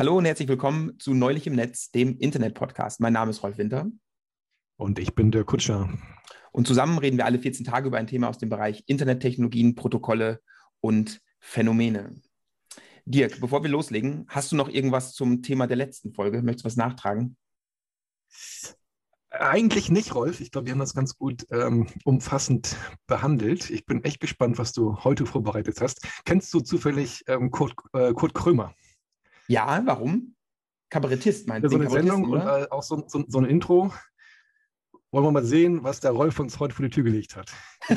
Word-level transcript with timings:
Hallo 0.00 0.16
und 0.16 0.24
herzlich 0.24 0.48
willkommen 0.48 0.98
zu 0.98 1.12
Neulich 1.12 1.46
im 1.46 1.54
Netz, 1.54 1.90
dem 1.90 2.16
Internet-Podcast. 2.16 3.00
Mein 3.00 3.12
Name 3.12 3.32
ist 3.32 3.42
Rolf 3.42 3.58
Winter. 3.58 3.86
Und 4.78 4.98
ich 4.98 5.14
bin 5.14 5.30
der 5.30 5.44
Kutscher. 5.44 5.92
Und 6.52 6.66
zusammen 6.66 6.96
reden 6.96 7.18
wir 7.18 7.26
alle 7.26 7.38
14 7.38 7.66
Tage 7.66 7.88
über 7.88 7.98
ein 7.98 8.06
Thema 8.06 8.30
aus 8.30 8.38
dem 8.38 8.48
Bereich 8.48 8.82
Internettechnologien, 8.86 9.74
Protokolle 9.74 10.40
und 10.80 11.20
Phänomene. 11.38 12.18
Dirk, 13.04 13.42
bevor 13.42 13.62
wir 13.62 13.68
loslegen, 13.68 14.24
hast 14.28 14.50
du 14.50 14.56
noch 14.56 14.70
irgendwas 14.70 15.12
zum 15.12 15.42
Thema 15.42 15.66
der 15.66 15.76
letzten 15.76 16.14
Folge? 16.14 16.40
Möchtest 16.40 16.64
du 16.64 16.68
was 16.68 16.76
nachtragen? 16.76 17.36
Eigentlich 19.28 19.90
nicht, 19.90 20.14
Rolf. 20.14 20.40
Ich 20.40 20.50
glaube, 20.50 20.68
wir 20.68 20.72
haben 20.72 20.78
das 20.78 20.94
ganz 20.94 21.18
gut 21.18 21.46
ähm, 21.50 21.88
umfassend 22.04 22.74
behandelt. 23.06 23.68
Ich 23.68 23.84
bin 23.84 24.02
echt 24.02 24.20
gespannt, 24.20 24.56
was 24.56 24.72
du 24.72 25.04
heute 25.04 25.26
vorbereitet 25.26 25.78
hast. 25.82 26.06
Kennst 26.24 26.54
du 26.54 26.60
zufällig 26.60 27.22
ähm, 27.26 27.50
Kurt, 27.50 27.74
äh, 27.92 28.14
Kurt 28.14 28.32
Krömer? 28.32 28.74
Ja, 29.50 29.82
warum? 29.84 30.36
Kabarettist, 30.90 31.48
meinst 31.48 31.64
du? 31.64 31.76
Ja, 31.76 31.78
so 31.78 31.80
eine 31.80 31.90
Sendung 31.90 32.30
oder? 32.30 32.54
und 32.54 32.62
äh, 32.62 32.66
auch 32.70 32.84
so, 32.84 33.02
so, 33.08 33.24
so, 33.26 33.38
ein 33.40 33.46
Intro. 33.46 33.92
Wollen 35.10 35.24
wir 35.24 35.32
mal 35.32 35.44
sehen, 35.44 35.82
was 35.82 35.98
der 35.98 36.12
Rolf 36.12 36.38
uns 36.38 36.60
heute 36.60 36.72
vor 36.72 36.84
die 36.84 36.90
Tür 36.90 37.02
gelegt 37.02 37.34
hat. 37.34 37.50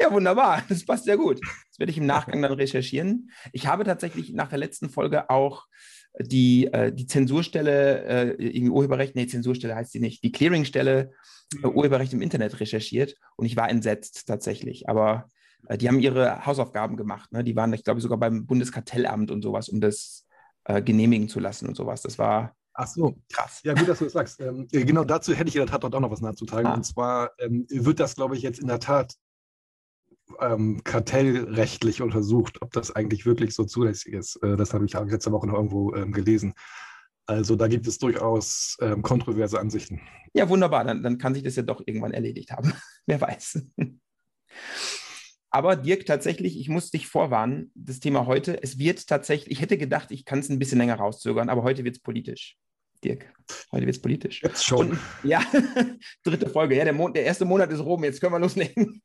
ja, 0.00 0.10
wunderbar. 0.10 0.62
Das 0.70 0.86
passt 0.86 1.04
sehr 1.04 1.18
gut. 1.18 1.38
Das 1.42 1.78
werde 1.78 1.92
ich 1.92 1.98
im 1.98 2.06
Nachgang 2.06 2.40
dann 2.40 2.54
recherchieren. 2.54 3.30
Ich 3.52 3.66
habe 3.66 3.84
tatsächlich 3.84 4.32
nach 4.32 4.48
der 4.48 4.56
letzten 4.56 4.88
Folge 4.88 5.28
auch 5.28 5.66
die, 6.18 6.72
äh, 6.72 6.94
die 6.94 7.06
Zensurstelle, 7.06 8.04
äh, 8.04 8.28
irgendwie 8.38 8.70
Urheberrecht, 8.70 9.16
nee, 9.16 9.26
Zensurstelle 9.26 9.74
heißt 9.74 9.92
sie 9.92 10.00
nicht, 10.00 10.24
die 10.24 10.32
Clearingstelle 10.32 11.12
äh, 11.62 11.66
Urheberrecht 11.66 12.14
im 12.14 12.22
Internet 12.22 12.58
recherchiert 12.58 13.16
und 13.36 13.44
ich 13.44 13.58
war 13.58 13.68
entsetzt 13.68 14.26
tatsächlich. 14.26 14.88
Aber 14.88 15.28
die 15.76 15.88
haben 15.88 15.98
ihre 15.98 16.46
Hausaufgaben 16.46 16.96
gemacht. 16.96 17.32
Ne? 17.32 17.42
Die 17.42 17.56
waren, 17.56 17.72
ich 17.72 17.84
glaube, 17.84 18.00
sogar 18.00 18.18
beim 18.18 18.46
Bundeskartellamt 18.46 19.30
und 19.30 19.42
sowas, 19.42 19.68
um 19.68 19.80
das 19.80 20.26
äh, 20.64 20.82
genehmigen 20.82 21.28
zu 21.28 21.40
lassen 21.40 21.66
und 21.68 21.76
sowas. 21.76 22.02
Das 22.02 22.18
war 22.18 22.54
Ach 22.78 22.86
so, 22.86 23.16
krass. 23.32 23.60
Ja, 23.64 23.72
gut, 23.72 23.88
dass 23.88 24.00
du 24.00 24.04
das 24.04 24.12
sagst. 24.12 24.38
Ähm, 24.40 24.68
äh, 24.70 24.84
genau 24.84 25.04
dazu 25.04 25.32
hätte 25.32 25.48
ich 25.48 25.56
in 25.56 25.60
der 25.60 25.68
Tat 25.68 25.82
auch 25.82 26.00
noch 26.00 26.10
was 26.10 26.20
nachzutragen. 26.20 26.66
Ah. 26.66 26.74
Und 26.74 26.84
zwar 26.84 27.30
ähm, 27.38 27.66
wird 27.70 28.00
das, 28.00 28.16
glaube 28.16 28.36
ich, 28.36 28.42
jetzt 28.42 28.58
in 28.58 28.68
der 28.68 28.80
Tat 28.80 29.14
ähm, 30.40 30.82
kartellrechtlich 30.84 32.02
untersucht, 32.02 32.60
ob 32.60 32.72
das 32.72 32.94
eigentlich 32.94 33.24
wirklich 33.24 33.54
so 33.54 33.64
zulässig 33.64 34.12
ist. 34.12 34.36
Äh, 34.42 34.56
das 34.56 34.74
habe 34.74 34.84
ich 34.84 34.92
letzte 34.92 35.32
Woche 35.32 35.46
noch 35.46 35.54
irgendwo 35.54 35.94
ähm, 35.94 36.12
gelesen. 36.12 36.52
Also 37.24 37.56
da 37.56 37.66
gibt 37.66 37.86
es 37.86 37.98
durchaus 37.98 38.76
ähm, 38.80 39.02
kontroverse 39.02 39.58
Ansichten. 39.58 40.00
Ja, 40.34 40.48
wunderbar. 40.48 40.84
Dann, 40.84 41.02
dann 41.02 41.16
kann 41.18 41.34
sich 41.34 41.42
das 41.42 41.56
ja 41.56 41.62
doch 41.62 41.82
irgendwann 41.84 42.12
erledigt 42.12 42.50
haben. 42.52 42.72
Wer 43.06 43.20
weiß. 43.20 43.62
Aber 45.56 45.74
Dirk, 45.74 46.04
tatsächlich, 46.04 46.60
ich 46.60 46.68
muss 46.68 46.90
dich 46.90 47.06
vorwarnen, 47.06 47.70
das 47.74 47.98
Thema 47.98 48.26
heute, 48.26 48.62
es 48.62 48.78
wird 48.78 49.06
tatsächlich, 49.06 49.52
ich 49.52 49.62
hätte 49.62 49.78
gedacht, 49.78 50.10
ich 50.10 50.26
kann 50.26 50.40
es 50.40 50.50
ein 50.50 50.58
bisschen 50.58 50.76
länger 50.76 50.96
rauszögern, 50.96 51.48
aber 51.48 51.62
heute 51.62 51.82
wird 51.82 51.96
es 51.96 52.02
politisch. 52.02 52.58
Dirk, 53.02 53.32
heute 53.72 53.86
wird 53.86 53.96
es 53.96 54.02
politisch. 54.02 54.42
Jetzt 54.42 54.66
schon. 54.66 54.90
Und, 54.90 54.98
ja, 55.22 55.40
dritte 56.24 56.50
Folge. 56.50 56.76
Ja, 56.76 56.84
der, 56.84 56.92
Mon 56.92 57.14
der 57.14 57.24
erste 57.24 57.46
Monat 57.46 57.72
ist 57.72 57.80
rum, 57.80 58.04
jetzt 58.04 58.20
können 58.20 58.34
wir 58.34 58.38
loslegen. 58.38 59.00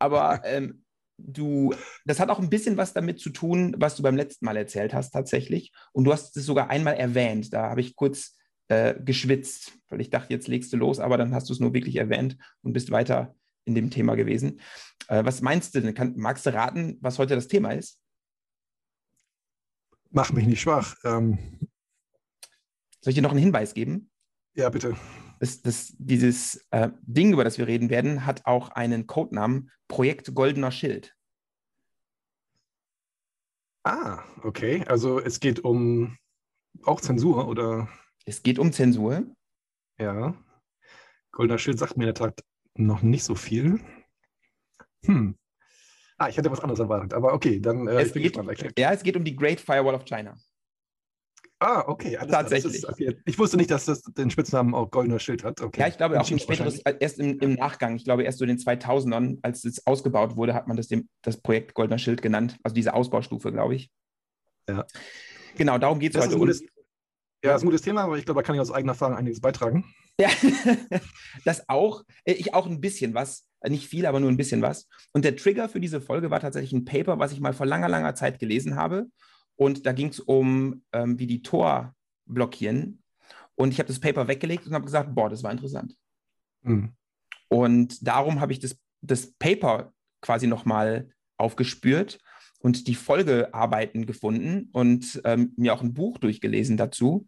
Aber 0.00 0.42
ähm, 0.44 0.82
du, 1.18 1.72
das 2.04 2.18
hat 2.18 2.30
auch 2.30 2.40
ein 2.40 2.50
bisschen 2.50 2.76
was 2.76 2.92
damit 2.92 3.20
zu 3.20 3.30
tun, 3.30 3.76
was 3.78 3.94
du 3.94 4.02
beim 4.02 4.16
letzten 4.16 4.44
Mal 4.44 4.56
erzählt 4.56 4.94
hast, 4.94 5.12
tatsächlich. 5.12 5.70
Und 5.92 6.02
du 6.02 6.12
hast 6.12 6.36
es 6.36 6.44
sogar 6.44 6.68
einmal 6.68 6.94
erwähnt. 6.94 7.52
Da 7.52 7.70
habe 7.70 7.80
ich 7.80 7.94
kurz 7.94 8.36
äh, 8.66 8.96
geschwitzt, 9.00 9.74
weil 9.88 10.00
ich 10.00 10.10
dachte, 10.10 10.34
jetzt 10.34 10.48
legst 10.48 10.72
du 10.72 10.78
los, 10.78 10.98
aber 10.98 11.16
dann 11.16 11.32
hast 11.32 11.48
du 11.48 11.52
es 11.52 11.60
nur 11.60 11.74
wirklich 11.74 11.94
erwähnt 11.94 12.38
und 12.62 12.72
bist 12.72 12.90
weiter 12.90 13.36
in 13.64 13.74
dem 13.74 13.90
Thema 13.90 14.14
gewesen. 14.14 14.60
Äh, 15.08 15.24
was 15.24 15.40
meinst 15.40 15.74
du 15.74 15.80
denn? 15.80 15.94
Kann, 15.94 16.14
magst 16.16 16.46
du 16.46 16.52
raten, 16.52 16.98
was 17.00 17.18
heute 17.18 17.34
das 17.34 17.48
Thema 17.48 17.72
ist? 17.72 17.98
Mach 20.10 20.32
mich 20.32 20.46
nicht 20.46 20.60
schwach. 20.60 20.96
Ähm, 21.04 21.38
Soll 23.02 23.10
ich 23.10 23.14
dir 23.16 23.22
noch 23.22 23.32
einen 23.32 23.40
Hinweis 23.40 23.74
geben? 23.74 24.10
Ja, 24.54 24.68
bitte. 24.68 24.96
Das, 25.40 25.60
das, 25.60 25.92
dieses 25.98 26.66
äh, 26.70 26.90
Ding, 27.02 27.32
über 27.32 27.42
das 27.42 27.58
wir 27.58 27.66
reden 27.66 27.90
werden, 27.90 28.26
hat 28.26 28.46
auch 28.46 28.68
einen 28.70 29.08
Codenamen 29.08 29.70
Projekt 29.88 30.34
Goldener 30.34 30.70
Schild. 30.70 31.16
Ah, 33.84 34.22
okay. 34.42 34.84
Also 34.86 35.18
es 35.18 35.40
geht 35.40 35.64
um 35.64 36.16
auch 36.84 37.00
Zensur 37.00 37.48
oder? 37.48 37.88
Es 38.24 38.44
geht 38.44 38.60
um 38.60 38.72
Zensur. 38.72 39.24
Ja. 39.98 40.36
Goldener 41.32 41.58
Schild 41.58 41.80
sagt 41.80 41.96
mir 41.96 42.04
in 42.04 42.14
der 42.14 42.14
Tat 42.14 42.44
noch 42.74 43.02
nicht 43.02 43.24
so 43.24 43.34
viel. 43.34 43.80
Hm. 45.04 45.36
Ah, 46.18 46.28
ich 46.28 46.36
hätte 46.36 46.50
was 46.50 46.60
anderes 46.60 46.78
erwartet, 46.78 47.14
aber 47.14 47.32
okay, 47.32 47.60
dann 47.60 47.88
äh, 47.88 48.02
es 48.02 48.12
geht, 48.12 48.34
gespannt. 48.34 48.78
Ja, 48.78 48.92
es 48.92 49.02
geht 49.02 49.16
um 49.16 49.24
die 49.24 49.34
Great 49.34 49.60
Firewall 49.60 49.94
of 49.94 50.04
China. 50.04 50.36
Ah, 51.62 51.84
okay. 51.86 52.16
Alles 52.16 52.32
Tatsächlich. 52.32 52.74
Ist, 52.74 52.88
okay. 52.88 53.16
Ich 53.24 53.38
wusste 53.38 53.56
nicht, 53.56 53.70
dass 53.70 53.84
das 53.84 54.02
den 54.02 54.30
Spitznamen 54.30 54.74
auch 54.74 54.90
Goldener 54.90 55.20
Schild 55.20 55.44
hat. 55.44 55.60
Okay. 55.60 55.80
Ja, 55.80 55.86
ich 55.86 55.96
glaube 55.96 56.20
auch 56.20 56.26
späteres, 56.26 56.80
erst 56.98 57.20
im, 57.20 57.38
im, 57.38 57.54
Nachgang, 57.54 57.94
ich 57.94 58.04
glaube 58.04 58.24
erst 58.24 58.38
so 58.38 58.44
in 58.44 58.48
den 58.48 58.58
2000ern, 58.58 59.38
als 59.42 59.64
es 59.64 59.86
ausgebaut 59.86 60.34
wurde, 60.34 60.54
hat 60.54 60.66
man 60.66 60.76
das, 60.76 60.88
dem, 60.88 61.08
das 61.22 61.40
Projekt 61.40 61.74
Goldener 61.74 61.98
Schild 61.98 62.20
genannt. 62.20 62.58
Also 62.64 62.74
diese 62.74 62.94
Ausbaustufe, 62.94 63.52
glaube 63.52 63.76
ich. 63.76 63.92
Ja. 64.68 64.84
Genau, 65.56 65.78
darum 65.78 66.00
geht 66.00 66.16
es 66.16 66.24
heute. 66.24 66.36
Gutes, 66.36 66.62
ja, 67.44 67.52
das 67.52 67.56
ist 67.58 67.62
ein 67.62 67.66
gutes 67.66 67.82
Thema, 67.82 68.02
aber 68.02 68.18
ich 68.18 68.24
glaube, 68.24 68.40
da 68.40 68.46
kann 68.46 68.56
ich 68.56 68.60
aus 68.60 68.72
eigener 68.72 68.92
Erfahrung 68.92 69.16
einiges 69.16 69.40
beitragen. 69.40 69.84
Ja, 70.20 70.28
das 71.44 71.68
auch. 71.68 72.04
Äh, 72.24 72.34
ich 72.34 72.54
auch 72.54 72.66
ein 72.66 72.80
bisschen 72.80 73.14
was. 73.14 73.46
Nicht 73.68 73.88
viel, 73.88 74.06
aber 74.06 74.18
nur 74.18 74.28
ein 74.28 74.36
bisschen 74.36 74.60
was. 74.60 74.88
Und 75.12 75.24
der 75.24 75.36
Trigger 75.36 75.68
für 75.68 75.78
diese 75.78 76.00
Folge 76.00 76.30
war 76.30 76.40
tatsächlich 76.40 76.72
ein 76.72 76.84
Paper, 76.84 77.20
was 77.20 77.32
ich 77.32 77.38
mal 77.38 77.52
vor 77.52 77.66
langer, 77.66 77.88
langer 77.88 78.14
Zeit 78.16 78.40
gelesen 78.40 78.74
habe. 78.74 79.06
Und 79.54 79.86
da 79.86 79.92
ging 79.92 80.08
es 80.08 80.18
um, 80.18 80.82
ähm, 80.92 81.18
wie 81.20 81.28
die 81.28 81.42
Tor 81.42 81.94
blockieren. 82.26 83.02
Und 83.54 83.70
ich 83.72 83.78
habe 83.78 83.86
das 83.86 84.00
Paper 84.00 84.26
weggelegt 84.26 84.66
und 84.66 84.74
habe 84.74 84.84
gesagt, 84.84 85.14
boah, 85.14 85.30
das 85.30 85.44
war 85.44 85.52
interessant. 85.52 85.94
Mhm. 86.62 86.92
Und 87.48 88.06
darum 88.06 88.40
habe 88.40 88.52
ich 88.52 88.58
das, 88.58 88.76
das 89.00 89.32
Paper 89.34 89.92
quasi 90.20 90.46
nochmal 90.46 91.10
aufgespürt 91.36 92.18
und 92.60 92.86
die 92.86 92.94
Folgearbeiten 92.94 94.06
gefunden 94.06 94.70
und 94.72 95.20
ähm, 95.24 95.52
mir 95.56 95.74
auch 95.74 95.82
ein 95.82 95.94
Buch 95.94 96.18
durchgelesen 96.18 96.76
dazu. 96.76 97.26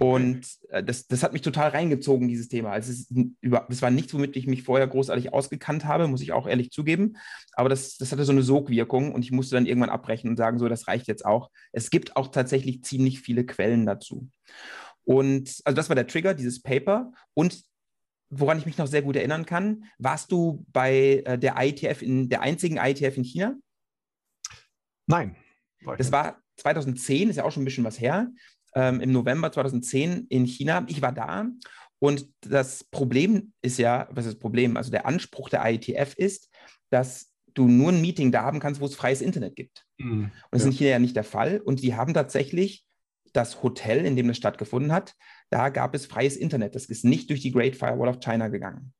Und 0.00 0.46
äh, 0.70 0.82
das, 0.82 1.06
das 1.06 1.22
hat 1.22 1.32
mich 1.32 1.42
total 1.42 1.70
reingezogen, 1.70 2.26
dieses 2.26 2.48
Thema. 2.48 2.70
Also 2.72 2.90
es, 2.90 3.12
über, 3.40 3.66
es 3.70 3.80
war 3.80 3.90
nichts, 3.90 4.12
womit 4.12 4.36
ich 4.36 4.46
mich 4.46 4.64
vorher 4.64 4.88
großartig 4.88 5.32
ausgekannt 5.32 5.84
habe, 5.84 6.08
muss 6.08 6.22
ich 6.22 6.32
auch 6.32 6.46
ehrlich 6.46 6.70
zugeben. 6.70 7.16
Aber 7.52 7.68
das, 7.68 7.96
das 7.96 8.10
hatte 8.10 8.24
so 8.24 8.32
eine 8.32 8.42
Sogwirkung 8.42 9.12
und 9.12 9.24
ich 9.24 9.30
musste 9.30 9.54
dann 9.54 9.66
irgendwann 9.66 9.90
abbrechen 9.90 10.30
und 10.30 10.36
sagen, 10.36 10.58
so, 10.58 10.68
das 10.68 10.88
reicht 10.88 11.06
jetzt 11.06 11.24
auch. 11.24 11.50
Es 11.72 11.90
gibt 11.90 12.16
auch 12.16 12.28
tatsächlich 12.28 12.82
ziemlich 12.82 13.20
viele 13.20 13.46
Quellen 13.46 13.86
dazu. 13.86 14.28
Und 15.04 15.60
also 15.64 15.76
das 15.76 15.88
war 15.88 15.96
der 15.96 16.08
Trigger, 16.08 16.34
dieses 16.34 16.60
Paper. 16.60 17.12
Und 17.34 17.62
woran 18.30 18.58
ich 18.58 18.66
mich 18.66 18.78
noch 18.78 18.88
sehr 18.88 19.02
gut 19.02 19.14
erinnern 19.14 19.46
kann, 19.46 19.84
warst 19.98 20.32
du 20.32 20.64
bei 20.72 21.22
äh, 21.24 21.38
der 21.38 21.54
IETF 21.56 22.02
in 22.02 22.28
der 22.28 22.40
einzigen 22.40 22.78
IETF 22.78 23.16
in 23.16 23.24
China? 23.24 23.54
Nein. 25.06 25.36
War 25.82 25.96
das 25.96 26.10
war 26.10 26.42
2010, 26.56 27.30
ist 27.30 27.36
ja 27.36 27.44
auch 27.44 27.52
schon 27.52 27.62
ein 27.62 27.66
bisschen 27.66 27.84
was 27.84 28.00
her 28.00 28.28
ähm, 28.74 29.00
im 29.00 29.12
November 29.12 29.52
2010 29.52 30.26
in 30.28 30.44
China. 30.46 30.84
Ich 30.88 31.02
war 31.02 31.12
da 31.12 31.46
und 31.98 32.28
das 32.42 32.84
Problem 32.84 33.52
ist 33.62 33.78
ja, 33.78 34.08
was 34.10 34.26
ist 34.26 34.34
das 34.34 34.40
Problem? 34.40 34.76
Also 34.76 34.90
der 34.90 35.06
Anspruch 35.06 35.48
der 35.48 35.64
IETF 35.64 36.14
ist, 36.14 36.50
dass 36.90 37.32
du 37.54 37.68
nur 37.68 37.92
ein 37.92 38.00
Meeting 38.00 38.32
da 38.32 38.42
haben 38.42 38.60
kannst, 38.60 38.80
wo 38.80 38.86
es 38.86 38.94
freies 38.94 39.22
Internet 39.22 39.56
gibt. 39.56 39.86
Mhm, 39.98 40.24
und 40.24 40.32
das 40.50 40.62
ja. 40.62 40.68
ist 40.68 40.74
in 40.74 40.78
China 40.78 40.90
ja 40.90 40.98
nicht 40.98 41.16
der 41.16 41.24
Fall. 41.24 41.60
Und 41.60 41.82
die 41.82 41.94
haben 41.94 42.12
tatsächlich 42.12 42.84
das 43.32 43.62
Hotel, 43.62 44.04
in 44.04 44.16
dem 44.16 44.28
das 44.28 44.36
stattgefunden 44.36 44.92
hat, 44.92 45.14
da 45.50 45.68
gab 45.68 45.94
es 45.94 46.06
freies 46.06 46.36
Internet. 46.36 46.74
Das 46.74 46.86
ist 46.86 47.04
nicht 47.04 47.30
durch 47.30 47.40
die 47.40 47.52
Great 47.52 47.76
Firewall 47.76 48.08
of 48.08 48.20
China 48.20 48.48
gegangen. 48.48 48.92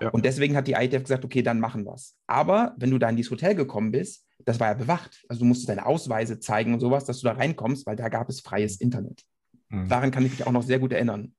Ja. 0.00 0.10
Und 0.10 0.24
deswegen 0.24 0.56
hat 0.56 0.68
die 0.68 0.72
IETF 0.72 1.02
gesagt, 1.02 1.24
okay, 1.24 1.42
dann 1.42 1.60
machen 1.60 1.84
wir 1.84 1.94
es. 1.94 2.16
Aber 2.26 2.74
wenn 2.78 2.90
du 2.90 2.98
da 2.98 3.08
in 3.08 3.16
dieses 3.16 3.30
Hotel 3.30 3.54
gekommen 3.54 3.90
bist, 3.90 4.24
das 4.44 4.60
war 4.60 4.68
ja 4.68 4.74
bewacht. 4.74 5.24
Also 5.28 5.40
du 5.40 5.46
musstest 5.46 5.68
deine 5.68 5.86
Ausweise 5.86 6.38
zeigen 6.38 6.74
und 6.74 6.80
sowas, 6.80 7.04
dass 7.04 7.20
du 7.20 7.26
da 7.26 7.32
reinkommst, 7.32 7.86
weil 7.86 7.96
da 7.96 8.08
gab 8.08 8.28
es 8.28 8.40
freies 8.40 8.80
Internet. 8.80 9.24
Mhm. 9.68 9.88
Daran 9.88 10.10
kann 10.10 10.24
ich 10.24 10.32
mich 10.32 10.46
auch 10.46 10.52
noch 10.52 10.62
sehr 10.62 10.78
gut 10.78 10.92
erinnern. 10.92 11.34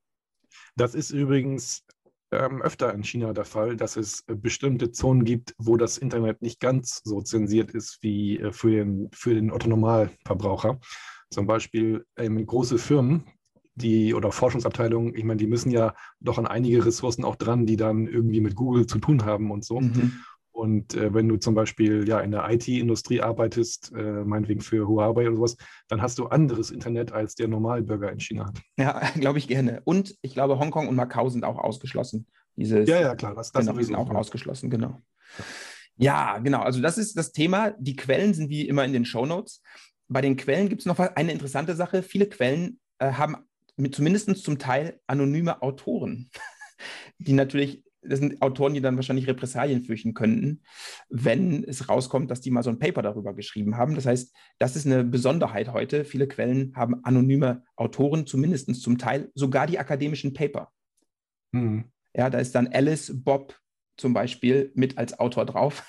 Das 0.75 0.95
ist 0.95 1.11
übrigens 1.11 1.83
ähm, 2.31 2.61
öfter 2.61 2.93
in 2.93 3.03
China 3.03 3.33
der 3.33 3.45
Fall, 3.45 3.75
dass 3.75 3.95
es 3.95 4.23
äh, 4.27 4.35
bestimmte 4.35 4.91
Zonen 4.91 5.23
gibt, 5.23 5.55
wo 5.57 5.77
das 5.77 5.97
Internet 5.97 6.41
nicht 6.41 6.59
ganz 6.59 7.01
so 7.03 7.21
zensiert 7.21 7.71
ist 7.71 7.99
wie 8.01 8.39
äh, 8.39 8.51
für 8.51 8.71
den, 8.71 9.09
für 9.11 9.33
den 9.33 9.51
Otto-Normalverbraucher. 9.51 10.79
Zum 11.31 11.47
Beispiel 11.47 12.05
ähm, 12.17 12.43
große 12.45 12.77
Firmen, 12.77 13.23
die 13.81 14.13
oder 14.13 14.31
Forschungsabteilungen, 14.31 15.15
ich 15.15 15.23
meine, 15.23 15.37
die 15.37 15.47
müssen 15.47 15.71
ja 15.71 15.93
doch 16.19 16.37
an 16.37 16.47
einige 16.47 16.85
Ressourcen 16.85 17.23
auch 17.23 17.35
dran, 17.35 17.65
die 17.65 17.77
dann 17.77 18.07
irgendwie 18.07 18.41
mit 18.41 18.55
Google 18.55 18.85
zu 18.85 18.99
tun 18.99 19.25
haben 19.25 19.51
und 19.51 19.65
so. 19.65 19.79
Mhm. 19.79 20.19
Und 20.59 20.93
äh, 20.93 21.13
wenn 21.13 21.29
du 21.29 21.37
zum 21.37 21.55
Beispiel 21.55 22.05
ja 22.07 22.19
in 22.19 22.31
der 22.31 22.49
IT-Industrie 22.49 23.21
arbeitest, 23.21 23.93
äh, 23.95 24.25
meinetwegen 24.25 24.59
für 24.59 24.87
Huawei 24.87 25.27
oder 25.27 25.37
sowas, 25.37 25.55
dann 25.87 26.01
hast 26.01 26.19
du 26.19 26.27
anderes 26.27 26.69
Internet, 26.69 27.13
als 27.13 27.35
der 27.35 27.47
Normalbürger 27.47 28.11
in 28.11 28.19
China 28.19 28.47
hat. 28.47 28.59
Ja, 28.77 28.99
glaube 29.15 29.37
ich 29.37 29.47
gerne. 29.47 29.81
Und 29.85 30.17
ich 30.21 30.33
glaube, 30.33 30.59
Hongkong 30.59 30.89
und 30.89 30.95
Macau 30.95 31.29
sind 31.29 31.45
auch 31.45 31.57
ausgeschlossen. 31.57 32.27
Dieses, 32.57 32.89
ja, 32.89 32.99
ja, 32.99 33.15
klar. 33.15 33.35
Das, 33.35 33.53
das 33.53 33.65
genau, 33.65 33.81
sind 33.81 33.95
auch 33.95 34.09
ausgeschlossen, 34.09 34.69
genau. 34.69 35.01
Ja. 35.97 36.33
ja, 36.33 36.37
genau. 36.39 36.59
Also 36.59 36.81
das 36.81 36.97
ist 36.97 37.17
das 37.17 37.31
Thema. 37.31 37.71
Die 37.79 37.95
Quellen 37.95 38.33
sind 38.33 38.49
wie 38.49 38.67
immer 38.67 38.83
in 38.83 38.91
den 38.91 39.05
Show 39.05 39.25
Notes. 39.25 39.61
bei 40.09 40.19
den 40.19 40.35
Quellen 40.35 40.67
gibt 40.67 40.81
es 40.81 40.85
noch 40.85 40.99
eine 40.99 41.31
interessante 41.31 41.73
Sache. 41.73 42.03
Viele 42.03 42.27
Quellen 42.27 42.81
äh, 42.97 43.13
haben 43.13 43.37
mit, 43.79 43.95
zumindest 43.95 44.35
zum 44.43 44.59
Teil 44.59 44.99
anonyme 45.07 45.61
Autoren, 45.61 46.29
die 47.17 47.33
natürlich, 47.33 47.83
das 48.01 48.19
sind 48.19 48.41
Autoren, 48.41 48.73
die 48.73 48.81
dann 48.81 48.95
wahrscheinlich 48.95 49.27
Repressalien 49.27 49.83
fürchten 49.83 50.13
könnten, 50.13 50.61
wenn 51.09 51.63
es 51.63 51.89
rauskommt, 51.89 52.31
dass 52.31 52.41
die 52.41 52.51
mal 52.51 52.63
so 52.63 52.69
ein 52.69 52.79
Paper 52.79 53.01
darüber 53.01 53.33
geschrieben 53.33 53.77
haben. 53.77 53.95
Das 53.95 54.05
heißt, 54.05 54.33
das 54.57 54.75
ist 54.75 54.85
eine 54.85 55.03
Besonderheit 55.03 55.73
heute. 55.73 56.05
Viele 56.05 56.27
Quellen 56.27 56.73
haben 56.75 57.03
anonyme 57.03 57.63
Autoren, 57.75 58.25
zumindest 58.25 58.73
zum 58.81 58.97
Teil, 58.97 59.31
sogar 59.35 59.67
die 59.67 59.79
akademischen 59.79 60.33
Paper. 60.33 60.71
Mhm. 61.51 61.85
Ja, 62.15 62.29
da 62.29 62.39
ist 62.39 62.55
dann 62.55 62.67
Alice 62.67 63.11
Bob 63.13 63.59
zum 63.97 64.13
Beispiel 64.13 64.71
mit 64.75 64.97
als 64.97 65.19
Autor 65.19 65.45
drauf 65.45 65.83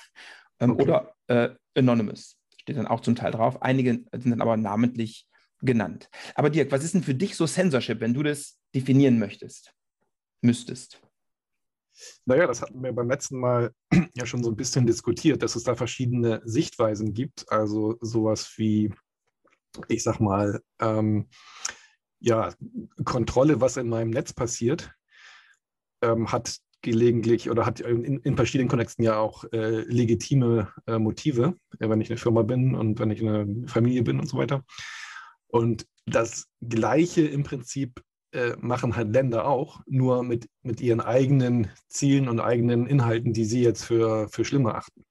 ähm, 0.59 0.71
okay. 0.71 0.83
oder 0.83 1.13
äh, 1.27 1.49
Anonymous 1.75 2.37
steht 2.61 2.77
dann 2.77 2.87
auch 2.87 2.99
zum 2.99 3.15
Teil 3.15 3.31
drauf. 3.31 3.61
Einige 3.61 4.03
sind 4.11 4.31
dann 4.31 4.41
aber 4.41 4.55
namentlich 4.55 5.27
genannt. 5.61 6.09
Aber 6.35 6.49
Dirk, 6.49 6.71
was 6.71 6.83
ist 6.83 6.93
denn 6.93 7.03
für 7.03 7.15
dich 7.15 7.35
so 7.35 7.47
Censorship, 7.47 7.99
wenn 7.99 8.13
du 8.13 8.23
das 8.23 8.57
definieren 8.73 9.19
möchtest, 9.19 9.73
müsstest? 10.41 11.01
Naja, 12.25 12.47
das 12.47 12.61
hatten 12.61 12.81
wir 12.83 12.93
beim 12.93 13.09
letzten 13.09 13.39
Mal 13.39 13.71
ja 14.15 14.25
schon 14.25 14.43
so 14.43 14.49
ein 14.49 14.55
bisschen 14.55 14.85
diskutiert, 14.85 15.43
dass 15.43 15.55
es 15.55 15.63
da 15.63 15.75
verschiedene 15.75 16.41
Sichtweisen 16.45 17.13
gibt. 17.13 17.51
Also 17.51 17.97
sowas 18.01 18.53
wie, 18.57 18.93
ich 19.87 20.03
sag 20.03 20.19
mal, 20.19 20.61
ähm, 20.79 21.27
ja, 22.19 22.53
Kontrolle, 23.03 23.61
was 23.61 23.77
in 23.77 23.89
meinem 23.89 24.11
Netz 24.11 24.33
passiert, 24.33 24.93
ähm, 26.01 26.31
hat 26.31 26.57
gelegentlich 26.81 27.49
oder 27.49 27.65
hat 27.65 27.79
in, 27.79 28.19
in 28.19 28.35
verschiedenen 28.35 28.69
Kontexten 28.69 29.03
ja 29.03 29.17
auch 29.17 29.43
äh, 29.51 29.81
legitime 29.81 30.71
äh, 30.87 30.97
Motive, 30.97 31.55
äh, 31.79 31.89
wenn 31.89 32.01
ich 32.01 32.09
eine 32.09 32.17
Firma 32.17 32.41
bin 32.41 32.75
und 32.75 32.99
wenn 32.99 33.11
ich 33.11 33.21
eine 33.21 33.67
Familie 33.67 34.03
bin 34.03 34.19
und 34.19 34.27
so 34.27 34.37
weiter. 34.37 34.63
Und 35.51 35.85
das 36.05 36.47
Gleiche 36.61 37.27
im 37.27 37.43
Prinzip 37.43 38.01
äh, 38.33 38.55
machen 38.59 38.95
halt 38.95 39.11
Länder 39.11 39.45
auch, 39.45 39.81
nur 39.85 40.23
mit, 40.23 40.47
mit 40.63 40.79
ihren 40.79 41.01
eigenen 41.01 41.69
Zielen 41.89 42.29
und 42.29 42.39
eigenen 42.39 42.87
Inhalten, 42.87 43.33
die 43.33 43.45
sie 43.45 43.61
jetzt 43.61 43.83
für, 43.83 44.29
für 44.29 44.45
schlimm 44.45 44.67
achten. 44.67 45.05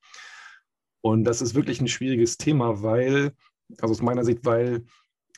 Und 1.02 1.24
das 1.24 1.42
ist 1.42 1.54
wirklich 1.54 1.80
ein 1.80 1.88
schwieriges 1.88 2.38
Thema, 2.38 2.82
weil, 2.82 3.32
also 3.78 3.92
aus 3.92 4.02
meiner 4.02 4.24
Sicht, 4.24 4.44
weil, 4.44 4.84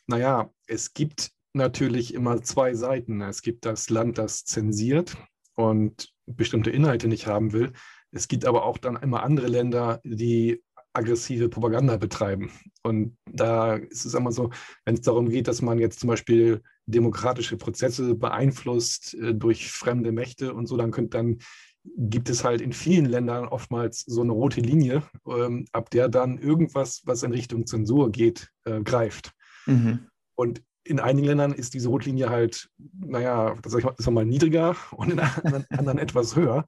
naja, 0.06 0.50
es 0.66 0.94
gibt 0.94 1.32
natürlich 1.52 2.14
immer 2.14 2.42
zwei 2.42 2.74
Seiten. 2.74 3.20
Es 3.20 3.42
gibt 3.42 3.66
das 3.66 3.90
Land, 3.90 4.18
das 4.18 4.44
zensiert 4.44 5.16
und 5.54 6.12
bestimmte 6.26 6.70
Inhalte 6.70 7.08
nicht 7.08 7.26
haben 7.26 7.52
will. 7.52 7.72
Es 8.12 8.28
gibt 8.28 8.44
aber 8.44 8.64
auch 8.64 8.78
dann 8.78 8.96
immer 8.96 9.22
andere 9.22 9.48
Länder, 9.48 10.00
die 10.04 10.62
aggressive 10.92 11.48
Propaganda 11.48 11.96
betreiben. 11.96 12.50
Und 12.82 13.16
da 13.30 13.76
ist 13.76 14.04
es 14.04 14.14
immer 14.14 14.32
so, 14.32 14.50
wenn 14.84 14.94
es 14.94 15.02
darum 15.02 15.28
geht, 15.28 15.48
dass 15.48 15.62
man 15.62 15.78
jetzt 15.78 16.00
zum 16.00 16.08
Beispiel 16.08 16.62
demokratische 16.86 17.56
Prozesse 17.56 18.14
beeinflusst 18.14 19.14
äh, 19.14 19.34
durch 19.34 19.70
fremde 19.70 20.12
Mächte 20.12 20.52
und 20.54 20.66
so, 20.66 20.76
dann, 20.76 20.90
könnt, 20.90 21.14
dann 21.14 21.38
gibt 21.84 22.28
es 22.28 22.44
halt 22.44 22.60
in 22.60 22.72
vielen 22.72 23.06
Ländern 23.06 23.46
oftmals 23.46 24.00
so 24.00 24.22
eine 24.22 24.32
rote 24.32 24.60
Linie, 24.60 25.02
ähm, 25.26 25.66
ab 25.72 25.90
der 25.90 26.08
dann 26.08 26.38
irgendwas, 26.38 27.02
was 27.04 27.22
in 27.22 27.32
Richtung 27.32 27.66
Zensur 27.66 28.10
geht, 28.10 28.50
äh, 28.64 28.82
greift. 28.82 29.32
Mhm. 29.66 30.06
Und 30.34 30.62
in 30.84 30.98
einigen 30.98 31.28
Ländern 31.28 31.52
ist 31.52 31.74
diese 31.74 31.88
Rotlinie 31.88 32.28
halt, 32.28 32.68
naja, 32.98 33.56
das 33.62 33.74
ist 33.74 34.10
mal 34.10 34.24
niedriger 34.24 34.76
und 34.92 35.12
in 35.12 35.20
anderen, 35.20 35.64
anderen 35.70 35.98
etwas 35.98 36.34
höher. 36.34 36.66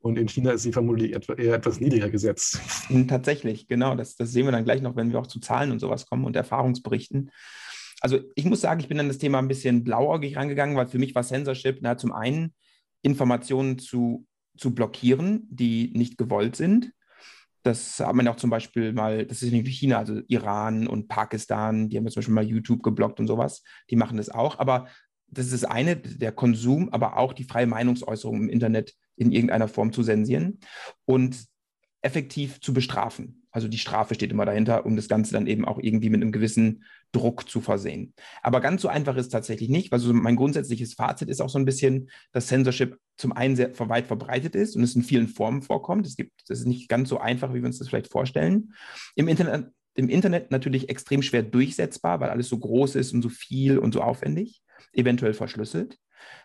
Und 0.00 0.18
in 0.18 0.28
China 0.28 0.52
ist 0.52 0.62
sie 0.62 0.72
vermutlich 0.72 1.12
eher 1.12 1.54
etwas 1.54 1.78
niedriger 1.78 2.08
gesetzt. 2.08 2.60
Hm, 2.88 3.06
tatsächlich, 3.06 3.68
genau. 3.68 3.94
Das, 3.94 4.16
das 4.16 4.32
sehen 4.32 4.46
wir 4.46 4.52
dann 4.52 4.64
gleich 4.64 4.80
noch, 4.80 4.96
wenn 4.96 5.12
wir 5.12 5.18
auch 5.18 5.26
zu 5.26 5.40
Zahlen 5.40 5.70
und 5.70 5.78
sowas 5.78 6.06
kommen 6.06 6.24
und 6.24 6.36
Erfahrungsberichten. 6.36 7.30
Also 8.00 8.18
ich 8.34 8.46
muss 8.46 8.62
sagen, 8.62 8.80
ich 8.80 8.88
bin 8.88 8.98
an 8.98 9.08
das 9.08 9.18
Thema 9.18 9.38
ein 9.38 9.48
bisschen 9.48 9.84
blauäugig 9.84 10.36
rangegangen, 10.36 10.74
weil 10.76 10.86
für 10.86 10.98
mich 10.98 11.14
war 11.14 11.22
Censorship 11.22 11.80
na, 11.82 11.98
zum 11.98 12.12
einen 12.12 12.54
Informationen 13.02 13.78
zu, 13.78 14.26
zu 14.56 14.74
blockieren, 14.74 15.46
die 15.50 15.92
nicht 15.94 16.16
gewollt 16.16 16.56
sind. 16.56 16.92
Das 17.62 18.00
hat 18.00 18.14
man 18.14 18.26
auch 18.28 18.36
zum 18.36 18.48
Beispiel 18.48 18.94
mal, 18.94 19.26
das 19.26 19.42
ist 19.42 19.52
nicht 19.52 19.66
wie 19.66 19.70
China, 19.70 19.98
also 19.98 20.22
Iran 20.28 20.86
und 20.86 21.08
Pakistan, 21.08 21.90
die 21.90 21.98
haben 21.98 22.08
zum 22.08 22.20
Beispiel 22.20 22.34
mal 22.34 22.44
YouTube 22.44 22.82
geblockt 22.82 23.20
und 23.20 23.26
sowas. 23.26 23.62
Die 23.90 23.96
machen 23.96 24.16
das 24.16 24.30
auch. 24.30 24.58
Aber 24.58 24.88
das 25.30 25.46
ist 25.46 25.62
das 25.62 25.64
eine, 25.64 25.96
der 25.96 26.32
Konsum, 26.32 26.88
aber 26.90 27.16
auch 27.16 27.32
die 27.32 27.44
freie 27.44 27.66
Meinungsäußerung 27.66 28.42
im 28.42 28.48
Internet 28.48 28.94
in 29.16 29.32
irgendeiner 29.32 29.68
Form 29.68 29.92
zu 29.92 30.02
sensieren 30.02 30.58
und 31.04 31.36
effektiv 32.02 32.60
zu 32.60 32.72
bestrafen. 32.72 33.40
Also 33.52 33.68
die 33.68 33.78
Strafe 33.78 34.14
steht 34.14 34.30
immer 34.30 34.46
dahinter, 34.46 34.86
um 34.86 34.96
das 34.96 35.08
Ganze 35.08 35.32
dann 35.32 35.46
eben 35.46 35.64
auch 35.64 35.78
irgendwie 35.78 36.08
mit 36.08 36.22
einem 36.22 36.32
gewissen 36.32 36.84
Druck 37.12 37.48
zu 37.48 37.60
versehen. 37.60 38.14
Aber 38.42 38.60
ganz 38.60 38.82
so 38.82 38.88
einfach 38.88 39.16
ist 39.16 39.26
es 39.26 39.32
tatsächlich 39.32 39.68
nicht, 39.68 39.90
weil 39.90 39.98
so 39.98 40.12
mein 40.12 40.36
grundsätzliches 40.36 40.94
Fazit 40.94 41.28
ist 41.28 41.42
auch 41.42 41.50
so 41.50 41.58
ein 41.58 41.64
bisschen, 41.64 42.10
dass 42.32 42.46
Censorship 42.46 42.96
zum 43.16 43.32
einen 43.32 43.56
sehr 43.56 43.76
weit 43.88 44.06
verbreitet 44.06 44.54
ist 44.54 44.76
und 44.76 44.84
es 44.84 44.94
in 44.94 45.02
vielen 45.02 45.28
Formen 45.28 45.62
vorkommt. 45.62 46.06
Es 46.06 46.16
gibt, 46.16 46.32
das 46.48 46.60
ist 46.60 46.66
nicht 46.66 46.88
ganz 46.88 47.08
so 47.08 47.18
einfach, 47.18 47.52
wie 47.52 47.60
wir 47.60 47.66
uns 47.66 47.78
das 47.78 47.88
vielleicht 47.88 48.10
vorstellen. 48.10 48.72
Im 49.16 49.26
Internet, 49.26 49.72
im 49.94 50.08
Internet 50.08 50.50
natürlich 50.50 50.88
extrem 50.88 51.22
schwer 51.22 51.42
durchsetzbar, 51.42 52.20
weil 52.20 52.30
alles 52.30 52.48
so 52.48 52.58
groß 52.58 52.94
ist 52.94 53.12
und 53.12 53.22
so 53.22 53.28
viel 53.28 53.78
und 53.78 53.92
so 53.92 54.02
aufwendig, 54.02 54.62
eventuell 54.92 55.34
verschlüsselt. 55.34 55.98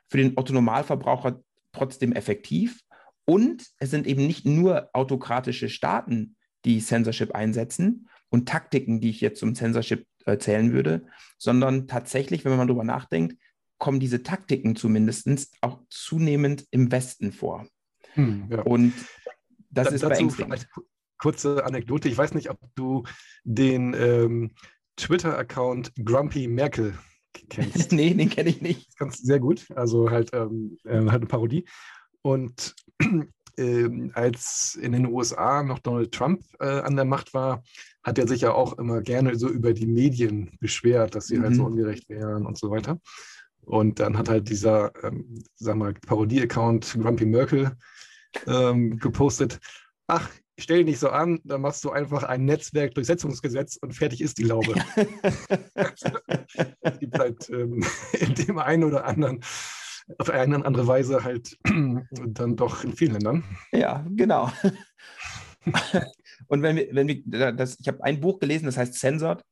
Für 0.07 0.17
den 0.17 0.33
Otto-Normalverbraucher 0.35 1.41
trotzdem 1.71 2.13
effektiv. 2.13 2.81
Und 3.25 3.65
es 3.79 3.91
sind 3.91 4.07
eben 4.07 4.25
nicht 4.25 4.45
nur 4.45 4.89
autokratische 4.93 5.69
Staaten, 5.69 6.35
die 6.63 6.79
Censorship 6.79 7.33
einsetzen 7.33 8.09
und 8.29 8.47
Taktiken, 8.47 8.99
die 8.99 9.09
ich 9.09 9.21
jetzt 9.21 9.39
zum 9.39 9.55
Censorship 9.55 10.05
erzählen 10.25 10.73
würde, 10.73 11.05
sondern 11.37 11.87
tatsächlich, 11.87 12.43
wenn 12.43 12.51
man 12.51 12.59
mal 12.59 12.67
drüber 12.67 12.83
nachdenkt, 12.83 13.37
kommen 13.77 13.99
diese 13.99 14.23
Taktiken 14.23 14.75
zumindest 14.75 15.27
auch 15.61 15.81
zunehmend 15.89 16.65
im 16.71 16.91
Westen 16.91 17.31
vor. 17.31 17.67
Hm, 18.13 18.47
ja. 18.49 18.61
Und 18.61 18.93
das 19.69 19.89
da, 19.89 19.95
ist 19.95 20.01
beängstigend. 20.01 20.67
Kurze 21.25 21.65
Anekdote. 21.65 22.07
Ich 22.07 22.15
weiß 22.15 22.35
nicht, 22.35 22.51
ob 22.51 22.59
du 22.75 23.01
den 23.45 23.95
ähm, 23.97 24.51
Twitter-Account 24.95 25.93
Grumpy 26.05 26.47
Merkel 26.47 26.93
kennst. 27.49 27.91
nee, 27.91 28.13
den 28.13 28.29
kenne 28.29 28.49
ich 28.49 28.61
nicht. 28.61 28.95
Ganz 28.99 29.23
sehr 29.23 29.39
gut. 29.39 29.65
Also 29.75 30.11
halt, 30.11 30.29
ähm, 30.33 30.77
äh, 30.83 30.97
halt 30.97 31.09
eine 31.09 31.25
Parodie. 31.25 31.65
Und 32.21 32.75
äh, 33.57 33.89
als 34.13 34.77
in 34.79 34.91
den 34.91 35.07
USA 35.07 35.63
noch 35.63 35.79
Donald 35.79 36.11
Trump 36.11 36.43
äh, 36.59 36.67
an 36.67 36.95
der 36.95 37.05
Macht 37.05 37.33
war, 37.33 37.63
hat 38.03 38.19
er 38.19 38.27
sich 38.27 38.41
ja 38.41 38.53
auch 38.53 38.77
immer 38.77 39.01
gerne 39.01 39.35
so 39.35 39.49
über 39.49 39.73
die 39.73 39.87
Medien 39.87 40.55
beschwert, 40.59 41.15
dass 41.15 41.25
sie 41.25 41.39
mhm. 41.39 41.41
halt 41.41 41.55
so 41.55 41.63
mhm. 41.63 41.71
ungerecht 41.71 42.07
wären 42.07 42.45
und 42.45 42.59
so 42.59 42.69
weiter. 42.69 42.99
Und 43.61 43.99
dann 43.99 44.15
hat 44.15 44.29
halt 44.29 44.47
dieser, 44.47 44.91
ähm, 45.03 45.43
sag 45.55 45.75
mal, 45.75 45.95
Parodie-Account 45.95 46.99
Grumpy 47.01 47.25
Merkel 47.25 47.71
ähm, 48.45 48.99
gepostet, 48.99 49.59
ach, 50.05 50.29
stell 50.57 50.77
dich 50.77 50.85
nicht 50.85 50.99
so 50.99 51.09
an, 51.09 51.39
dann 51.43 51.61
machst 51.61 51.83
du 51.83 51.91
einfach 51.91 52.23
ein 52.23 52.45
Netzwerkdurchsetzungsgesetz 52.45 53.77
und 53.77 53.93
fertig 53.93 54.21
ist 54.21 54.37
die 54.37 54.43
Laube. 54.43 54.73
es 56.81 56.99
gibt 56.99 57.19
halt 57.19 57.49
ähm, 57.49 57.83
in 58.19 58.35
dem 58.35 58.57
einen 58.57 58.83
oder 58.83 59.05
anderen 59.05 59.41
auf 60.19 60.29
eine 60.29 60.57
oder 60.57 60.65
andere 60.65 60.87
Weise 60.87 61.23
halt 61.23 61.57
dann 61.63 62.55
doch 62.55 62.83
in 62.83 62.93
vielen 62.93 63.13
Ländern. 63.13 63.43
Ja, 63.71 64.05
genau. 64.11 64.51
Und 66.47 66.61
wenn 66.61 66.75
wir, 66.75 66.89
wenn 66.91 67.07
wir 67.07 67.51
das, 67.51 67.79
ich 67.79 67.87
habe 67.87 68.03
ein 68.03 68.21
Buch 68.21 68.39
gelesen, 68.39 68.65
das 68.65 68.77
heißt 68.77 68.93
Censored 68.93 69.43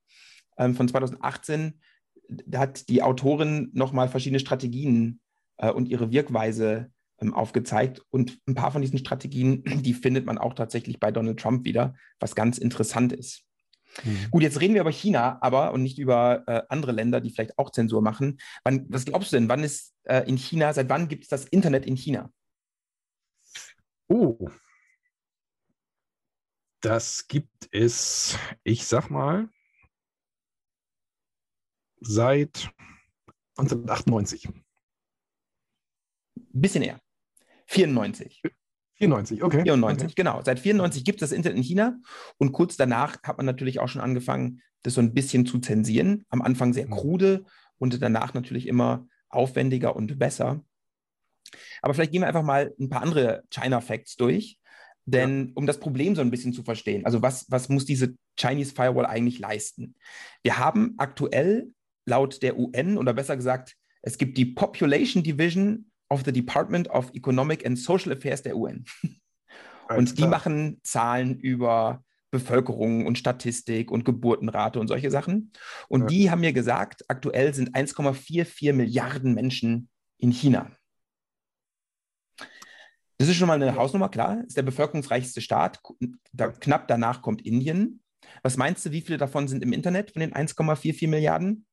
ähm, 0.58 0.76
von 0.76 0.88
2018, 0.88 1.80
da 2.28 2.60
hat 2.60 2.88
die 2.88 3.02
Autorin 3.02 3.72
nochmal 3.74 4.10
verschiedene 4.10 4.40
Strategien 4.40 5.20
äh, 5.58 5.72
und 5.72 5.88
ihre 5.88 6.12
Wirkweise 6.12 6.92
aufgezeigt. 7.20 8.01
Und 8.10 8.39
ein 8.48 8.55
paar 8.55 8.72
von 8.72 8.82
diesen 8.82 9.00
Strategien, 9.00 9.63
die 9.84 9.93
findet 9.93 10.25
man 10.25 10.38
auch 10.38 10.53
tatsächlich 10.53 11.00
bei 11.00 11.12
Donald 11.12 11.39
Trump 11.39 11.65
wieder, 11.65 11.96
was 12.20 12.36
ganz 12.36 12.58
interessant 12.58 13.13
ist. 13.13 13.43
Mhm. 14.03 14.27
Gut, 14.32 14.43
jetzt 14.43 14.60
reden 14.60 14.74
wir 14.74 14.82
über 14.82 14.91
China, 14.91 15.38
aber 15.41 15.72
und 15.72 15.84
nicht 15.84 16.00
über 16.00 16.43
äh, 16.48 16.63
andere 16.70 16.91
Länder, 16.91 17.22
die 17.22 17.29
vielleicht 17.29 17.58
auch 17.60 17.72
Zensur 17.72 18.01
machen. 18.01 18.39
Wann, 18.63 18.86
was 18.89 19.05
glaubst 19.05 19.32
du 19.32 19.38
denn, 19.38 19.50
wann 19.50 19.63
ist 19.63 19.93
äh, 20.03 20.27
in 20.27 20.38
China, 20.38 20.74
seit 20.74 20.89
wann 20.89 21.08
gibt 21.08 21.24
es 21.24 21.29
das 21.29 21.46
Internet 21.46 21.86
in 21.86 21.96
China? 21.96 22.32
Oh, 24.08 24.50
das 26.82 27.27
gibt 27.27 27.70
es, 27.72 28.38
ich 28.63 28.86
sag 28.86 29.10
mal, 29.10 29.50
seit 32.01 32.70
1998. 33.58 34.50
Ein 36.54 36.62
bisschen 36.62 36.84
eher. 36.84 37.00
94. 37.68 38.42
94, 38.96 39.44
okay. 39.44 39.64
94, 39.64 40.06
okay. 40.06 40.14
genau. 40.16 40.42
Seit 40.44 40.60
94 40.60 41.04
gibt 41.04 41.22
es 41.22 41.30
das 41.30 41.36
Internet 41.36 41.58
in 41.58 41.64
China 41.64 41.98
und 42.38 42.52
kurz 42.52 42.78
danach 42.78 43.22
hat 43.24 43.38
man 43.38 43.46
natürlich 43.46 43.80
auch 43.80 43.88
schon 43.88 44.02
angefangen, 44.02 44.62
das 44.84 44.94
so 44.94 45.02
ein 45.02 45.14
bisschen 45.14 45.46
zu 45.46 45.60
zensieren. 45.60 46.26
Am 46.30 46.42
Anfang 46.42 46.74
sehr 46.74 46.86
mhm. 46.86 46.92
krude 46.92 47.46
und 47.78 48.02
danach 48.02 48.34
natürlich 48.34 48.68
immer 48.68 49.08
aufwendiger 49.30 49.96
und 49.96 50.20
besser. 50.20 50.64
Aber 51.82 51.94
vielleicht 51.94 52.12
gehen 52.12 52.22
wir 52.22 52.28
einfach 52.28 52.44
mal 52.44 52.74
ein 52.80 52.90
paar 52.90 53.02
andere 53.02 53.44
China-Facts 53.50 54.16
durch. 54.16 54.58
Denn 55.06 55.52
um 55.56 55.66
das 55.66 55.80
Problem 55.80 56.16
so 56.16 56.22
ein 56.22 56.32
bisschen 56.32 56.54
zu 56.54 56.64
verstehen, 56.64 57.06
also 57.06 57.22
was, 57.22 57.46
was 57.50 57.68
muss 57.68 57.84
diese 57.84 58.16
Chinese 58.40 58.74
Firewall 58.74 59.06
eigentlich 59.06 59.38
leisten? 59.38 59.96
Wir 60.44 60.58
haben 60.58 60.94
aktuell 60.98 61.74
laut 62.06 62.42
der 62.42 62.58
UN 62.58 62.98
oder 62.98 63.14
besser 63.14 63.36
gesagt, 63.36 63.76
es 64.02 64.18
gibt 64.18 64.38
die 64.38 64.46
Population 64.46 65.22
Division 65.22 65.92
of 66.13 66.24
the 66.25 66.32
Department 66.32 66.89
of 66.89 67.12
Economic 67.13 67.65
and 67.65 67.77
Social 67.77 68.13
Affairs 68.13 68.43
der 68.43 68.55
UN. 68.55 68.86
und 69.89 70.17
die 70.17 70.27
machen 70.27 70.79
Zahlen 70.84 71.39
über 71.39 72.03
Bevölkerung 72.32 73.05
und 73.05 73.17
Statistik 73.17 73.91
und 73.91 74.05
Geburtenrate 74.05 74.79
und 74.79 74.88
solche 74.88 75.12
Sachen. 75.12 75.51
Und 75.88 76.01
ja. 76.01 76.08
die 76.08 76.32
haben 76.32 76.41
mir 76.41 76.53
gesagt, 76.53 77.03
aktuell 77.08 77.53
sind 77.53 77.75
1,44 77.75 78.74
Milliarden 78.74 79.34
Menschen 79.34 79.89
in 80.17 80.32
China. 80.32 80.72
Das 83.17 83.29
ist 83.29 83.36
schon 83.36 83.48
mal 83.48 83.62
eine 83.62 83.75
Hausnummer, 83.75 84.10
klar. 84.10 84.43
Ist 84.46 84.58
der 84.58 84.63
bevölkerungsreichste 84.63 85.41
Staat. 85.41 85.79
Da, 86.32 86.50
knapp 86.50 86.88
danach 86.88 87.22
kommt 87.22 87.46
Indien. 87.46 88.01
Was 88.41 88.58
meinst 88.58 88.86
du, 88.86 88.91
wie 88.91 89.01
viele 89.01 89.17
davon 89.17 89.48
sind 89.48 89.63
im 89.63 89.74
Internet 89.74 90.12
von 90.12 90.22
den 90.22 90.34
1,44 90.34 91.08
Milliarden? 91.08 91.65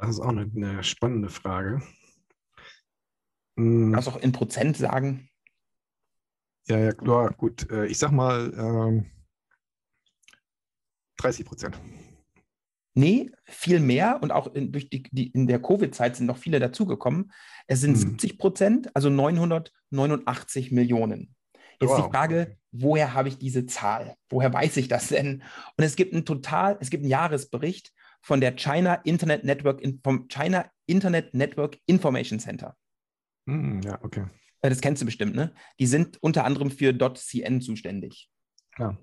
Das 0.00 0.10
ist 0.10 0.20
auch 0.20 0.28
eine, 0.28 0.50
eine 0.54 0.82
spannende 0.82 1.28
Frage. 1.28 1.82
Hm. 3.56 3.92
Kannst 3.92 4.08
du 4.08 4.12
auch 4.12 4.20
in 4.20 4.32
Prozent 4.32 4.76
sagen? 4.76 5.28
Ja, 6.68 6.78
ja, 6.78 6.92
klar, 6.92 7.32
gut. 7.34 7.70
Äh, 7.70 7.86
ich 7.86 7.98
sag 7.98 8.10
mal 8.10 8.52
ähm, 8.56 9.06
30 11.18 11.46
Prozent. 11.46 11.80
Nee, 12.94 13.30
viel 13.44 13.80
mehr 13.80 14.20
und 14.22 14.32
auch 14.32 14.54
in, 14.54 14.72
durch 14.72 14.88
die, 14.88 15.02
die 15.02 15.28
in 15.28 15.46
der 15.46 15.60
Covid-Zeit 15.60 16.16
sind 16.16 16.26
noch 16.26 16.38
viele 16.38 16.58
dazugekommen. 16.58 17.30
Es 17.66 17.80
sind 17.80 17.94
hm. 17.94 18.00
70 18.00 18.38
Prozent, 18.38 18.96
also 18.96 19.10
989 19.10 20.72
Millionen. 20.72 21.34
Jetzt 21.80 21.90
wow. 21.90 22.06
die 22.06 22.10
Frage, 22.10 22.56
woher 22.72 23.12
habe 23.12 23.28
ich 23.28 23.38
diese 23.38 23.66
Zahl? 23.66 24.14
Woher 24.30 24.52
weiß 24.52 24.78
ich 24.78 24.88
das 24.88 25.08
denn? 25.08 25.42
Und 25.76 25.84
es 25.84 25.94
gibt 25.94 26.14
einen 26.14 26.24
total, 26.24 26.78
es 26.80 26.88
gibt 26.88 27.02
einen 27.02 27.10
Jahresbericht 27.10 27.92
von 28.22 28.40
der 28.40 28.56
China 28.56 28.94
Internet 29.04 29.44
Network, 29.44 29.82
vom 30.02 30.26
China 30.28 30.70
Internet 30.86 31.34
Network 31.34 31.78
Information 31.84 32.40
Center. 32.40 32.76
Hm, 33.46 33.80
ja, 33.82 33.98
okay. 34.02 34.26
Äh, 34.62 34.70
das 34.70 34.80
kennst 34.80 35.02
du 35.02 35.06
bestimmt, 35.06 35.34
ne? 35.34 35.54
Die 35.78 35.86
sind 35.86 36.18
unter 36.22 36.44
anderem 36.44 36.70
für 36.70 36.92
.cn 36.96 37.60
zuständig. 37.60 38.30
Ja. 38.78 38.96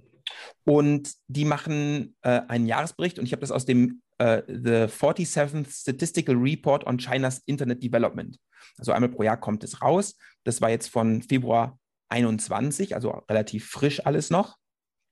Und 0.63 1.13
die 1.27 1.45
machen 1.45 2.15
äh, 2.21 2.41
einen 2.47 2.65
Jahresbericht 2.65 3.19
und 3.19 3.25
ich 3.25 3.33
habe 3.33 3.41
das 3.41 3.51
aus 3.51 3.65
dem 3.65 4.01
äh, 4.19 4.41
The 4.47 4.87
47th 4.87 5.81
Statistical 5.81 6.35
Report 6.35 6.85
on 6.85 6.97
China's 6.97 7.41
Internet 7.45 7.83
Development. 7.83 8.37
Also 8.77 8.91
einmal 8.91 9.09
pro 9.09 9.23
Jahr 9.23 9.37
kommt 9.37 9.63
es 9.63 9.81
raus. 9.81 10.17
Das 10.43 10.61
war 10.61 10.69
jetzt 10.69 10.87
von 10.87 11.21
Februar 11.21 11.77
21, 12.09 12.95
also 12.95 13.11
relativ 13.29 13.69
frisch 13.69 14.05
alles 14.05 14.29
noch. 14.29 14.57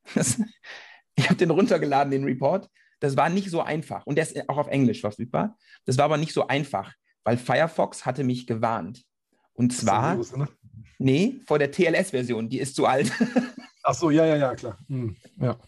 Das, 0.15 0.41
ich 1.15 1.25
habe 1.25 1.35
den 1.35 1.51
runtergeladen, 1.51 2.09
den 2.09 2.23
Report. 2.23 2.67
Das 2.99 3.15
war 3.17 3.29
nicht 3.29 3.51
so 3.51 3.61
einfach 3.61 4.07
und 4.07 4.15
der 4.15 4.23
ist 4.23 4.49
auch 4.49 4.57
auf 4.57 4.67
Englisch 4.67 5.01
verfügbar. 5.01 5.57
Das 5.85 5.97
war 5.97 6.05
aber 6.05 6.17
nicht 6.17 6.33
so 6.33 6.47
einfach, 6.47 6.93
weil 7.23 7.37
Firefox 7.37 8.05
hatte 8.05 8.23
mich 8.23 8.47
gewarnt. 8.47 9.03
Und 9.53 9.73
zwar, 9.73 10.15
ne? 10.15 10.47
nee, 10.97 11.41
vor 11.45 11.59
der 11.59 11.71
TLS-Version, 11.71 12.49
die 12.49 12.59
ist 12.59 12.75
zu 12.75 12.85
alt. 12.85 13.11
Ach 13.83 13.93
so, 13.93 14.09
ja, 14.09 14.25
ja, 14.25 14.37
ja, 14.37 14.55
klar. 14.55 14.77
Hm, 14.87 15.15
ja. 15.37 15.59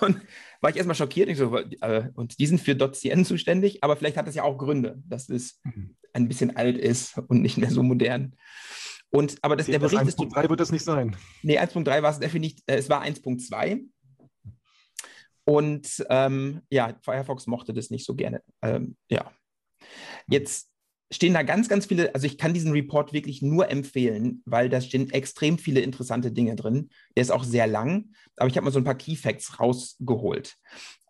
Und 0.00 0.20
war 0.60 0.70
ich 0.70 0.76
erstmal 0.76 0.96
schockiert. 0.96 1.28
Ich 1.28 1.38
so, 1.38 1.56
äh, 1.56 2.10
und 2.14 2.38
die 2.38 2.46
sind 2.46 2.60
für 2.60 2.76
.cn 2.76 3.24
zuständig, 3.24 3.82
aber 3.82 3.96
vielleicht 3.96 4.16
hat 4.16 4.26
das 4.26 4.34
ja 4.34 4.42
auch 4.42 4.58
Gründe, 4.58 5.00
dass 5.06 5.28
es 5.28 5.60
mhm. 5.64 5.96
ein 6.12 6.28
bisschen 6.28 6.56
alt 6.56 6.76
ist 6.76 7.18
und 7.28 7.42
nicht 7.42 7.58
mehr 7.58 7.70
so 7.70 7.82
modern. 7.82 8.34
Und, 9.10 9.38
aber 9.42 9.56
das, 9.56 9.66
der 9.66 9.78
Bericht 9.78 10.02
ist. 10.02 10.18
1.3 10.18 10.48
wird 10.48 10.60
das 10.60 10.72
nicht 10.72 10.84
sein. 10.84 11.16
Nee, 11.42 11.58
1.3 11.58 12.02
war 12.02 12.10
es 12.10 12.18
definitiv, 12.18 12.62
äh, 12.66 12.76
es 12.76 12.90
war 12.90 13.02
1.2. 13.02 13.84
Und 15.44 16.04
ähm, 16.10 16.60
ja, 16.68 16.98
Firefox 17.02 17.46
mochte 17.46 17.72
das 17.72 17.90
nicht 17.90 18.04
so 18.04 18.14
gerne. 18.14 18.42
Ähm, 18.60 18.96
ja. 19.08 19.32
Jetzt 20.28 20.68
stehen 21.10 21.34
da 21.34 21.42
ganz, 21.42 21.68
ganz 21.68 21.86
viele, 21.86 22.14
also 22.14 22.26
ich 22.26 22.38
kann 22.38 22.54
diesen 22.54 22.72
Report 22.72 23.12
wirklich 23.12 23.40
nur 23.42 23.70
empfehlen, 23.70 24.42
weil 24.44 24.68
da 24.68 24.80
stehen 24.80 25.10
extrem 25.10 25.58
viele 25.58 25.80
interessante 25.80 26.30
Dinge 26.30 26.54
drin. 26.56 26.90
Der 27.16 27.22
ist 27.22 27.30
auch 27.30 27.44
sehr 27.44 27.66
lang, 27.66 28.10
aber 28.36 28.48
ich 28.48 28.56
habe 28.56 28.64
mal 28.64 28.70
so 28.70 28.78
ein 28.78 28.84
paar 28.84 28.94
Key 28.94 29.16
Facts 29.16 29.58
rausgeholt. 29.58 30.56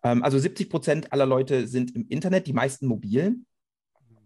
Ähm, 0.03 0.23
also 0.23 0.39
70 0.39 0.69
Prozent 0.69 1.13
aller 1.13 1.25
Leute 1.25 1.67
sind 1.67 1.95
im 1.95 2.07
Internet, 2.07 2.47
die 2.47 2.53
meisten 2.53 2.87
mobil. 2.87 3.37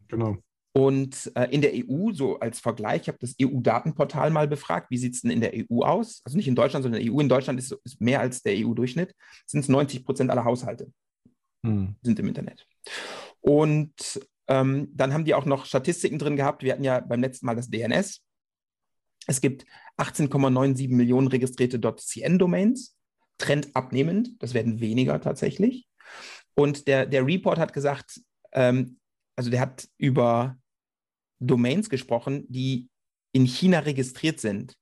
Genau. 0.09 0.37
Und 0.75 1.31
äh, 1.35 1.47
in 1.51 1.61
der 1.61 1.71
EU, 1.73 2.11
so 2.13 2.39
als 2.39 2.59
Vergleich, 2.59 3.03
ich 3.03 3.07
habe 3.07 3.19
das 3.21 3.35
EU-Datenportal 3.39 4.31
mal 4.31 4.47
befragt, 4.47 4.89
wie 4.89 4.97
sieht 4.97 5.13
es 5.13 5.21
denn 5.21 5.29
in 5.29 5.41
der 5.41 5.53
EU 5.53 5.81
aus? 5.83 6.21
Also 6.23 6.35
nicht 6.35 6.47
in 6.47 6.55
Deutschland, 6.55 6.81
sondern 6.83 6.99
in 6.99 7.07
der 7.07 7.15
EU. 7.15 7.19
In 7.19 7.29
Deutschland 7.29 7.59
ist, 7.59 7.77
ist 7.83 8.01
mehr 8.01 8.19
als 8.19 8.41
der 8.41 8.53
EU-Durchschnitt. 8.57 9.13
Sind 9.45 9.59
es 9.59 9.69
90 9.69 10.03
Prozent 10.03 10.31
aller 10.31 10.45
Haushalte 10.45 10.91
hm. 11.63 11.95
sind 12.01 12.19
im 12.19 12.27
Internet. 12.27 12.67
Und 13.41 14.19
ähm, 14.47 14.89
dann 14.93 15.13
haben 15.13 15.25
die 15.25 15.33
auch 15.33 15.45
noch 15.45 15.65
Statistiken 15.65 16.19
drin 16.19 16.35
gehabt. 16.35 16.63
Wir 16.63 16.73
hatten 16.73 16.83
ja 16.83 16.99
beim 16.99 17.21
letzten 17.21 17.45
Mal 17.45 17.55
das 17.55 17.69
DNS. 17.69 18.21
Es 19.27 19.41
gibt 19.41 19.65
18,97 19.97 20.89
Millionen 20.89 21.27
registrierte 21.27 21.79
.cn-Domains, 21.79 22.97
Trend 23.37 23.75
abnehmend. 23.75 24.31
Das 24.39 24.53
werden 24.53 24.79
weniger 24.81 25.19
tatsächlich. 25.21 25.87
Und 26.55 26.87
der, 26.87 27.05
der 27.05 27.25
Report 27.25 27.57
hat 27.57 27.73
gesagt, 27.73 28.21
ähm, 28.51 28.99
also 29.35 29.49
der 29.49 29.61
hat 29.61 29.87
über 29.97 30.57
Domains 31.39 31.89
gesprochen, 31.89 32.45
die 32.49 32.89
in 33.31 33.45
China 33.45 33.79
registriert 33.79 34.39
sind. 34.39 34.75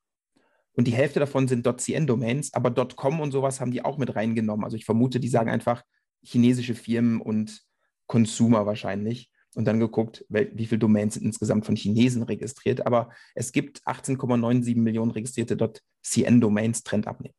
Und 0.73 0.87
die 0.87 0.93
Hälfte 0.93 1.19
davon 1.19 1.47
sind 1.47 1.65
.cn-Domains, 1.65 2.53
aber 2.53 2.73
.com 2.95 3.19
und 3.19 3.31
sowas 3.31 3.59
haben 3.61 3.71
die 3.71 3.83
auch 3.83 3.97
mit 3.97 4.15
reingenommen. 4.15 4.63
Also 4.63 4.77
ich 4.77 4.85
vermute, 4.85 5.19
die 5.19 5.27
sagen 5.27 5.49
einfach 5.49 5.83
chinesische 6.23 6.75
Firmen 6.75 7.21
und 7.21 7.61
Consumer 8.07 8.65
wahrscheinlich 8.65 9.31
und 9.55 9.65
dann 9.65 9.79
geguckt, 9.79 10.25
wie 10.29 10.65
viele 10.65 10.79
Domains 10.79 11.15
sind 11.15 11.25
insgesamt 11.25 11.65
von 11.65 11.75
Chinesen 11.75 12.23
registriert. 12.23 12.85
Aber 12.85 13.09
es 13.35 13.51
gibt 13.51 13.81
18,97 13.85 14.77
Millionen 14.77 15.11
registrierte 15.11 15.57
.cn-Domains, 16.03 16.83
Trend 16.83 17.07
abnimmt. 17.07 17.35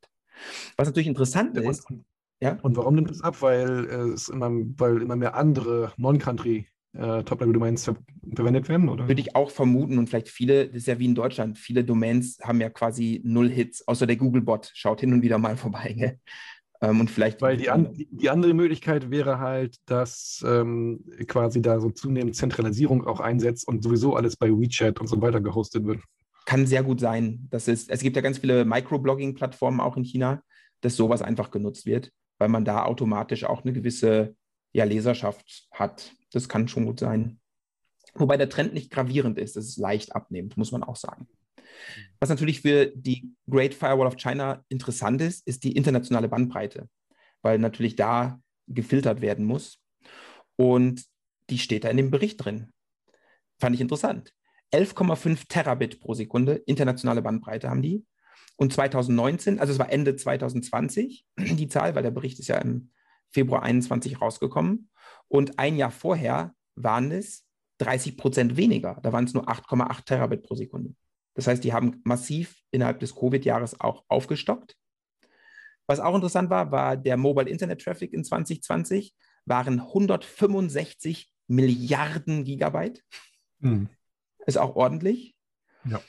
Was 0.77 0.89
natürlich 0.89 1.09
interessant 1.09 1.57
ja, 1.57 1.71
ist. 1.71 1.89
Und, 1.89 2.05
ja? 2.41 2.59
und 2.63 2.77
warum 2.77 2.95
nimmt 2.95 3.11
es 3.11 3.23
ab? 3.23 3.41
Weil, 3.41 3.87
äh, 3.87 4.13
es 4.13 4.29
immer, 4.29 4.51
weil 4.51 5.03
immer 5.03 5.17
mehr 5.17 5.35
andere 5.35 5.93
Non-Country 5.97 6.67
äh, 6.95 7.23
Top-Level-Domains 7.25 7.85
ver 7.85 7.97
verwendet 8.35 8.69
werden, 8.69 8.89
oder? 8.89 9.09
Würde 9.09 9.21
ich 9.21 9.35
auch 9.35 9.51
vermuten 9.51 9.99
und 9.99 10.09
vielleicht 10.09 10.29
viele, 10.29 10.67
das 10.67 10.77
ist 10.77 10.87
ja 10.87 10.99
wie 10.99 11.07
in 11.07 11.15
Deutschland, 11.15 11.59
viele 11.59 11.85
Domains 11.85 12.39
haben 12.43 12.61
ja 12.61 12.71
quasi 12.71 13.21
null 13.25 13.51
Hits, 13.51 13.87
außer 13.89 14.07
der 14.07 14.17
Google-Bot 14.17 14.71
schaut 14.75 15.01
hin 15.01 15.13
und 15.13 15.23
wieder 15.23 15.39
mal 15.39 15.57
vorbei. 15.57 15.95
Gell? 15.97 16.19
Ähm, 16.83 17.01
und 17.01 17.11
vielleicht. 17.11 17.41
Weil 17.41 17.57
die, 17.57 17.71
an, 17.71 17.91
die, 17.95 18.29
andere 18.29 18.53
Möglichkeit 18.53 19.11
wäre 19.11 19.39
halt, 19.39 19.77
dass 19.87 20.45
ähm, 20.47 21.05
quasi 21.29 21.63
da 21.63 21.81
so 21.81 21.91
zunehmend 21.91 22.37
Zentralisierung 22.37 23.07
auch 23.07 23.21
einsetzt 23.21 23.67
und 23.67 23.83
sowieso 23.83 24.17
alles 24.17 24.37
bei 24.37 24.49
WeChat 24.49 25.01
und 25.01 25.07
so 25.07 25.23
weiter 25.23 25.41
gehostet 25.41 25.87
wird. 25.87 26.01
Kann 26.45 26.67
sehr 26.67 26.83
gut 26.83 26.99
sein. 27.01 27.47
Das 27.51 27.69
ist, 27.69 27.89
es 27.89 28.01
gibt 28.01 28.17
ja 28.17 28.23
ganz 28.23 28.39
viele 28.39 28.65
Microblogging-Plattformen 28.65 29.81
auch 29.81 29.97
in 29.97 30.03
China, 30.03 30.43
dass 30.81 30.97
sowas 30.97 31.23
einfach 31.23 31.53
genutzt 31.53 31.87
wird, 31.87 32.11
weil 32.39 32.49
man 32.49 32.65
da 32.65 32.85
automatisch 32.85 33.45
auch 33.45 33.63
eine 33.63 33.73
gewisse 33.73 34.35
ja, 34.73 34.83
Leserschaft 34.85 35.69
hat. 35.71 36.13
Das 36.33 36.49
kann 36.49 36.67
schon 36.67 36.87
gut 36.87 36.99
sein. 36.99 37.39
Wobei 38.15 38.37
der 38.37 38.49
Trend 38.49 38.75
nicht 38.75 38.91
gravierend 38.91 39.39
ist, 39.39 39.57
es 39.57 39.69
ist 39.69 39.77
leicht 39.79 40.17
abnehmend, 40.17 40.57
muss 40.57 40.73
man 40.73 40.83
auch 40.83 40.97
sagen. 40.97 41.29
Was 42.21 42.29
natürlich 42.29 42.61
für 42.61 42.87
die 42.95 43.33
Great 43.49 43.75
Firewall 43.75 44.07
of 44.07 44.17
China 44.17 44.65
interessant 44.69 45.21
ist, 45.21 45.47
ist 45.47 45.65
die 45.65 45.73
internationale 45.73 46.29
Bandbreite, 46.29 46.89
weil 47.43 47.59
natürlich 47.59 47.97
da 47.97 48.41
gefiltert 48.69 49.21
werden 49.21 49.45
muss. 49.45 49.81
Und 50.57 51.05
die 51.51 51.59
steht 51.59 51.85
da 51.85 51.89
in 51.89 51.97
dem 51.97 52.11
Bericht 52.11 52.45
drin. 52.45 52.73
Fand 53.59 53.75
ich 53.75 53.81
interessant. 53.81 54.33
11,5 54.73 55.49
Terabit 55.49 56.01
pro 56.01 56.15
Sekunde 56.15 56.55
internationale 56.67 57.23
Bandbreite 57.23 57.69
haben 57.69 57.83
die. 57.83 58.05
Und 58.57 58.73
2019, 58.73 59.59
also 59.59 59.73
es 59.73 59.79
war 59.79 59.91
Ende 59.91 60.17
2020, 60.17 61.27
die 61.39 61.69
Zahl, 61.69 61.95
weil 61.95 62.03
der 62.03 62.11
Bericht 62.11 62.39
ist 62.39 62.49
ja 62.49 62.59
im 62.59 62.91
Februar 63.31 63.63
21 63.63 64.21
rausgekommen. 64.21 64.91
Und 65.29 65.59
ein 65.59 65.77
Jahr 65.77 65.91
vorher 65.91 66.55
waren 66.75 67.11
es 67.11 67.45
30 67.79 68.17
Prozent 68.17 68.57
weniger. 68.57 68.99
Da 69.03 69.13
waren 69.13 69.25
es 69.25 69.35
nur 69.35 69.49
8,8 69.49 70.05
Terabit 70.05 70.43
pro 70.43 70.55
Sekunde. 70.55 70.95
Das 71.35 71.47
heißt, 71.47 71.65
die 71.65 71.73
haben 71.73 72.01
massiv 72.05 72.63
innerhalb 72.71 73.01
des 73.01 73.15
Covid-Jahres 73.15 73.81
auch 73.81 74.05
aufgestockt. 74.09 74.77
Was 75.87 76.01
auch 76.01 76.15
interessant 76.15 76.51
war, 76.51 76.71
war 76.71 76.97
der 76.97 77.17
Mobile 77.17 77.49
Internet 77.49 77.83
Traffic 77.83 78.13
in 78.13 78.25
2020 78.25 79.15
waren 79.45 79.81
165 79.81 81.33
Milliarden 81.49 82.45
Gigabyte. 82.45 83.03
Mhm. 83.59 83.89
Ist 84.47 84.59
auch 84.59 84.77
ordentlich. 84.77 85.35
Ja. 85.85 86.01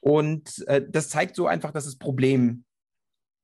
Und 0.00 0.66
äh, 0.68 0.84
das 0.88 1.08
zeigt 1.08 1.36
so 1.36 1.46
einfach, 1.46 1.72
dass 1.72 1.84
das 1.84 1.96
Problem 1.96 2.64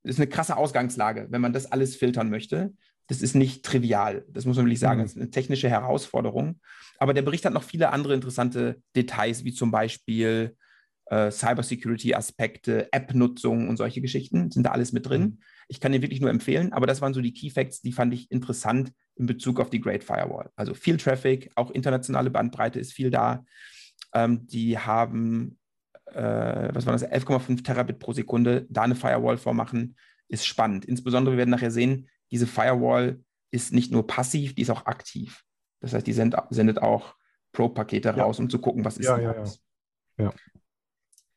ist 0.03 0.19
eine 0.19 0.27
krasse 0.27 0.57
Ausgangslage, 0.57 1.27
wenn 1.29 1.41
man 1.41 1.53
das 1.53 1.71
alles 1.71 1.95
filtern 1.95 2.29
möchte. 2.29 2.73
Das 3.07 3.21
ist 3.21 3.35
nicht 3.35 3.63
trivial. 3.63 4.25
Das 4.29 4.45
muss 4.45 4.57
man 4.57 4.65
wirklich 4.65 4.79
sagen. 4.79 4.99
Mhm. 4.99 5.03
Das 5.03 5.11
ist 5.11 5.17
eine 5.17 5.29
technische 5.29 5.69
Herausforderung. 5.69 6.59
Aber 6.97 7.13
der 7.13 7.21
Bericht 7.21 7.45
hat 7.45 7.53
noch 7.53 7.63
viele 7.63 7.91
andere 7.91 8.13
interessante 8.13 8.81
Details, 8.95 9.43
wie 9.43 9.53
zum 9.53 9.71
Beispiel 9.71 10.55
äh, 11.05 11.31
Cybersecurity-Aspekte, 11.31 12.91
App-Nutzung 12.91 13.69
und 13.69 13.77
solche 13.77 14.01
Geschichten 14.01 14.51
sind 14.51 14.63
da 14.63 14.71
alles 14.71 14.93
mit 14.93 15.07
drin. 15.07 15.21
Mhm. 15.21 15.37
Ich 15.67 15.79
kann 15.79 15.91
den 15.91 16.01
wirklich 16.01 16.21
nur 16.21 16.29
empfehlen, 16.29 16.73
aber 16.73 16.87
das 16.87 17.01
waren 17.01 17.13
so 17.13 17.21
die 17.21 17.33
Key 17.33 17.49
Facts, 17.49 17.81
die 17.81 17.91
fand 17.91 18.13
ich 18.13 18.31
interessant 18.31 18.91
in 19.15 19.25
Bezug 19.25 19.59
auf 19.59 19.69
die 19.69 19.81
Great 19.81 20.03
Firewall. 20.03 20.49
Also 20.55 20.73
viel 20.73 20.97
Traffic, 20.97 21.51
auch 21.55 21.71
internationale 21.71 22.29
Bandbreite 22.29 22.79
ist 22.79 22.93
viel 22.93 23.11
da. 23.11 23.45
Ähm, 24.13 24.47
die 24.47 24.77
haben, 24.77 25.57
äh, 26.05 26.69
was 26.73 26.85
war 26.85 26.93
das, 26.93 27.05
11,5 27.05 27.63
Terabit 27.63 27.99
pro 27.99 28.13
Sekunde, 28.13 28.65
da 28.69 28.83
eine 28.83 28.95
Firewall 28.95 29.37
vormachen, 29.37 29.95
ist 30.27 30.45
spannend. 30.45 30.85
Insbesondere, 30.85 31.33
wir 31.33 31.37
werden 31.39 31.51
nachher 31.51 31.71
sehen, 31.71 32.09
diese 32.31 32.47
Firewall 32.47 33.21
ist 33.51 33.71
nicht 33.71 33.91
nur 33.91 34.07
passiv, 34.07 34.55
die 34.55 34.63
ist 34.63 34.71
auch 34.71 34.85
aktiv. 34.85 35.43
Das 35.79 35.93
heißt, 35.93 36.07
die 36.07 36.13
sendet, 36.13 36.39
sendet 36.49 36.81
auch 36.81 37.15
Pro-Pakete 37.51 38.09
ja. 38.09 38.23
raus, 38.23 38.39
um 38.39 38.49
zu 38.49 38.59
gucken, 38.59 38.83
was 38.83 38.97
ist 38.97 39.05
ja, 39.05 39.19
ja, 39.19 39.35
ja. 39.35 39.43
ja. 40.17 40.33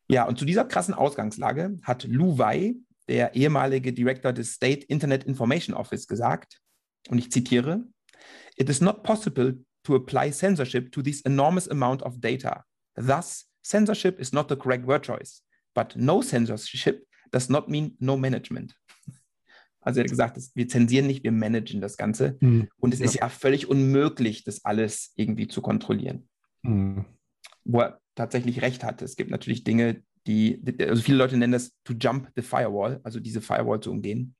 Ja, 0.09 0.27
und 0.27 0.39
zu 0.39 0.45
dieser 0.45 0.65
krassen 0.65 0.93
Ausgangslage 0.93 1.79
hat 1.83 2.05
Lu 2.05 2.37
Wei, 2.37 2.75
der 3.07 3.35
ehemalige 3.35 3.93
Director 3.93 4.33
des 4.33 4.53
State 4.53 4.85
Internet 4.87 5.23
Information 5.25 5.75
Office, 5.75 6.07
gesagt, 6.07 6.59
und 7.09 7.17
ich 7.17 7.31
zitiere, 7.31 7.83
It 8.55 8.69
is 8.69 8.81
not 8.81 9.03
possible 9.03 9.57
to 9.83 9.95
apply 9.95 10.31
censorship 10.31 10.91
to 10.91 11.01
this 11.01 11.21
enormous 11.21 11.69
amount 11.69 12.03
of 12.03 12.19
data. 12.19 12.65
Thus, 12.95 13.47
censorship 13.63 14.19
is 14.19 14.33
not 14.33 14.49
the 14.49 14.55
correct 14.55 14.87
word 14.87 15.03
choice. 15.03 15.43
But 15.75 15.95
no 15.95 16.21
censorship 16.21 17.05
does 17.31 17.49
not 17.49 17.69
mean 17.69 17.95
no 17.99 18.17
management. 18.17 18.75
Also 19.81 19.99
er 19.99 20.03
hat 20.03 20.09
gesagt, 20.09 20.37
wir 20.55 20.67
zensieren 20.67 21.07
nicht, 21.07 21.23
wir 21.23 21.31
managen 21.31 21.79
das 21.79 21.95
Ganze. 21.95 22.37
Mhm. 22.41 22.67
Und 22.77 22.93
es 22.93 22.99
ja. 22.99 23.05
ist 23.05 23.13
ja 23.15 23.29
völlig 23.29 23.69
unmöglich, 23.69 24.43
das 24.43 24.65
alles 24.65 25.13
irgendwie 25.15 25.47
zu 25.47 25.61
kontrollieren. 25.61 26.27
Mhm. 26.63 27.05
Wo 27.63 27.81
er 27.81 28.01
tatsächlich 28.17 28.61
recht 28.61 28.83
hat. 28.83 29.01
Es 29.01 29.15
gibt 29.15 29.31
natürlich 29.31 29.63
Dinge, 29.63 30.03
die, 30.25 30.61
also 30.79 31.01
viele 31.01 31.17
Leute 31.17 31.37
nennen 31.37 31.53
das 31.53 31.71
to 31.83 31.93
jump 31.93 32.31
the 32.35 32.41
firewall, 32.41 32.99
also 33.03 33.19
diese 33.19 33.41
Firewall 33.41 33.79
zu 33.79 33.91
umgehen. 33.91 34.35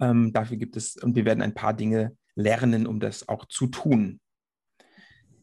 Ähm, 0.00 0.32
dafür 0.32 0.56
gibt 0.56 0.76
es, 0.76 0.96
und 0.96 1.14
wir 1.16 1.24
werden 1.24 1.42
ein 1.42 1.54
paar 1.54 1.74
Dinge 1.74 2.16
lernen, 2.34 2.86
um 2.86 2.98
das 2.98 3.28
auch 3.28 3.44
zu 3.46 3.66
tun. 3.66 4.20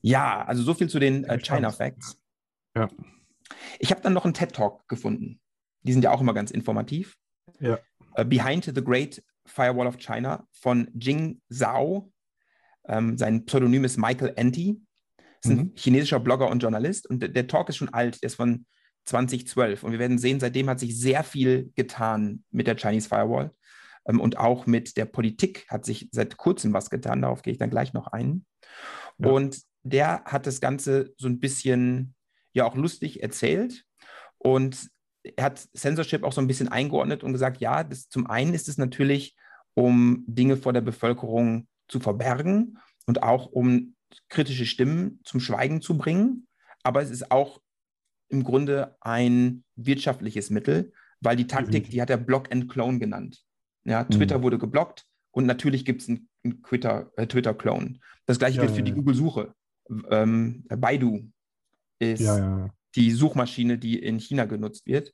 Ja, 0.02 0.44
also 0.46 0.64
so 0.64 0.74
viel 0.74 0.90
zu 0.90 1.00
den 1.00 1.24
äh, 1.26 1.38
China 1.40 1.70
Facts. 1.70 2.20
Ja. 2.76 2.88
Ich 3.80 3.92
habe 3.92 4.02
dann 4.02 4.14
noch 4.14 4.26
einen 4.26 4.34
TED 4.34 4.54
Talk 4.54 4.88
gefunden. 4.88 5.40
Die 5.84 5.94
sind 5.94 6.04
ja 6.04 6.12
auch 6.12 6.22
immer 6.22 6.34
ganz 6.34 6.52
informativ. 6.52 7.16
Ja. 7.60 7.80
Uh, 8.18 8.24
Behind 8.24 8.64
the 8.64 8.84
Great 8.84 9.24
Firewall 9.46 9.88
of 9.88 9.98
China 9.98 10.48
von 10.52 10.90
Jing 10.94 11.42
Zhao. 11.50 12.12
Ähm, 12.88 13.18
sein 13.18 13.46
Pseudonym 13.46 13.84
ist 13.84 13.98
Michael 13.98 14.34
Anti. 14.38 14.82
Ist 15.44 15.52
ein 15.52 15.58
mhm. 15.58 15.72
chinesischer 15.76 16.20
Blogger 16.20 16.50
und 16.50 16.62
Journalist. 16.62 17.10
Und 17.10 17.22
der, 17.22 17.30
der 17.30 17.48
Talk 17.48 17.70
ist 17.70 17.78
schon 17.78 17.94
alt, 17.94 18.22
der 18.22 18.28
ist 18.28 18.36
von 18.36 18.66
2012. 19.06 19.84
Und 19.84 19.92
wir 19.92 20.00
werden 20.00 20.18
sehen, 20.18 20.40
seitdem 20.40 20.70
hat 20.70 20.80
sich 20.80 21.00
sehr 21.00 21.24
viel 21.24 21.72
getan 21.76 22.44
mit 22.52 22.68
der 22.68 22.76
Chinese 22.76 23.08
Firewall. 23.08 23.52
Ähm, 24.08 24.20
und 24.20 24.38
auch 24.38 24.66
mit 24.66 24.98
der 24.98 25.06
Politik 25.06 25.66
hat 25.70 25.86
sich 25.86 26.10
seit 26.12 26.38
kurzem 26.38 26.74
was 26.74 26.90
getan. 26.90 27.22
Darauf 27.22 27.42
gehe 27.42 27.54
ich 27.54 27.60
dann 27.60 27.70
gleich 27.70 27.94
noch 27.94 28.08
ein. 28.08 28.46
Ja. 29.18 29.30
Und 29.30 29.62
der 29.84 30.24
hat 30.26 30.46
das 30.46 30.62
Ganze 30.62 31.14
so 31.18 31.28
ein 31.28 31.40
bisschen 31.40 32.16
ja 32.54 32.66
auch 32.66 32.76
lustig 32.76 33.24
erzählt. 33.24 33.86
Und 34.38 34.90
er 35.24 35.46
hat 35.46 35.68
Censorship 35.76 36.24
auch 36.24 36.34
so 36.34 36.42
ein 36.42 36.48
bisschen 36.48 36.70
eingeordnet 36.70 37.24
und 37.24 37.34
gesagt, 37.34 37.60
ja, 37.60 37.84
das, 37.84 38.10
zum 38.10 38.28
einen 38.28 38.54
ist 38.54 38.70
es 38.70 38.78
natürlich, 38.78 39.36
um 39.74 40.24
Dinge 40.28 40.58
vor 40.58 40.74
der 40.74 40.82
Bevölkerung 40.82 41.68
zu 41.88 42.00
verbergen 42.00 42.78
und 43.06 43.24
auch 43.24 43.48
um 43.48 43.96
kritische 44.30 44.66
Stimmen 44.66 45.20
zum 45.24 45.40
Schweigen 45.40 45.82
zu 45.82 45.98
bringen. 45.98 46.48
Aber 46.84 47.02
es 47.02 47.10
ist 47.10 47.32
auch 47.32 47.62
im 48.30 48.44
Grunde 48.44 48.96
ein 49.02 49.64
wirtschaftliches 49.76 50.50
Mittel, 50.50 50.94
weil 51.20 51.36
die 51.36 51.48
Taktik, 51.48 51.88
mhm. 51.88 51.92
die 51.92 52.02
hat 52.02 52.10
er 52.10 52.18
Block 52.18 52.52
and 52.52 52.70
Clone 52.70 53.00
genannt. 53.00 53.44
Ja, 53.84 54.04
Twitter 54.04 54.40
mhm. 54.40 54.44
wurde 54.44 54.60
geblockt 54.60 55.06
und 55.32 55.46
natürlich 55.46 55.86
gibt 55.86 56.02
es 56.02 56.10
einen, 56.10 56.30
einen 56.44 56.62
Twitter, 56.64 57.12
äh, 57.18 57.28
Twitter-Clone. 57.28 58.00
Das 58.26 58.40
gleiche 58.40 58.58
ja, 58.58 58.64
gilt 58.64 58.74
für 58.74 58.80
ja, 58.80 58.86
die 58.86 58.94
Google-Suche. 58.94 59.54
Ähm, 60.10 60.66
Baidu 60.68 61.32
ist 62.00 62.22
ja, 62.22 62.70
die 62.96 63.12
Suchmaschine, 63.12 63.78
die 63.78 64.00
in 64.00 64.20
China 64.20 64.46
genutzt 64.46 64.86
wird. 64.86 65.14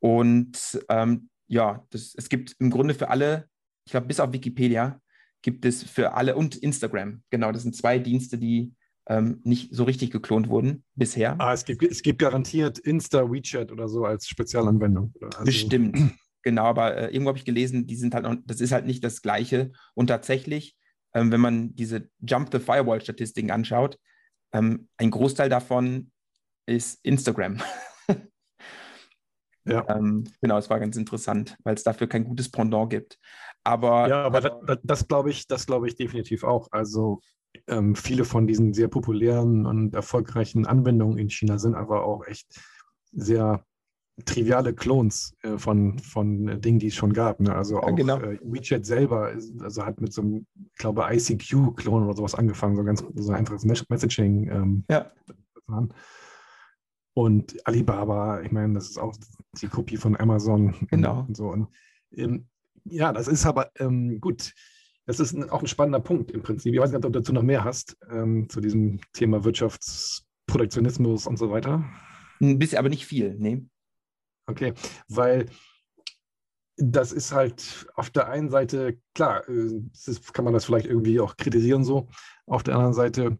Und 0.00 0.82
ähm, 0.88 1.28
ja, 1.46 1.84
das, 1.90 2.14
es 2.16 2.28
gibt 2.28 2.56
im 2.58 2.70
Grunde 2.70 2.94
für 2.94 3.08
alle, 3.08 3.48
ich 3.84 3.92
glaube, 3.92 4.06
bis 4.06 4.20
auf 4.20 4.32
Wikipedia, 4.32 5.00
gibt 5.46 5.64
es 5.64 5.84
für 5.84 6.14
alle 6.14 6.34
und 6.34 6.56
Instagram. 6.56 7.22
Genau, 7.30 7.52
das 7.52 7.62
sind 7.62 7.76
zwei 7.76 8.00
Dienste, 8.00 8.36
die 8.36 8.74
ähm, 9.08 9.40
nicht 9.44 9.72
so 9.72 9.84
richtig 9.84 10.10
geklont 10.10 10.48
wurden 10.48 10.82
bisher. 10.96 11.40
Ah, 11.40 11.52
es 11.52 11.64
gibt, 11.64 11.84
es 11.84 12.02
gibt 12.02 12.18
garantiert 12.18 12.80
Insta, 12.80 13.30
WeChat 13.30 13.70
oder 13.70 13.88
so 13.88 14.04
als 14.04 14.26
Spezialanwendung. 14.26 15.14
Also, 15.22 15.44
Bestimmt. 15.44 15.96
Genau, 16.42 16.62
aber 16.62 16.96
äh, 16.96 17.06
irgendwo 17.12 17.30
habe 17.30 17.38
ich 17.38 17.44
gelesen, 17.44 17.88
die 17.88 17.96
sind 17.96 18.14
halt 18.14 18.22
noch, 18.22 18.36
das 18.44 18.60
ist 18.60 18.70
halt 18.70 18.86
nicht 18.86 19.02
das 19.02 19.20
Gleiche. 19.20 19.72
Und 19.94 20.06
tatsächlich, 20.06 20.76
ähm, 21.12 21.32
wenn 21.32 21.40
man 21.40 21.74
diese 21.74 22.08
Jump 22.20 22.50
the 22.52 22.60
Firewall-Statistiken 22.60 23.50
anschaut, 23.50 23.98
ähm, 24.52 24.88
ein 24.96 25.10
Großteil 25.10 25.48
davon 25.48 26.12
ist 26.66 27.04
Instagram. 27.04 27.60
ja. 29.64 29.84
Ähm, 29.88 30.22
genau, 30.40 30.58
es 30.58 30.70
war 30.70 30.78
ganz 30.78 30.96
interessant, 30.96 31.56
weil 31.64 31.74
es 31.74 31.82
dafür 31.82 32.06
kein 32.06 32.22
gutes 32.22 32.48
Pendant 32.48 32.90
gibt. 32.90 33.18
Aber, 33.66 34.08
ja, 34.08 34.22
aber 34.22 34.40
das, 34.40 34.52
das, 34.64 34.78
das 34.84 35.08
glaube 35.08 35.30
ich, 35.30 35.48
das 35.48 35.66
glaube 35.66 35.88
ich 35.88 35.96
definitiv 35.96 36.44
auch. 36.44 36.68
Also 36.70 37.20
ähm, 37.66 37.96
viele 37.96 38.24
von 38.24 38.46
diesen 38.46 38.72
sehr 38.72 38.86
populären 38.86 39.66
und 39.66 39.94
erfolgreichen 39.94 40.66
Anwendungen 40.66 41.18
in 41.18 41.30
China 41.30 41.58
sind 41.58 41.74
aber 41.74 42.04
auch 42.04 42.24
echt 42.26 42.60
sehr 43.10 43.64
triviale 44.24 44.72
Clones 44.72 45.34
äh, 45.42 45.58
von, 45.58 45.98
von 45.98 46.60
Dingen, 46.60 46.78
die 46.78 46.86
es 46.86 46.94
schon 46.94 47.12
gab. 47.12 47.40
Ne? 47.40 47.54
Also 47.54 47.80
auch 47.80 47.88
ja, 47.88 47.94
genau. 47.94 48.20
äh, 48.20 48.38
WeChat 48.42 48.86
selber 48.86 49.32
ist, 49.32 49.60
also 49.60 49.84
hat 49.84 50.00
mit 50.00 50.12
so 50.12 50.22
einem, 50.22 50.46
ich 50.54 50.78
glaube, 50.78 51.04
ICQ-Klon 51.10 52.04
oder 52.04 52.16
sowas 52.16 52.36
angefangen, 52.36 52.76
so 52.76 52.84
ganz 52.84 53.04
so 53.14 53.32
ein 53.32 53.38
einfaches 53.38 53.64
Messaging. 53.64 54.48
Ähm, 54.48 54.84
ja. 54.88 55.10
Und 57.14 57.56
Alibaba, 57.66 58.42
ich 58.42 58.52
meine, 58.52 58.74
das 58.74 58.90
ist 58.90 58.98
auch 58.98 59.16
die 59.60 59.68
Kopie 59.68 59.96
von 59.96 60.16
Amazon. 60.16 60.74
Genau. 60.90 61.24
Und 61.26 61.36
so. 61.36 61.48
Und, 61.48 61.68
ähm, 62.12 62.46
ja, 62.88 63.12
das 63.12 63.28
ist 63.28 63.46
aber 63.46 63.70
ähm, 63.78 64.20
gut. 64.20 64.52
Das 65.06 65.20
ist 65.20 65.32
ein, 65.32 65.48
auch 65.50 65.60
ein 65.60 65.68
spannender 65.68 66.00
Punkt 66.00 66.32
im 66.32 66.42
Prinzip. 66.42 66.74
Ich 66.74 66.80
weiß 66.80 66.90
nicht, 66.90 66.96
ob 66.96 67.02
du 67.02 67.10
dazu 67.10 67.32
noch 67.32 67.42
mehr 67.42 67.62
hast, 67.64 67.96
ähm, 68.10 68.48
zu 68.48 68.60
diesem 68.60 69.00
Thema 69.12 69.44
Wirtschaftsprotektionismus 69.44 71.26
und 71.26 71.38
so 71.38 71.50
weiter. 71.50 71.84
Ein 72.40 72.58
bisschen, 72.58 72.78
aber 72.78 72.88
nicht 72.88 73.06
viel, 73.06 73.36
nee. 73.38 73.64
Okay, 74.46 74.74
weil 75.08 75.46
das 76.76 77.12
ist 77.12 77.32
halt 77.32 77.86
auf 77.94 78.10
der 78.10 78.28
einen 78.28 78.50
Seite, 78.50 78.98
klar, 79.14 79.48
äh, 79.48 79.80
ist, 79.92 80.34
kann 80.34 80.44
man 80.44 80.54
das 80.54 80.66
vielleicht 80.66 80.86
irgendwie 80.86 81.20
auch 81.20 81.36
kritisieren 81.36 81.84
so. 81.84 82.08
Auf 82.46 82.62
der 82.62 82.74
anderen 82.74 82.94
Seite, 82.94 83.38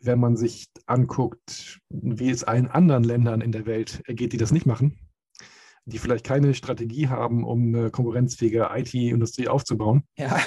wenn 0.00 0.20
man 0.20 0.36
sich 0.36 0.68
anguckt, 0.86 1.80
wie 1.88 2.30
es 2.30 2.44
allen 2.44 2.68
anderen 2.68 3.04
Ländern 3.04 3.40
in 3.40 3.52
der 3.52 3.66
Welt 3.66 4.02
geht, 4.06 4.32
die 4.32 4.38
das 4.38 4.52
nicht 4.52 4.66
machen, 4.66 4.98
die 5.84 5.98
vielleicht 5.98 6.24
keine 6.24 6.54
Strategie 6.54 7.08
haben, 7.08 7.44
um 7.44 7.74
eine 7.74 7.90
konkurrenzfähige 7.90 8.68
IT-Industrie 8.72 9.48
aufzubauen, 9.48 10.04
ja. 10.16 10.38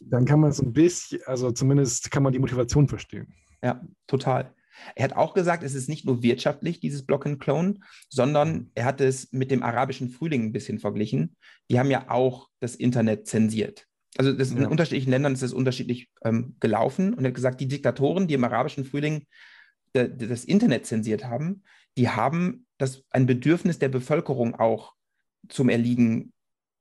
dann 0.00 0.24
kann 0.24 0.40
man 0.40 0.50
es 0.50 0.60
ein 0.60 0.72
bisschen, 0.72 1.20
also 1.26 1.50
zumindest 1.50 2.10
kann 2.10 2.22
man 2.22 2.32
die 2.32 2.38
Motivation 2.38 2.88
verstehen. 2.88 3.34
Ja, 3.62 3.82
total. 4.06 4.54
Er 4.94 5.04
hat 5.04 5.16
auch 5.16 5.34
gesagt, 5.34 5.62
es 5.62 5.74
ist 5.74 5.88
nicht 5.88 6.06
nur 6.06 6.22
wirtschaftlich, 6.22 6.80
dieses 6.80 7.04
Block 7.04 7.26
and 7.26 7.40
Clone, 7.40 7.80
sondern 8.08 8.70
er 8.74 8.86
hat 8.86 9.00
es 9.00 9.32
mit 9.32 9.50
dem 9.50 9.62
arabischen 9.62 10.08
Frühling 10.08 10.44
ein 10.44 10.52
bisschen 10.52 10.78
verglichen. 10.78 11.36
Die 11.70 11.78
haben 11.78 11.90
ja 11.90 12.10
auch 12.10 12.48
das 12.60 12.74
Internet 12.76 13.26
zensiert. 13.26 13.86
Also 14.16 14.32
das, 14.32 14.50
ja. 14.50 14.58
in 14.58 14.66
unterschiedlichen 14.66 15.10
Ländern 15.10 15.34
ist 15.34 15.42
es 15.42 15.52
unterschiedlich 15.52 16.08
ähm, 16.24 16.56
gelaufen. 16.60 17.14
Und 17.14 17.24
er 17.24 17.28
hat 17.28 17.34
gesagt, 17.34 17.60
die 17.60 17.68
Diktatoren, 17.68 18.26
die 18.26 18.34
im 18.34 18.44
arabischen 18.44 18.84
Frühling 18.84 19.26
de, 19.94 20.08
das 20.16 20.44
Internet 20.44 20.86
zensiert 20.86 21.24
haben, 21.24 21.62
die 21.96 22.08
haben 22.08 22.66
das, 22.80 23.04
ein 23.10 23.26
Bedürfnis 23.26 23.78
der 23.78 23.88
Bevölkerung 23.88 24.54
auch 24.54 24.94
zum 25.48 25.68
Erliegen 25.68 26.32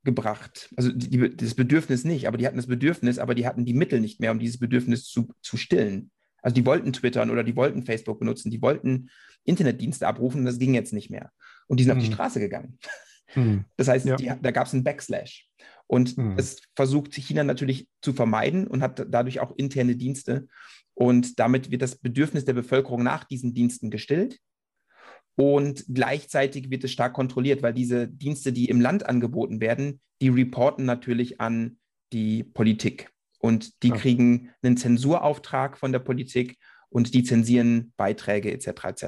gebracht. 0.03 0.69
Also 0.77 0.91
die, 0.91 1.35
das 1.35 1.55
Bedürfnis 1.55 2.05
nicht, 2.05 2.27
aber 2.27 2.37
die 2.37 2.47
hatten 2.47 2.57
das 2.57 2.67
Bedürfnis, 2.67 3.19
aber 3.19 3.35
die 3.35 3.45
hatten 3.45 3.65
die 3.65 3.73
Mittel 3.73 3.99
nicht 3.99 4.19
mehr, 4.19 4.31
um 4.31 4.39
dieses 4.39 4.59
Bedürfnis 4.59 5.05
zu, 5.05 5.27
zu 5.41 5.57
stillen. 5.57 6.11
Also 6.41 6.55
die 6.55 6.65
wollten 6.65 6.93
twittern 6.93 7.29
oder 7.29 7.43
die 7.43 7.57
wollten 7.57 7.83
Facebook 7.83 8.19
benutzen, 8.19 8.49
die 8.49 8.61
wollten 8.61 9.09
Internetdienste 9.43 10.07
abrufen, 10.07 10.45
das 10.45 10.57
ging 10.57 10.73
jetzt 10.73 10.93
nicht 10.93 11.09
mehr. 11.09 11.31
Und 11.67 11.79
die 11.79 11.83
sind 11.83 11.91
hm. 11.91 11.97
auf 11.97 12.03
die 12.03 12.09
hm. 12.09 12.13
Straße 12.13 12.39
gegangen. 12.39 12.79
Hm. 13.27 13.65
Das 13.77 13.87
heißt, 13.87 14.05
ja. 14.05 14.15
die, 14.15 14.31
da 14.41 14.51
gab 14.51 14.67
es 14.67 14.73
einen 14.73 14.83
Backslash. 14.83 15.47
Und 15.85 16.15
hm. 16.15 16.35
es 16.37 16.61
versucht 16.75 17.13
China 17.13 17.43
natürlich 17.43 17.87
zu 18.01 18.13
vermeiden 18.13 18.67
und 18.67 18.81
hat 18.81 19.05
dadurch 19.09 19.39
auch 19.39 19.53
interne 19.57 19.95
Dienste. 19.95 20.47
Und 20.93 21.39
damit 21.39 21.71
wird 21.71 21.81
das 21.81 21.95
Bedürfnis 21.95 22.45
der 22.45 22.53
Bevölkerung 22.53 23.03
nach 23.03 23.25
diesen 23.25 23.53
Diensten 23.53 23.91
gestillt. 23.91 24.39
Und 25.39 25.85
gleichzeitig 25.87 26.69
wird 26.69 26.83
es 26.83 26.91
stark 26.91 27.13
kontrolliert, 27.13 27.63
weil 27.63 27.73
diese 27.73 28.09
Dienste, 28.09 28.51
die 28.51 28.67
im 28.67 28.81
Land 28.81 29.05
angeboten 29.05 29.61
werden, 29.61 30.01
die 30.21 30.27
reporten 30.27 30.83
natürlich 30.83 31.39
an 31.39 31.77
die 32.11 32.43
Politik. 32.43 33.09
Und 33.39 33.81
die 33.83 33.87
ja. 33.87 33.95
kriegen 33.95 34.49
einen 34.61 34.75
Zensurauftrag 34.75 35.77
von 35.77 35.93
der 35.93 35.99
Politik 35.99 36.57
und 36.89 37.13
die 37.13 37.23
zensieren 37.23 37.93
Beiträge 37.95 38.51
etc. 38.51 38.67
etc. 38.83 39.05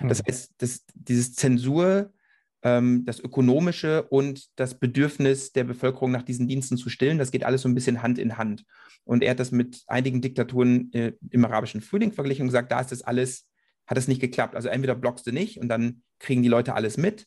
Mhm. 0.00 0.08
Das 0.08 0.22
heißt, 0.26 0.54
das, 0.56 0.86
dieses 0.94 1.34
Zensur, 1.34 2.14
ähm, 2.62 3.04
das 3.04 3.20
Ökonomische 3.20 4.04
und 4.04 4.48
das 4.56 4.78
Bedürfnis 4.78 5.52
der 5.52 5.64
Bevölkerung 5.64 6.12
nach 6.12 6.22
diesen 6.22 6.48
Diensten 6.48 6.78
zu 6.78 6.88
stillen, 6.88 7.18
das 7.18 7.30
geht 7.30 7.44
alles 7.44 7.60
so 7.60 7.68
ein 7.68 7.74
bisschen 7.74 8.02
Hand 8.02 8.18
in 8.18 8.38
Hand. 8.38 8.64
Und 9.04 9.22
er 9.22 9.32
hat 9.32 9.38
das 9.38 9.52
mit 9.52 9.82
einigen 9.86 10.22
Diktaturen 10.22 10.90
äh, 10.94 11.12
im 11.28 11.44
arabischen 11.44 11.82
Frühling 11.82 12.12
verglichen 12.12 12.44
und 12.44 12.48
gesagt, 12.48 12.72
da 12.72 12.80
ist 12.80 12.90
das 12.90 13.02
alles, 13.02 13.46
hat 13.86 13.98
es 13.98 14.08
nicht 14.08 14.20
geklappt. 14.20 14.54
Also 14.54 14.68
entweder 14.68 14.94
blockst 14.94 15.26
du 15.26 15.32
nicht 15.32 15.58
und 15.58 15.68
dann 15.68 16.02
kriegen 16.18 16.42
die 16.42 16.48
Leute 16.48 16.74
alles 16.74 16.96
mit, 16.96 17.26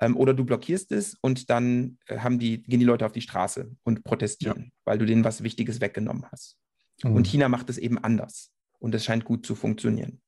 ähm, 0.00 0.16
oder 0.16 0.34
du 0.34 0.44
blockierst 0.44 0.92
es 0.92 1.16
und 1.20 1.50
dann 1.50 1.98
äh, 2.06 2.18
haben 2.18 2.38
die, 2.38 2.62
gehen 2.62 2.80
die 2.80 2.86
Leute 2.86 3.06
auf 3.06 3.12
die 3.12 3.20
Straße 3.20 3.70
und 3.84 4.04
protestieren, 4.04 4.64
ja. 4.64 4.70
weil 4.84 4.98
du 4.98 5.06
denen 5.06 5.24
was 5.24 5.42
Wichtiges 5.42 5.80
weggenommen 5.80 6.26
hast. 6.30 6.56
Mhm. 7.02 7.14
Und 7.14 7.26
China 7.26 7.48
macht 7.48 7.70
es 7.70 7.78
eben 7.78 7.98
anders. 7.98 8.50
Und 8.78 8.94
es 8.94 9.04
scheint 9.04 9.24
gut 9.24 9.46
zu 9.46 9.54
funktionieren. 9.54 10.20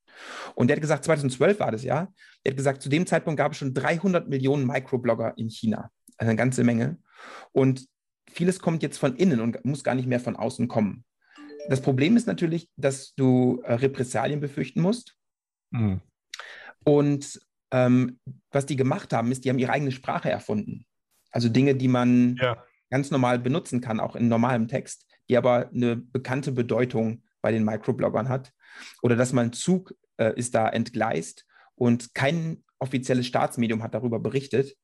Und 0.54 0.70
er 0.70 0.76
hat 0.76 0.80
gesagt, 0.80 1.04
2012 1.04 1.60
war 1.60 1.72
das 1.72 1.82
ja. 1.82 2.08
Er 2.42 2.52
hat 2.52 2.56
gesagt, 2.56 2.80
zu 2.80 2.88
dem 2.88 3.06
Zeitpunkt 3.06 3.36
gab 3.36 3.52
es 3.52 3.58
schon 3.58 3.74
300 3.74 4.28
Millionen 4.28 4.66
Microblogger 4.66 5.36
in 5.36 5.50
China. 5.50 5.90
Also 6.16 6.30
eine 6.30 6.36
ganze 6.36 6.64
Menge. 6.64 6.96
Und 7.52 7.86
vieles 8.30 8.60
kommt 8.60 8.82
jetzt 8.82 8.96
von 8.96 9.16
innen 9.16 9.40
und 9.40 9.62
muss 9.64 9.84
gar 9.84 9.94
nicht 9.94 10.08
mehr 10.08 10.20
von 10.20 10.36
außen 10.36 10.68
kommen. 10.68 11.04
Das 11.68 11.82
Problem 11.82 12.16
ist 12.16 12.26
natürlich, 12.26 12.70
dass 12.76 13.14
du 13.14 13.60
äh, 13.64 13.74
Repressalien 13.74 14.40
befürchten 14.40 14.80
musst. 14.80 15.15
Mhm. 15.70 16.00
Und 16.84 17.40
ähm, 17.72 18.18
was 18.50 18.66
die 18.66 18.76
gemacht 18.76 19.12
haben, 19.12 19.32
ist, 19.32 19.44
die 19.44 19.50
haben 19.50 19.58
ihre 19.58 19.72
eigene 19.72 19.92
Sprache 19.92 20.30
erfunden. 20.30 20.86
Also 21.30 21.48
Dinge, 21.48 21.74
die 21.74 21.88
man 21.88 22.36
ja. 22.36 22.62
ganz 22.90 23.10
normal 23.10 23.38
benutzen 23.38 23.80
kann, 23.80 24.00
auch 24.00 24.16
in 24.16 24.28
normalem 24.28 24.68
Text, 24.68 25.06
die 25.28 25.36
aber 25.36 25.70
eine 25.70 25.96
bekannte 25.96 26.52
Bedeutung 26.52 27.22
bei 27.42 27.52
den 27.52 27.64
Microbloggern 27.64 28.28
hat. 28.28 28.52
Oder 29.02 29.16
dass 29.16 29.32
man 29.32 29.52
Zug 29.52 29.94
äh, 30.16 30.32
ist 30.36 30.54
da 30.54 30.68
entgleist 30.68 31.44
und 31.74 32.14
kein 32.14 32.64
offizielles 32.78 33.26
Staatsmedium 33.26 33.82
hat 33.82 33.94
darüber 33.94 34.20
berichtet. 34.20 34.76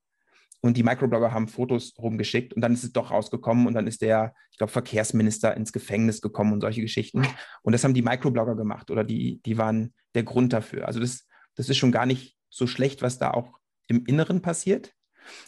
Und 0.62 0.76
die 0.76 0.84
Microblogger 0.84 1.32
haben 1.32 1.48
Fotos 1.48 1.92
rumgeschickt 1.98 2.54
und 2.54 2.62
dann 2.62 2.72
ist 2.72 2.84
es 2.84 2.92
doch 2.92 3.10
rausgekommen 3.10 3.66
und 3.66 3.74
dann 3.74 3.88
ist 3.88 4.00
der, 4.00 4.32
ich 4.52 4.58
glaube, 4.58 4.72
Verkehrsminister 4.72 5.56
ins 5.56 5.72
Gefängnis 5.72 6.20
gekommen 6.20 6.52
und 6.52 6.60
solche 6.60 6.80
Geschichten. 6.80 7.26
Und 7.62 7.72
das 7.72 7.82
haben 7.82 7.94
die 7.94 8.02
Microblogger 8.02 8.54
gemacht 8.54 8.90
oder 8.92 9.02
die, 9.02 9.42
die 9.44 9.58
waren 9.58 9.92
der 10.14 10.22
Grund 10.22 10.52
dafür. 10.52 10.86
Also 10.86 11.00
das, 11.00 11.26
das 11.56 11.68
ist 11.68 11.78
schon 11.78 11.90
gar 11.90 12.06
nicht 12.06 12.36
so 12.48 12.68
schlecht, 12.68 13.02
was 13.02 13.18
da 13.18 13.32
auch 13.32 13.58
im 13.88 14.06
Inneren 14.06 14.40
passiert. 14.40 14.92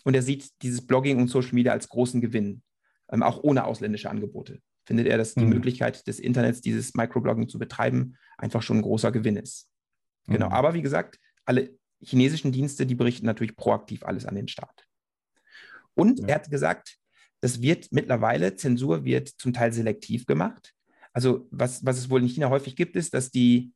Und 0.03 0.15
er 0.15 0.23
sieht 0.23 0.51
dieses 0.63 0.85
Blogging 0.85 1.19
und 1.19 1.29
Social 1.29 1.55
Media 1.55 1.73
als 1.73 1.89
großen 1.89 2.21
Gewinn, 2.21 2.63
ähm, 3.09 3.23
auch 3.23 3.43
ohne 3.45 3.67
ausländische 3.67 4.11
Angebote. 4.11 4.61
Findet 4.85 5.07
er, 5.07 5.17
dass 5.17 5.35
die 5.35 5.45
mhm. 5.45 5.51
Möglichkeit 5.51 6.07
des 6.09 6.19
Internets, 6.19 6.61
dieses 6.61 6.95
Microblogging 6.95 7.49
zu 7.49 7.61
betreiben, 7.61 8.17
einfach 8.37 8.63
schon 8.63 8.79
ein 8.79 8.83
großer 8.83 9.13
Gewinn 9.13 9.37
ist. 9.37 9.69
Genau, 10.27 10.49
mhm. 10.49 10.55
aber 10.55 10.75
wie 10.75 10.83
gesagt, 10.83 11.21
alle 11.45 11.79
chinesischen 12.01 12.51
Dienste, 12.51 12.85
die 12.85 12.95
berichten 12.95 13.27
natürlich 13.27 13.57
proaktiv 13.57 14.03
alles 14.05 14.27
an 14.27 14.35
den 14.35 14.49
Staat. 14.49 14.84
Und 15.95 16.21
ja. 16.21 16.29
er 16.29 16.35
hat 16.37 16.51
gesagt, 16.51 16.97
das 17.41 17.61
wird 17.61 17.93
mittlerweile, 17.93 18.57
Zensur 18.57 19.05
wird 19.05 19.29
zum 19.29 19.53
Teil 19.53 19.73
selektiv 19.73 20.27
gemacht. 20.27 20.73
Also 21.13 21.47
was, 21.51 21.85
was 21.85 21.99
es 21.99 22.11
wohl 22.11 22.23
in 22.23 22.29
China 22.29 22.51
häufig 22.51 22.77
gibt, 22.77 22.97
ist, 22.97 23.15
dass 23.15 23.31
die, 23.31 23.73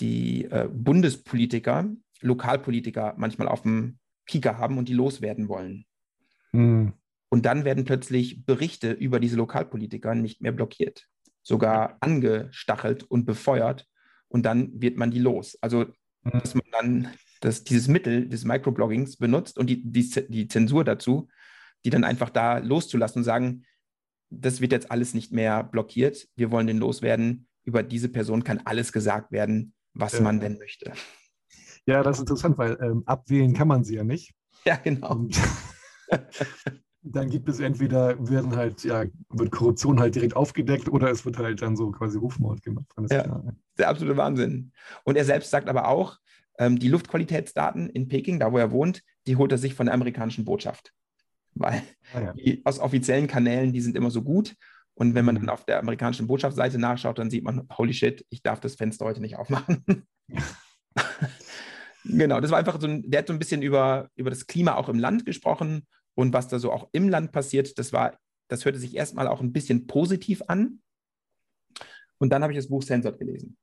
die 0.00 0.44
äh, 0.44 0.68
Bundespolitiker, 0.70 1.90
Lokalpolitiker 2.20 3.14
manchmal 3.16 3.48
auf 3.48 3.62
dem 3.62 3.98
Kieker 4.26 4.58
haben 4.58 4.78
und 4.78 4.88
die 4.88 4.94
loswerden 4.94 5.48
wollen. 5.48 5.86
Mhm. 6.52 6.92
Und 7.30 7.46
dann 7.46 7.64
werden 7.64 7.84
plötzlich 7.84 8.44
Berichte 8.44 8.92
über 8.92 9.20
diese 9.20 9.36
Lokalpolitiker 9.36 10.14
nicht 10.14 10.40
mehr 10.40 10.52
blockiert, 10.52 11.06
sogar 11.42 11.96
angestachelt 12.00 13.04
und 13.04 13.26
befeuert, 13.26 13.86
und 14.28 14.44
dann 14.44 14.80
wird 14.80 14.96
man 14.96 15.10
die 15.10 15.18
los. 15.18 15.58
Also, 15.60 15.86
mhm. 16.22 16.30
dass 16.30 16.54
man 16.54 16.64
dann 16.72 17.08
das, 17.40 17.64
dieses 17.64 17.88
Mittel 17.88 18.28
des 18.28 18.44
Microbloggings 18.44 19.16
benutzt 19.16 19.58
und 19.58 19.68
die, 19.68 19.82
die, 19.82 20.08
die 20.28 20.48
Zensur 20.48 20.84
dazu, 20.84 21.28
die 21.84 21.90
dann 21.90 22.04
einfach 22.04 22.30
da 22.30 22.58
loszulassen 22.58 23.20
und 23.20 23.24
sagen, 23.24 23.64
das 24.30 24.60
wird 24.60 24.72
jetzt 24.72 24.90
alles 24.90 25.14
nicht 25.14 25.32
mehr 25.32 25.64
blockiert, 25.64 26.28
wir 26.36 26.50
wollen 26.50 26.66
den 26.66 26.78
loswerden. 26.78 27.46
Über 27.64 27.82
diese 27.82 28.08
Person 28.08 28.44
kann 28.44 28.62
alles 28.64 28.92
gesagt 28.92 29.32
werden, 29.32 29.74
was 29.94 30.14
ja. 30.14 30.20
man 30.20 30.40
denn 30.40 30.58
möchte. 30.58 30.92
Ja, 31.86 32.02
das 32.02 32.16
ist 32.16 32.20
interessant, 32.20 32.58
weil 32.58 32.78
ähm, 32.80 33.02
abwählen 33.06 33.52
kann 33.52 33.68
man 33.68 33.84
sie 33.84 33.96
ja 33.96 34.04
nicht. 34.04 34.34
Ja, 34.64 34.76
genau. 34.76 35.12
Und 35.12 35.40
dann 37.02 37.30
gibt 37.30 37.48
es 37.48 37.60
entweder, 37.60 38.28
werden 38.28 38.56
halt, 38.56 38.84
ja, 38.84 39.04
wird 39.30 39.50
Korruption 39.50 40.00
halt 40.00 40.14
direkt 40.14 40.36
aufgedeckt 40.36 40.88
oder 40.88 41.10
es 41.10 41.24
wird 41.24 41.38
halt 41.38 41.62
dann 41.62 41.76
so 41.76 41.90
quasi 41.90 42.18
Rufmord 42.18 42.62
gemacht. 42.62 42.86
Ja, 43.10 43.42
der 43.78 43.88
absolute 43.88 44.16
Wahnsinn. 44.16 44.72
Und 45.04 45.16
er 45.16 45.24
selbst 45.24 45.50
sagt 45.50 45.68
aber 45.68 45.88
auch, 45.88 46.18
ähm, 46.58 46.78
die 46.78 46.88
Luftqualitätsdaten 46.88 47.88
in 47.88 48.08
Peking, 48.08 48.40
da 48.40 48.52
wo 48.52 48.58
er 48.58 48.72
wohnt, 48.72 49.02
die 49.26 49.36
holt 49.36 49.52
er 49.52 49.58
sich 49.58 49.74
von 49.74 49.86
der 49.86 49.94
amerikanischen 49.94 50.44
Botschaft. 50.44 50.92
Weil 51.58 51.82
ah, 52.14 52.20
ja. 52.20 52.32
die, 52.34 52.62
aus 52.64 52.78
offiziellen 52.78 53.26
Kanälen, 53.26 53.72
die 53.72 53.80
sind 53.80 53.96
immer 53.96 54.10
so 54.10 54.22
gut. 54.22 54.54
Und 54.94 55.14
wenn 55.14 55.24
man 55.24 55.36
mhm. 55.36 55.40
dann 55.40 55.50
auf 55.50 55.64
der 55.64 55.78
amerikanischen 55.78 56.26
Botschaftsseite 56.26 56.78
nachschaut, 56.78 57.18
dann 57.18 57.30
sieht 57.30 57.44
man, 57.44 57.68
holy 57.76 57.92
shit, 57.92 58.24
ich 58.30 58.42
darf 58.42 58.60
das 58.60 58.74
Fenster 58.74 59.04
heute 59.04 59.20
nicht 59.20 59.36
aufmachen. 59.36 59.84
genau, 62.04 62.40
das 62.40 62.50
war 62.50 62.58
einfach 62.58 62.80
so 62.80 62.86
ein, 62.86 63.08
der 63.08 63.20
hat 63.20 63.28
so 63.28 63.32
ein 63.32 63.38
bisschen 63.38 63.62
über, 63.62 64.08
über 64.16 64.30
das 64.30 64.46
Klima 64.46 64.74
auch 64.74 64.88
im 64.88 64.98
Land 64.98 65.24
gesprochen 65.24 65.86
und 66.14 66.32
was 66.32 66.48
da 66.48 66.58
so 66.58 66.72
auch 66.72 66.88
im 66.92 67.08
Land 67.08 67.30
passiert, 67.30 67.78
das 67.78 67.92
war, 67.92 68.18
das 68.48 68.64
hörte 68.64 68.80
sich 68.80 68.96
erstmal 68.96 69.28
auch 69.28 69.40
ein 69.40 69.52
bisschen 69.52 69.86
positiv 69.86 70.42
an. 70.48 70.80
Und 72.18 72.30
dann 72.30 72.42
habe 72.42 72.52
ich 72.52 72.58
das 72.58 72.68
Buch 72.68 72.82
Censored 72.82 73.20
gelesen. 73.20 73.56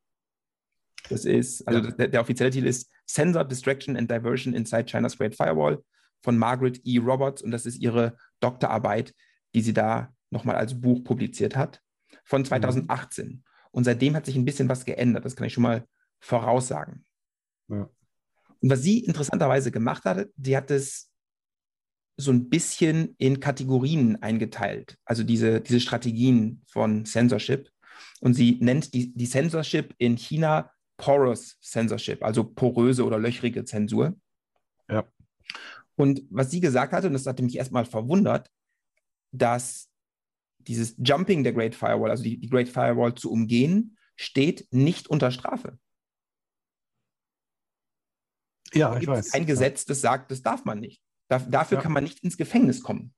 Das 1.09 1.25
ist, 1.25 1.67
also 1.67 1.81
ja. 1.81 1.91
der, 1.91 2.07
der, 2.07 2.21
offizielle 2.21 2.49
Titel 2.49 2.67
ist 2.67 2.89
Censored 3.05 3.51
Distraction 3.51 3.97
and 3.97 4.09
Diversion 4.09 4.53
Inside 4.53 4.85
China's 4.85 5.17
Great 5.17 5.35
Firewall 5.35 5.83
von 6.21 6.37
Margaret 6.37 6.81
E. 6.85 6.97
Roberts 6.99 7.41
und 7.41 7.51
das 7.51 7.65
ist 7.65 7.77
ihre 7.77 8.17
Doktorarbeit, 8.39 9.13
die 9.53 9.61
sie 9.61 9.73
da 9.73 10.13
nochmal 10.29 10.55
als 10.55 10.79
Buch 10.79 11.03
publiziert 11.03 11.55
hat, 11.55 11.81
von 12.23 12.43
2018. 12.43 13.27
Mhm. 13.27 13.43
Und 13.71 13.83
seitdem 13.83 14.15
hat 14.15 14.25
sich 14.25 14.35
ein 14.35 14.45
bisschen 14.45 14.69
was 14.69 14.85
geändert, 14.85 15.25
das 15.25 15.35
kann 15.35 15.47
ich 15.47 15.53
schon 15.53 15.63
mal 15.63 15.85
voraussagen. 16.19 17.05
Ja. 17.67 17.89
Und 18.61 18.69
was 18.69 18.81
sie 18.81 18.99
interessanterweise 18.99 19.71
gemacht 19.71 20.05
hatte, 20.05 20.31
die 20.35 20.55
hat 20.55 20.71
es 20.71 21.11
so 22.17 22.31
ein 22.31 22.49
bisschen 22.49 23.15
in 23.17 23.39
Kategorien 23.39 24.21
eingeteilt, 24.21 24.97
also 25.05 25.23
diese, 25.23 25.61
diese 25.61 25.81
Strategien 25.81 26.63
von 26.67 27.05
Censorship. 27.05 27.69
Und 28.21 28.33
sie 28.33 28.57
nennt 28.61 28.93
die, 28.93 29.13
die 29.13 29.27
Censorship 29.27 29.93
in 29.97 30.17
China 30.17 30.71
Porous 30.97 31.59
Censorship, 31.61 32.23
also 32.23 32.43
poröse 32.43 33.05
oder 33.05 33.19
löchrige 33.19 33.65
Zensur. 33.65 34.15
Ja. 34.89 35.05
Und 35.95 36.23
was 36.29 36.51
sie 36.51 36.59
gesagt 36.59 36.93
hatte, 36.93 37.07
und 37.07 37.13
das 37.13 37.25
hatte 37.25 37.43
mich 37.43 37.57
erstmal 37.57 37.85
verwundert, 37.85 38.51
dass 39.31 39.89
dieses 40.59 40.95
Jumping 40.97 41.43
der 41.43 41.53
Great 41.53 41.75
Firewall, 41.75 42.11
also 42.11 42.23
die, 42.23 42.37
die 42.37 42.49
Great 42.49 42.69
Firewall 42.69 43.15
zu 43.15 43.31
umgehen, 43.31 43.97
steht 44.15 44.67
nicht 44.71 45.07
unter 45.07 45.31
Strafe. 45.31 45.79
Ja, 48.73 48.97
ich 48.97 49.07
weiß. 49.07 49.33
Ein 49.33 49.45
Gesetz, 49.45 49.85
das 49.85 50.01
sagt, 50.01 50.31
das 50.31 50.41
darf 50.41 50.65
man 50.65 50.79
nicht. 50.79 51.01
Da, 51.29 51.39
dafür 51.39 51.77
ja. 51.77 51.81
kann 51.81 51.93
man 51.93 52.03
nicht 52.03 52.19
ins 52.19 52.37
Gefängnis 52.37 52.83
kommen. 52.83 53.14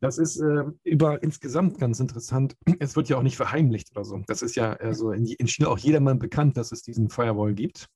Das 0.00 0.18
ist 0.18 0.40
äh, 0.40 0.64
über 0.84 1.22
insgesamt 1.22 1.78
ganz 1.78 2.00
interessant. 2.00 2.56
Es 2.78 2.96
wird 2.96 3.08
ja 3.08 3.16
auch 3.16 3.22
nicht 3.22 3.36
verheimlicht 3.36 3.90
oder 3.92 4.04
so. 4.04 4.22
Das 4.26 4.42
ist 4.42 4.54
ja 4.54 4.74
also 4.74 5.12
in, 5.12 5.26
in 5.26 5.48
China 5.48 5.68
auch 5.68 5.78
jedermann 5.78 6.18
bekannt, 6.18 6.56
dass 6.56 6.72
es 6.72 6.82
diesen 6.82 7.10
Firewall 7.10 7.54
gibt. 7.54 7.88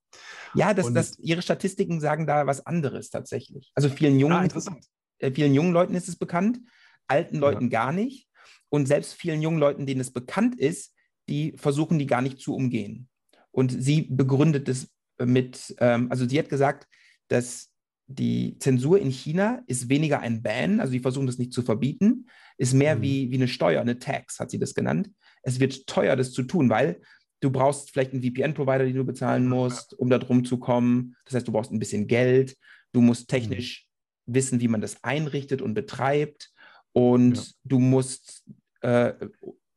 Ja, 0.55 0.75
das, 0.75 0.93
das, 0.93 1.19
ihre 1.19 1.43
Statistiken 1.43 2.01
sagen 2.01 2.27
da 2.27 2.47
was 2.47 2.67
anderes 2.67 3.11
tatsächlich. 3.11 3.71
Also 3.75 3.89
vielen 3.89 4.19
jungen, 4.19 4.51
ah, 4.51 5.31
vielen 5.33 5.55
jungen 5.55 5.73
Leuten 5.73 5.95
ist 5.95 6.09
es 6.09 6.17
bekannt, 6.17 6.61
alten 7.07 7.39
Leuten 7.39 7.65
ja. 7.65 7.71
gar 7.71 7.93
nicht. 7.93 8.29
Und 8.69 8.87
selbst 8.87 9.15
vielen 9.15 9.43
jungen 9.43 9.59
Leuten, 9.59 9.87
denen 9.87 10.01
es 10.01 10.13
bekannt 10.13 10.59
ist, 10.59 10.95
die 11.29 11.55
versuchen 11.57 11.99
die 11.99 12.07
gar 12.07 12.23
nicht 12.23 12.39
zu 12.39 12.55
umgehen. 12.55 13.09
Und 13.51 13.71
sie 13.71 14.03
begründet 14.03 14.69
es 14.69 14.93
mit, 15.19 15.75
ähm, 15.79 16.11
also 16.11 16.27
sie 16.27 16.39
hat 16.39 16.49
gesagt, 16.49 16.89
dass 17.29 17.72
die 18.15 18.57
Zensur 18.59 18.99
in 18.99 19.11
China 19.11 19.63
ist 19.67 19.89
weniger 19.89 20.21
ein 20.21 20.43
Ban, 20.43 20.81
also 20.81 20.93
die 20.93 21.01
versuchen 21.01 21.27
das 21.27 21.39
nicht 21.39 21.53
zu 21.53 21.63
verbieten, 21.63 22.27
ist 22.59 22.75
mehr 22.75 22.97
mhm. 22.97 23.03
wie, 23.03 23.31
wie 23.31 23.37
eine 23.37 23.49
Steuer, 23.49 23.81
eine 23.81 23.99
Tax, 23.99 24.39
hat 24.41 24.51
sie 24.51 24.59
das 24.59 24.75
genannt. 24.75 25.11
Es 25.43 25.61
wird 25.61 25.87
teuer, 25.87 26.17
das 26.17 26.33
zu 26.33 26.43
tun, 26.43 26.71
weil 26.71 27.01
du 27.41 27.51
brauchst 27.51 27.91
vielleicht 27.91 28.13
einen 28.13 28.23
VPN-Provider, 28.23 28.85
den 28.85 28.97
du 28.97 29.05
bezahlen 29.05 29.49
musst, 29.49 29.95
um 29.95 30.09
da 30.09 30.19
drum 30.19 30.45
zu 30.45 30.59
kommen. 30.59 31.17
Das 31.25 31.35
heißt, 31.35 31.49
du 31.49 31.53
brauchst 31.53 31.73
ein 31.73 31.79
bisschen 31.79 32.07
Geld, 32.07 32.57
du 32.93 33.01
musst 33.01 33.29
technisch 33.29 33.89
mhm. 34.27 34.35
wissen, 34.35 34.61
wie 34.61 34.69
man 34.69 34.81
das 34.81 35.03
einrichtet 35.03 35.63
und 35.63 35.75
betreibt 35.75 36.53
und 36.93 37.37
ja. 37.37 37.43
du 37.65 37.79
musst 37.79 38.45
äh, 38.83 39.15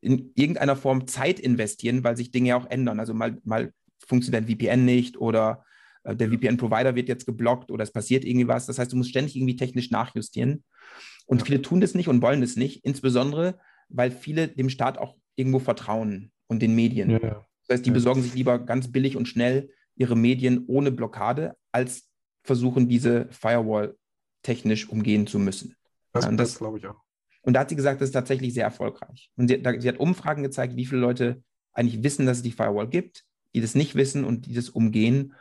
in 0.01 0.31
irgendeiner 0.35 0.75
Form 0.75 1.07
Zeit 1.07 1.39
investieren, 1.39 2.03
weil 2.03 2.17
sich 2.17 2.31
Dinge 2.31 2.55
auch 2.55 2.69
ändern. 2.69 2.99
Also 2.99 3.13
mal, 3.13 3.37
mal 3.43 3.73
funktioniert 4.05 4.43
ein 4.43 4.49
VPN 4.49 4.85
nicht 4.85 5.17
oder 5.17 5.65
der 6.13 6.29
VPN-Provider 6.29 6.95
wird 6.95 7.09
jetzt 7.09 7.25
geblockt 7.25 7.71
oder 7.71 7.83
es 7.83 7.91
passiert 7.91 8.23
irgendwie 8.25 8.47
was. 8.47 8.65
Das 8.65 8.77
heißt, 8.79 8.91
du 8.91 8.97
musst 8.97 9.09
ständig 9.09 9.35
irgendwie 9.35 9.55
technisch 9.55 9.89
nachjustieren. 9.91 10.63
Und 11.25 11.39
ja. 11.39 11.45
viele 11.45 11.61
tun 11.61 11.81
das 11.81 11.95
nicht 11.95 12.07
und 12.07 12.21
wollen 12.21 12.41
das 12.41 12.55
nicht, 12.55 12.85
insbesondere, 12.85 13.59
weil 13.89 14.11
viele 14.11 14.47
dem 14.47 14.69
Staat 14.69 14.97
auch 14.97 15.15
irgendwo 15.35 15.59
vertrauen 15.59 16.31
und 16.47 16.61
den 16.61 16.75
Medien. 16.75 17.09
Ja, 17.09 17.19
Das 17.67 17.77
heißt, 17.77 17.85
die 17.85 17.91
besorgen 17.91 18.21
sich 18.21 18.35
lieber 18.35 18.59
ganz 18.59 18.91
billig 18.91 19.17
und 19.17 19.27
schnell 19.27 19.71
ihre 19.95 20.15
Medien 20.15 20.65
ohne 20.67 20.91
Blockade, 20.91 21.55
als 21.71 22.09
versuchen, 22.43 22.87
diese 22.87 23.27
Firewall 23.31 23.95
technisch 24.43 24.87
umgehen 24.89 25.25
zu 25.25 25.39
müssen. 25.39 25.75
Das, 26.13 26.25
das, 26.25 26.35
das- 26.35 26.57
glaube 26.57 26.77
ich 26.77 26.85
auch. 26.87 27.01
Und 27.41 27.53
da 27.53 27.59
hat 27.59 27.69
sie 27.69 27.75
gesagt, 27.75 28.01
das 28.01 28.09
ist 28.09 28.13
tatsächlich 28.13 28.55
sehr 28.55 28.63
erfolgreich. 28.63 29.29
Und 29.35 29.49
sie, 29.49 29.61
da, 29.61 29.79
sie 29.79 29.87
hat 29.87 29.99
Umfragen 29.99 30.41
gezeigt, 30.41 30.75
wie 30.75 30.85
viele 30.85 31.01
Leute 31.01 31.43
eigentlich 31.73 32.01
wissen, 32.03 32.25
dass 32.25 32.37
es 32.37 32.43
die 32.43 32.51
Firewall 32.51 32.87
gibt, 32.89 33.23
die 33.53 33.61
das 33.61 33.75
nicht 33.75 33.93
wissen 33.93 34.25
und 34.25 34.47
die 34.47 34.53
das 34.55 34.69
umgehen. 34.69 35.33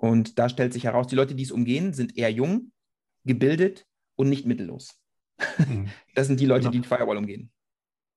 Und 0.00 0.38
da 0.38 0.48
stellt 0.48 0.72
sich 0.72 0.84
heraus, 0.84 1.08
die 1.08 1.16
Leute, 1.16 1.34
die 1.34 1.42
es 1.42 1.50
umgehen, 1.52 1.92
sind 1.92 2.16
eher 2.16 2.30
jung, 2.30 2.70
gebildet 3.24 3.84
und 4.16 4.28
nicht 4.28 4.46
mittellos. 4.46 4.98
Mhm. 5.58 5.88
Das 6.14 6.26
sind 6.28 6.40
die 6.40 6.46
Leute, 6.46 6.62
Genau. 6.62 6.72
die 6.72 6.80
die 6.80 6.88
Firewall 6.88 7.16
umgehen. 7.16 7.50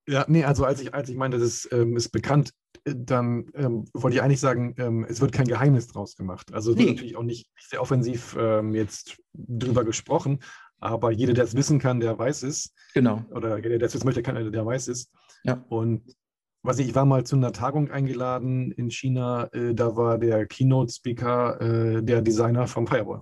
Ja, 0.08 0.26
nee, 0.28 0.44
also 0.44 0.66
als 0.66 0.82
ich, 0.82 0.94
als 0.96 1.10
ich 1.10 1.16
meinte, 1.16 1.38
das 1.38 1.48
ist, 1.48 1.70
ähm, 1.72 1.96
ist 1.96 2.10
bekannt, 2.10 2.52
äh, 2.86 2.94
dann 2.96 3.46
ähm, 3.54 3.86
wollte 3.94 4.16
ich 4.18 4.24
eigentlich 4.24 4.40
sagen, 4.40 4.74
ähm, 4.78 5.06
es 5.08 5.22
wird 5.22 5.32
kein 5.32 5.48
Geheimnis 5.48 5.88
draus 5.88 6.16
gemacht. 6.16 6.52
Also 6.54 6.72
es 6.72 6.78
wird 6.78 6.88
Nee. 6.88 6.94
natürlich 6.94 7.16
auch 7.16 7.24
nicht 7.24 7.48
sehr 7.60 7.82
offensiv 7.82 8.36
ähm, 8.40 8.74
jetzt 8.74 9.18
drüber 9.34 9.84
gesprochen, 9.86 10.40
aber 10.80 11.12
jeder, 11.12 11.34
der 11.34 11.44
es 11.44 11.56
wissen 11.56 11.78
kann, 11.78 12.00
der 12.00 12.18
weiß 12.18 12.42
es. 12.44 12.74
Genau. 12.96 13.24
Oder 13.30 13.58
jeder, 13.58 13.78
der 13.78 13.88
es 13.88 13.94
wissen 13.94 14.06
möchte, 14.06 14.24
kann, 14.24 14.52
der 14.52 14.66
weiß 14.66 14.88
es. 14.88 15.12
Ja. 15.44 15.64
Und 15.70 16.16
was 16.64 16.80
ich, 16.80 16.90
ich 16.90 16.96
war 16.96 17.06
mal 17.06 17.24
zu 17.26 17.36
einer 17.36 17.54
Tagung 17.54 17.90
eingeladen 17.92 18.72
in 18.72 18.92
China, 18.92 19.46
äh, 19.54 19.74
da 19.74 19.96
war 19.96 20.18
der 20.18 20.46
Keynote-Speaker 20.46 21.62
äh, 21.62 22.04
der 22.04 22.22
Designer 22.22 22.68
vom 22.68 22.88
Firewall. 22.88 23.22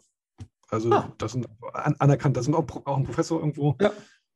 Also 0.69 0.91
Ah. 0.91 1.13
das 1.17 1.31
sind 1.31 1.47
an, 1.73 1.95
anerkannt, 1.99 2.37
das 2.37 2.45
sind 2.45 2.53
auch, 2.53 2.67
auch 2.85 2.97
ein 2.97 3.03
Professor 3.03 3.39
irgendwo. 3.39 3.75
Ja. 3.81 3.91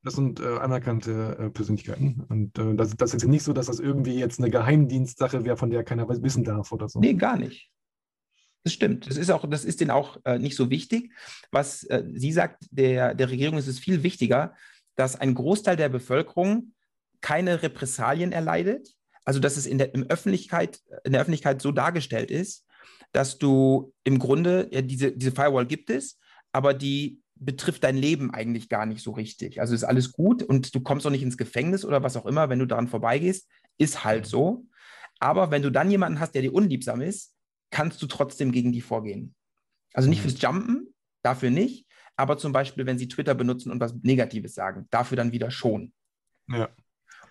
Das 0.06 0.16
sind 0.16 0.42
äh, 0.42 0.58
anerkannte 0.58 1.38
äh, 1.40 1.50
Persönlichkeiten. 1.50 2.26
Und 2.28 2.58
äh, 2.58 2.76
das, 2.76 2.96
das 2.98 3.14
ist 3.14 3.22
jetzt 3.22 3.30
nicht 3.30 3.44
so, 3.44 3.54
dass 3.54 3.68
das 3.68 3.80
irgendwie 3.80 4.20
jetzt 4.20 4.40
eine 4.40 4.50
Geheimdienstsache 4.50 5.46
wäre, 5.46 5.56
von 5.56 5.70
der 5.70 5.86
keiner 5.86 6.10
wissen 6.10 6.44
darf 6.44 6.72
oder 6.74 6.90
so. 6.90 7.00
Nee, 7.00 7.14
gar 7.14 7.38
nicht. 7.38 7.70
Das 8.66 8.74
stimmt. 8.74 9.10
Das 9.10 9.18
ist 9.18 9.30
auch, 9.32 9.48
das 9.50 9.64
ist 9.64 9.80
denen 9.80 9.92
auch 9.92 10.18
äh, 10.26 10.40
nicht 10.40 10.56
so 10.58 10.70
wichtig. 10.70 11.14
Was 11.52 11.88
sie 12.14 12.32
sagt, 12.32 12.66
der, 12.72 13.14
der 13.14 13.30
Regierung 13.30 13.58
ist 13.58 13.68
es 13.68 13.80
viel 13.80 14.04
wichtiger, 14.04 14.56
dass 14.96 15.16
ein 15.20 15.36
Großteil 15.36 15.76
der 15.78 15.90
Bevölkerung 15.90 16.73
keine 17.24 17.64
Repressalien 17.64 18.32
erleidet. 18.32 18.90
Also 19.26 19.40
dass 19.40 19.58
es 19.58 19.66
in 19.66 19.78
der, 19.80 19.96
im 19.96 20.04
Öffentlichkeit, 20.04 20.82
in 21.06 21.14
der 21.14 21.22
Öffentlichkeit 21.22 21.62
so 21.62 21.72
dargestellt 21.72 22.30
ist, 22.30 22.68
dass 23.14 23.40
du 23.40 23.94
im 24.04 24.20
Grunde, 24.20 24.68
ja, 24.72 24.82
diese, 24.82 25.14
diese 25.14 25.32
Firewall 25.32 25.66
gibt 25.66 25.90
es, 25.90 26.20
aber 26.52 26.74
die 26.74 27.22
betrifft 27.36 27.84
dein 27.84 27.98
Leben 27.98 28.32
eigentlich 28.32 28.70
gar 28.70 28.86
nicht 28.86 29.02
so 29.02 29.12
richtig. 29.12 29.62
Also 29.62 29.74
ist 29.74 29.84
alles 29.86 30.12
gut 30.12 30.44
und 30.44 30.76
du 30.76 30.82
kommst 30.82 31.08
auch 31.08 31.12
nicht 31.12 31.24
ins 31.24 31.38
Gefängnis 31.38 31.86
oder 31.86 32.04
was 32.04 32.18
auch 32.18 32.26
immer, 32.26 32.50
wenn 32.50 32.60
du 32.60 32.66
daran 32.66 32.88
vorbeigehst, 32.90 33.48
ist 33.78 34.04
halt 34.04 34.26
so. 34.26 34.66
Aber 35.20 35.52
wenn 35.52 35.62
du 35.62 35.72
dann 35.72 35.90
jemanden 35.90 36.20
hast, 36.20 36.36
der 36.36 36.42
dir 36.42 36.54
unliebsam 36.54 37.02
ist, 37.02 37.34
kannst 37.72 38.02
du 38.02 38.08
trotzdem 38.08 38.52
gegen 38.52 38.72
die 38.74 38.82
vorgehen. 38.82 39.34
Also 39.94 40.10
nicht 40.10 40.20
Mhm. 40.20 40.30
fürs 40.30 40.42
Jumpen, 40.42 40.94
dafür 41.24 41.50
nicht, 41.50 41.88
aber 42.18 42.38
zum 42.38 42.52
Beispiel, 42.52 42.86
wenn 42.86 43.00
sie 43.00 43.08
Twitter 43.08 43.34
benutzen 43.36 43.72
und 43.72 43.80
was 43.80 43.96
Negatives 44.02 44.54
sagen, 44.54 44.88
dafür 44.92 45.16
dann 45.16 45.32
wieder 45.32 45.50
schon. 45.50 45.94
Ja. 46.50 46.70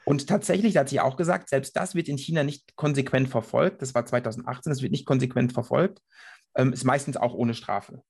Und 0.04 0.26
tatsächlich, 0.26 0.74
da 0.74 0.80
hat 0.80 0.88
sie 0.88 1.00
auch 1.00 1.16
gesagt, 1.16 1.48
selbst 1.48 1.76
das 1.76 1.94
wird 1.94 2.08
in 2.08 2.18
China 2.18 2.42
nicht 2.42 2.74
konsequent 2.76 3.28
verfolgt. 3.28 3.82
Das 3.82 3.94
war 3.94 4.04
2018, 4.04 4.70
das 4.70 4.82
wird 4.82 4.92
nicht 4.92 5.06
konsequent 5.06 5.52
verfolgt. 5.52 6.00
Ähm, 6.54 6.72
ist 6.72 6.84
meistens 6.84 7.16
auch 7.16 7.34
ohne 7.34 7.54
Strafe. 7.54 8.02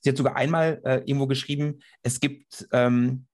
Sie 0.00 0.10
hat 0.10 0.16
sogar 0.16 0.36
einmal 0.36 0.80
äh, 0.84 0.98
irgendwo 1.04 1.26
geschrieben, 1.26 1.80
es 2.02 2.18
gibt, 2.18 2.66
ähm, 2.72 3.26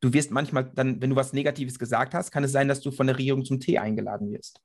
du 0.00 0.12
wirst 0.12 0.30
manchmal 0.30 0.70
dann, 0.74 1.00
wenn 1.00 1.10
du 1.10 1.16
was 1.16 1.32
Negatives 1.32 1.78
gesagt 1.78 2.14
hast, 2.14 2.30
kann 2.30 2.44
es 2.44 2.52
sein, 2.52 2.68
dass 2.68 2.80
du 2.80 2.92
von 2.92 3.06
der 3.06 3.18
Regierung 3.18 3.44
zum 3.44 3.58
Tee 3.58 3.78
eingeladen 3.78 4.30
wirst. 4.30 4.60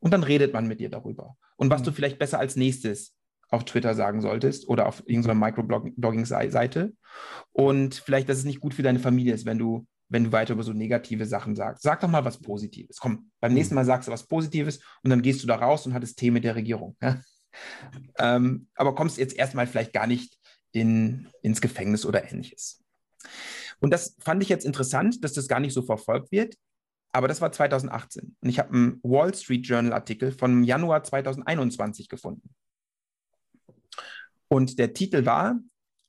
Und 0.00 0.12
dann 0.12 0.22
redet 0.22 0.52
man 0.52 0.68
mit 0.68 0.80
dir 0.80 0.90
darüber. 0.90 1.36
Und 1.56 1.70
was 1.70 1.80
Mhm. 1.80 1.86
du 1.86 1.92
vielleicht 1.92 2.18
besser 2.18 2.38
als 2.38 2.56
nächstes 2.56 3.14
auf 3.48 3.64
Twitter 3.64 3.94
sagen 3.94 4.20
solltest 4.20 4.68
oder 4.68 4.86
auf 4.86 5.02
irgendeiner 5.06 5.34
Microblogging-Seite. 5.34 6.92
Und 7.52 7.94
vielleicht, 7.94 8.28
dass 8.28 8.38
es 8.38 8.44
nicht 8.44 8.60
gut 8.60 8.74
für 8.74 8.82
deine 8.82 8.98
Familie 8.98 9.34
ist, 9.34 9.44
wenn 9.44 9.58
du, 9.58 9.86
wenn 10.12 10.24
du 10.24 10.32
weiter 10.32 10.52
über 10.52 10.62
so 10.62 10.72
negative 10.72 11.24
Sachen 11.26 11.56
sagst. 11.56 11.82
Sag 11.82 12.00
doch 12.00 12.08
mal 12.08 12.24
was 12.24 12.38
Positives. 12.38 12.98
Komm, 12.98 13.30
beim 13.40 13.52
Mhm. 13.52 13.56
nächsten 13.56 13.74
Mal 13.74 13.84
sagst 13.86 14.08
du 14.08 14.12
was 14.12 14.26
Positives 14.28 14.80
und 15.02 15.10
dann 15.10 15.22
gehst 15.22 15.42
du 15.42 15.46
da 15.46 15.56
raus 15.56 15.86
und 15.86 15.94
hattest 15.94 16.18
Tee 16.18 16.30
mit 16.30 16.44
der 16.44 16.54
Regierung. 16.54 16.96
Ja? 17.00 17.20
ähm, 18.18 18.68
aber 18.74 18.94
kommst 18.94 19.18
jetzt 19.18 19.34
erstmal 19.34 19.66
vielleicht 19.66 19.92
gar 19.92 20.06
nicht 20.06 20.38
in, 20.72 21.28
ins 21.42 21.60
Gefängnis 21.60 22.04
oder 22.04 22.30
ähnliches. 22.30 22.82
Und 23.80 23.90
das 23.90 24.16
fand 24.20 24.42
ich 24.42 24.48
jetzt 24.48 24.66
interessant, 24.66 25.24
dass 25.24 25.32
das 25.32 25.48
gar 25.48 25.60
nicht 25.60 25.72
so 25.72 25.82
verfolgt 25.82 26.30
wird. 26.30 26.56
Aber 27.14 27.28
das 27.28 27.40
war 27.40 27.52
2018. 27.52 28.36
Und 28.40 28.48
ich 28.48 28.58
habe 28.58 28.72
einen 28.72 29.00
Wall 29.02 29.34
Street 29.34 29.66
Journal 29.66 29.92
Artikel 29.92 30.32
vom 30.32 30.62
Januar 30.62 31.04
2021 31.04 32.08
gefunden. 32.08 32.54
Und 34.48 34.78
der 34.78 34.92
Titel 34.92 35.24
war 35.24 35.58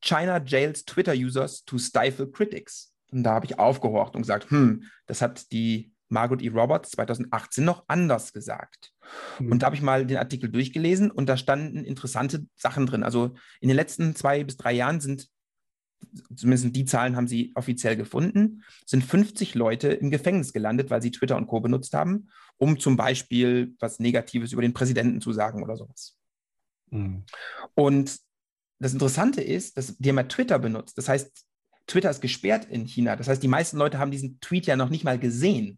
China 0.01 0.41
jails 0.45 0.85
Twitter 0.85 1.13
users 1.13 1.63
to 1.65 1.77
stifle 1.77 2.29
critics. 2.29 2.92
Und 3.13 3.23
da 3.23 3.33
habe 3.33 3.45
ich 3.45 3.59
aufgehorcht 3.59 4.15
und 4.15 4.21
gesagt, 4.21 4.49
hm, 4.49 4.83
das 5.05 5.21
hat 5.21 5.51
die 5.51 5.93
Margaret 6.09 6.41
E. 6.41 6.49
Roberts 6.49 6.91
2018 6.91 7.65
noch 7.65 7.83
anders 7.87 8.31
gesagt. 8.31 8.93
Mhm. 9.39 9.51
Und 9.51 9.59
da 9.59 9.65
habe 9.65 9.75
ich 9.75 9.81
mal 9.81 10.05
den 10.05 10.17
Artikel 10.17 10.49
durchgelesen 10.49 11.11
und 11.11 11.27
da 11.27 11.35
standen 11.35 11.83
interessante 11.83 12.45
Sachen 12.55 12.85
drin. 12.85 13.03
Also 13.03 13.35
in 13.59 13.67
den 13.67 13.75
letzten 13.75 14.15
zwei 14.15 14.43
bis 14.43 14.55
drei 14.55 14.73
Jahren 14.73 15.01
sind, 15.01 15.27
zumindest 16.35 16.75
die 16.75 16.85
Zahlen 16.85 17.15
haben 17.15 17.27
sie 17.27 17.51
offiziell 17.55 17.97
gefunden, 17.97 18.63
sind 18.85 19.03
50 19.03 19.55
Leute 19.55 19.89
im 19.89 20.11
Gefängnis 20.11 20.53
gelandet, 20.53 20.89
weil 20.89 21.01
sie 21.01 21.11
Twitter 21.11 21.35
und 21.35 21.47
Co. 21.47 21.59
benutzt 21.59 21.93
haben, 21.93 22.29
um 22.57 22.79
zum 22.79 22.95
Beispiel 22.95 23.75
was 23.79 23.99
Negatives 23.99 24.51
über 24.51 24.61
den 24.61 24.73
Präsidenten 24.73 25.19
zu 25.19 25.33
sagen 25.33 25.63
oder 25.63 25.75
sowas. 25.75 26.17
Mhm. 26.91 27.25
Und 27.73 28.19
das 28.79 28.93
Interessante 28.93 29.41
ist, 29.41 29.77
dass 29.77 29.97
die 29.97 30.09
haben 30.09 30.17
ja 30.17 30.23
Twitter 30.23 30.59
benutzt. 30.59 30.97
Das 30.97 31.07
heißt, 31.07 31.45
Twitter 31.87 32.09
ist 32.09 32.21
gesperrt 32.21 32.65
in 32.65 32.85
China. 32.85 33.15
Das 33.15 33.27
heißt, 33.27 33.43
die 33.43 33.47
meisten 33.47 33.77
Leute 33.77 33.99
haben 33.99 34.11
diesen 34.11 34.39
Tweet 34.39 34.65
ja 34.65 34.75
noch 34.75 34.89
nicht 34.89 35.03
mal 35.03 35.19
gesehen, 35.19 35.77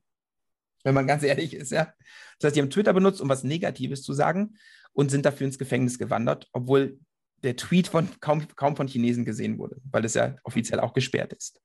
wenn 0.84 0.94
man 0.94 1.08
ganz 1.08 1.24
ehrlich 1.24 1.54
ist. 1.54 1.72
Ja? 1.72 1.94
Das 2.40 2.48
heißt, 2.48 2.56
die 2.56 2.62
haben 2.62 2.70
Twitter 2.70 2.94
benutzt, 2.94 3.22
um 3.22 3.30
was 3.30 3.44
Negatives 3.44 4.04
zu 4.04 4.14
sagen 4.14 4.58
und 4.94 5.12
sind 5.12 5.26
dafür 5.26 5.48
ins 5.48 5.58
Gefängnis 5.58 5.98
gewandert, 5.98 6.48
obwohl 6.54 7.00
der 7.44 7.56
Tweet 7.56 7.88
von 7.88 8.10
kaum, 8.22 8.48
kaum 8.56 8.76
von 8.76 8.88
Chinesen 8.88 9.26
gesehen 9.26 9.58
wurde, 9.58 9.78
weil 9.92 10.06
es 10.06 10.14
ja 10.14 10.36
offiziell 10.44 10.80
auch 10.80 10.94
gesperrt 10.94 11.34
ist. 11.34 11.62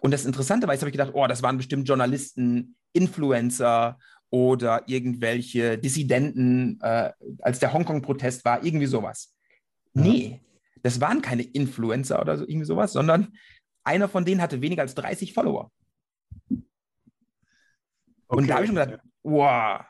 Und 0.00 0.10
das 0.10 0.24
Interessante 0.24 0.66
war, 0.66 0.74
jetzt 0.74 0.82
habe 0.82 0.90
ich 0.90 0.96
gedacht, 0.96 1.12
oh, 1.14 1.26
das 1.26 1.42
waren 1.42 1.56
bestimmt 1.56 1.88
Journalisten, 1.88 2.76
Influencer 2.92 3.98
oder 4.30 4.82
irgendwelche 4.86 5.78
Dissidenten, 5.78 6.78
äh, 6.80 7.12
als 7.40 7.58
der 7.60 7.72
Hongkong-Protest 7.72 8.44
war, 8.44 8.64
irgendwie 8.64 8.86
sowas. 8.86 9.34
Ja. 9.94 10.02
Nee, 10.02 10.40
das 10.82 11.00
waren 11.00 11.22
keine 11.22 11.42
Influencer 11.42 12.20
oder 12.20 12.38
so, 12.38 12.44
irgendwie 12.44 12.66
sowas, 12.66 12.92
sondern 12.92 13.34
einer 13.84 14.08
von 14.08 14.24
denen 14.24 14.40
hatte 14.40 14.60
weniger 14.60 14.82
als 14.82 14.94
30 14.94 15.32
Follower. 15.34 15.70
Und 18.26 18.48
da 18.48 18.54
habe 18.54 18.64
ich 18.64 18.68
schon 18.70 18.76
gedacht, 18.76 19.00
wow. 19.22 19.82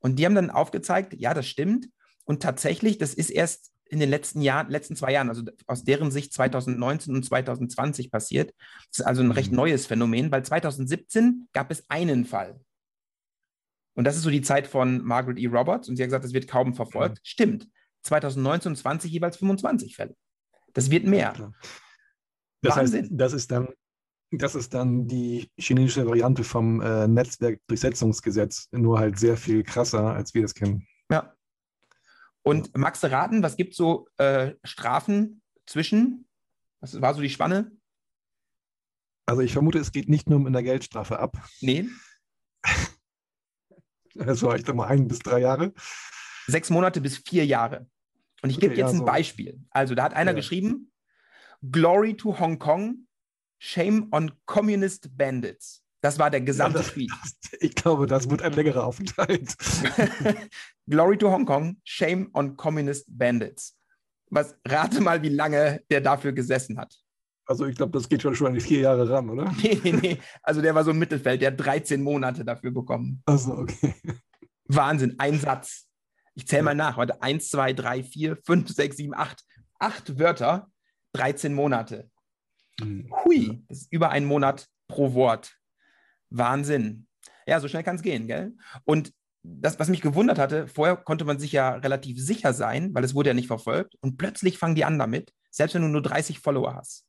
Und 0.00 0.16
die 0.16 0.26
haben 0.26 0.34
dann 0.34 0.50
aufgezeigt, 0.50 1.14
ja, 1.14 1.34
das 1.34 1.46
stimmt. 1.46 1.88
Und 2.24 2.42
tatsächlich, 2.42 2.98
das 2.98 3.14
ist 3.14 3.30
erst 3.30 3.72
in 3.86 4.00
den 4.00 4.10
letzten 4.10 4.42
Jahren, 4.42 4.68
letzten 4.70 4.96
zwei 4.96 5.12
Jahren, 5.12 5.30
also 5.30 5.42
aus 5.66 5.82
deren 5.82 6.10
Sicht 6.10 6.34
2019 6.34 7.14
und 7.14 7.22
2020 7.24 8.10
passiert. 8.10 8.52
Das 8.90 9.00
ist 9.00 9.06
also 9.06 9.22
ein 9.22 9.30
recht 9.30 9.50
Mhm. 9.50 9.56
neues 9.56 9.86
Phänomen, 9.86 10.30
weil 10.30 10.44
2017 10.44 11.48
gab 11.54 11.70
es 11.70 11.88
einen 11.88 12.26
Fall. 12.26 12.60
Und 13.94 14.04
das 14.04 14.16
ist 14.16 14.22
so 14.22 14.30
die 14.30 14.42
Zeit 14.42 14.66
von 14.66 15.02
Margaret 15.02 15.38
E. 15.38 15.46
Roberts 15.46 15.88
und 15.88 15.96
sie 15.96 16.02
hat 16.02 16.08
gesagt, 16.08 16.24
das 16.24 16.34
wird 16.34 16.46
kaum 16.48 16.74
verfolgt. 16.74 17.18
Stimmt. 17.22 17.66
2019 18.02 18.72
und 18.72 18.76
20 18.76 19.10
jeweils 19.10 19.38
25 19.38 19.96
Fälle. 19.96 20.14
Das 20.74 20.90
wird 20.90 21.04
mehr. 21.04 21.32
Klar. 21.32 21.54
Das 22.62 22.76
heißt, 22.76 22.92
Wahnsinn. 22.94 23.16
das 23.18 23.32
ist 23.32 23.50
dann, 23.50 23.68
das 24.30 24.54
ist 24.54 24.74
dann 24.74 25.06
die 25.06 25.50
chinesische 25.58 26.06
Variante 26.06 26.44
vom 26.44 26.80
äh, 26.80 27.06
Netzwerkdurchsetzungsgesetz, 27.08 28.68
nur 28.72 28.98
halt 28.98 29.18
sehr 29.18 29.36
viel 29.36 29.62
krasser, 29.62 30.12
als 30.14 30.34
wir 30.34 30.42
das 30.42 30.54
kennen. 30.54 30.86
Ja. 31.10 31.32
Und 32.42 32.76
magst 32.76 33.02
du 33.02 33.10
raten, 33.10 33.42
was 33.42 33.56
gibt 33.56 33.74
so 33.74 34.08
äh, 34.16 34.54
Strafen 34.64 35.42
zwischen? 35.66 36.26
Was 36.80 37.00
war 37.00 37.14
so 37.14 37.20
die 37.20 37.30
Spanne? 37.30 37.72
Also 39.26 39.42
ich 39.42 39.52
vermute, 39.52 39.78
es 39.78 39.92
geht 39.92 40.08
nicht 40.08 40.30
nur 40.30 40.38
mit 40.38 40.48
einer 40.48 40.62
Geldstrafe 40.62 41.18
ab. 41.18 41.36
Nee, 41.60 41.86
Das 44.14 44.42
war 44.42 44.54
echt 44.54 44.68
immer 44.68 44.86
ein 44.86 45.06
bis 45.06 45.18
drei 45.20 45.40
Jahre. 45.40 45.72
sechs 46.46 46.70
Monate 46.70 47.00
bis 47.00 47.18
vier 47.18 47.44
Jahre. 47.46 47.86
Und 48.42 48.50
ich 48.50 48.58
gebe 48.58 48.72
Okay, 48.72 48.80
jetzt 48.80 48.90
ja, 48.92 48.94
ein 48.94 48.98
so. 49.00 49.04
Beispiel. 49.04 49.60
Also 49.70 49.94
da 49.94 50.04
hat 50.04 50.14
einer 50.14 50.30
Ja. 50.32 50.36
geschrieben, 50.36 50.90
Glory 51.62 52.14
to 52.16 52.38
Hong 52.38 52.58
Kong, 52.58 53.06
Shame 53.58 54.08
on 54.12 54.30
Communist 54.46 55.16
Bandits. 55.16 55.82
Das 56.00 56.18
war 56.18 56.30
der 56.30 56.40
gesamte 56.40 56.78
Ja, 56.78 56.84
Tweet. 56.84 57.12
Ich 57.60 57.74
glaube, 57.74 58.06
das 58.06 58.30
wird 58.30 58.42
ein 58.42 58.52
längerer 58.52 58.84
Aufenthalt. 58.84 59.56
Glory 60.86 61.18
to 61.18 61.30
Hong 61.30 61.44
Kong, 61.44 61.76
Shame 61.82 62.30
on 62.34 62.56
Communist 62.56 63.06
Bandits. 63.08 63.76
Was, 64.30 64.54
rate 64.66 65.00
mal, 65.00 65.22
wie 65.22 65.30
lange 65.30 65.82
der 65.90 66.00
dafür 66.00 66.32
gesessen 66.32 66.78
hat. 66.78 66.94
Also 67.46 67.66
ich 67.66 67.76
glaube, 67.76 67.92
das 67.92 68.08
geht 68.08 68.22
schon, 68.22 68.34
schon 68.34 68.48
an 68.48 68.54
die 68.54 68.60
vier 68.60 68.80
Jahre 68.80 69.08
ran, 69.08 69.30
oder? 69.30 69.52
Nee, 69.62 69.80
nee, 69.82 69.92
nee. 69.92 70.18
Also 70.42 70.60
der 70.60 70.74
war 70.74 70.84
so 70.84 70.90
im 70.90 70.98
Mittelfeld, 70.98 71.40
der 71.40 71.50
hat 71.52 71.60
13 71.60 72.02
Monate 72.02 72.44
dafür 72.44 72.70
bekommen. 72.70 73.22
Also 73.26 73.52
okay. 73.54 73.94
Wahnsinn, 74.66 75.14
ein 75.18 75.40
Satz. 75.40 75.86
Ich 76.34 76.46
zähle 76.46 76.62
mal 76.62 76.74
nach. 76.74 76.98
Warte, 76.98 77.20
1, 77.22 77.48
2, 77.48 77.72
3, 77.72 78.04
4, 78.04 78.36
5, 78.44 78.68
6, 78.68 78.96
7, 78.98 79.14
8. 79.14 79.44
Acht 79.80 80.18
Wörter, 80.18 80.70
13 81.18 81.54
Monate. 81.54 82.10
Hm. 82.80 83.12
Hui, 83.24 83.64
das 83.68 83.82
ist 83.82 83.92
über 83.92 84.10
einen 84.10 84.26
Monat 84.26 84.66
pro 84.86 85.14
Wort. 85.14 85.56
Wahnsinn. 86.30 87.06
Ja, 87.46 87.60
so 87.60 87.68
schnell 87.68 87.82
kann 87.82 87.96
es 87.96 88.02
gehen, 88.02 88.26
gell? 88.26 88.54
Und 88.84 89.12
das, 89.42 89.78
was 89.78 89.88
mich 89.88 90.00
gewundert 90.00 90.38
hatte, 90.38 90.68
vorher 90.68 90.96
konnte 90.96 91.24
man 91.24 91.38
sich 91.38 91.52
ja 91.52 91.74
relativ 91.74 92.20
sicher 92.20 92.52
sein, 92.52 92.94
weil 92.94 93.04
es 93.04 93.14
wurde 93.14 93.30
ja 93.30 93.34
nicht 93.34 93.46
verfolgt. 93.46 93.94
Und 94.00 94.18
plötzlich 94.18 94.58
fangen 94.58 94.74
die 94.74 94.84
an 94.84 94.98
damit, 94.98 95.32
selbst 95.50 95.74
wenn 95.74 95.82
du 95.82 95.88
nur 95.88 96.02
30 96.02 96.40
Follower 96.40 96.74
hast. 96.74 97.06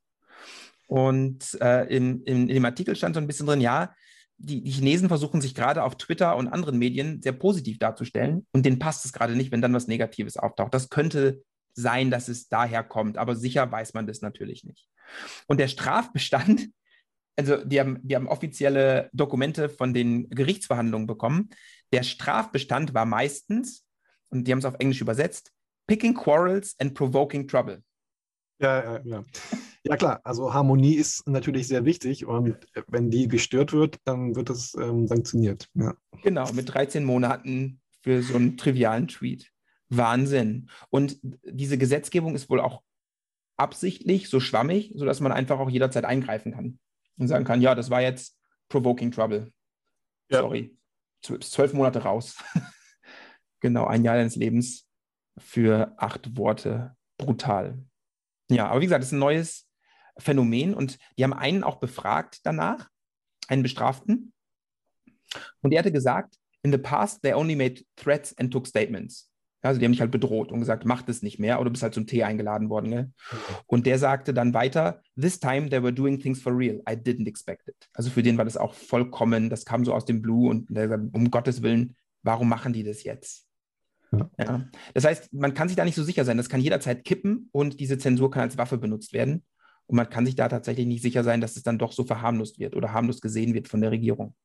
Und 0.88 1.60
äh, 1.62 1.84
in, 1.96 2.24
in, 2.24 2.48
in, 2.48 2.56
dem 2.56 2.66
Artikel 2.66 2.96
stand 2.96 3.16
so 3.16 3.22
ein 3.22 3.28
bisschen 3.28 3.46
drin, 3.46 3.62
ja, 3.62 3.94
die, 4.38 4.64
die 4.64 4.72
Chinesen 4.72 5.10
versuchen 5.10 5.42
sich 5.42 5.54
gerade 5.54 5.84
auf 5.84 5.98
Twitter 5.98 6.36
und 6.38 6.48
anderen 6.48 6.78
Medien 6.80 7.22
sehr 7.22 7.34
positiv 7.34 7.78
darzustellen 7.78 8.48
und 8.54 8.66
denen 8.66 8.80
passt 8.80 9.06
es 9.06 9.12
gerade 9.12 9.36
nicht, 9.36 9.52
wenn 9.52 9.62
dann 9.62 9.74
was 9.74 9.88
Negatives 9.88 10.38
auftaucht. 10.38 10.74
Das 10.74 10.90
könnte 10.90 11.44
sein, 11.74 12.12
dass 12.12 12.28
es 12.28 12.50
daher 12.50 12.84
kommt, 12.84 13.18
aber 13.18 13.36
sicher 13.36 13.72
weiß 13.72 13.94
man 13.94 14.08
das 14.08 14.22
natürlich 14.22 14.64
nicht. 14.64 14.88
Und 15.48 15.60
der 15.60 15.68
Strafbestand, 15.68 16.70
also 17.38 17.64
die 17.64 17.80
haben, 17.80 18.00
die 18.04 18.16
haben 18.16 18.28
offizielle 18.28 19.10
Dokumente 19.14 19.70
von 19.70 19.94
den 19.94 20.30
Gerichtsverhandlungen 20.30 21.08
bekommen. 21.08 21.50
Der 21.92 22.04
Strafbestand 22.04 22.94
war 22.94 23.06
meistens, 23.06 23.86
und 24.30 24.48
die 24.48 24.52
haben 24.52 24.60
es 24.60 24.66
auf 24.66 24.76
Englisch 24.80 25.02
übersetzt, 25.02 25.52
picking 25.88 26.14
quarrels 26.14 26.76
and 26.80 26.94
provoking 26.94 27.48
trouble. 27.48 27.82
Ja, 28.62 28.84
ja, 28.84 29.02
ja. 29.06 29.26
Ja 29.86 29.96
klar, 29.96 30.20
also 30.26 30.54
Harmonie 30.54 30.96
ist 30.96 31.26
natürlich 31.28 31.68
sehr 31.68 31.86
wichtig 31.86 32.26
und 32.26 32.58
wenn 32.88 33.10
die 33.10 33.30
gestört 33.30 33.72
wird, 33.72 33.98
dann 34.04 34.36
wird 34.36 34.50
das 34.50 34.76
ähm, 34.76 35.08
sanktioniert. 35.08 35.70
Ja. 35.74 35.96
Genau, 36.22 36.52
mit 36.52 36.74
13 36.74 37.06
Monaten 37.06 37.80
für 38.02 38.22
so 38.22 38.36
einen 38.36 38.58
trivialen 38.58 39.08
Tweet. 39.08 39.50
Wahnsinn. 39.90 40.70
Und 40.90 41.20
diese 41.44 41.78
Gesetzgebung 41.78 42.36
ist 42.36 42.50
wohl 42.50 42.60
auch 42.60 42.84
absichtlich 43.58 44.30
so 44.30 44.40
schwammig, 44.40 44.94
sodass 44.96 45.20
man 45.20 45.32
einfach 45.32 45.60
auch 45.60 45.70
jederzeit 45.70 46.06
eingreifen 46.06 46.54
kann 46.54 46.80
und 47.18 47.28
sagen 47.28 47.46
kann, 47.46 47.62
ja, 47.62 47.76
das 47.76 47.90
war 47.90 48.02
jetzt 48.02 48.38
provoking 48.70 49.12
trouble. 49.12 49.52
Ja. 50.30 50.40
Sorry. 50.40 50.78
Zwölf 51.22 51.74
Monate 51.74 52.04
raus. 52.04 52.38
genau, 53.60 53.86
ein 53.86 54.06
Jahr 54.06 54.16
deines 54.16 54.38
Lebens 54.38 54.88
für 55.38 55.94
acht 55.98 56.38
Worte. 56.38 56.96
Brutal. 57.18 57.78
Ja, 58.50 58.70
aber 58.70 58.80
wie 58.80 58.86
gesagt, 58.86 59.04
es 59.04 59.10
ist 59.10 59.14
ein 59.14 59.20
neues 59.20 59.68
Phänomen 60.18 60.74
und 60.74 60.98
die 61.18 61.24
haben 61.24 61.34
einen 61.34 61.64
auch 61.64 61.80
befragt 61.80 62.40
danach, 62.44 62.90
einen 63.50 63.64
Bestraften. 63.64 64.34
Und 65.62 65.72
der 65.72 65.80
hatte 65.80 65.92
gesagt, 65.92 66.38
in 66.64 66.72
the 66.72 66.78
past 66.78 67.22
they 67.22 67.34
only 67.34 67.56
made 67.56 67.84
threats 67.96 68.38
and 68.38 68.52
took 68.52 68.68
statements. 68.68 69.29
Also 69.62 69.80
die 69.80 69.86
haben 69.86 69.92
mich 69.92 70.02
halt 70.02 70.12
bedroht 70.12 70.52
und 70.52 70.60
gesagt, 70.60 70.86
mach 70.86 71.02
das 71.02 71.22
nicht 71.22 71.40
mehr 71.40 71.58
oder 71.60 71.66
du 71.66 71.72
bist 71.72 71.84
halt 71.84 71.94
zum 71.94 72.08
Tee 72.08 72.24
eingeladen 72.24 72.70
worden. 72.70 72.90
Ne? 72.90 73.12
Und 73.66 73.86
der 73.86 74.00
sagte 74.00 74.34
dann 74.34 74.54
weiter, 74.54 75.02
this 75.20 75.40
time 75.40 75.70
they 75.70 75.84
were 75.84 75.94
doing 75.94 76.20
things 76.20 76.42
for 76.42 76.58
real. 76.58 76.82
I 76.90 76.94
didn't 76.94 77.28
expect 77.28 77.68
it. 77.68 77.76
Also 77.94 78.10
für 78.10 78.24
den 78.24 78.38
war 78.38 78.46
das 78.46 78.58
auch 78.58 78.74
vollkommen, 78.74 79.50
das 79.50 79.66
kam 79.66 79.84
so 79.84 79.94
aus 79.94 80.06
dem 80.06 80.22
Blue 80.22 80.50
und 80.50 80.70
der 80.70 80.88
sagt, 80.88 81.04
um 81.14 81.30
Gottes 81.30 81.62
Willen, 81.62 81.96
warum 82.24 82.48
machen 82.48 82.72
die 82.72 82.84
das 82.84 83.04
jetzt? 83.04 83.46
Ja. 84.12 84.30
ja. 84.40 84.66
Das 84.94 85.04
heißt, 85.04 85.34
man 85.34 85.54
kann 85.54 85.68
sich 85.68 85.78
da 85.78 85.86
nicht 85.86 85.96
so 85.96 86.04
sicher 86.04 86.26
sein. 86.26 86.38
Das 86.38 86.50
kann 86.50 86.62
jederzeit 86.62 87.04
kippen 87.04 87.50
und 87.52 87.80
diese 87.80 87.98
Zensur 87.98 88.32
kann 88.32 88.44
als 88.44 88.58
Waffe 88.58 88.78
benutzt 88.78 89.14
werden. 89.14 89.44
Und 89.88 89.96
man 89.96 90.10
kann 90.10 90.26
sich 90.26 90.36
da 90.36 90.48
tatsächlich 90.48 90.86
nicht 90.86 91.02
sicher 91.02 91.24
sein, 91.24 91.42
dass 91.42 91.58
es 91.58 91.64
dann 91.64 91.80
doch 91.80 91.92
so 91.92 92.04
verharmlost 92.04 92.60
wird 92.60 92.76
oder 92.76 92.94
harmlos 92.94 93.22
gesehen 93.22 93.54
wird 93.54 93.68
von 93.68 93.82
der 93.82 93.92
Regierung. 93.92 94.36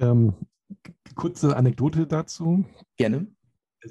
Ähm, 0.00 0.34
kurze 1.14 1.56
Anekdote 1.56 2.06
dazu. 2.06 2.64
Gerne. 2.96 3.26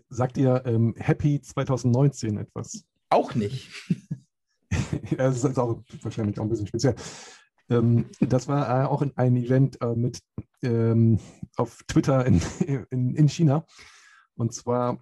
Sagt 0.10 0.38
ihr 0.38 0.64
ähm, 0.66 0.94
Happy 0.98 1.42
2019 1.42 2.38
etwas? 2.38 2.86
Auch 3.10 3.36
nicht. 3.36 3.70
das 5.18 5.44
ist 5.44 5.58
auch 5.58 5.82
wahrscheinlich 6.02 6.40
auch 6.40 6.44
ein 6.44 6.50
bisschen 6.50 6.68
speziell. 6.68 6.96
Ähm, 7.70 8.06
das 8.20 8.48
war 8.48 8.84
äh, 8.84 8.88
auch 8.88 9.04
ein 9.16 9.36
Event 9.36 9.82
äh, 9.82 9.96
mit 9.96 10.20
ähm, 10.64 11.20
auf 11.56 11.84
Twitter 11.88 12.26
in, 12.26 12.42
in, 12.90 13.16
in, 13.16 13.30
China. 13.30 13.66
Und 14.36 14.54
zwar 14.54 15.00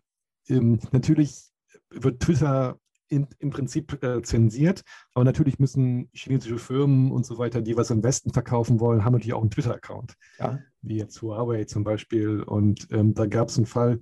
ähm, 0.48 0.80
natürlich 0.92 1.52
wird 1.90 2.22
Twitter 2.22 2.80
in, 3.08 3.28
im 3.40 3.50
Prinzip 3.52 4.02
äh, 4.04 4.22
zensiert. 4.22 4.84
Aber 5.14 5.24
natürlich 5.24 5.60
müssen 5.60 6.10
chinesische 6.14 6.58
Firmen 6.58 7.12
und 7.12 7.26
so 7.26 7.38
weiter, 7.38 7.62
die 7.62 7.78
was 7.78 7.92
im 7.92 8.04
Westen 8.04 8.34
verkaufen 8.34 8.80
wollen, 8.80 9.06
haben 9.06 9.14
natürlich 9.14 9.34
auch 9.34 9.42
einen 9.42 9.52
Twitter-Account. 9.52 10.16
Ja. 10.40 10.60
Wie 10.82 10.98
jetzt 10.98 11.22
Huawei 11.22 11.66
zum 11.66 11.84
Beispiel. 11.84 12.42
Und 12.42 12.88
ähm, 12.92 13.14
da 13.14 13.26
gab 13.28 13.50
es 13.50 13.58
einen 13.58 13.68
Fall 13.68 14.02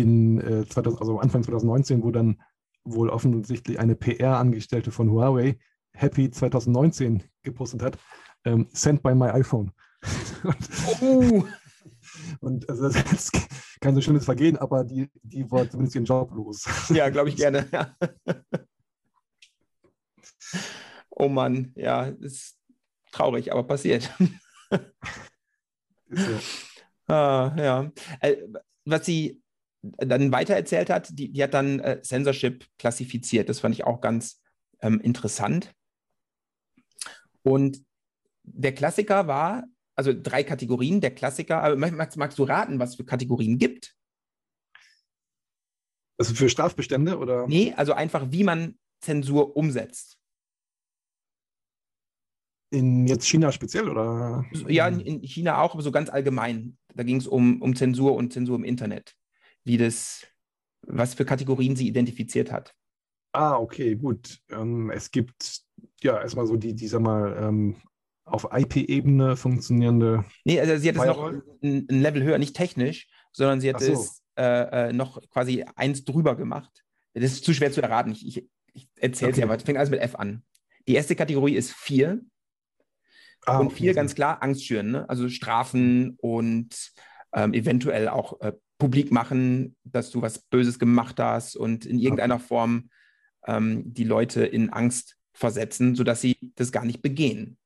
in 0.00 0.40
äh, 0.40 0.66
2000, 0.66 1.00
also 1.00 1.18
Anfang 1.18 1.42
2019, 1.42 2.02
wo 2.02 2.10
dann 2.10 2.40
wohl 2.84 3.10
offensichtlich 3.10 3.78
eine 3.78 3.96
PR-Angestellte 3.96 4.90
von 4.90 5.10
Huawei 5.10 5.58
Happy 5.92 6.30
2019 6.30 7.22
gepostet 7.42 7.82
hat. 7.82 7.98
Ähm, 8.44 8.68
sent 8.72 9.02
by 9.02 9.14
my 9.14 9.28
iPhone. 9.30 9.72
oh. 11.00 11.44
Und 12.40 12.68
also 12.68 12.88
das 12.88 13.12
ist 13.12 13.32
kein 13.80 13.94
so 13.94 14.00
schönes 14.00 14.24
Vergehen, 14.24 14.56
aber 14.56 14.84
die, 14.84 15.10
die 15.22 15.50
war 15.50 15.68
zumindest 15.68 15.96
ihren 15.96 16.04
Job 16.04 16.32
los. 16.32 16.64
Ja, 16.90 17.08
glaube 17.10 17.30
ich 17.30 17.36
gerne. 17.36 17.66
Ja. 17.72 17.96
Oh 21.10 21.28
Mann, 21.28 21.72
ja, 21.74 22.04
ist 22.04 22.58
traurig, 23.10 23.50
aber 23.50 23.64
passiert. 23.64 24.12
Ja. 26.10 27.14
ah, 27.14 27.56
ja. 27.56 27.92
Äh, 28.20 28.36
was 28.84 29.06
sie 29.06 29.42
dann 29.98 30.32
weitererzählt 30.32 30.90
hat, 30.90 31.18
die, 31.18 31.32
die 31.32 31.42
hat 31.42 31.54
dann 31.54 31.80
äh, 31.80 32.00
Censorship 32.02 32.66
klassifiziert. 32.78 33.48
Das 33.48 33.60
fand 33.60 33.74
ich 33.74 33.84
auch 33.84 34.00
ganz 34.00 34.42
ähm, 34.80 35.00
interessant. 35.00 35.72
Und 37.42 37.84
der 38.42 38.74
Klassiker 38.74 39.26
war, 39.26 39.64
also 39.96 40.12
drei 40.14 40.44
Kategorien. 40.44 41.00
Der 41.00 41.14
Klassiker, 41.14 41.62
aber 41.62 41.76
magst, 41.76 42.16
magst 42.16 42.38
du 42.38 42.44
raten, 42.44 42.78
was 42.78 42.96
für 42.96 43.04
Kategorien 43.04 43.58
gibt? 43.58 43.94
Also 46.18 46.34
für 46.34 46.48
Strafbestände 46.48 47.18
oder? 47.18 47.46
Nee, 47.46 47.74
also 47.74 47.92
einfach, 47.92 48.30
wie 48.30 48.44
man 48.44 48.78
Zensur 49.00 49.56
umsetzt. 49.56 50.18
In 52.70 53.06
jetzt 53.06 53.26
China 53.26 53.52
speziell 53.52 53.88
oder? 53.88 54.44
Ja, 54.66 54.88
in 54.88 55.22
China 55.22 55.60
auch, 55.60 55.74
aber 55.74 55.82
so 55.82 55.92
ganz 55.92 56.10
allgemein. 56.10 56.76
Da 56.94 57.04
ging 57.04 57.16
es 57.16 57.26
um, 57.26 57.62
um 57.62 57.76
Zensur 57.76 58.14
und 58.14 58.32
Zensur 58.32 58.56
im 58.56 58.64
Internet. 58.64 59.14
Wie 59.66 59.76
das, 59.76 60.26
was 60.82 61.14
für 61.14 61.24
Kategorien 61.24 61.74
sie 61.74 61.88
identifiziert 61.88 62.52
hat. 62.52 62.74
Ah, 63.32 63.56
okay, 63.56 63.96
gut. 63.96 64.38
Ähm, 64.48 64.90
es 64.90 65.10
gibt 65.10 65.60
ja 66.02 66.20
erstmal 66.20 66.46
so 66.46 66.56
die, 66.56 66.74
die 66.74 66.86
sag 66.86 67.02
mal, 67.02 67.36
ähm, 67.38 67.76
auf 68.24 68.48
IP-Ebene 68.52 69.36
funktionierende. 69.36 70.24
Nee, 70.44 70.60
also 70.60 70.76
sie 70.76 70.88
hat 70.88 70.96
Firewall? 70.96 71.34
es 71.34 71.44
noch 71.44 71.62
ein, 71.62 71.86
ein, 71.90 72.00
Level 72.00 72.22
höher, 72.22 72.38
nicht 72.38 72.56
technisch, 72.56 73.08
sondern 73.32 73.60
sie 73.60 73.68
hat 73.68 73.80
so. 73.80 73.92
es 73.92 74.22
äh, 74.36 74.88
äh, 74.88 74.92
noch 74.92 75.20
quasi 75.30 75.64
eins 75.74 76.04
drüber 76.04 76.36
gemacht. 76.36 76.84
Das 77.14 77.24
ist 77.24 77.44
zu 77.44 77.52
schwer 77.52 77.72
zu 77.72 77.82
erraten. 77.82 78.12
Ich, 78.12 78.26
ich, 78.26 78.48
ich 78.72 78.88
erzähle 78.96 79.32
es 79.32 79.34
okay. 79.34 79.40
ja, 79.40 79.46
aber 79.46 79.56
es 79.56 79.62
fängt 79.64 79.78
alles 79.78 79.90
mit 79.90 80.00
F 80.00 80.14
an. 80.14 80.44
Die 80.86 80.94
erste 80.94 81.16
Kategorie 81.16 81.56
ist 81.56 81.72
vier. 81.72 82.20
Ah, 83.44 83.58
und 83.58 83.72
vier 83.72 83.90
okay. 83.90 83.96
ganz 83.96 84.14
klar 84.14 84.42
Angst 84.42 84.64
schüren, 84.64 84.90
ne? 84.90 85.08
also 85.08 85.28
Strafen 85.28 86.16
und 86.18 86.92
ähm, 87.32 87.54
eventuell 87.54 88.08
auch 88.08 88.40
äh, 88.40 88.52
publik 88.78 89.10
machen, 89.10 89.76
dass 89.84 90.10
du 90.10 90.22
was 90.22 90.38
Böses 90.38 90.78
gemacht 90.78 91.18
hast 91.18 91.56
und 91.56 91.86
in 91.86 91.98
irgendeiner. 91.98 92.38
Form 92.38 92.90
ähm, 93.46 93.82
die 93.92 94.04
Leute 94.04 94.44
in 94.44 94.70
Angst 94.70 95.16
versetzen, 95.32 95.94
sodass 95.94 96.20
sie 96.20 96.36
das 96.56 96.72
gar 96.72 96.84
nicht 96.84 97.02
begehen. 97.02 97.58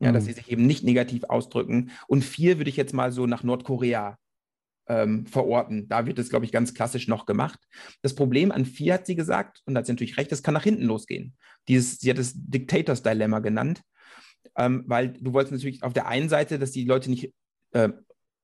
Ja, 0.00 0.10
mhm. 0.10 0.14
dass 0.14 0.24
sie 0.24 0.32
sich 0.32 0.50
eben 0.50 0.66
nicht 0.66 0.82
negativ 0.84 1.24
ausdrücken. 1.24 1.90
Und 2.08 2.24
vier 2.24 2.58
würde 2.58 2.70
ich 2.70 2.76
jetzt 2.76 2.92
mal 2.92 3.12
so 3.12 3.26
nach 3.26 3.44
Nordkorea 3.44 4.18
ähm, 4.88 5.26
verorten. 5.26 5.88
Da 5.88 6.06
wird 6.06 6.18
es, 6.18 6.28
glaube 6.28 6.44
ich, 6.44 6.50
ganz 6.50 6.74
klassisch 6.74 7.06
noch 7.06 7.24
gemacht. 7.24 7.60
Das 8.02 8.14
Problem 8.14 8.50
an 8.50 8.64
vier 8.64 8.94
hat 8.94 9.06
sie 9.06 9.14
gesagt, 9.14 9.62
und 9.64 9.74
da 9.74 9.78
hat 9.78 9.86
sie 9.86 9.92
natürlich 9.92 10.16
recht, 10.16 10.32
es 10.32 10.42
kann 10.42 10.54
nach 10.54 10.64
hinten 10.64 10.84
losgehen. 10.84 11.36
Dieses, 11.68 11.98
sie 11.98 12.10
hat 12.10 12.18
es 12.18 12.32
Dictators 12.34 13.04
Dilemma 13.04 13.38
genannt, 13.38 13.82
ähm, 14.56 14.82
weil 14.86 15.12
du 15.12 15.32
wolltest 15.32 15.52
natürlich 15.52 15.84
auf 15.84 15.92
der 15.92 16.08
einen 16.08 16.28
Seite, 16.28 16.58
dass 16.58 16.72
die 16.72 16.84
Leute 16.84 17.08
nicht 17.08 17.32
äh, 17.70 17.90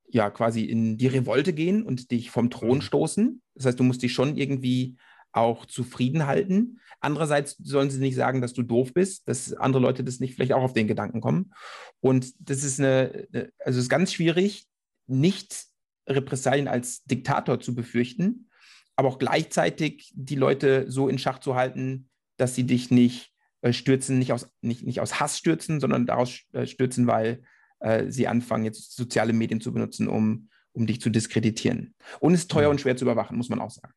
ja 0.08 0.30
quasi 0.30 0.64
in 0.64 0.96
die 0.96 1.06
Revolte 1.06 1.52
gehen 1.52 1.82
und 1.82 2.10
dich 2.10 2.30
vom 2.30 2.50
Thron 2.50 2.78
mhm. 2.78 2.82
stoßen. 2.82 3.42
Das 3.54 3.66
heißt, 3.66 3.80
du 3.80 3.84
musst 3.84 4.02
dich 4.02 4.12
schon 4.12 4.36
irgendwie 4.36 4.96
auch 5.32 5.66
zufrieden 5.66 6.26
halten. 6.26 6.80
Andererseits 7.00 7.56
sollen 7.58 7.90
sie 7.90 8.00
nicht 8.00 8.16
sagen, 8.16 8.40
dass 8.40 8.54
du 8.54 8.62
doof 8.62 8.92
bist, 8.94 9.28
dass 9.28 9.52
andere 9.52 9.82
Leute 9.82 10.02
das 10.02 10.20
nicht 10.20 10.34
vielleicht 10.34 10.52
auch 10.52 10.62
auf 10.62 10.72
den 10.72 10.88
Gedanken 10.88 11.20
kommen. 11.20 11.52
Und 12.00 12.32
das 12.40 12.64
ist 12.64 12.80
eine, 12.80 13.28
also 13.58 13.78
es 13.78 13.84
ist 13.84 13.88
ganz 13.88 14.12
schwierig, 14.12 14.66
nicht 15.06 15.66
Repressalien 16.08 16.68
als 16.68 17.04
Diktator 17.04 17.60
zu 17.60 17.74
befürchten, 17.74 18.48
aber 18.96 19.08
auch 19.08 19.18
gleichzeitig 19.18 20.10
die 20.14 20.34
Leute 20.34 20.90
so 20.90 21.08
in 21.08 21.18
Schach 21.18 21.38
zu 21.38 21.54
halten, 21.54 22.08
dass 22.36 22.54
sie 22.54 22.64
dich 22.64 22.90
nicht 22.90 23.32
äh, 23.60 23.72
stürzen, 23.72 24.18
nicht 24.18 24.32
aus, 24.32 24.48
nicht, 24.60 24.84
nicht 24.84 25.00
aus 25.00 25.20
Hass 25.20 25.38
stürzen, 25.38 25.80
sondern 25.80 26.06
daraus 26.06 26.40
äh, 26.52 26.66
stürzen, 26.66 27.06
weil 27.06 27.42
äh, 27.80 28.10
sie 28.10 28.26
anfangen, 28.26 28.64
jetzt 28.64 28.96
soziale 28.96 29.32
Medien 29.32 29.60
zu 29.60 29.72
benutzen, 29.72 30.08
um, 30.08 30.48
um 30.72 30.86
dich 30.86 31.00
zu 31.00 31.10
diskreditieren. 31.10 31.94
Und 32.20 32.34
es 32.34 32.40
ist 32.40 32.50
teuer 32.50 32.70
und 32.70 32.80
schwer 32.80 32.96
zu 32.96 33.04
überwachen, 33.04 33.36
muss 33.36 33.48
man 33.48 33.60
auch 33.60 33.70
sagen. 33.70 33.92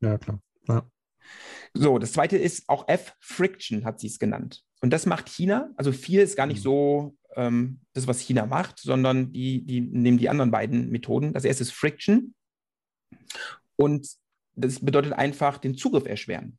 Ja, 0.00 0.18
klar. 0.18 0.40
Ja. 0.68 0.88
So, 1.72 1.98
das 1.98 2.12
zweite 2.12 2.36
ist 2.36 2.68
auch 2.68 2.86
F-Friction, 2.88 3.84
hat 3.84 3.98
sie 3.98 4.06
es 4.06 4.18
genannt. 4.18 4.62
Und 4.80 4.90
das 4.90 5.06
macht 5.06 5.28
China. 5.28 5.70
Also 5.76 5.92
vier 5.92 6.22
ist 6.22 6.36
gar 6.36 6.46
nicht 6.46 6.62
so 6.62 7.16
ähm, 7.34 7.80
das, 7.94 8.06
was 8.06 8.20
China 8.20 8.46
macht, 8.46 8.78
sondern 8.78 9.32
die, 9.32 9.64
die 9.64 9.80
nehmen 9.80 10.18
die 10.18 10.28
anderen 10.28 10.50
beiden 10.50 10.90
Methoden. 10.90 11.32
Das 11.32 11.44
erste 11.44 11.62
ist 11.62 11.72
Friction. 11.72 12.34
Und 13.76 14.08
das 14.54 14.80
bedeutet 14.80 15.14
einfach 15.14 15.58
den 15.58 15.76
Zugriff 15.76 16.06
erschweren. 16.06 16.58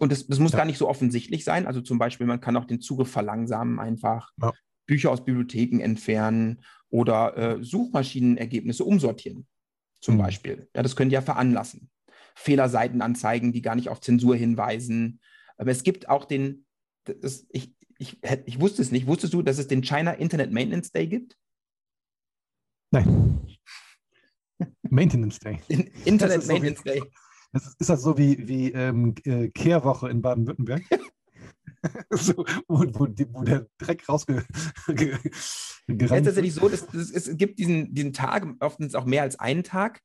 Und 0.00 0.10
das, 0.10 0.26
das 0.26 0.38
muss 0.38 0.52
ja. 0.52 0.58
gar 0.58 0.64
nicht 0.64 0.78
so 0.78 0.88
offensichtlich 0.88 1.44
sein. 1.44 1.66
Also 1.66 1.82
zum 1.82 1.98
Beispiel, 1.98 2.26
man 2.26 2.40
kann 2.40 2.56
auch 2.56 2.64
den 2.64 2.80
Zugriff 2.80 3.10
verlangsamen, 3.10 3.78
einfach 3.78 4.32
ja. 4.40 4.50
Bücher 4.86 5.10
aus 5.10 5.22
Bibliotheken 5.26 5.80
entfernen 5.80 6.62
oder 6.88 7.36
äh, 7.36 7.62
Suchmaschinenergebnisse 7.62 8.82
umsortieren, 8.82 9.46
zum 10.00 10.14
mhm. 10.14 10.20
Beispiel. 10.20 10.68
Ja, 10.74 10.82
das 10.82 10.96
können 10.96 11.10
die 11.10 11.14
ja 11.14 11.20
veranlassen. 11.20 11.90
Fehlerseiten 12.34 13.02
anzeigen, 13.02 13.52
die 13.52 13.60
gar 13.60 13.76
nicht 13.76 13.90
auf 13.90 14.00
Zensur 14.00 14.34
hinweisen. 14.36 15.20
Aber 15.58 15.70
es 15.70 15.82
gibt 15.82 16.08
auch 16.08 16.24
den, 16.24 16.64
das, 17.04 17.46
ich, 17.50 17.74
ich, 17.98 18.18
ich 18.46 18.58
wusste 18.58 18.80
es 18.80 18.92
nicht, 18.92 19.06
wusstest 19.06 19.34
du, 19.34 19.42
dass 19.42 19.58
es 19.58 19.68
den 19.68 19.82
China 19.82 20.12
Internet 20.12 20.50
Maintenance 20.50 20.92
Day 20.92 21.08
gibt? 21.08 21.36
Nein. 22.90 23.46
Maintenance 24.82 25.38
Day. 25.40 25.60
Internet 26.06 26.46
Maintenance 26.46 26.82
Day. 26.82 27.02
Ist, 27.52 27.80
ist, 27.80 27.90
das 27.90 28.02
so 28.02 28.16
wie, 28.16 28.46
wie 28.48 28.72
ähm, 28.72 29.14
äh, 29.24 29.48
Kehrwoche 29.48 30.08
in 30.08 30.22
Baden-Württemberg? 30.22 30.82
so, 32.10 32.44
wo, 32.68 32.84
wo, 32.92 33.08
wo, 33.32 33.42
der 33.42 33.66
Dreck 33.78 34.08
rausgerannt 34.08 34.46
ist. 34.54 35.76
Es 35.88 36.10
ist 36.10 36.10
tatsächlich 36.10 36.54
so, 36.54 36.68
dass, 36.68 36.86
dass, 36.86 37.10
es 37.10 37.36
gibt 37.36 37.58
diesen, 37.58 37.92
diesen 37.94 38.12
Tag, 38.12 38.46
oftens 38.60 38.94
auch 38.94 39.04
mehr 39.04 39.22
als 39.22 39.38
einen 39.40 39.64
Tag, 39.64 40.00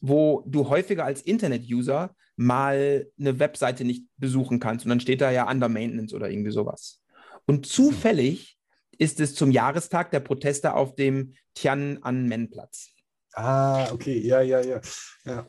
wo 0.00 0.42
du 0.46 0.68
häufiger 0.68 1.04
als 1.04 1.22
Internet-User 1.22 2.14
mal 2.36 3.06
eine 3.18 3.38
Webseite 3.38 3.84
nicht 3.84 4.06
besuchen 4.16 4.60
kannst 4.60 4.84
und 4.84 4.88
dann 4.88 5.00
steht 5.00 5.20
da 5.20 5.30
ja 5.30 5.48
Under 5.48 5.68
Maintenance 5.68 6.14
oder 6.14 6.30
irgendwie 6.30 6.52
sowas. 6.52 7.02
Und 7.46 7.66
zufällig 7.66 8.58
ist 8.98 9.20
es 9.20 9.34
zum 9.34 9.50
Jahrestag 9.50 10.10
der 10.10 10.20
Proteste 10.20 10.74
auf 10.74 10.94
dem 10.94 11.34
Tiananmen-Platz. 11.54 12.90
Ah, 13.34 13.90
okay, 13.92 14.18
ja, 14.18 14.40
ja, 14.40 14.60
ja. 14.60 14.80
ja. 15.24 15.46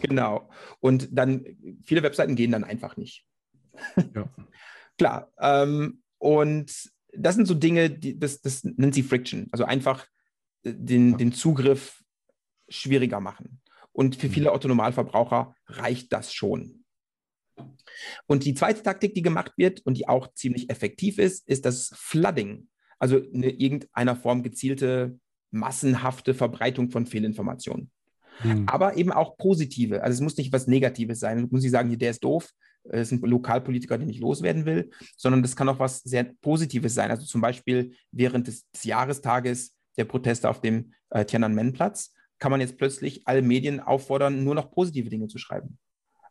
Genau. 0.00 0.48
Und 0.80 1.08
dann, 1.12 1.44
viele 1.82 2.02
Webseiten 2.02 2.36
gehen 2.36 2.52
dann 2.52 2.64
einfach 2.64 2.96
nicht. 2.96 3.24
Ja. 4.14 4.28
Klar. 4.98 5.32
Ähm, 5.38 6.02
und 6.18 6.72
das 7.12 7.34
sind 7.34 7.46
so 7.46 7.54
Dinge, 7.54 7.90
die, 7.90 8.18
das, 8.18 8.40
das 8.40 8.64
nennt 8.64 8.94
sie 8.94 9.02
Friction. 9.02 9.48
Also 9.52 9.64
einfach 9.64 10.06
äh, 10.62 10.72
den, 10.74 11.12
ja. 11.12 11.16
den 11.16 11.32
Zugriff 11.32 12.02
schwieriger 12.68 13.20
machen. 13.20 13.60
Und 13.92 14.16
für 14.16 14.28
mhm. 14.28 14.32
viele 14.32 14.52
Autonomalverbraucher 14.52 15.54
reicht 15.66 16.12
das 16.12 16.32
schon. 16.32 16.84
Und 18.26 18.44
die 18.44 18.54
zweite 18.54 18.82
Taktik, 18.82 19.14
die 19.14 19.22
gemacht 19.22 19.52
wird 19.56 19.80
und 19.86 19.96
die 19.96 20.08
auch 20.08 20.32
ziemlich 20.34 20.68
effektiv 20.68 21.18
ist, 21.18 21.48
ist 21.48 21.64
das 21.64 21.92
Flooding. 21.94 22.68
Also 22.98 23.18
in 23.18 23.42
irgendeiner 23.42 24.16
Form 24.16 24.42
gezielte, 24.42 25.18
massenhafte 25.50 26.34
Verbreitung 26.34 26.90
von 26.90 27.06
Fehlinformationen. 27.06 27.90
Mhm. 28.42 28.64
Aber 28.66 28.96
eben 28.96 29.12
auch 29.12 29.36
positive. 29.36 30.02
Also 30.02 30.16
es 30.16 30.20
muss 30.20 30.36
nicht 30.36 30.52
was 30.52 30.66
Negatives 30.66 31.20
sein. 31.20 31.48
Muss 31.50 31.64
ich 31.64 31.70
sagen, 31.70 31.96
der 31.98 32.10
ist 32.10 32.24
doof. 32.24 32.50
Ist 32.84 33.12
ein 33.12 33.20
Lokalpolitiker, 33.20 33.98
den 33.98 34.08
ich 34.08 34.20
loswerden 34.20 34.64
will, 34.64 34.90
sondern 35.16 35.42
das 35.42 35.56
kann 35.56 35.68
auch 35.68 35.80
was 35.80 36.02
sehr 36.02 36.22
Positives 36.40 36.94
sein. 36.94 37.10
Also 37.10 37.26
zum 37.26 37.40
Beispiel 37.40 37.94
während 38.12 38.46
des, 38.46 38.70
des 38.70 38.84
Jahrestages 38.84 39.74
der 39.96 40.04
Proteste 40.04 40.48
auf 40.48 40.60
dem 40.60 40.92
äh, 41.10 41.24
Tiananmen-Platz 41.24 42.12
kann 42.38 42.50
man 42.50 42.60
jetzt 42.60 42.76
plötzlich 42.76 43.26
alle 43.26 43.42
Medien 43.42 43.80
auffordern, 43.80 44.44
nur 44.44 44.54
noch 44.54 44.70
positive 44.70 45.08
Dinge 45.08 45.26
zu 45.26 45.38
schreiben. 45.38 45.78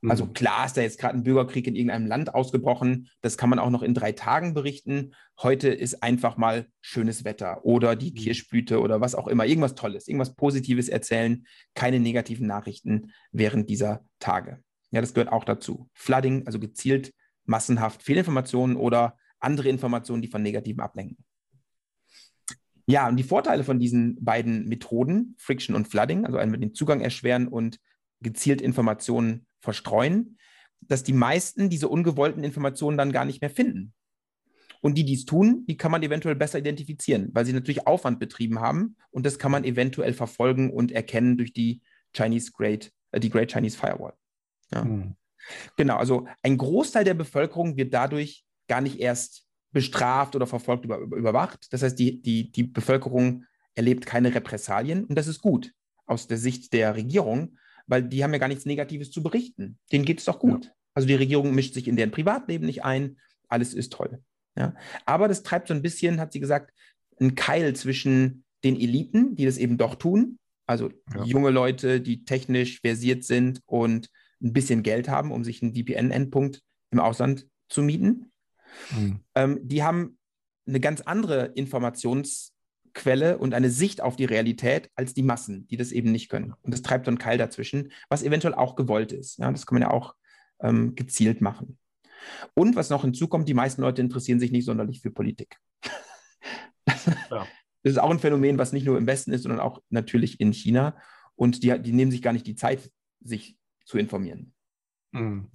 Also 0.07 0.25
mhm. 0.25 0.33
klar 0.33 0.65
ist 0.65 0.77
da 0.77 0.81
jetzt 0.81 0.99
gerade 0.99 1.17
ein 1.17 1.23
Bürgerkrieg 1.23 1.67
in 1.67 1.75
irgendeinem 1.75 2.07
Land 2.07 2.33
ausgebrochen. 2.33 3.09
Das 3.21 3.37
kann 3.37 3.49
man 3.49 3.59
auch 3.59 3.69
noch 3.69 3.83
in 3.83 3.93
drei 3.93 4.11
Tagen 4.11 4.53
berichten. 4.53 5.13
Heute 5.41 5.69
ist 5.69 6.03
einfach 6.03 6.37
mal 6.37 6.67
schönes 6.81 7.23
Wetter 7.25 7.65
oder 7.65 7.95
die 7.95 8.11
mhm. 8.11 8.15
Kirschblüte 8.15 8.79
oder 8.79 9.01
was 9.01 9.15
auch 9.15 9.27
immer. 9.27 9.45
Irgendwas 9.45 9.75
Tolles, 9.75 10.07
irgendwas 10.07 10.35
Positives 10.35 10.89
erzählen. 10.89 11.45
Keine 11.73 11.99
negativen 11.99 12.47
Nachrichten 12.47 13.11
während 13.31 13.69
dieser 13.69 14.05
Tage. 14.19 14.59
Ja, 14.91 15.01
das 15.01 15.13
gehört 15.13 15.31
auch 15.31 15.43
dazu. 15.43 15.89
Flooding, 15.93 16.45
also 16.45 16.59
gezielt 16.59 17.13
massenhaft 17.45 18.03
Fehlinformationen 18.03 18.75
oder 18.75 19.17
andere 19.39 19.69
Informationen, 19.69 20.21
die 20.21 20.27
von 20.27 20.41
negativen 20.41 20.81
ablenken. 20.81 21.17
Ja, 22.87 23.07
und 23.07 23.17
die 23.17 23.23
Vorteile 23.23 23.63
von 23.63 23.79
diesen 23.79 24.23
beiden 24.23 24.67
Methoden, 24.67 25.35
Friction 25.37 25.75
und 25.75 25.87
Flooding, 25.87 26.25
also 26.25 26.37
einmal 26.37 26.59
den 26.59 26.73
Zugang 26.73 27.01
erschweren 27.01 27.47
und 27.47 27.79
gezielt 28.21 28.61
Informationen 28.61 29.44
verstreuen, 29.65 30.37
dass 30.79 31.03
die 31.03 31.13
meisten 31.13 31.69
diese 31.69 31.89
ungewollten 31.89 32.43
Informationen 32.43 32.97
dann 32.97 33.11
gar 33.11 33.25
nicht 33.25 33.41
mehr 33.41 33.49
finden. 33.49 33.93
Und 34.81 34.95
die, 34.95 35.05
die 35.05 35.15
es 35.15 35.25
tun, 35.25 35.65
die 35.67 35.77
kann 35.77 35.91
man 35.91 36.03
eventuell 36.03 36.35
besser 36.35 36.59
identifizieren, 36.59 37.29
weil 37.33 37.45
sie 37.45 37.53
natürlich 37.53 37.87
Aufwand 37.87 38.19
betrieben 38.19 38.59
haben 38.59 38.95
und 39.09 39.25
das 39.25 39.39
kann 39.39 39.51
man 39.51 39.63
eventuell 39.63 40.13
verfolgen 40.13 40.71
und 40.71 40.91
erkennen 40.91 41.37
durch 41.37 41.53
die 41.53 41.81
Chinese 42.15 42.51
Great, 42.51 42.91
äh, 43.11 43.19
die 43.19 43.29
Great 43.29 43.51
Chinese 43.51 43.77
Firewall. 43.77 44.13
Ja. 44.71 44.83
Hm. 44.83 45.15
Genau, 45.75 45.97
also 45.97 46.27
ein 46.43 46.57
Großteil 46.57 47.03
der 47.03 47.13
Bevölkerung 47.13 47.77
wird 47.77 47.93
dadurch 47.93 48.45
gar 48.67 48.81
nicht 48.81 48.99
erst 48.99 49.45
bestraft 49.71 50.35
oder 50.35 50.47
verfolgt, 50.47 50.85
über, 50.85 50.99
überwacht. 50.99 51.71
Das 51.71 51.81
heißt, 51.83 51.97
die, 51.99 52.21
die, 52.21 52.51
die 52.51 52.63
Bevölkerung 52.63 53.45
erlebt 53.73 54.05
keine 54.05 54.33
Repressalien 54.33 55.05
und 55.05 55.15
das 55.15 55.27
ist 55.27 55.41
gut 55.41 55.73
aus 56.05 56.27
der 56.27 56.37
Sicht 56.37 56.73
der 56.73 56.95
Regierung, 56.95 57.57
weil 57.87 58.03
die 58.03 58.23
haben 58.23 58.33
ja 58.33 58.39
gar 58.39 58.47
nichts 58.47 58.65
Negatives 58.65 59.11
zu 59.11 59.21
berichten. 59.21 59.77
Denen 59.91 60.05
geht 60.05 60.19
es 60.19 60.25
doch 60.25 60.39
gut. 60.39 60.65
Ja. 60.65 60.71
Also 60.93 61.07
die 61.07 61.15
Regierung 61.15 61.53
mischt 61.53 61.73
sich 61.73 61.87
in 61.87 61.95
deren 61.95 62.11
Privatleben 62.11 62.65
nicht 62.65 62.83
ein, 62.83 63.17
alles 63.47 63.73
ist 63.73 63.93
toll. 63.93 64.21
Ja. 64.57 64.75
Aber 65.05 65.27
das 65.27 65.43
treibt 65.43 65.67
so 65.67 65.73
ein 65.73 65.81
bisschen, 65.81 66.19
hat 66.19 66.31
sie 66.31 66.39
gesagt, 66.39 66.73
einen 67.19 67.35
Keil 67.35 67.75
zwischen 67.75 68.45
den 68.63 68.79
Eliten, 68.79 69.35
die 69.35 69.45
das 69.45 69.57
eben 69.57 69.77
doch 69.77 69.95
tun, 69.95 70.39
also 70.65 70.89
ja. 71.13 71.23
junge 71.23 71.51
Leute, 71.51 72.01
die 72.01 72.25
technisch 72.25 72.81
versiert 72.81 73.23
sind 73.23 73.61
und 73.65 74.09
ein 74.41 74.53
bisschen 74.53 74.83
Geld 74.83 75.09
haben, 75.09 75.31
um 75.31 75.43
sich 75.43 75.61
einen 75.61 75.75
VPN-Endpunkt 75.75 76.61
im 76.91 76.99
Ausland 76.99 77.47
zu 77.69 77.83
mieten. 77.83 78.31
Mhm. 78.91 79.19
Ähm, 79.35 79.59
die 79.61 79.83
haben 79.83 80.17
eine 80.67 80.79
ganz 80.79 81.01
andere 81.01 81.53
Informations- 81.55 82.54
Quelle 82.95 83.37
und 83.37 83.53
eine 83.53 83.69
Sicht 83.69 84.01
auf 84.01 84.15
die 84.15 84.25
Realität 84.25 84.89
als 84.95 85.13
die 85.13 85.21
Massen, 85.21 85.67
die 85.67 85.77
das 85.77 85.91
eben 85.91 86.11
nicht 86.11 86.29
können. 86.29 86.53
Und 86.63 86.73
das 86.73 86.81
treibt 86.81 87.05
so 87.05 87.09
einen 87.11 87.19
Keil 87.19 87.37
dazwischen, 87.37 87.91
was 88.09 88.23
eventuell 88.23 88.55
auch 88.55 88.75
gewollt 88.75 89.11
ist. 89.11 89.37
Ja, 89.37 89.51
das 89.51 89.67
kann 89.67 89.75
man 89.75 89.83
ja 89.83 89.91
auch 89.91 90.15
ähm, 90.61 90.95
gezielt 90.95 91.41
machen. 91.41 91.77
Und 92.55 92.75
was 92.75 92.89
noch 92.89 93.03
hinzukommt, 93.03 93.47
die 93.47 93.53
meisten 93.53 93.81
Leute 93.81 94.01
interessieren 94.01 94.39
sich 94.39 94.51
nicht 94.51 94.65
sonderlich 94.65 95.01
für 95.01 95.11
Politik. 95.11 95.57
ja. 97.29 97.45
Das 97.83 97.91
ist 97.91 97.99
auch 97.99 98.09
ein 98.09 98.19
Phänomen, 98.19 98.57
was 98.57 98.73
nicht 98.73 98.85
nur 98.85 98.97
im 98.97 99.05
Westen 99.05 99.31
ist, 99.31 99.43
sondern 99.43 99.59
auch 99.59 99.81
natürlich 99.89 100.39
in 100.39 100.53
China. 100.53 100.97
Und 101.35 101.61
die, 101.61 101.79
die 101.81 101.91
nehmen 101.91 102.09
sich 102.09 102.23
gar 102.23 102.33
nicht 102.33 102.47
die 102.47 102.55
Zeit, 102.55 102.91
sich 103.19 103.57
zu 103.85 103.99
informieren. 103.99 104.53
Mhm. 105.11 105.51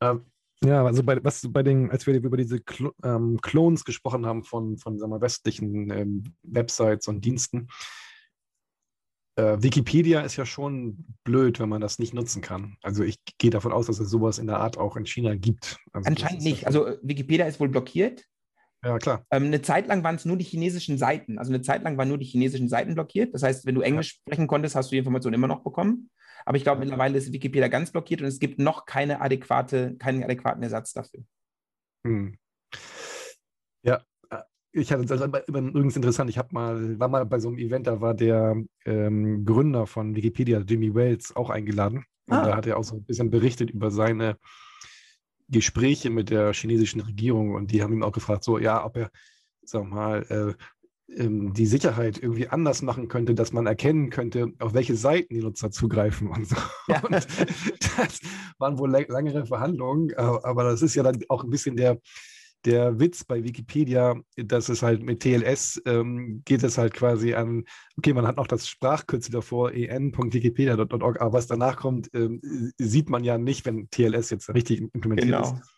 Ähm, 0.00 0.26
ja, 0.64 0.84
also 0.84 1.02
bei, 1.02 1.22
was 1.22 1.46
bei 1.50 1.62
den, 1.62 1.90
als 1.90 2.06
wir 2.06 2.14
über 2.14 2.36
diese 2.36 2.60
Klo 2.60 2.90
ähm, 3.02 3.38
Clones 3.42 3.84
gesprochen 3.84 4.26
haben 4.26 4.44
von, 4.44 4.78
von 4.78 4.98
sagen 4.98 5.12
wir, 5.12 5.20
westlichen 5.20 5.90
ähm, 5.90 6.24
Websites 6.42 7.08
und 7.08 7.24
Diensten, 7.24 7.68
äh, 9.36 9.56
Wikipedia 9.60 10.20
ist 10.20 10.36
ja 10.36 10.46
schon 10.46 11.04
blöd, 11.24 11.58
wenn 11.58 11.68
man 11.68 11.80
das 11.80 11.98
nicht 11.98 12.14
nutzen 12.14 12.40
kann. 12.40 12.76
Also 12.82 13.02
ich 13.02 13.18
gehe 13.38 13.50
davon 13.50 13.72
aus, 13.72 13.86
dass 13.86 13.98
es 13.98 14.08
sowas 14.08 14.38
in 14.38 14.46
der 14.46 14.58
Art 14.58 14.78
auch 14.78 14.96
in 14.96 15.06
China 15.06 15.34
gibt. 15.34 15.78
Also 15.92 16.08
Anscheinend 16.08 16.42
nicht. 16.42 16.66
Also 16.66 16.88
Wikipedia 17.02 17.46
ist 17.46 17.58
wohl 17.58 17.68
blockiert. 17.68 18.24
Ja, 18.84 18.98
klar. 18.98 19.24
Ähm, 19.30 19.44
eine 19.44 19.62
Zeit 19.62 19.88
lang 19.88 20.04
waren 20.04 20.14
es 20.14 20.24
nur 20.24 20.36
die 20.36 20.44
chinesischen 20.44 20.98
Seiten. 20.98 21.38
Also 21.38 21.52
eine 21.52 21.62
Zeit 21.62 21.82
lang 21.82 21.96
waren 21.96 22.08
nur 22.08 22.18
die 22.18 22.26
chinesischen 22.26 22.68
Seiten 22.68 22.94
blockiert. 22.94 23.34
Das 23.34 23.42
heißt, 23.42 23.66
wenn 23.66 23.74
du 23.74 23.80
Englisch 23.80 24.12
ja. 24.12 24.20
sprechen 24.20 24.46
konntest, 24.46 24.76
hast 24.76 24.90
du 24.90 24.94
die 24.94 24.98
Information 24.98 25.32
immer 25.32 25.48
noch 25.48 25.64
bekommen. 25.64 26.10
Aber 26.44 26.56
ich 26.56 26.62
glaube, 26.62 26.80
mittlerweile 26.80 27.18
ist 27.18 27.32
Wikipedia 27.32 27.68
ganz 27.68 27.90
blockiert 27.90 28.20
und 28.20 28.26
es 28.26 28.38
gibt 28.38 28.58
noch 28.58 28.86
keine 28.86 29.20
adäquate, 29.20 29.96
keinen 29.96 30.22
adäquaten 30.22 30.62
Ersatz 30.62 30.92
dafür. 30.92 31.24
Hm. 32.06 32.36
Ja, 33.82 34.02
äh, 34.30 34.42
ich 34.72 34.92
hatte 34.92 35.06
das 35.06 35.22
übrigens 35.46 35.96
interessant. 35.96 36.28
Ich 36.30 36.38
mal, 36.50 36.98
war 36.98 37.08
mal 37.08 37.24
bei 37.24 37.38
so 37.38 37.48
einem 37.48 37.58
Event, 37.58 37.86
da 37.86 38.00
war 38.00 38.14
der 38.14 38.62
ähm, 38.84 39.44
Gründer 39.44 39.86
von 39.86 40.14
Wikipedia, 40.14 40.60
Jimmy 40.60 40.94
Wales, 40.94 41.34
auch 41.34 41.50
eingeladen. 41.50 42.04
Und 42.26 42.36
ah. 42.36 42.44
da 42.46 42.56
hat 42.56 42.66
er 42.66 42.78
auch 42.78 42.84
so 42.84 42.96
ein 42.96 43.04
bisschen 43.04 43.30
berichtet 43.30 43.70
über 43.70 43.90
seine 43.90 44.38
Gespräche 45.48 46.10
mit 46.10 46.30
der 46.30 46.52
chinesischen 46.52 47.00
Regierung 47.00 47.54
und 47.54 47.70
die 47.70 47.82
haben 47.82 47.92
ihm 47.92 48.02
auch 48.02 48.12
gefragt, 48.12 48.44
so 48.44 48.58
ja, 48.58 48.84
ob 48.84 48.96
er, 48.96 49.10
sag 49.62 49.84
mal, 49.84 50.22
äh, 50.30 50.54
die 51.06 51.66
Sicherheit 51.66 52.18
irgendwie 52.22 52.48
anders 52.48 52.82
machen 52.82 53.08
könnte, 53.08 53.34
dass 53.34 53.52
man 53.52 53.66
erkennen 53.66 54.10
könnte, 54.10 54.52
auf 54.58 54.74
welche 54.74 54.96
Seiten 54.96 55.34
die 55.34 55.42
Nutzer 55.42 55.70
zugreifen 55.70 56.28
und 56.28 56.48
so. 56.48 56.56
Ja. 56.88 57.00
Und 57.04 57.12
das 57.12 58.20
waren 58.58 58.78
wohl 58.78 58.90
längere 58.90 59.46
Verhandlungen, 59.46 60.14
aber 60.16 60.64
das 60.64 60.82
ist 60.82 60.94
ja 60.94 61.02
dann 61.02 61.18
auch 61.28 61.44
ein 61.44 61.50
bisschen 61.50 61.76
der, 61.76 61.98
der 62.64 62.98
Witz 62.98 63.24
bei 63.24 63.44
Wikipedia, 63.44 64.16
dass 64.36 64.68
es 64.68 64.82
halt 64.82 65.02
mit 65.02 65.20
TLS 65.20 65.82
ähm, 65.86 66.42
geht 66.44 66.62
es 66.62 66.78
halt 66.78 66.94
quasi 66.94 67.34
an, 67.34 67.64
okay, 67.98 68.14
man 68.14 68.26
hat 68.26 68.36
noch 68.36 68.46
das 68.46 68.68
Sprachkürzel 68.68 69.32
davor, 69.32 69.72
en.wikipedia.org, 69.72 71.20
aber 71.20 71.32
was 71.32 71.46
danach 71.46 71.76
kommt, 71.76 72.10
ähm, 72.14 72.40
sieht 72.78 73.10
man 73.10 73.24
ja 73.24 73.38
nicht, 73.38 73.66
wenn 73.66 73.90
TLS 73.90 74.30
jetzt 74.30 74.48
richtig 74.54 74.80
implementiert 74.80 75.42
genau. 75.42 75.52
ist. 75.52 75.73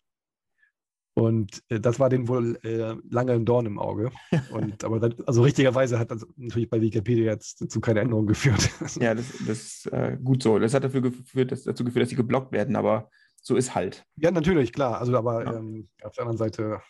Und 1.19 1.62
äh, 1.71 1.81
das 1.81 1.99
war 1.99 2.11
denen 2.11 2.29
wohl 2.29 2.59
äh, 2.62 2.95
lange 3.09 3.33
ein 3.33 3.47
Dorn 3.47 3.64
im 3.64 3.79
Auge. 3.79 4.11
Und, 4.51 4.85
aber 4.85 5.01
das, 5.01 5.27
also 5.27 5.43
richtigerweise 5.43 5.99
hat 5.99 6.11
das 6.11 6.27
natürlich 6.37 6.69
bei 6.69 6.81
Wikipedia 6.83 7.33
jetzt 7.33 7.71
zu 7.71 7.81
keiner 7.81 8.03
Änderung 8.03 8.27
geführt. 8.27 8.69
ja, 9.01 9.14
das, 9.14 9.33
das 9.47 9.59
ist 9.59 9.87
äh, 9.93 10.19
gut 10.23 10.43
so. 10.43 10.59
Das 10.59 10.75
hat 10.75 10.85
dafür 10.85 11.01
geführt, 11.01 11.53
dass, 11.53 11.62
dazu 11.64 11.85
geführt, 11.85 12.03
dass 12.03 12.11
sie 12.11 12.17
geblockt 12.17 12.53
werden, 12.53 12.77
aber 12.77 13.11
so 13.41 13.57
ist 13.57 13.75
halt. 13.75 14.05
Ja, 14.17 14.31
natürlich, 14.31 14.75
klar. 14.75 15.01
Also, 15.01 15.17
aber 15.17 15.45
ja. 15.45 15.55
ähm, 15.55 15.89
auf 16.03 16.12
der 16.12 16.25
anderen 16.25 16.37
Seite 16.37 16.83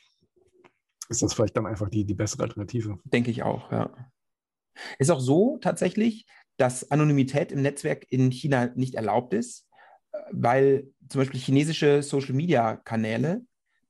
ist 1.08 1.22
das 1.22 1.32
vielleicht 1.32 1.56
dann 1.56 1.66
einfach 1.66 1.88
die, 1.88 2.04
die 2.04 2.14
bessere 2.14 2.42
Alternative. 2.42 2.98
Denke 3.04 3.30
ich 3.30 3.44
auch, 3.44 3.70
ja. 3.70 3.94
Ist 4.98 5.12
auch 5.12 5.20
so 5.20 5.58
tatsächlich, 5.60 6.26
dass 6.56 6.90
Anonymität 6.90 7.52
im 7.52 7.62
Netzwerk 7.62 8.04
in 8.10 8.32
China 8.32 8.72
nicht 8.74 8.96
erlaubt 8.96 9.34
ist, 9.34 9.68
äh, 10.10 10.18
weil 10.32 10.88
zum 11.08 11.20
Beispiel 11.20 11.38
chinesische 11.38 12.02
Social-Media-Kanäle 12.02 13.42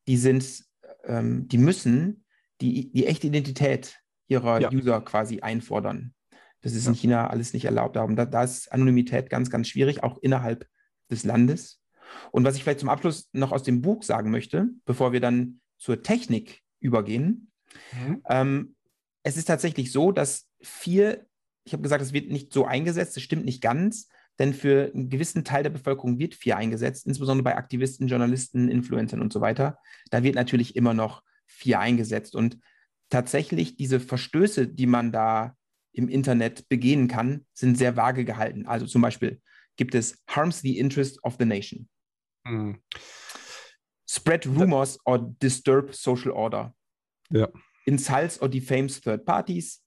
die 0.06 0.16
sind, 0.16 0.64
ähm, 1.04 1.48
die 1.48 1.58
müssen 1.58 2.24
die, 2.60 2.92
die 2.92 3.06
echte 3.06 3.26
Identität 3.26 4.00
ihrer 4.28 4.60
ja. 4.60 4.70
User 4.72 5.00
quasi 5.00 5.40
einfordern. 5.40 6.14
Das 6.62 6.74
ist 6.74 6.84
ja. 6.84 6.90
in 6.90 6.96
China 6.96 7.26
alles 7.28 7.52
nicht 7.52 7.64
erlaubt. 7.64 7.96
Darum, 7.96 8.16
da, 8.16 8.24
da 8.24 8.42
ist 8.42 8.72
Anonymität 8.72 9.30
ganz, 9.30 9.50
ganz 9.50 9.68
schwierig, 9.68 10.02
auch 10.02 10.18
innerhalb 10.18 10.66
des 11.10 11.24
Landes. 11.24 11.80
Und 12.30 12.44
was 12.44 12.56
ich 12.56 12.62
vielleicht 12.62 12.80
zum 12.80 12.88
Abschluss 12.88 13.28
noch 13.32 13.52
aus 13.52 13.62
dem 13.62 13.82
Buch 13.82 14.02
sagen 14.02 14.30
möchte, 14.30 14.68
bevor 14.84 15.12
wir 15.12 15.20
dann 15.20 15.60
zur 15.78 16.02
Technik 16.02 16.62
übergehen, 16.80 17.50
mhm. 17.92 18.22
ähm, 18.28 18.76
es 19.22 19.36
ist 19.36 19.46
tatsächlich 19.46 19.92
so, 19.92 20.12
dass 20.12 20.48
vier, 20.60 21.26
ich 21.64 21.72
habe 21.72 21.82
gesagt, 21.82 22.02
es 22.02 22.12
wird 22.12 22.30
nicht 22.30 22.52
so 22.52 22.64
eingesetzt, 22.64 23.16
das 23.16 23.22
stimmt 23.22 23.44
nicht 23.44 23.60
ganz, 23.60 24.08
denn 24.38 24.52
für 24.52 24.92
einen 24.92 25.08
gewissen 25.08 25.44
Teil 25.44 25.62
der 25.62 25.70
Bevölkerung 25.70 26.18
wird 26.18 26.34
vier 26.34 26.56
eingesetzt, 26.56 27.06
insbesondere 27.06 27.44
bei 27.44 27.56
Aktivisten, 27.56 28.08
Journalisten, 28.08 28.68
Influencern 28.68 29.20
und 29.20 29.32
so 29.32 29.40
weiter. 29.40 29.78
Da 30.10 30.22
wird 30.22 30.34
natürlich 30.34 30.76
immer 30.76 30.94
noch 30.94 31.22
vier 31.46 31.80
eingesetzt. 31.80 32.34
Und 32.34 32.58
tatsächlich 33.08 33.76
diese 33.76 34.00
Verstöße, 34.00 34.68
die 34.68 34.86
man 34.86 35.12
da 35.12 35.56
im 35.92 36.08
Internet 36.08 36.68
begehen 36.68 37.08
kann, 37.08 37.46
sind 37.54 37.78
sehr 37.78 37.96
vage 37.96 38.24
gehalten. 38.24 38.66
Also 38.66 38.86
zum 38.86 39.00
Beispiel 39.00 39.40
gibt 39.76 39.94
es 39.94 40.22
harms 40.28 40.60
the 40.60 40.78
interest 40.78 41.22
of 41.24 41.36
the 41.38 41.46
nation. 41.46 41.88
Mhm. 42.44 42.82
Spread 44.08 44.46
rumors 44.46 44.98
or 45.04 45.34
disturb 45.42 45.94
social 45.94 46.30
order. 46.30 46.74
Ja. 47.30 47.48
Insults 47.86 48.40
or 48.40 48.48
defames 48.48 49.00
third 49.00 49.24
parties. 49.24 49.82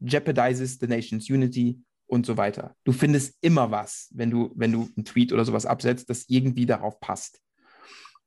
Jeopardizes 0.00 0.78
the 0.80 0.86
nation's 0.86 1.28
unity 1.28 1.78
und 2.12 2.26
so 2.26 2.36
weiter. 2.36 2.76
Du 2.84 2.92
findest 2.92 3.38
immer 3.40 3.70
was, 3.70 4.10
wenn 4.12 4.30
du, 4.30 4.52
wenn 4.54 4.70
du 4.70 4.86
einen 4.94 5.06
Tweet 5.06 5.32
oder 5.32 5.46
sowas 5.46 5.64
absetzt, 5.64 6.10
das 6.10 6.26
irgendwie 6.28 6.66
darauf 6.66 7.00
passt. 7.00 7.40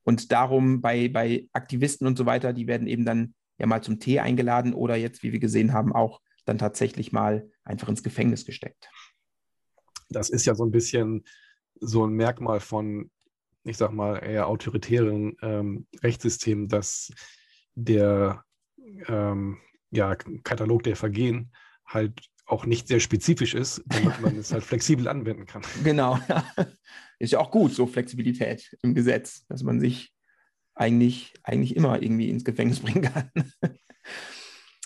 Und 0.04 0.32
darum 0.32 0.82
bei, 0.82 1.08
bei 1.08 1.48
Aktivisten 1.54 2.08
und 2.08 2.18
so 2.18 2.26
weiter, 2.26 2.52
die 2.52 2.66
werden 2.66 2.88
eben 2.88 3.06
dann 3.06 3.36
ja 3.60 3.68
mal 3.68 3.84
zum 3.84 4.00
Tee 4.00 4.20
eingeladen 4.20 4.74
oder 4.74 4.96
jetzt, 4.96 5.22
wie 5.22 5.34
wir 5.34 5.40
gesehen 5.40 5.72
haben, 5.72 5.94
auch 5.94 6.20
dann 6.46 6.58
tatsächlich 6.58 7.12
mal 7.12 7.48
einfach 7.64 7.88
ins 7.88 8.02
Gefängnis 8.02 8.44
gesteckt. 8.44 8.90
Das 10.10 10.32
ist 10.32 10.48
ja 10.48 10.56
so 10.56 10.66
ein 10.66 10.72
bisschen 10.72 11.24
so 11.80 12.08
ein 12.08 12.14
Merkmal 12.14 12.62
von, 12.62 13.12
ich 13.66 13.78
sag 13.78 13.92
mal, 13.92 14.18
eher 14.18 14.48
autoritären 14.48 15.38
ähm, 15.44 15.86
Rechtssystemen, 16.02 16.70
dass 16.70 17.14
der 17.76 18.44
ähm, 19.08 19.60
ja, 19.92 20.16
Katalog 20.16 20.82
der 20.82 20.96
Vergehen 20.96 21.52
halt 21.86 22.20
auch 22.46 22.66
nicht 22.66 22.88
sehr 22.88 23.00
spezifisch 23.00 23.56
ist, 23.56 23.84
damit 23.88 24.22
man 24.22 24.38
es 24.38 24.52
halt 24.54 24.64
flexibel 24.64 25.08
anwenden 25.08 25.46
kann. 25.46 25.64
Genau, 25.84 26.20
ja. 26.30 26.46
Ist 27.18 27.32
ja 27.32 27.40
auch 27.40 27.52
gut, 27.52 27.74
so 27.74 27.88
Flexibilität 27.88 28.78
im 28.82 28.94
Gesetz, 28.94 29.46
dass 29.48 29.64
man 29.64 29.80
sich 29.80 30.14
eigentlich, 30.76 31.34
eigentlich 31.44 31.76
immer 31.76 32.02
irgendwie 32.02 32.30
ins 32.30 32.44
Gefängnis 32.44 32.80
bringen 32.82 33.04
kann. 33.04 33.32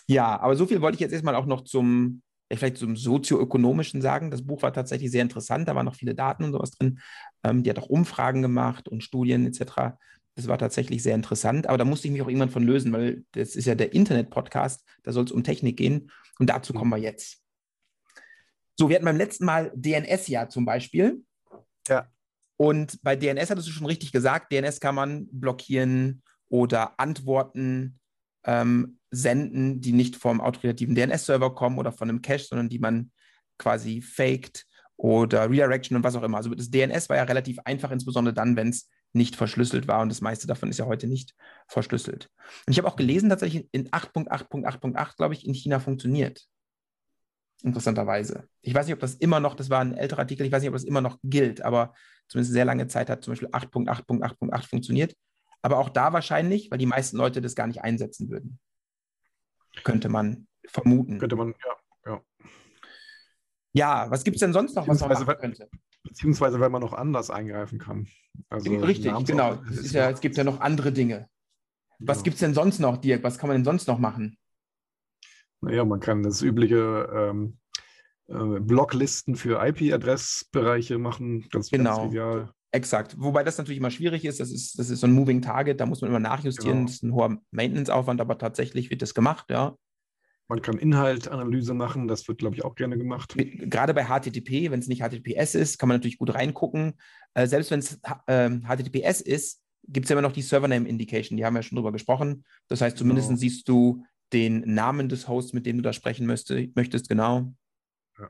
ja, 0.08 0.40
aber 0.40 0.56
so 0.56 0.66
viel 0.66 0.82
wollte 0.82 0.96
ich 0.96 1.02
jetzt 1.02 1.12
erstmal 1.12 1.36
auch 1.36 1.48
noch 1.48 1.64
zum, 1.64 2.22
vielleicht 2.52 2.78
zum 2.78 2.96
sozioökonomischen 2.96 4.02
sagen. 4.02 4.32
Das 4.32 4.46
Buch 4.46 4.62
war 4.62 4.72
tatsächlich 4.72 5.12
sehr 5.12 5.24
interessant, 5.24 5.68
da 5.68 5.76
waren 5.76 5.86
noch 5.86 5.96
viele 5.96 6.16
Daten 6.16 6.44
und 6.44 6.54
sowas 6.54 6.72
drin. 6.72 7.00
Ähm, 7.44 7.64
die 7.64 7.70
hat 7.70 7.80
auch 7.80 7.90
Umfragen 7.90 8.42
gemacht 8.42 8.88
und 8.88 9.04
Studien 9.04 9.46
etc. 9.46 9.98
Das 10.36 10.48
war 10.48 10.58
tatsächlich 10.58 11.04
sehr 11.04 11.16
interessant, 11.16 11.68
aber 11.68 11.78
da 11.78 11.86
musste 11.86 12.08
ich 12.08 12.14
mich 12.14 12.22
auch 12.22 12.30
irgendwann 12.30 12.50
von 12.50 12.64
lösen, 12.64 12.94
weil 12.94 13.26
das 13.32 13.56
ist 13.56 13.66
ja 13.66 13.76
der 13.76 13.94
Internet-Podcast, 13.94 14.88
da 15.04 15.12
soll 15.12 15.26
es 15.26 15.32
um 15.32 15.44
Technik 15.44 15.76
gehen 15.76 16.12
und 16.38 16.50
dazu 16.50 16.74
kommen 16.74 16.92
wir 16.92 16.98
jetzt. 16.98 17.44
So, 18.80 18.88
wir 18.88 18.96
hatten 18.96 19.06
beim 19.06 19.18
letzten 19.18 19.44
Mal 19.44 19.74
DNS 19.76 20.28
ja 20.30 20.48
zum 20.48 20.64
Beispiel. 20.64 21.22
Ja. 21.90 22.08
Und 22.56 22.98
bei 23.04 23.18
DNS 23.18 23.50
hattest 23.50 23.68
du 23.68 23.74
schon 23.74 23.86
richtig 23.86 24.14
gesagt, 24.14 24.54
DNS 24.54 24.80
kann 24.80 24.96
man 24.96 25.28
blockieren 25.34 26.24
oder 26.48 26.98
Antworten 26.98 28.00
ähm, 28.46 28.98
senden, 29.12 29.82
die 29.82 29.92
nicht 29.92 30.16
vom 30.16 30.40
autoritativen 30.40 30.96
DNS-Server 30.96 31.54
kommen 31.56 31.78
oder 31.78 31.92
von 31.92 32.08
einem 32.08 32.22
Cache, 32.22 32.46
sondern 32.46 32.70
die 32.70 32.80
man 32.80 33.12
quasi 33.58 34.02
faked 34.02 34.66
oder 34.96 35.50
Redirection 35.50 35.98
und 35.98 36.06
was 36.06 36.16
auch 36.16 36.24
immer. 36.24 36.38
Also 36.38 36.56
das 36.56 36.72
DNS 36.72 37.10
war 37.10 37.18
ja 37.18 37.24
relativ 37.24 37.60
einfach, 37.66 37.92
insbesondere 37.92 38.34
dann, 38.34 38.56
wenn 38.56 38.70
es 38.70 38.90
nicht 39.12 39.36
verschlüsselt 39.36 39.90
war 39.90 40.02
und 40.02 40.08
das 40.08 40.22
meiste 40.22 40.48
davon 40.48 40.70
ist 40.70 40.78
ja 40.78 40.86
heute 40.86 41.08
nicht 41.08 41.36
verschlüsselt. 41.68 42.30
Und 42.66 42.72
ich 42.72 42.78
habe 42.78 42.88
auch 42.88 42.96
gelesen, 42.96 43.28
tatsächlich 43.28 43.68
in 43.74 43.90
8.8.8.8, 43.90 45.18
glaube 45.18 45.34
ich, 45.34 45.46
in 45.46 45.54
China 45.54 45.80
funktioniert 45.80 46.48
interessanterweise. 47.64 48.48
Ich 48.62 48.74
weiß 48.74 48.86
nicht, 48.86 48.94
ob 48.94 49.00
das 49.00 49.16
immer 49.16 49.40
noch, 49.40 49.56
das 49.56 49.70
war 49.70 49.82
ein 49.82 49.96
älterer 49.96 50.20
Artikel, 50.20 50.46
ich 50.46 50.52
weiß 50.52 50.62
nicht, 50.62 50.70
ob 50.70 50.76
das 50.76 50.84
immer 50.84 51.02
noch 51.02 51.18
gilt, 51.24 51.62
aber 51.62 51.94
zumindest 52.28 52.54
sehr 52.54 52.66
lange 52.66 52.88
Zeit 52.88 53.10
hat 53.10 53.24
zum 53.24 53.34
Beispiel 53.34 53.50
8.8.8.8 53.50 54.68
funktioniert. 54.68 55.16
Aber 55.62 55.78
auch 55.78 55.90
da 55.90 56.14
wahrscheinlich, 56.14 56.72
weil 56.72 56.78
die 56.78 56.86
meisten 56.86 57.18
Leute 57.18 57.42
das 57.42 57.56
gar 57.56 57.68
nicht 57.68 57.82
einsetzen 57.82 58.30
würden. 58.30 58.60
Könnte 59.84 60.10
man 60.10 60.48
vermuten. 60.66 61.20
Könnte 61.20 61.36
man, 61.36 61.54
ja. 62.06 62.12
Ja, 62.12 62.22
ja 63.74 64.12
was 64.12 64.24
gibt 64.24 64.36
es 64.36 64.40
denn 64.40 64.54
sonst 64.54 64.76
noch, 64.76 64.88
was 64.88 65.02
man 65.02 65.10
machen 65.10 65.38
könnte? 65.40 65.70
Beziehungsweise, 66.04 66.60
weil 66.60 66.70
man 66.70 66.82
noch 66.82 66.94
anders 66.94 67.30
eingreifen 67.30 67.78
kann. 67.78 68.08
Also 68.50 68.74
Richtig, 68.78 69.14
genau. 69.26 69.62
Es, 69.70 69.92
ja, 69.92 70.10
es 70.10 70.22
gibt 70.22 70.38
ja 70.38 70.44
noch 70.46 70.62
andere 70.62 70.94
Dinge. 70.94 71.30
Was 72.00 72.20
ja. 72.20 72.24
gibt 72.24 72.36
es 72.36 72.40
denn 72.40 72.54
sonst 72.54 72.80
noch, 72.80 72.98
Dirk? 72.98 73.24
Was 73.24 73.38
kann 73.38 73.50
man 73.50 73.58
denn 73.58 73.66
sonst 73.66 73.88
noch 73.88 74.00
machen? 74.00 74.38
Naja, 75.62 75.86
man 75.86 76.00
kann 76.00 76.24
das 76.24 76.42
übliche 76.42 77.10
ähm, 77.14 77.58
äh, 78.28 78.60
Blocklisten 78.60 79.36
für 79.36 79.66
IP-Adressbereiche 79.66 80.98
machen, 80.98 81.48
ganz, 81.50 81.70
genau. 81.70 81.98
ganz 81.98 82.08
trivial. 82.08 82.54
Exakt. 82.72 83.16
Wobei 83.18 83.44
das 83.44 83.58
natürlich 83.58 83.80
immer 83.80 83.90
schwierig 83.90 84.26
ist. 84.26 84.40
Das 84.40 84.52
ist, 84.52 84.78
das 84.78 84.90
ist 84.90 85.00
so 85.00 85.08
ein 85.08 85.14
Moving 85.14 85.42
Target, 85.42 85.80
da 85.80 85.86
muss 85.86 86.02
man 86.02 86.12
immer 86.12 86.20
nachjustieren. 86.20 86.78
Genau. 86.78 86.86
Das 86.86 86.96
ist 86.96 87.04
ein 87.04 87.14
hoher 87.14 87.38
Maintenance-Aufwand, 87.52 88.22
aber 88.22 88.38
tatsächlich 88.38 88.90
wird 88.92 89.02
das 89.02 89.14
gemacht, 89.14 89.46
ja. 89.50 89.76
Man 90.48 90.62
kann 90.64 90.80
Inhaltanalyse 90.80 91.76
machen, 91.76 92.08
das 92.08 92.28
wird, 92.28 92.40
glaube 92.40 92.56
ich, 92.56 92.66
auch 92.66 92.74
gerne 92.74 92.98
gemacht. 92.98 93.36
Gerade 93.38 93.94
bei 93.94 94.06
HTTP, 94.06 94.72
wenn 94.72 94.80
es 94.80 94.88
nicht 94.88 95.04
HTTPS 95.04 95.54
ist, 95.54 95.78
kann 95.78 95.90
man 95.90 95.98
natürlich 95.98 96.18
gut 96.18 96.34
reingucken. 96.34 96.94
Äh, 97.36 97.46
selbst 97.46 97.70
wenn 97.70 97.80
es 97.80 98.00
äh, 98.26 98.50
HTTPS 98.50 99.22
ist, 99.22 99.62
gibt 99.88 100.06
es 100.06 100.10
ja 100.10 100.16
immer 100.16 100.28
noch 100.28 100.34
die 100.34 100.42
Server 100.42 100.68
Name 100.68 100.88
Indication, 100.88 101.38
die 101.38 101.46
haben 101.46 101.54
wir 101.54 101.60
ja 101.60 101.64
schon 101.64 101.76
drüber 101.76 101.92
gesprochen. 101.92 102.46
Das 102.68 102.82
heißt, 102.82 102.98
zumindest 102.98 103.30
genau. 103.30 103.40
siehst 103.40 103.68
du 103.68 104.04
den 104.34 104.62
Namen 104.74 105.10
des 105.10 105.28
Hosts, 105.28 105.54
mit 105.54 105.66
dem 105.66 105.78
du 105.78 105.84
da 105.84 105.94
sprechen 105.94 106.26
möchtest, 106.26 106.76
möchtest 106.76 107.10
genau. 107.10 107.54
Ja, 108.18 108.30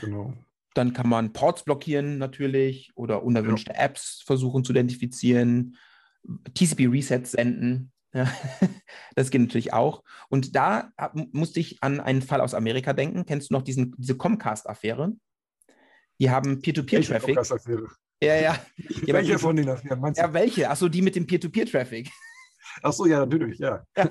genau. 0.00 0.34
Dann 0.74 0.92
kann 0.92 1.08
man 1.08 1.32
Ports 1.32 1.64
blockieren 1.64 2.18
natürlich 2.18 2.92
oder 2.94 3.24
unerwünschte 3.24 3.72
ja. 3.72 3.80
Apps 3.80 4.22
versuchen 4.24 4.64
zu 4.64 4.72
identifizieren, 4.72 5.76
TCP-Resets 6.54 7.32
senden. 7.32 7.92
Ja, 8.12 8.30
das 9.16 9.30
geht 9.30 9.40
natürlich 9.40 9.72
auch. 9.72 10.02
Und 10.28 10.54
da 10.54 10.92
musste 11.32 11.60
ich 11.60 11.82
an 11.82 12.00
einen 12.00 12.22
Fall 12.22 12.40
aus 12.40 12.54
Amerika 12.54 12.92
denken. 12.92 13.26
Kennst 13.26 13.50
du 13.50 13.54
noch 13.54 13.62
diesen, 13.62 13.94
diese 13.98 14.16
Comcast-Affäre? 14.16 15.12
Die 16.20 16.30
haben 16.30 16.60
Peer-to-Peer-Traffic. 16.60 17.38
Ja, 18.22 18.34
ja. 18.36 18.58
welche 19.06 19.38
von 19.38 19.56
den 19.56 19.68
Affären 19.68 20.14
Ja, 20.14 20.32
welche? 20.32 20.68
Achso, 20.68 20.88
die 20.88 21.02
mit 21.02 21.16
dem 21.16 21.26
Peer-to-Peer-Traffic. 21.26 22.10
Ach 22.82 22.92
so, 22.92 23.06
ja, 23.06 23.20
natürlich, 23.20 23.58
ja. 23.58 23.84
ja. 23.96 24.10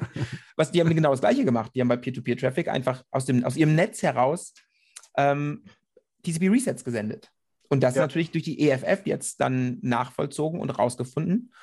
Was, 0.56 0.72
die 0.72 0.80
haben 0.80 0.94
genau 0.94 1.12
das 1.12 1.22
Gleiche 1.22 1.46
gemacht. 1.46 1.72
Die 1.76 1.82
haben 1.82 1.88
bei 1.88 1.98
Peer-to-Peer-Traffic 1.98 2.68
einfach 2.68 3.04
aus, 3.12 3.26
dem, 3.26 3.44
aus 3.44 3.56
ihrem 3.56 3.76
Netz 3.76 4.02
heraus 4.04 4.54
ähm, 5.18 5.64
TCP-Resets 6.24 6.84
gesendet. 6.84 7.32
Und 7.70 7.82
das 7.82 7.96
ja. 7.96 8.02
natürlich 8.02 8.32
durch 8.32 8.44
die 8.44 8.68
EFF 8.68 9.06
jetzt 9.06 9.40
dann 9.40 9.78
nachvollzogen 9.82 10.60
und 10.60 10.72
rausgefunden. 10.72 11.54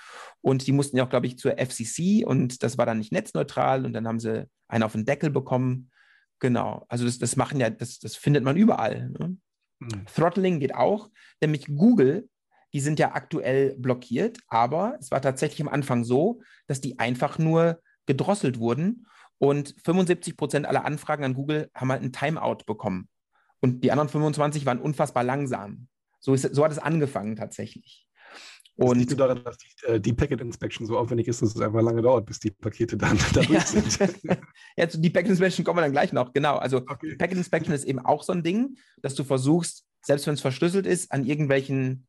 Und 0.40 0.66
die 0.66 0.72
mussten 0.72 0.96
ja 0.96 1.04
auch, 1.04 1.10
glaube 1.10 1.26
ich, 1.26 1.38
zur 1.38 1.58
FCC 1.58 2.24
und 2.24 2.62
das 2.62 2.78
war 2.78 2.86
dann 2.86 2.98
nicht 2.98 3.12
netzneutral 3.12 3.84
und 3.84 3.92
dann 3.92 4.06
haben 4.06 4.20
sie 4.20 4.48
einen 4.68 4.84
auf 4.84 4.92
den 4.92 5.04
Deckel 5.04 5.30
bekommen. 5.30 5.90
Genau. 6.38 6.84
Also 6.88 7.04
das, 7.04 7.18
das 7.18 7.34
machen 7.34 7.58
ja, 7.58 7.70
das, 7.70 7.98
das 7.98 8.14
findet 8.14 8.44
man 8.44 8.56
überall. 8.56 9.10
Ne? 9.18 9.36
Mhm. 9.80 10.06
Throttling 10.14 10.60
geht 10.60 10.74
auch, 10.74 11.10
nämlich 11.40 11.66
Google 11.66 12.28
die 12.76 12.80
sind 12.80 12.98
ja 12.98 13.14
aktuell 13.14 13.74
blockiert, 13.78 14.36
aber 14.48 14.98
es 15.00 15.10
war 15.10 15.22
tatsächlich 15.22 15.62
am 15.62 15.72
Anfang 15.72 16.04
so, 16.04 16.42
dass 16.66 16.82
die 16.82 16.98
einfach 16.98 17.38
nur 17.38 17.80
gedrosselt 18.04 18.58
wurden 18.58 19.06
und 19.38 19.74
75 19.82 20.36
Prozent 20.36 20.66
aller 20.66 20.84
Anfragen 20.84 21.24
an 21.24 21.32
Google 21.32 21.70
haben 21.74 21.90
halt 21.90 22.02
ein 22.02 22.12
Timeout 22.12 22.64
bekommen. 22.66 23.08
Und 23.60 23.82
die 23.82 23.90
anderen 23.92 24.10
25 24.10 24.66
waren 24.66 24.78
unfassbar 24.78 25.24
langsam. 25.24 25.88
So, 26.20 26.34
ist, 26.34 26.54
so 26.54 26.62
hat 26.62 26.70
es 26.70 26.78
angefangen 26.78 27.34
tatsächlich. 27.34 28.06
Und 28.76 28.88
das 28.88 28.98
liegt 28.98 29.18
daran, 29.18 29.42
dass 29.42 29.56
die, 29.56 29.86
äh, 29.86 29.98
die, 29.98 30.12
Packet 30.12 30.42
Inspection 30.42 30.86
so 30.86 30.98
aufwendig 30.98 31.28
ist, 31.28 31.40
dass 31.40 31.54
es 31.54 31.60
einfach 31.62 31.80
lange 31.80 32.02
dauert, 32.02 32.26
bis 32.26 32.40
die 32.40 32.50
Pakete 32.50 32.98
dann 32.98 33.16
da 33.32 33.40
durch 33.40 33.64
sind. 33.64 33.98
ja, 34.76 34.86
zu 34.86 34.98
die 34.98 35.08
Packet 35.08 35.30
Inspection 35.30 35.64
kommen 35.64 35.78
wir 35.78 35.82
dann 35.82 35.92
gleich 35.92 36.12
noch, 36.12 36.34
genau. 36.34 36.56
Also 36.56 36.82
okay. 36.86 37.16
Packet 37.16 37.38
Inspection 37.38 37.72
ist 37.72 37.84
eben 37.84 38.00
auch 38.00 38.22
so 38.22 38.34
ein 38.34 38.42
Ding, 38.42 38.76
dass 39.00 39.14
du 39.14 39.24
versuchst, 39.24 39.86
selbst 40.02 40.26
wenn 40.26 40.34
es 40.34 40.42
verschlüsselt 40.42 40.84
ist, 40.84 41.10
an 41.10 41.24
irgendwelchen 41.24 42.06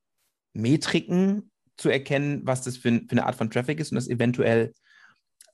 Metriken 0.54 1.52
zu 1.78 1.90
erkennen, 1.90 2.42
was 2.44 2.64
das 2.64 2.78
für, 2.78 2.92
für 2.92 3.12
eine 3.12 3.26
Art 3.26 3.36
von 3.36 3.50
Traffic 3.50 3.80
ist 3.80 3.92
und 3.92 3.96
das 3.96 4.08
eventuell 4.08 4.74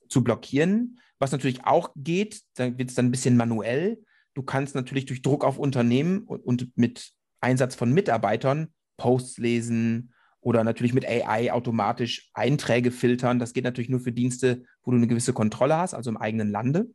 zu 0.08 0.24
blockieren. 0.24 0.98
Was 1.18 1.32
natürlich 1.32 1.64
auch 1.64 1.92
geht, 1.96 2.42
da 2.54 2.76
wird 2.78 2.90
es 2.90 2.94
dann 2.94 3.06
ein 3.06 3.10
bisschen 3.10 3.36
manuell. 3.36 4.02
Du 4.34 4.42
kannst 4.42 4.74
natürlich 4.74 5.06
durch 5.06 5.22
Druck 5.22 5.44
auf 5.44 5.58
Unternehmen 5.58 6.22
und, 6.24 6.40
und 6.40 6.76
mit 6.76 7.12
Einsatz 7.40 7.74
von 7.74 7.92
Mitarbeitern 7.92 8.72
Posts 8.96 9.38
lesen 9.38 10.12
oder 10.40 10.64
natürlich 10.64 10.92
mit 10.92 11.06
AI 11.06 11.52
automatisch 11.52 12.30
Einträge 12.34 12.90
filtern. 12.90 13.38
Das 13.38 13.52
geht 13.52 13.64
natürlich 13.64 13.88
nur 13.88 14.00
für 14.00 14.12
Dienste, 14.12 14.64
wo 14.82 14.90
du 14.90 14.96
eine 14.96 15.06
gewisse 15.06 15.32
Kontrolle 15.32 15.76
hast, 15.76 15.94
also 15.94 16.10
im 16.10 16.16
eigenen 16.16 16.50
Lande. 16.50 16.90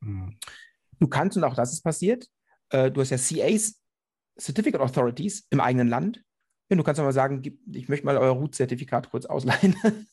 Mhm. 0.00 0.38
Du 0.98 1.08
kannst, 1.08 1.36
und 1.36 1.44
auch 1.44 1.54
das 1.54 1.72
ist 1.72 1.82
passiert, 1.82 2.28
äh, 2.70 2.90
du 2.90 3.00
hast 3.00 3.10
ja 3.10 3.18
CAs, 3.18 3.80
Certificate 4.38 4.80
Authorities 4.80 5.46
im 5.50 5.60
eigenen 5.60 5.88
Land. 5.88 6.22
Ja, 6.68 6.76
du 6.76 6.82
kannst 6.82 7.00
mal 7.00 7.12
sagen, 7.12 7.42
ich 7.72 7.88
möchte 7.88 8.06
mal 8.06 8.16
euer 8.16 8.32
Root-Zertifikat 8.32 9.10
kurz 9.10 9.26
ausleihen. 9.26 9.76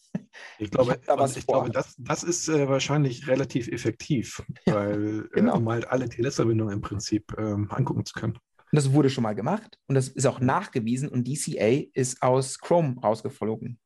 Ich 0.58 0.72
glaube, 0.72 0.94
ich, 1.00 1.06
da 1.06 1.26
ich 1.26 1.46
glaube 1.46 1.70
das, 1.70 1.96
das 1.98 2.24
ist 2.24 2.48
äh, 2.48 2.68
wahrscheinlich 2.68 3.28
relativ 3.28 3.68
effektiv, 3.68 4.44
weil 4.66 5.26
äh, 5.26 5.30
genau. 5.32 5.54
äh, 5.54 5.58
um 5.58 5.70
halt 5.70 5.88
alle 5.88 6.10
TLS-Verbindungen 6.10 6.74
im 6.74 6.82
Prinzip 6.82 7.36
ähm, 7.38 7.70
angucken 7.70 8.04
zu 8.06 8.14
können. 8.14 8.34
Und 8.34 8.76
das 8.76 8.94
wurde 8.94 9.12
schon 9.12 9.24
mal 9.24 9.36
gemacht 9.36 9.78
und 9.88 9.94
das 9.94 10.08
ist 10.08 10.26
auch 10.26 10.40
nachgewiesen 10.40 11.10
und 11.10 11.28
DCA 11.28 11.88
ist 11.94 12.24
aus 12.24 12.58
Chrome 12.58 13.00
rausgeflogen. 13.00 13.80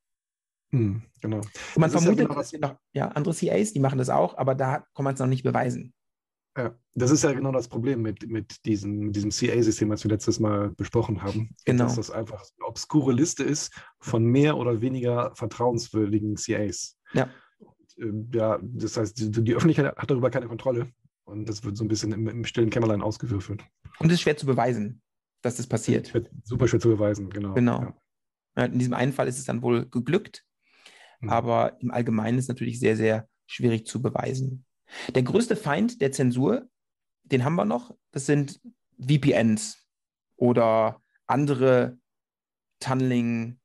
Hm, 0.72 1.02
genau. 1.22 1.38
Und 1.38 1.48
man 1.78 1.92
das 1.92 2.02
vermutet, 2.02 2.20
ja 2.20 2.28
genau 2.28 2.40
dass 2.40 2.52
wir 2.52 2.60
noch 2.60 2.76
ja, 2.94 3.08
andere 3.10 3.34
CAs, 3.34 3.74
die 3.74 3.80
machen 3.80 3.98
das 3.98 4.10
auch, 4.10 4.38
aber 4.38 4.56
da 4.56 4.86
kann 4.96 5.04
man 5.04 5.14
es 5.14 5.20
noch 5.20 5.28
nicht 5.28 5.44
beweisen. 5.44 5.94
Ja, 6.58 6.76
das 6.96 7.12
ist 7.12 7.24
ja 7.24 7.32
genau 7.34 7.52
das 7.52 7.68
Problem 7.68 8.02
mit, 8.02 8.28
mit 8.28 8.66
diesem, 8.66 9.12
diesem 9.12 9.30
CA-System, 9.30 9.92
was 9.92 10.04
wir 10.04 10.10
letztes 10.10 10.40
Mal 10.40 10.72
besprochen 10.72 11.22
haben. 11.22 11.56
Genau. 11.66 11.84
Dass 11.84 11.98
das 11.98 12.10
einfach 12.10 12.44
eine 12.58 12.68
obskure 12.68 13.14
Liste 13.14 13.44
ist 13.44 13.72
von 14.00 14.26
mehr 14.26 14.58
oder 14.58 14.82
weniger 14.82 15.36
vertrauenswürdigen 15.36 16.36
CAs. 16.36 16.98
Ja. 17.14 17.30
Und, 17.60 18.34
äh, 18.34 18.38
ja, 18.38 18.60
das 18.64 18.98
heißt, 18.98 19.20
die, 19.20 19.44
die, 19.44 19.54
Öffentlichkeit 19.54 19.96
hat 19.96 20.10
darüber 20.10 20.32
keine 20.32 20.48
Kontrolle. 20.48 20.92
Und 21.26 21.48
das 21.48 21.64
wird 21.64 21.78
so 21.78 21.84
ein 21.84 21.90
bisschen 21.90 22.12
im, 22.12 22.28
im 22.28 22.44
stillen 22.44 22.72
Kämmerlein 22.72 23.04
ausgewürfelt. 23.04 23.64
Und 24.00 24.08
es 24.08 24.16
ist 24.16 24.22
schwer 24.22 24.38
zu 24.38 24.48
beweisen, 24.48 25.04
dass 25.44 25.58
das 25.58 25.68
passiert. 25.68 26.12
Super 26.44 26.68
schwer 26.68 26.80
zu 26.80 26.90
beweisen, 26.90 27.30
genau. 27.30 27.54
Genau. 27.54 27.94
Ja. 28.56 28.66
In 28.66 28.80
diesem 28.80 28.94
einen 28.96 29.14
Fall 29.14 29.28
ist 29.28 29.38
es 29.38 29.46
dann 29.46 29.62
wohl 29.62 29.88
geglückt, 29.90 30.44
mhm. 31.20 31.30
aber 31.30 31.80
im 31.82 31.92
Allgemeinen 31.92 32.40
ist 32.40 32.46
es 32.46 32.50
natürlich 32.50 32.80
sehr, 32.80 32.96
sehr 32.96 33.30
schwierig 33.46 33.86
zu 33.86 34.02
beweisen. 34.02 34.66
Der 35.14 35.24
größte 35.24 35.56
Feind 35.56 36.02
der 36.02 36.12
Zensur, 36.12 36.70
den 37.24 37.44
haben 37.44 37.56
wir 37.56 37.66
noch, 37.66 37.96
das 38.12 38.26
sind 38.26 38.62
VPNs 39.00 39.86
oder 40.38 41.02
andere 41.26 41.98
Tunneling- 42.80 43.60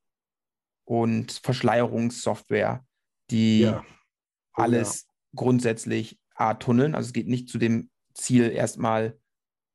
und 0.85 1.33
Verschleierungssoftware, 1.33 2.85
die 3.31 3.61
ja. 3.61 3.81
oh, 3.81 4.62
alles 4.62 5.05
ja. 5.05 5.12
grundsätzlich 5.37 6.18
A, 6.35 6.55
tunneln. 6.55 6.95
Also 6.95 7.09
es 7.09 7.12
geht 7.12 7.29
nicht 7.29 7.49
zu 7.49 7.59
dem 7.59 7.91
Ziel 8.14 8.51
erstmal, 8.51 9.18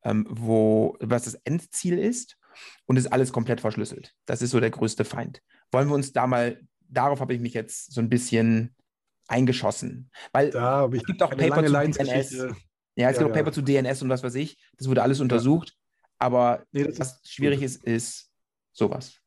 ähm, 0.03 0.25
wo, 0.29 0.97
was 0.99 1.23
das 1.23 1.35
Endziel 1.43 1.97
ist. 1.97 2.37
Und 2.85 2.97
es 2.97 3.05
ist 3.05 3.11
alles 3.11 3.31
komplett 3.31 3.61
verschlüsselt. 3.61 4.15
Das 4.25 4.41
ist 4.41 4.49
so 4.49 4.59
der 4.59 4.71
größte 4.71 5.05
Feind. 5.05 5.41
Wollen 5.71 5.89
wir 5.89 5.95
uns 5.95 6.11
da 6.11 6.25
mal, 6.25 6.59
darauf 6.89 7.19
habe 7.19 7.35
ich 7.35 7.39
mich 7.39 7.53
jetzt 7.53 7.93
so 7.93 8.01
ein 8.01 8.09
bisschen 8.09 8.75
eingeschossen. 9.27 10.09
Weil 10.31 10.49
es 10.49 11.03
gibt 11.03 11.21
auch 11.23 11.31
Paper 11.31 11.65
zu 11.65 11.71
DNS. 11.71 12.31
Ja, 12.97 13.09
es 13.09 13.17
ja, 13.17 13.23
gibt 13.23 13.31
auch 13.31 13.33
Paper 13.33 13.51
zu 13.51 13.61
DNS 13.61 14.01
und 14.01 14.09
was 14.09 14.23
weiß 14.23 14.35
ich. 14.35 14.57
Das 14.77 14.87
wurde 14.87 15.03
alles 15.03 15.19
untersucht. 15.19 15.69
Ja. 15.69 15.75
Aber 16.19 16.65
nee, 16.71 16.87
was 16.97 17.21
schwierig 17.23 17.61
ist, 17.61 17.83
ist 17.83 18.31
sowas. 18.71 19.19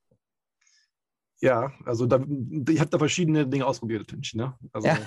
Ja, 1.41 1.73
also 1.85 2.07
da, 2.07 2.23
ich 2.69 2.81
habe 2.81 2.91
da 2.91 2.99
verschiedene 2.99 3.47
Dinge 3.47 3.65
ausprobiert, 3.65 4.13
ne? 4.35 4.59
Also 4.73 4.89
ja. 4.89 4.99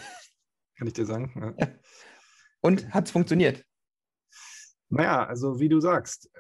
kann 0.77 0.87
ich 0.87 0.93
dir 0.93 1.05
sagen. 1.05 1.55
Ja. 1.59 1.67
Und 2.61 2.93
hat 2.93 3.05
es 3.05 3.11
funktioniert? 3.11 3.63
Naja, 4.89 5.25
also 5.25 5.59
wie 5.59 5.69
du 5.69 5.79
sagst, 5.79 6.31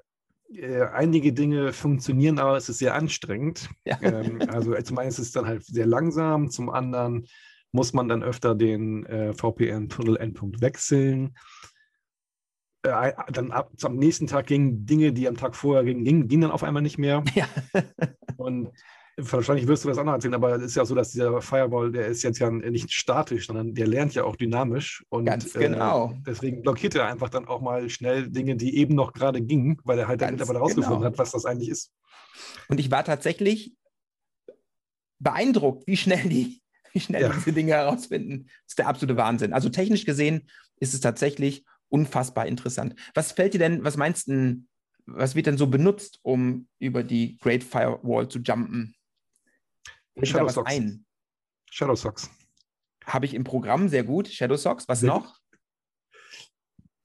äh, 0.53 0.83
einige 0.83 1.33
Dinge 1.33 1.73
funktionieren, 1.73 2.39
aber 2.39 2.55
es 2.55 2.69
ist 2.69 2.79
sehr 2.79 2.95
anstrengend. 2.95 3.69
Ja. 3.85 4.01
Ähm, 4.01 4.41
also 4.47 4.73
zum 4.81 4.97
einen 4.97 5.09
ist 5.09 5.19
es 5.19 5.31
dann 5.31 5.45
halt 5.45 5.65
sehr 5.65 5.85
langsam, 5.85 6.49
zum 6.49 6.69
anderen 6.69 7.27
muss 7.73 7.91
man 7.91 8.07
dann 8.07 8.23
öfter 8.23 8.55
den 8.55 9.05
äh, 9.05 9.33
VPN-Tunnel-Endpunkt 9.33 10.61
wechseln. 10.61 11.35
Äh, 12.83 13.13
dann 13.31 13.51
ab, 13.51 13.71
am 13.81 13.95
nächsten 13.95 14.27
Tag 14.27 14.47
gingen 14.47 14.85
Dinge, 14.85 15.11
die 15.11 15.27
am 15.27 15.35
Tag 15.35 15.55
vorher 15.55 15.83
gingen, 15.83 16.05
gingen, 16.05 16.27
gingen 16.27 16.43
dann 16.43 16.51
auf 16.51 16.63
einmal 16.63 16.81
nicht 16.81 16.97
mehr. 16.97 17.23
Ja. 17.35 17.47
Und 18.37 18.71
wahrscheinlich 19.17 19.67
wirst 19.67 19.83
du 19.83 19.89
das 19.89 19.97
andere 19.97 20.15
erzählen, 20.15 20.33
aber 20.33 20.55
es 20.55 20.63
ist 20.63 20.75
ja 20.75 20.85
so, 20.85 20.95
dass 20.95 21.11
dieser 21.11 21.41
Firewall, 21.41 21.91
der 21.91 22.07
ist 22.07 22.23
jetzt 22.23 22.39
ja 22.39 22.49
nicht 22.49 22.91
statisch, 22.91 23.47
sondern 23.47 23.73
der 23.73 23.87
lernt 23.87 24.13
ja 24.15 24.23
auch 24.23 24.35
dynamisch. 24.35 25.03
Und 25.09 25.25
Ganz 25.25 25.53
genau. 25.53 26.11
Äh, 26.11 26.21
deswegen 26.27 26.61
blockiert 26.61 26.95
er 26.95 27.07
einfach 27.07 27.29
dann 27.29 27.47
auch 27.47 27.61
mal 27.61 27.89
schnell 27.89 28.29
Dinge, 28.29 28.55
die 28.55 28.77
eben 28.77 28.95
noch 28.95 29.13
gerade 29.13 29.41
gingen, 29.41 29.79
weil 29.83 29.97
er 29.97 30.07
halt 30.07 30.21
dann 30.21 30.31
mittlerweile 30.31 30.59
rausgefunden 30.59 31.01
genau. 31.01 31.11
hat, 31.11 31.17
was 31.17 31.31
das 31.31 31.45
eigentlich 31.45 31.69
ist. 31.69 31.91
Und 32.67 32.79
ich 32.79 32.91
war 32.91 33.03
tatsächlich 33.03 33.75
beeindruckt, 35.19 35.87
wie 35.87 35.97
schnell 35.97 36.27
die, 36.27 36.62
wie 36.93 36.99
schnell 36.99 37.23
ja. 37.23 37.33
diese 37.33 37.53
Dinge 37.53 37.73
herausfinden. 37.73 38.45
Das 38.45 38.71
ist 38.71 38.79
der 38.79 38.87
absolute 38.87 39.17
Wahnsinn. 39.17 39.53
Also 39.53 39.69
technisch 39.69 40.05
gesehen 40.05 40.47
ist 40.79 40.93
es 40.93 41.01
tatsächlich 41.01 41.65
unfassbar 41.89 42.47
interessant. 42.47 42.95
Was 43.13 43.31
fällt 43.31 43.53
dir 43.53 43.59
denn, 43.59 43.83
was 43.83 43.97
meinst 43.97 44.27
du, 44.27 44.63
was 45.05 45.35
wird 45.35 45.47
denn 45.47 45.57
so 45.57 45.67
benutzt, 45.67 46.19
um 46.21 46.67
über 46.79 47.03
die 47.03 47.37
Great 47.39 47.63
Firewall 47.63 48.27
zu 48.29 48.39
jumpen? 48.39 48.95
Shadow 50.21 50.47
Socks. 50.47 50.71
ein? 50.71 51.05
Shadow 51.69 51.95
Socks. 51.95 52.29
Habe 53.05 53.25
ich 53.25 53.33
im 53.33 53.43
Programm 53.43 53.89
sehr 53.89 54.03
gut. 54.03 54.27
Shadow 54.27 54.55
Socks. 54.55 54.87
Was 54.87 55.01
sehr 55.01 55.09
noch? 55.09 55.39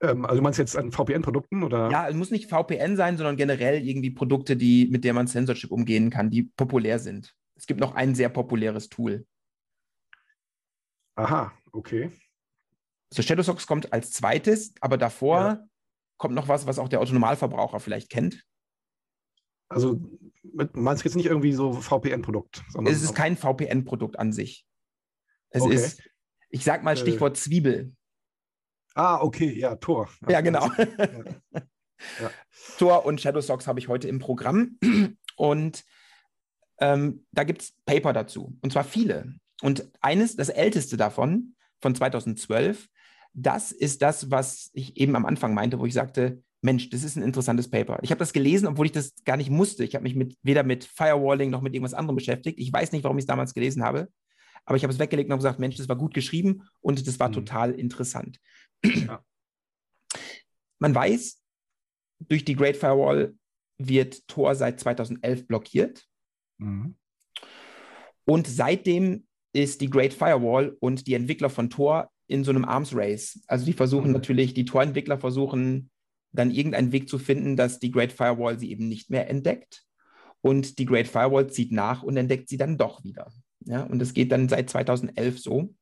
Ähm, 0.01 0.25
also 0.25 0.37
du 0.37 0.43
meinst 0.43 0.59
jetzt 0.59 0.77
an 0.77 0.91
VPN-Produkten 0.91 1.63
oder? 1.63 1.89
Ja, 1.91 2.07
es 2.07 2.15
muss 2.15 2.31
nicht 2.31 2.49
VPN 2.49 2.95
sein, 2.95 3.17
sondern 3.17 3.35
generell 3.35 3.85
irgendwie 3.85 4.11
Produkte, 4.11 4.55
die, 4.55 4.87
mit 4.91 5.03
denen 5.03 5.15
man 5.15 5.27
Censorship 5.27 5.71
umgehen 5.71 6.09
kann, 6.09 6.29
die 6.29 6.43
populär 6.43 6.99
sind. 6.99 7.35
Es 7.55 7.67
gibt 7.67 7.79
noch 7.79 7.95
ein 7.95 8.15
sehr 8.15 8.29
populäres 8.29 8.87
Tool. 8.87 9.25
Aha, 11.19 11.51
okay. 11.73 12.11
So 13.13 13.21
Shadow 13.21 13.43
Socks 13.43 13.67
kommt 13.67 13.91
als 13.91 14.11
zweites, 14.11 14.73
aber 14.79 14.97
davor 14.97 15.39
ja. 15.39 15.67
kommt 16.17 16.33
noch 16.33 16.47
was, 16.47 16.65
was 16.65 16.79
auch 16.79 16.87
der 16.87 17.01
Autonomalverbraucher 17.01 17.79
vielleicht 17.79 18.09
kennt. 18.09 18.45
Also 19.67 19.99
meinst 20.73 21.03
du 21.03 21.09
jetzt 21.09 21.15
nicht 21.15 21.25
irgendwie 21.25 21.51
so 21.51 21.73
VPN-Produkt? 21.73 22.63
Es 22.85 23.03
ist 23.03 23.15
kein 23.15 23.35
VPN-Produkt 23.35 24.17
an 24.17 24.31
sich. 24.31 24.65
Es 25.49 25.63
okay. 25.63 25.75
ist, 25.75 26.01
ich 26.49 26.63
sag 26.63 26.83
mal 26.83 26.93
äh. 26.93 26.97
Stichwort 26.97 27.35
äh. 27.35 27.39
Zwiebel. 27.39 27.93
Ah, 28.95 29.21
okay, 29.21 29.51
ja, 29.59 29.75
Tor. 29.75 30.09
Ja, 30.27 30.41
genau. 30.41 30.69
Ja. 30.77 31.61
Ja. 32.21 32.31
Tor 32.77 33.05
und 33.05 33.19
Shadow 33.19 33.41
Socks 33.41 33.67
habe 33.67 33.79
ich 33.79 33.89
heute 33.89 34.07
im 34.07 34.19
Programm. 34.19 34.79
Und 35.35 35.83
ähm, 36.79 37.25
da 37.31 37.43
gibt 37.43 37.61
es 37.61 37.73
Paper 37.85 38.13
dazu. 38.13 38.57
Und 38.61 38.71
zwar 38.71 38.85
viele. 38.85 39.35
Und 39.61 39.89
eines, 40.01 40.35
das 40.35 40.49
älteste 40.49 40.97
davon, 40.97 41.55
von 41.81 41.95
2012, 41.95 42.87
das 43.33 43.71
ist 43.71 44.01
das, 44.01 44.31
was 44.31 44.69
ich 44.73 44.97
eben 44.97 45.15
am 45.15 45.25
Anfang 45.25 45.53
meinte, 45.53 45.79
wo 45.79 45.85
ich 45.85 45.93
sagte, 45.93 46.43
Mensch, 46.61 46.89
das 46.89 47.03
ist 47.03 47.15
ein 47.15 47.23
interessantes 47.23 47.69
Paper. 47.69 47.99
Ich 48.01 48.11
habe 48.11 48.19
das 48.19 48.33
gelesen, 48.33 48.67
obwohl 48.67 48.85
ich 48.85 48.91
das 48.91 49.13
gar 49.23 49.37
nicht 49.37 49.49
musste. 49.49 49.85
Ich 49.85 49.95
habe 49.95 50.03
mich 50.03 50.15
mit, 50.15 50.37
weder 50.43 50.63
mit 50.63 50.83
Firewalling 50.83 51.49
noch 51.49 51.61
mit 51.61 51.73
irgendwas 51.73 51.93
anderem 51.93 52.17
beschäftigt. 52.17 52.59
Ich 52.59 52.71
weiß 52.71 52.91
nicht, 52.91 53.03
warum 53.03 53.17
ich 53.17 53.23
es 53.23 53.27
damals 53.27 53.53
gelesen 53.53 53.83
habe, 53.83 54.09
aber 54.65 54.75
ich 54.75 54.83
habe 54.83 54.93
es 54.93 54.99
weggelegt 54.99 55.27
und 55.27 55.33
habe 55.33 55.39
gesagt, 55.39 55.59
Mensch, 55.59 55.77
das 55.77 55.87
war 55.87 55.95
gut 55.95 56.13
geschrieben 56.13 56.63
und 56.81 57.07
das 57.07 57.19
war 57.19 57.29
mhm. 57.29 57.33
total 57.33 57.71
interessant. 57.71 58.39
Ja. 58.83 59.23
Man 60.79 60.95
weiß, 60.95 61.41
durch 62.19 62.45
die 62.45 62.55
Great 62.55 62.77
Firewall 62.77 63.35
wird 63.77 64.27
Tor 64.27 64.55
seit 64.55 64.79
2011 64.79 65.47
blockiert. 65.47 66.05
Mhm. 66.57 66.95
Und 68.25 68.47
seitdem 68.47 69.27
ist 69.53 69.81
die 69.81 69.89
Great 69.89 70.13
Firewall 70.13 70.75
und 70.79 71.07
die 71.07 71.13
Entwickler 71.13 71.49
von 71.49 71.69
Tor 71.69 72.11
in 72.27 72.43
so 72.43 72.51
einem 72.51 72.65
Arms 72.65 72.95
Race. 72.95 73.41
Also 73.47 73.65
die 73.65 73.73
versuchen 73.73 74.07
mhm. 74.07 74.13
natürlich, 74.13 74.53
die 74.53 74.65
Tor-Entwickler 74.65 75.17
versuchen 75.17 75.89
dann 76.31 76.51
irgendeinen 76.51 76.91
Weg 76.91 77.09
zu 77.09 77.17
finden, 77.17 77.55
dass 77.55 77.79
die 77.79 77.91
Great 77.91 78.11
Firewall 78.11 78.59
sie 78.59 78.71
eben 78.71 78.87
nicht 78.87 79.09
mehr 79.09 79.29
entdeckt. 79.29 79.83
und 80.41 80.79
die 80.79 80.85
Great 80.85 81.07
Firewall 81.07 81.49
zieht 81.49 81.73
nach 81.73 82.01
und 82.01 82.15
entdeckt 82.15 82.47
sie 82.47 82.55
dann 82.55 82.77
doch 82.77 83.03
wieder. 83.03 83.29
Ja, 83.65 83.83
und 83.83 83.99
das 83.99 84.13
geht 84.13 84.31
dann 84.31 84.47
seit 84.47 84.69
2011 84.69 85.39
so. 85.39 85.75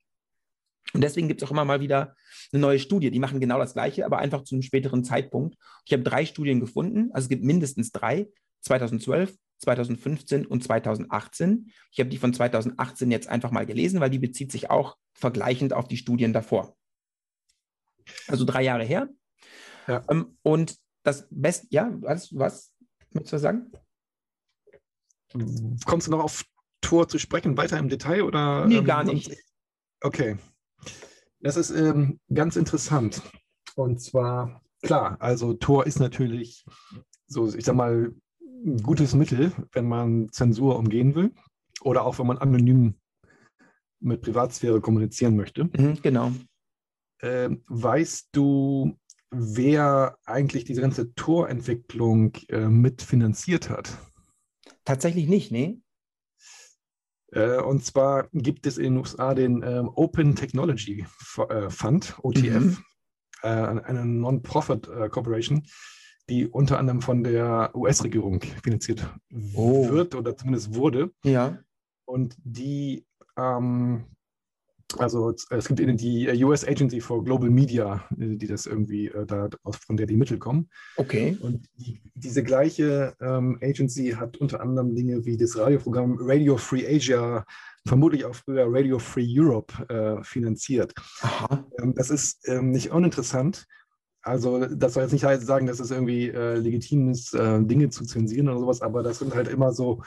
Und 0.93 1.01
deswegen 1.03 1.28
gibt 1.28 1.41
es 1.41 1.47
auch 1.47 1.51
immer 1.51 1.65
mal 1.65 1.80
wieder 1.80 2.15
eine 2.51 2.61
neue 2.61 2.80
Studie. 2.80 3.11
Die 3.11 3.20
machen 3.20 3.39
genau 3.39 3.59
das 3.59 3.74
Gleiche, 3.74 4.05
aber 4.05 4.18
einfach 4.18 4.43
zu 4.43 4.55
einem 4.55 4.63
späteren 4.63 5.03
Zeitpunkt. 5.03 5.57
Ich 5.86 5.93
habe 5.93 6.03
drei 6.03 6.26
Studien 6.26 6.59
gefunden, 6.59 7.11
also 7.11 7.26
es 7.26 7.30
gibt 7.30 7.43
mindestens 7.43 7.91
drei, 7.91 8.30
2012, 8.61 9.36
2015 9.59 10.45
und 10.45 10.63
2018. 10.63 11.71
Ich 11.91 11.99
habe 11.99 12.09
die 12.09 12.17
von 12.17 12.33
2018 12.33 13.11
jetzt 13.11 13.27
einfach 13.27 13.51
mal 13.51 13.65
gelesen, 13.65 13.99
weil 13.99 14.09
die 14.09 14.19
bezieht 14.19 14.51
sich 14.51 14.69
auch 14.69 14.97
vergleichend 15.13 15.73
auf 15.73 15.87
die 15.87 15.97
Studien 15.97 16.33
davor. 16.33 16.75
Also 18.27 18.45
drei 18.45 18.63
Jahre 18.63 18.83
her. 18.83 19.09
Ja. 19.87 20.03
Ähm, 20.09 20.37
und 20.43 20.77
das 21.03 21.27
Beste, 21.29 21.67
ja, 21.69 21.91
was, 22.01 22.35
was 22.35 22.73
möchtest 23.11 23.33
du 23.33 23.39
sagen? 23.39 23.71
Kommst 25.85 26.07
du 26.07 26.11
noch 26.11 26.23
auf 26.23 26.45
Tor 26.81 27.07
zu 27.07 27.19
sprechen, 27.19 27.57
weiter 27.57 27.77
im 27.77 27.89
Detail 27.89 28.23
oder? 28.23 28.65
Nee, 28.65 28.77
ähm, 28.77 28.85
gar 28.85 29.03
nicht. 29.03 29.35
Okay. 30.01 30.37
Das 31.39 31.57
ist 31.57 31.71
ähm, 31.71 32.19
ganz 32.33 32.55
interessant. 32.55 33.21
Und 33.75 34.01
zwar, 34.01 34.61
klar, 34.81 35.17
also 35.19 35.53
Tor 35.53 35.85
ist 35.85 35.99
natürlich 35.99 36.65
so, 37.27 37.53
ich 37.53 37.65
sag 37.65 37.75
mal, 37.75 38.13
ein 38.65 38.81
gutes 38.81 39.13
Mittel, 39.13 39.51
wenn 39.71 39.87
man 39.87 40.29
Zensur 40.31 40.77
umgehen 40.77 41.15
will 41.15 41.31
oder 41.81 42.05
auch 42.05 42.19
wenn 42.19 42.27
man 42.27 42.37
anonym 42.37 42.95
mit 43.99 44.21
Privatsphäre 44.21 44.81
kommunizieren 44.81 45.35
möchte. 45.35 45.65
Mhm, 45.65 45.99
genau. 46.01 46.31
Ähm, 47.21 47.63
weißt 47.67 48.29
du, 48.31 48.97
wer 49.31 50.17
eigentlich 50.25 50.65
diese 50.65 50.81
ganze 50.81 51.13
Torentwicklung 51.15 52.33
äh, 52.49 52.67
mitfinanziert 52.67 53.69
hat? 53.69 53.97
Tatsächlich 54.85 55.27
nicht, 55.27 55.51
nee. 55.51 55.81
Äh, 57.31 57.59
und 57.61 57.83
zwar 57.83 58.29
gibt 58.33 58.67
es 58.67 58.77
in 58.77 58.93
den 58.93 58.97
USA 58.97 59.33
den 59.33 59.63
ähm, 59.63 59.89
Open 59.89 60.35
Technology 60.35 61.05
äh, 61.49 61.69
Fund, 61.69 62.17
OTF, 62.21 62.43
mhm. 62.43 62.77
äh, 63.41 63.47
eine 63.47 64.05
Non-Profit 64.05 64.87
äh, 64.87 65.09
Corporation, 65.09 65.67
die 66.30 66.47
unter 66.47 66.80
anderem 66.80 67.01
von 67.01 67.23
der 67.23 67.71
US-Regierung 67.75 68.41
finanziert 68.63 69.07
oh. 69.53 69.89
wird 69.89 70.15
oder 70.15 70.36
zumindest 70.36 70.75
wurde. 70.75 71.11
Ja. 71.23 71.59
Und 72.05 72.36
die 72.43 73.05
ähm, 73.38 74.05
also 74.97 75.34
es 75.49 75.67
gibt 75.67 75.80
die 76.01 76.43
US 76.43 76.65
Agency 76.65 77.01
for 77.01 77.23
Global 77.23 77.49
Media, 77.49 78.05
die 78.11 78.47
das 78.47 78.65
irgendwie 78.65 79.07
äh, 79.07 79.25
da 79.25 79.49
von 79.86 79.97
der 79.97 80.07
die 80.07 80.15
Mittel 80.15 80.38
kommen. 80.38 80.69
Okay. 80.95 81.38
Und 81.41 81.67
die, 81.75 82.01
diese 82.15 82.43
gleiche 82.43 83.13
ähm, 83.19 83.57
Agency 83.61 84.11
hat 84.11 84.38
unter 84.38 84.61
anderem 84.61 84.95
Dinge 84.95 85.25
wie 85.25 85.38
das 85.38 85.57
Radioprogramm 85.57 86.17
Radio 86.21 86.57
Free 86.57 86.86
Asia, 86.88 87.45
vermutlich 87.86 88.25
auch 88.25 88.36
früher 88.36 88.65
Radio 88.69 88.97
Free 88.99 89.28
Europe 89.28 89.73
äh, 89.89 90.23
finanziert. 90.23 90.93
Aha. 91.21 91.65
Ähm, 91.82 91.93
das 91.93 92.09
ist 92.09 92.47
ähm, 92.47 92.71
nicht 92.71 92.91
uninteressant. 92.91 93.67
Also 94.22 94.65
das 94.65 94.93
soll 94.93 95.03
jetzt 95.03 95.13
nicht 95.13 95.22
sagen, 95.22 95.68
dass 95.68 95.80
es 95.80 95.91
irgendwie 95.91 96.30
äh, 96.30 96.55
legitim 96.55 97.09
ist, 97.09 97.34
äh, 97.34 97.61
Dinge 97.63 97.89
zu 97.89 98.03
zensieren 98.03 98.49
oder 98.49 98.59
sowas, 98.59 98.82
aber 98.82 99.03
das 99.03 99.20
sind 99.20 99.36
halt 99.36 99.47
immer 99.47 99.72
so 99.72 100.01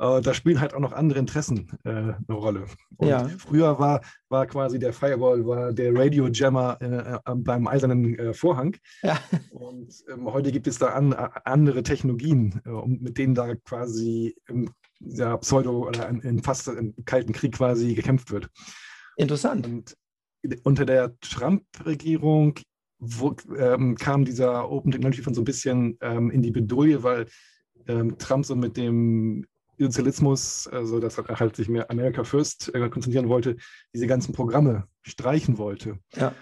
äh, 0.00 0.20
da 0.20 0.34
spielen 0.34 0.60
halt 0.60 0.74
auch 0.74 0.80
noch 0.80 0.92
andere 0.92 1.18
Interessen 1.18 1.68
äh, 1.84 1.90
eine 1.90 2.16
Rolle. 2.28 2.66
Und 2.96 3.08
ja. 3.08 3.28
früher 3.28 3.78
war, 3.78 4.00
war 4.28 4.46
quasi 4.46 4.78
der 4.78 4.92
Firewall, 4.92 5.44
war 5.46 5.72
der 5.72 5.94
Radio 5.94 6.28
Jammer 6.28 6.78
äh, 6.80 7.14
äh 7.14 7.34
beim 7.34 7.66
eisernen 7.66 8.34
Vorhang. 8.34 8.76
Ja. 9.02 9.18
Und 9.50 9.92
ähm, 10.10 10.32
heute 10.32 10.52
gibt 10.52 10.66
es 10.66 10.78
da 10.78 10.88
an, 10.88 11.12
andere 11.12 11.82
Technologien, 11.82 12.60
mit 12.86 13.18
denen 13.18 13.34
da 13.34 13.54
quasi 13.54 14.36
im 14.48 14.70
ja, 15.00 15.36
Pseudo- 15.38 15.88
oder 15.88 16.08
in, 16.08 16.20
in 16.20 16.42
fast 16.42 16.68
im 16.68 16.94
Kalten 17.04 17.32
Krieg 17.32 17.52
quasi 17.56 17.94
gekämpft 17.94 18.30
wird. 18.30 18.48
Interessant. 19.16 19.66
Und 19.66 19.96
unter 20.64 20.86
der 20.86 21.18
Trump-Regierung 21.20 22.54
ähm, 23.56 23.96
kam 23.96 24.24
dieser 24.24 24.70
Open 24.70 24.92
Technology 24.92 25.22
von 25.22 25.34
so 25.34 25.40
ein 25.40 25.44
bisschen 25.44 25.98
ähm, 26.00 26.30
in 26.30 26.42
die 26.42 26.50
Bedouille, 26.50 27.02
weil 27.02 27.26
ähm, 27.86 28.18
Trump 28.18 28.44
so 28.44 28.54
mit 28.54 28.76
dem 28.76 29.46
Sozialismus, 29.78 30.68
also 30.68 31.00
dass 31.00 31.18
er 31.18 31.40
halt 31.40 31.56
sich 31.56 31.68
mehr 31.68 31.90
America 31.90 32.24
First 32.24 32.74
äh, 32.74 32.88
konzentrieren 32.90 33.28
wollte, 33.28 33.56
diese 33.94 34.06
ganzen 34.06 34.34
Programme 34.34 34.84
streichen 35.02 35.58
wollte. 35.58 35.98
Ja. 36.14 36.34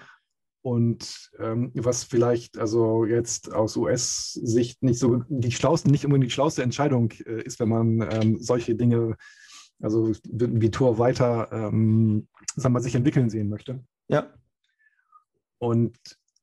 Und 0.63 1.31
ähm, 1.39 1.71
was 1.75 2.03
vielleicht 2.05 2.59
also 2.59 3.05
jetzt 3.05 3.53
aus 3.53 3.77
US-Sicht 3.77 4.83
nicht 4.83 4.99
so 4.99 5.23
die 5.29 5.53
schlauste, 5.53 5.91
nicht 5.91 6.05
unbedingt 6.05 6.31
die 6.31 6.35
schlauste 6.35 6.63
Entscheidung 6.63 7.13
äh, 7.25 7.43
ist, 7.43 7.61
wenn 7.61 7.69
man 7.69 8.01
ähm, 8.11 8.39
solche 8.41 8.75
Dinge, 8.75 9.17
also 9.81 10.13
wie 10.25 10.71
Tor 10.71 10.99
weiter, 10.99 11.49
ähm, 11.53 12.27
sagen 12.57 12.75
wir, 12.75 12.81
sich 12.81 12.97
entwickeln 12.97 13.31
sehen 13.31 13.49
möchte. 13.49 13.85
Ja. 14.09 14.35
Und 15.59 15.97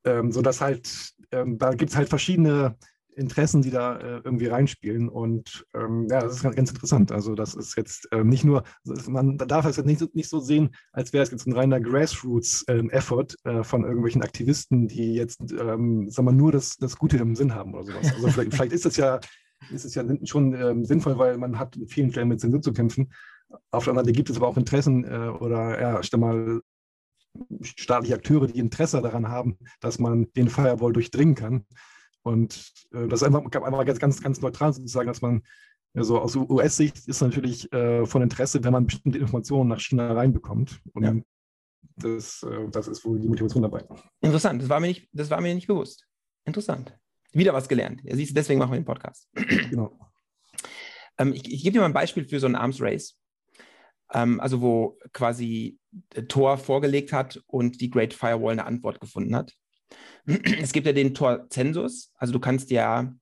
ähm, 0.05 0.31
so 0.31 0.41
dass 0.41 0.61
halt, 0.61 1.13
ähm, 1.31 1.57
da 1.57 1.71
gibt 1.71 1.91
es 1.91 1.97
halt 1.97 2.09
verschiedene 2.09 2.75
Interessen, 3.15 3.61
die 3.61 3.71
da 3.71 3.97
äh, 3.97 4.21
irgendwie 4.23 4.47
reinspielen. 4.47 5.09
Und 5.09 5.65
ähm, 5.73 6.07
ja, 6.09 6.21
das 6.21 6.35
ist 6.35 6.43
ganz, 6.43 6.69
interessant. 6.69 7.11
Also 7.11 7.35
das 7.35 7.55
ist 7.55 7.75
jetzt 7.77 8.11
äh, 8.11 8.23
nicht 8.23 8.43
nur, 8.43 8.63
man 9.07 9.37
darf 9.37 9.65
es 9.65 9.77
jetzt 9.77 9.85
nicht, 9.85 10.15
nicht 10.15 10.29
so 10.29 10.39
sehen, 10.39 10.75
als 10.91 11.13
wäre 11.13 11.23
es 11.23 11.31
jetzt 11.31 11.47
ein 11.47 11.53
reiner 11.53 11.79
Grassroots-Effort 11.79 13.35
ähm, 13.45 13.59
äh, 13.59 13.63
von 13.63 13.83
irgendwelchen 13.83 14.21
Aktivisten, 14.21 14.87
die 14.87 15.13
jetzt, 15.13 15.39
ähm, 15.51 16.09
sagen 16.09 16.27
wir, 16.27 16.33
nur 16.33 16.51
das, 16.51 16.77
das 16.77 16.97
Gute 16.97 17.17
im 17.17 17.35
Sinn 17.35 17.55
haben 17.55 17.73
oder 17.73 17.85
sowas. 17.85 18.13
Also 18.13 18.27
vielleicht, 18.27 18.53
vielleicht 18.53 18.73
ist 18.73 18.85
es 18.85 18.97
ja, 18.97 19.19
ist 19.71 19.85
es 19.85 19.95
ja 19.95 20.03
schon 20.25 20.53
ähm, 20.53 20.85
sinnvoll, 20.85 21.17
weil 21.17 21.37
man 21.37 21.57
hat 21.57 21.75
in 21.77 21.87
vielen 21.87 22.11
Stellen 22.11 22.27
mit 22.27 22.41
Zensur 22.41 22.61
zu 22.61 22.73
kämpfen. 22.73 23.11
Auf 23.71 23.85
der 23.85 23.91
anderen 23.91 24.05
Seite 24.05 24.15
gibt 24.15 24.29
es 24.29 24.37
aber 24.37 24.47
auch 24.47 24.57
Interessen 24.57 25.05
äh, 25.05 25.29
oder 25.29 25.79
ja, 25.79 26.03
stell 26.03 26.19
mal 26.19 26.61
staatliche 27.61 28.15
Akteure, 28.15 28.47
die 28.47 28.59
Interesse 28.59 29.01
daran 29.01 29.27
haben, 29.27 29.57
dass 29.79 29.99
man 29.99 30.31
den 30.33 30.49
Firewall 30.49 30.93
durchdringen 30.93 31.35
kann. 31.35 31.65
Und 32.23 32.71
äh, 32.93 33.07
das 33.07 33.21
ist 33.21 33.27
einfach, 33.27 33.43
einfach 33.43 33.85
ganz, 33.85 33.99
ganz, 33.99 34.21
ganz 34.21 34.41
neutral 34.41 34.73
sozusagen, 34.73 35.07
dass 35.07 35.21
man 35.21 35.43
also 35.95 36.19
aus 36.19 36.35
US-Sicht 36.35 37.07
ist 37.07 37.21
natürlich 37.21 37.71
äh, 37.71 38.05
von 38.05 38.21
Interesse, 38.21 38.63
wenn 38.63 38.73
man 38.73 38.85
bestimmte 38.85 39.17
Informationen 39.17 39.69
nach 39.69 39.79
China 39.79 40.11
reinbekommt. 40.11 40.81
Und 40.93 41.03
ja. 41.03 41.15
das, 41.95 42.43
äh, 42.43 42.69
das 42.69 42.87
ist 42.87 43.05
wohl 43.05 43.19
die 43.19 43.29
Motivation 43.29 43.63
dabei. 43.63 43.85
Interessant, 44.19 44.61
das 44.61 44.69
war 44.69 44.79
mir 44.79 44.87
nicht, 44.87 45.07
das 45.13 45.29
war 45.29 45.39
mir 45.39 45.55
nicht 45.55 45.67
bewusst. 45.67 46.05
Interessant. 46.43 46.97
Wieder 47.31 47.53
was 47.53 47.69
gelernt. 47.69 48.01
Ja, 48.03 48.15
siehst 48.15 48.31
du, 48.31 48.35
deswegen 48.35 48.59
machen 48.59 48.71
wir 48.71 48.79
den 48.79 48.85
Podcast. 48.85 49.29
Genau. 49.69 49.97
Ähm, 51.17 51.33
ich, 51.33 51.49
ich 51.51 51.63
gebe 51.63 51.73
dir 51.73 51.79
mal 51.79 51.85
ein 51.85 51.93
Beispiel 51.93 52.25
für 52.25 52.39
so 52.39 52.47
ein 52.47 52.55
Arms 52.55 52.81
Race. 52.81 53.17
Ähm, 54.13 54.39
also 54.39 54.61
wo 54.61 54.97
quasi 55.13 55.77
Tor 56.27 56.57
vorgelegt 56.57 57.13
hat 57.13 57.41
und 57.47 57.81
die 57.81 57.89
Great 57.89 58.13
Firewall 58.13 58.53
eine 58.53 58.65
Antwort 58.65 58.99
gefunden 58.99 59.35
hat. 59.35 59.53
Es 60.61 60.73
gibt 60.73 60.87
ja 60.87 60.93
den 60.93 61.13
Tor-Zensus, 61.13 62.11
also 62.15 62.33
du 62.33 62.39
kannst 62.39 62.71
ja 62.71 63.13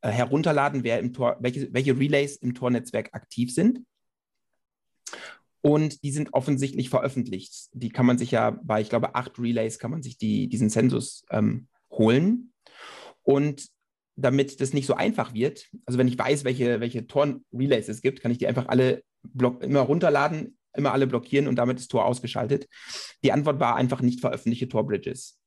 äh, 0.00 0.10
herunterladen, 0.10 0.84
wer 0.84 0.98
im 0.98 1.12
Tor, 1.12 1.36
welche, 1.40 1.72
welche 1.72 1.98
Relays 1.98 2.36
im 2.36 2.54
Tor-Netzwerk 2.54 3.10
aktiv 3.12 3.52
sind. 3.52 3.80
Und 5.62 6.04
die 6.04 6.12
sind 6.12 6.32
offensichtlich 6.32 6.90
veröffentlicht. 6.90 7.70
Die 7.72 7.88
kann 7.88 8.06
man 8.06 8.18
sich 8.18 8.30
ja 8.30 8.50
bei, 8.62 8.80
ich 8.80 8.88
glaube, 8.88 9.16
acht 9.16 9.38
Relays 9.38 9.78
kann 9.78 9.90
man 9.90 10.02
sich 10.02 10.16
die, 10.16 10.48
diesen 10.48 10.70
Zensus 10.70 11.24
ähm, 11.30 11.66
holen. 11.90 12.52
Und 13.22 13.66
damit 14.14 14.60
das 14.60 14.72
nicht 14.72 14.86
so 14.86 14.94
einfach 14.94 15.34
wird, 15.34 15.66
also 15.84 15.98
wenn 15.98 16.08
ich 16.08 16.18
weiß, 16.18 16.44
welche, 16.44 16.80
welche 16.80 17.06
Tor-Relays 17.06 17.88
es 17.88 18.00
gibt, 18.00 18.20
kann 18.20 18.30
ich 18.30 18.38
die 18.38 18.46
einfach 18.46 18.68
alle 18.68 19.02
immer 19.60 19.80
runterladen, 19.80 20.58
immer 20.74 20.92
alle 20.92 21.06
blockieren 21.06 21.48
und 21.48 21.56
damit 21.56 21.78
ist 21.78 21.88
Tor 21.88 22.04
ausgeschaltet. 22.04 22.68
Die 23.24 23.32
Antwort 23.32 23.60
war 23.60 23.76
einfach 23.76 24.02
nicht 24.02 24.20
veröffentlichte 24.20 24.68
Tor-Bridges. 24.68 25.38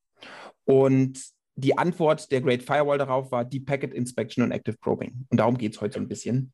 Und 0.66 1.20
die 1.56 1.78
Antwort 1.78 2.32
der 2.32 2.42
Great 2.42 2.64
Firewall 2.64 2.98
darauf 2.98 3.32
war 3.32 3.44
Deep 3.46 3.66
Packet 3.66 3.94
Inspection 3.94 4.44
und 4.44 4.52
Active 4.52 4.78
Probing. 4.78 5.26
Und 5.30 5.38
darum 5.38 5.58
geht 5.58 5.74
es 5.74 5.82
heute 5.82 5.96
so 5.96 6.00
ein 6.00 6.08
bisschen, 6.08 6.54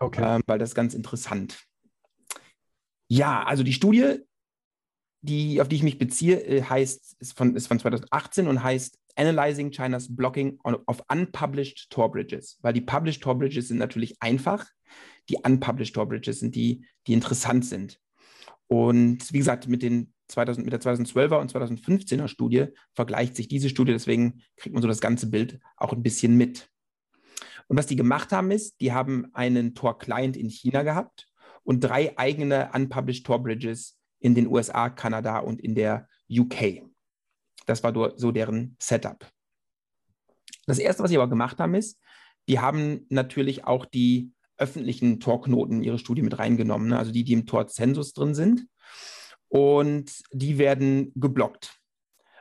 okay. 0.00 0.36
ähm, 0.36 0.42
weil 0.46 0.58
das 0.58 0.70
ist 0.70 0.74
ganz 0.74 0.94
interessant. 0.94 1.62
Ja, 3.08 3.44
also 3.44 3.62
die 3.62 3.72
Studie, 3.72 4.20
die, 5.20 5.60
auf 5.60 5.68
die 5.68 5.76
ich 5.76 5.82
mich 5.82 5.98
beziehe, 5.98 6.40
äh, 6.40 6.62
heißt, 6.62 7.16
ist 7.20 7.36
von, 7.36 7.54
ist 7.54 7.66
von 7.66 7.78
2018 7.78 8.48
und 8.48 8.62
heißt 8.62 8.98
Analyzing 9.16 9.70
China's 9.70 10.14
Blocking 10.14 10.58
of 10.62 11.02
Unpublished 11.08 11.90
Tor 11.90 12.10
Bridges. 12.10 12.58
Weil 12.62 12.72
die 12.72 12.80
Published 12.80 13.22
Tor 13.22 13.38
Bridges 13.38 13.68
sind 13.68 13.78
natürlich 13.78 14.16
einfach, 14.20 14.66
die 15.28 15.38
Unpublished 15.42 15.94
Tor 15.94 16.06
Bridges 16.06 16.40
sind 16.40 16.54
die, 16.54 16.86
die 17.06 17.12
interessant 17.12 17.64
sind. 17.64 17.98
Und 18.68 19.32
wie 19.32 19.38
gesagt, 19.38 19.68
mit 19.68 19.82
den 19.82 20.12
2000, 20.28 20.64
mit 20.64 20.72
der 20.72 20.80
2012er 20.80 21.40
und 21.40 21.52
2015er 21.52 22.28
Studie 22.28 22.66
vergleicht 22.94 23.36
sich 23.36 23.48
diese 23.48 23.68
Studie, 23.68 23.92
deswegen 23.92 24.42
kriegt 24.56 24.74
man 24.74 24.82
so 24.82 24.88
das 24.88 25.00
ganze 25.00 25.28
Bild 25.28 25.60
auch 25.76 25.92
ein 25.92 26.02
bisschen 26.02 26.36
mit. 26.36 26.68
Und 27.68 27.76
was 27.76 27.86
die 27.86 27.96
gemacht 27.96 28.32
haben, 28.32 28.50
ist, 28.50 28.80
die 28.80 28.92
haben 28.92 29.26
einen 29.32 29.74
Tor-Client 29.74 30.36
in 30.36 30.48
China 30.48 30.82
gehabt 30.82 31.26
und 31.64 31.80
drei 31.80 32.16
eigene 32.18 32.70
unpublished 32.72 33.26
Tor-Bridges 33.26 33.98
in 34.20 34.34
den 34.34 34.46
USA, 34.46 34.88
Kanada 34.88 35.38
und 35.38 35.60
in 35.60 35.74
der 35.74 36.08
UK. 36.30 36.82
Das 37.66 37.82
war 37.82 37.92
so 38.16 38.32
deren 38.32 38.76
Setup. 38.80 39.28
Das 40.66 40.78
erste, 40.78 41.02
was 41.02 41.10
sie 41.10 41.16
aber 41.16 41.28
gemacht 41.28 41.58
haben, 41.58 41.74
ist, 41.74 42.00
die 42.48 42.60
haben 42.60 43.06
natürlich 43.08 43.64
auch 43.64 43.84
die 43.84 44.32
öffentlichen 44.56 45.20
Tor-Knoten 45.20 45.76
in 45.78 45.82
ihre 45.82 45.98
Studie 45.98 46.22
mit 46.22 46.38
reingenommen, 46.38 46.88
ne? 46.88 46.98
also 46.98 47.12
die, 47.12 47.24
die 47.24 47.34
im 47.34 47.46
Tor-Zensus 47.46 48.12
drin 48.12 48.34
sind. 48.34 48.66
Und 49.48 50.12
die 50.32 50.58
werden 50.58 51.12
geblockt. 51.14 51.78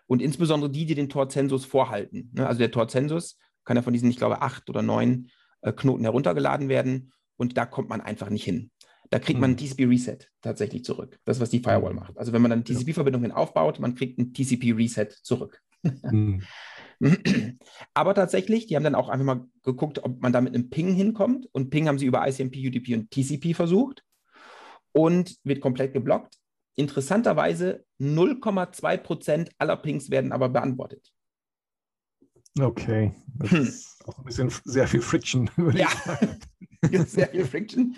Und 0.08 0.22
insbesondere 0.22 0.72
die, 0.72 0.86
die 0.86 0.96
den 0.96 1.10
Tor-Zensus 1.10 1.66
vorhalten. 1.66 2.32
Ne? 2.34 2.48
Also 2.48 2.60
der 2.60 2.72
Tor-Zensus 2.72 3.38
kann 3.64 3.78
ja 3.78 3.84
von 3.84 3.94
diesen, 3.94 4.10
ich 4.10 4.18
glaube, 4.18 4.42
acht 4.42 4.70
oder 4.70 4.82
neun 4.82 5.30
äh, 5.62 5.72
Knoten 5.72 6.04
heruntergeladen 6.04 6.70
werden. 6.70 7.12
Und 7.38 7.58
da 7.58 7.66
kommt 7.66 7.90
man 7.90 8.02
einfach 8.02 8.30
nicht 8.30 8.44
hin. 8.44 8.72
Da 9.10 9.20
kriegt 9.20 9.40
man 9.40 9.52
ein 9.52 9.58
hm. 9.58 9.68
TCP-Reset 9.68 10.18
tatsächlich 10.42 10.84
zurück. 10.84 11.20
Das, 11.26 11.40
was 11.40 11.50
die 11.50 11.60
Firewall 11.60 11.94
macht. 11.94 12.18
Also 12.18 12.34
wenn 12.34 12.42
man 12.42 12.52
dann 12.52 12.66
TCP-Verbindungen 12.66 13.32
aufbaut, 13.32 13.80
man 13.80 13.96
kriegt 13.96 14.18
ein 14.20 14.34
TCP-Reset 14.34 15.10
zurück. 15.22 15.62
Hm. 15.84 16.42
Aber 17.94 18.16
tatsächlich, 18.16 18.68
die 18.68 18.76
haben 18.76 18.84
dann 18.84 18.96
auch 18.96 19.10
einfach 19.10 19.26
mal 19.26 19.46
geguckt, 19.64 20.04
ob 20.04 20.22
man 20.22 20.34
da 20.34 20.42
mit 20.42 20.56
einem 20.56 20.70
Ping 20.70 20.94
hinkommt. 20.94 21.48
Und 21.52 21.70
Ping 21.70 21.88
haben 21.88 22.00
sie 22.00 22.06
über 22.06 22.28
ICMP, 22.28 22.56
UDP 22.56 22.96
und 22.96 23.12
TCP 23.12 23.54
versucht 23.54 24.04
und 24.92 25.38
wird 25.44 25.62
komplett 25.62 25.94
geblockt. 25.94 26.38
Interessanterweise 26.76 27.86
0,2 28.00 28.98
Prozent 28.98 29.52
aller 29.58 29.78
Pings 29.78 30.10
werden 30.10 30.32
aber 30.32 30.50
beantwortet. 30.50 31.12
Okay, 32.60 33.14
das 33.38 33.52
hm. 33.52 33.62
ist 33.64 34.08
auch 34.08 34.18
ein 34.18 34.24
bisschen 34.24 34.52
sehr 34.64 34.88
viel 34.88 35.02
Friction. 35.02 35.50
Ja, 35.74 35.90
sehr 37.06 37.28
viel 37.28 37.46
Friction. 37.46 37.96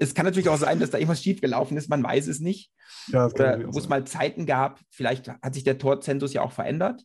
Es 0.00 0.14
kann 0.14 0.24
natürlich 0.24 0.48
auch 0.48 0.58
sein, 0.58 0.80
dass 0.80 0.90
da 0.90 0.98
irgendwas 0.98 1.22
schiefgelaufen 1.22 1.76
ist, 1.76 1.88
man 1.88 2.02
weiß 2.02 2.28
es 2.28 2.40
nicht. 2.40 2.70
Ja, 3.08 3.26
Oder 3.26 3.72
wo 3.72 3.78
es 3.78 3.88
mal 3.88 4.04
Zeiten 4.04 4.46
gab, 4.46 4.80
vielleicht 4.90 5.28
hat 5.28 5.54
sich 5.54 5.64
der 5.64 5.78
Torzensus 5.78 6.32
ja 6.32 6.42
auch 6.42 6.52
verändert. 6.52 7.02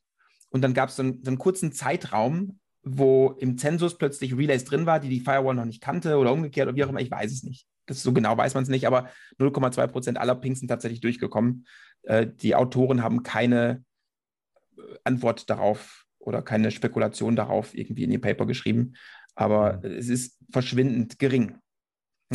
Und 0.49 0.61
dann 0.61 0.73
gab 0.73 0.89
es 0.89 0.97
so, 0.97 1.03
einen, 1.03 1.23
so 1.23 1.29
einen 1.29 1.39
kurzen 1.39 1.71
Zeitraum, 1.71 2.59
wo 2.83 3.31
im 3.39 3.57
Zensus 3.57 3.97
plötzlich 3.97 4.37
Relays 4.37 4.65
drin 4.65 4.85
war, 4.85 4.99
die 4.99 5.09
die 5.09 5.21
Firewall 5.21 5.55
noch 5.55 5.65
nicht 5.65 5.81
kannte 5.81 6.17
oder 6.17 6.31
umgekehrt 6.31 6.67
oder 6.67 6.75
wie 6.75 6.83
auch 6.83 6.89
immer, 6.89 7.01
ich 7.01 7.09
weiß 7.09 7.31
es 7.31 7.43
nicht. 7.43 7.65
Das 7.85 8.03
so 8.03 8.13
genau 8.13 8.37
weiß 8.37 8.53
man 8.53 8.63
es 8.63 8.69
nicht, 8.69 8.85
aber 8.85 9.09
0,2 9.39 9.87
Prozent 9.87 10.17
aller 10.17 10.35
Pings 10.35 10.59
sind 10.59 10.67
tatsächlich 10.67 11.01
durchgekommen. 11.01 11.65
Äh, 12.03 12.27
die 12.27 12.55
Autoren 12.55 13.01
haben 13.01 13.23
keine 13.23 13.83
äh, 14.77 14.81
Antwort 15.03 15.49
darauf 15.49 16.05
oder 16.19 16.41
keine 16.41 16.71
Spekulation 16.71 17.35
darauf 17.35 17.75
irgendwie 17.75 18.03
in 18.03 18.11
ihr 18.11 18.21
Paper 18.21 18.45
geschrieben, 18.45 18.93
aber 19.35 19.77
mhm. 19.77 19.91
es 19.91 20.09
ist 20.09 20.39
verschwindend 20.51 21.19
gering. 21.19 21.57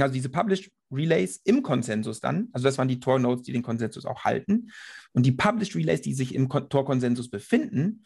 Also 0.03 0.14
diese 0.14 0.28
Published 0.28 0.70
Relays 0.90 1.40
im 1.44 1.62
Konsensus 1.62 2.20
dann, 2.20 2.49
also 2.53 2.64
das 2.64 2.78
waren 2.78 2.88
die 2.88 3.01
Tor-Nodes, 3.01 3.42
die 3.42 3.53
den 3.53 3.62
Konsensus 3.62 4.05
auch 4.05 4.24
halten. 4.24 4.70
Und 5.12 5.26
die 5.26 5.32
Published 5.32 5.74
Relays, 5.76 6.01
die 6.03 6.14
sich 6.14 6.34
im 6.34 6.49
Tor-Konsensus 6.49 7.30
befinden, 7.30 8.05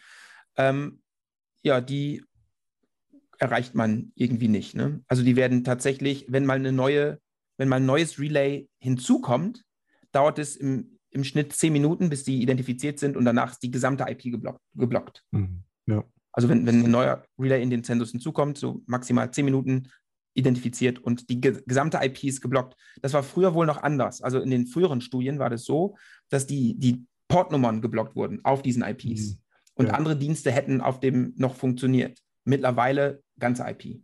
ähm, 0.57 1.01
ja, 1.63 1.81
die 1.81 2.25
erreicht 3.39 3.75
man 3.75 4.13
irgendwie 4.15 4.49
nicht. 4.49 4.75
Ne? 4.75 5.03
Also 5.09 5.23
die 5.23 5.37
werden 5.37 5.65
tatsächlich, 5.65 6.27
wenn 6.29 6.47
mal 6.47 6.55
eine 6.55 6.73
neue, 6.73 7.21
wenn 7.57 7.69
mal 7.69 7.77
ein 7.77 7.87
neues 7.87 8.19
Relay 8.19 8.69
hinzukommt, 8.79 9.65
dauert 10.13 10.39
es 10.39 10.57
im, 10.57 10.99
im 11.11 11.25
Schnitt 11.25 11.53
zehn 11.53 11.73
Minuten, 11.73 12.09
bis 12.09 12.25
die 12.25 12.41
identifiziert 12.41 12.99
sind 12.99 13.17
und 13.17 13.25
danach 13.25 13.53
ist 13.53 13.63
die 13.63 13.71
gesamte 13.71 14.05
IP 14.09 14.23
geblockt. 14.25 14.61
geblockt. 14.75 15.25
Mhm. 15.33 15.65
Ja. 15.87 16.05
Also 16.33 16.49
wenn, 16.49 16.67
wenn 16.67 16.85
ein 16.85 16.91
neuer 16.91 17.25
Relay 17.39 17.63
in 17.63 17.71
den 17.71 17.85
Zensus 17.85 18.13
hinzukommt, 18.13 18.57
so 18.59 18.83
maximal 18.87 19.31
zehn 19.33 19.45
Minuten 19.45 19.89
identifiziert 20.35 20.99
und 20.99 21.29
die 21.29 21.41
gesamte 21.41 21.99
IP 22.03 22.25
ist 22.25 22.41
geblockt. 22.41 22.77
Das 23.03 23.13
war 23.13 23.23
früher 23.23 23.55
wohl 23.55 23.67
noch 23.67 23.83
anders. 23.83 24.23
Also 24.23 24.41
in 24.41 24.51
den 24.51 24.67
früheren 24.67 25.01
Studien 25.01 25.39
war 25.39 25.51
das 25.51 25.65
so, 25.65 25.97
dass 26.31 26.47
die, 26.47 26.79
die 26.79 27.05
Portnummern 27.29 27.81
geblockt 27.81 28.17
wurden 28.17 28.45
auf 28.45 28.63
diesen 28.63 28.83
IPs. 28.83 29.33
Mhm. 29.33 29.39
Und 29.75 29.87
ja. 29.87 29.95
andere 29.95 30.17
Dienste 30.17 30.51
hätten 30.51 30.81
auf 30.81 31.01
dem 31.01 31.35
noch 31.37 31.55
funktioniert. 31.55 32.19
Mittlerweile 32.45 33.23
ganze 33.39 33.65
IP. 33.69 34.03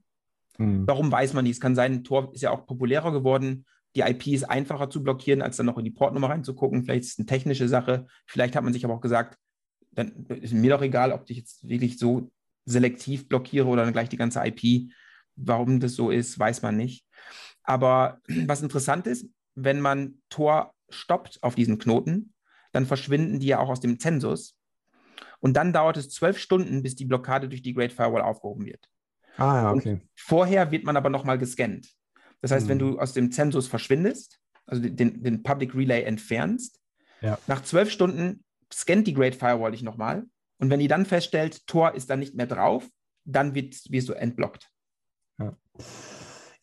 Mhm. 0.59 0.87
Warum 0.87 1.11
weiß 1.11 1.35
man 1.35 1.45
nicht? 1.45 1.55
Es 1.55 1.61
kann 1.61 1.75
sein, 1.75 2.05
Tor 2.05 2.33
ist 2.35 2.43
ja 2.43 2.51
auch 2.51 2.67
populärer 2.67 3.13
geworden. 3.13 3.65
Die 3.97 4.01
IP 4.01 4.29
ist 4.29 4.45
einfacher 4.45 4.91
zu 4.91 5.03
blockieren, 5.03 5.43
als 5.43 5.57
dann 5.57 5.67
noch 5.67 5.79
in 5.79 5.85
die 5.85 5.91
Portnummer 5.91 6.29
reinzugucken. 6.29 6.85
Vielleicht 6.85 7.05
ist 7.05 7.13
es 7.13 7.19
eine 7.19 7.27
technische 7.27 7.69
Sache. 7.69 8.07
Vielleicht 8.27 8.55
hat 8.55 8.65
man 8.65 8.73
sich 8.73 8.85
aber 8.85 8.95
auch 8.95 9.01
gesagt, 9.01 9.39
dann 9.93 10.27
ist 10.27 10.53
mir 10.53 10.71
doch 10.71 10.83
egal, 10.83 11.13
ob 11.13 11.29
ich 11.29 11.39
jetzt 11.39 11.69
wirklich 11.69 11.99
so 11.99 12.31
selektiv 12.65 13.29
blockiere 13.29 13.67
oder 13.67 13.85
dann 13.85 13.93
gleich 13.93 14.09
die 14.09 14.17
ganze 14.17 14.41
IP. 14.45 14.93
Warum 15.41 15.81
das 15.81 15.95
so 15.95 16.11
ist, 16.11 16.39
weiß 16.39 16.63
man 16.63 16.77
nicht. 16.77 17.05
Aber 17.63 18.21
was 18.47 18.63
interessant 18.63 19.07
ist, 19.07 19.27
wenn 19.55 19.81
man 19.81 20.21
Tor 20.31 20.75
stoppt 20.89 21.43
auf 21.43 21.55
diesen 21.55 21.79
Knoten, 21.79 22.33
dann 22.73 22.87
verschwinden 22.87 23.41
die 23.41 23.49
ja 23.49 23.59
auch 23.59 23.69
aus 23.69 23.81
dem 23.81 23.99
Zensus. 23.99 24.57
Und 25.41 25.55
dann 25.55 25.73
dauert 25.73 25.97
es 25.97 26.11
zwölf 26.11 26.39
Stunden, 26.39 26.83
bis 26.83 26.97
die 26.97 27.05
Blockade 27.05 27.49
durch 27.49 27.63
die 27.63 27.75
Great 27.75 27.93
Firewall 27.93 28.23
aufgehoben 28.23 28.67
wird. 28.67 28.89
Ah, 29.37 29.63
ja, 29.63 29.73
okay. 29.73 29.93
Und 29.93 30.03
vorher 30.17 30.71
wird 30.71 30.85
man 30.85 30.97
aber 30.97 31.11
nochmal 31.11 31.39
gescannt. 31.39 31.89
Das 32.41 32.51
heißt, 32.51 32.67
mhm. 32.67 32.71
wenn 32.71 32.79
du 32.79 32.99
aus 32.99 33.13
dem 33.13 33.31
Zensus 33.31 33.69
verschwindest, 33.69 34.41
also 34.67 34.83
den, 34.83 35.23
den 35.23 35.43
Public 35.43 35.75
Relay 35.75 36.03
entfernst, 36.03 36.81
ja. 37.21 37.39
nach 37.47 37.63
zwölf 37.63 37.91
Stunden 37.91 38.45
scannt 38.73 39.07
die 39.07 39.15
Great 39.15 39.35
Firewall 39.35 39.73
dich 39.73 39.83
nochmal. 39.83 40.25
Und 40.59 40.71
wenn 40.71 40.81
die 40.81 40.89
dann 40.89 41.07
feststellt, 41.07 41.67
Tor 41.67 41.95
ist 41.95 42.11
da 42.11 42.17
nicht 42.17 42.35
mehr 42.35 42.47
drauf, 42.47 42.89
dann 43.25 43.55
wird, 43.55 43.77
wirst 43.91 44.09
du 44.09 44.15
entblockt. 44.15 44.71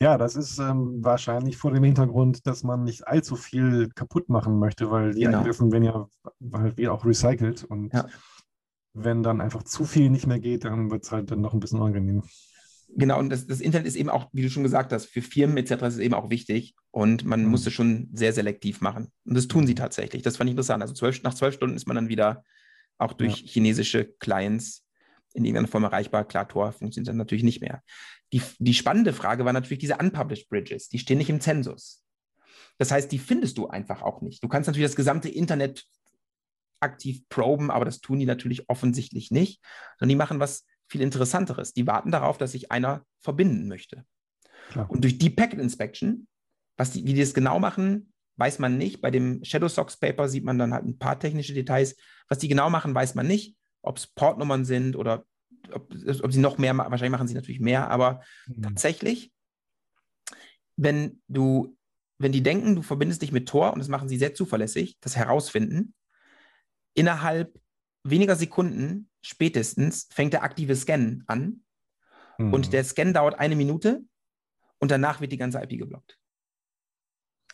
Ja. 0.01 0.17
Das 0.17 0.35
ist 0.35 0.59
ähm, 0.59 1.03
wahrscheinlich 1.03 1.57
vor 1.57 1.71
dem 1.71 1.83
Hintergrund, 1.83 2.45
dass 2.47 2.63
man 2.63 2.83
nicht 2.83 3.07
allzu 3.07 3.35
viel 3.35 3.89
kaputt 3.95 4.29
machen 4.29 4.59
möchte, 4.59 4.91
weil 4.91 5.13
die 5.13 5.21
genau. 5.21 5.39
Angriffen 5.39 5.71
werden 5.71 5.83
ja 5.83 6.07
halt 6.53 6.87
auch 6.87 7.05
recycelt 7.05 7.63
und 7.63 7.93
ja. 7.93 8.07
wenn 8.93 9.23
dann 9.23 9.41
einfach 9.41 9.63
zu 9.63 9.85
viel 9.85 10.09
nicht 10.09 10.27
mehr 10.27 10.39
geht, 10.39 10.65
dann 10.65 10.91
wird 10.91 11.03
es 11.03 11.11
halt 11.11 11.31
dann 11.31 11.41
noch 11.41 11.53
ein 11.53 11.59
bisschen 11.59 11.79
unangenehm. 11.79 12.23
Genau, 12.97 13.19
und 13.19 13.29
das, 13.29 13.45
das, 13.47 13.59
Internet 13.59 13.87
ist 13.87 13.95
eben 13.95 14.09
auch, 14.09 14.29
wie 14.31 14.43
du 14.43 14.49
schon 14.49 14.63
gesagt 14.63 14.93
hast, 14.93 15.07
für 15.07 15.21
Firmen 15.21 15.57
etc. 15.57 15.71
ist 15.71 15.95
es 15.95 15.99
eben 15.99 16.13
auch 16.13 16.29
wichtig 16.29 16.75
und 16.91 17.25
man 17.25 17.43
mhm. 17.43 17.49
muss 17.49 17.65
es 17.65 17.73
schon 17.73 18.09
sehr 18.13 18.31
selektiv 18.31 18.79
machen. 18.79 19.11
Und 19.25 19.35
das 19.35 19.47
tun 19.47 19.67
sie 19.67 19.75
tatsächlich. 19.75 20.21
Das 20.21 20.37
fand 20.37 20.49
ich 20.49 20.51
interessant. 20.51 20.81
Also 20.81 20.93
zwölf, 20.93 21.21
nach 21.23 21.33
zwölf 21.33 21.55
Stunden 21.55 21.75
ist 21.75 21.87
man 21.87 21.95
dann 21.95 22.09
wieder 22.09 22.43
auch 22.97 23.13
durch 23.13 23.41
ja. 23.41 23.47
chinesische 23.47 24.05
Clients 24.19 24.84
in 25.35 25.43
irgendeiner 25.43 25.67
Form 25.67 25.83
erreichbar. 25.83 26.25
Klar, 26.25 26.47
Tor 26.47 26.71
funktioniert 26.71 27.09
dann 27.09 27.17
natürlich 27.17 27.43
nicht 27.43 27.61
mehr. 27.61 27.83
Die, 28.33 28.41
die 28.57 28.73
spannende 28.73 29.13
Frage 29.13 29.45
war 29.45 29.53
natürlich 29.53 29.79
diese 29.79 29.97
Unpublished 29.97 30.49
Bridges. 30.49 30.89
Die 30.89 30.99
stehen 30.99 31.17
nicht 31.17 31.29
im 31.29 31.41
Zensus. 31.41 32.03
Das 32.77 32.91
heißt, 32.91 33.11
die 33.11 33.19
findest 33.19 33.57
du 33.57 33.67
einfach 33.67 34.01
auch 34.01 34.21
nicht. 34.21 34.43
Du 34.43 34.47
kannst 34.47 34.67
natürlich 34.67 34.87
das 34.87 34.95
gesamte 34.95 35.29
Internet 35.29 35.85
aktiv 36.79 37.27
proben, 37.29 37.69
aber 37.71 37.85
das 37.85 38.01
tun 38.01 38.19
die 38.19 38.25
natürlich 38.25 38.69
offensichtlich 38.69 39.31
nicht, 39.31 39.61
sondern 39.97 40.09
die 40.09 40.15
machen 40.15 40.39
was 40.39 40.65
viel 40.87 41.01
Interessanteres. 41.01 41.73
Die 41.73 41.87
warten 41.87 42.11
darauf, 42.11 42.37
dass 42.37 42.51
sich 42.51 42.71
einer 42.71 43.05
verbinden 43.21 43.67
möchte. 43.67 44.05
Klar. 44.69 44.89
Und 44.89 45.03
durch 45.03 45.17
die 45.17 45.29
Packet 45.29 45.59
Inspection, 45.59 46.27
was 46.77 46.91
die, 46.91 47.05
wie 47.05 47.13
die 47.13 47.21
das 47.21 47.33
genau 47.33 47.59
machen, 47.59 48.13
weiß 48.37 48.59
man 48.59 48.77
nicht. 48.77 49.01
Bei 49.01 49.11
dem 49.11 49.43
Shadow 49.43 49.67
Socks 49.67 49.97
Paper 49.97 50.27
sieht 50.27 50.43
man 50.43 50.57
dann 50.57 50.73
halt 50.73 50.85
ein 50.85 50.97
paar 50.97 51.19
technische 51.19 51.53
Details. 51.53 51.95
Was 52.27 52.39
die 52.39 52.47
genau 52.47 52.69
machen, 52.69 52.93
weiß 52.93 53.15
man 53.15 53.27
nicht 53.27 53.55
ob 53.85 53.97
es 53.97 54.07
Portnummern 54.07 54.65
sind 54.65 54.95
oder 54.95 55.25
ob, 55.71 55.93
ob, 56.23 56.33
sie 56.33 56.39
noch 56.39 56.57
mehr, 56.57 56.77
wahrscheinlich 56.77 57.11
machen 57.11 57.27
sie 57.27 57.33
natürlich 57.33 57.59
mehr, 57.59 57.89
aber 57.89 58.21
mhm. 58.47 58.61
tatsächlich, 58.61 59.31
wenn 60.75 61.21
du, 61.27 61.77
wenn 62.17 62.31
die 62.31 62.43
denken, 62.43 62.75
du 62.75 62.81
verbindest 62.81 63.21
dich 63.21 63.31
mit 63.31 63.47
Tor 63.47 63.73
und 63.73 63.79
das 63.79 63.87
machen 63.87 64.09
sie 64.09 64.17
sehr 64.17 64.33
zuverlässig, 64.33 64.97
das 65.01 65.15
herausfinden, 65.15 65.93
innerhalb 66.93 67.59
weniger 68.03 68.35
Sekunden 68.35 69.09
spätestens 69.21 70.07
fängt 70.11 70.33
der 70.33 70.43
aktive 70.43 70.75
Scan 70.75 71.23
an 71.27 71.63
mhm. 72.37 72.53
und 72.53 72.73
der 72.73 72.83
Scan 72.83 73.13
dauert 73.13 73.39
eine 73.39 73.55
Minute 73.55 74.03
und 74.79 74.91
danach 74.91 75.21
wird 75.21 75.31
die 75.31 75.37
ganze 75.37 75.61
IP 75.61 75.79
geblockt. 75.79 76.19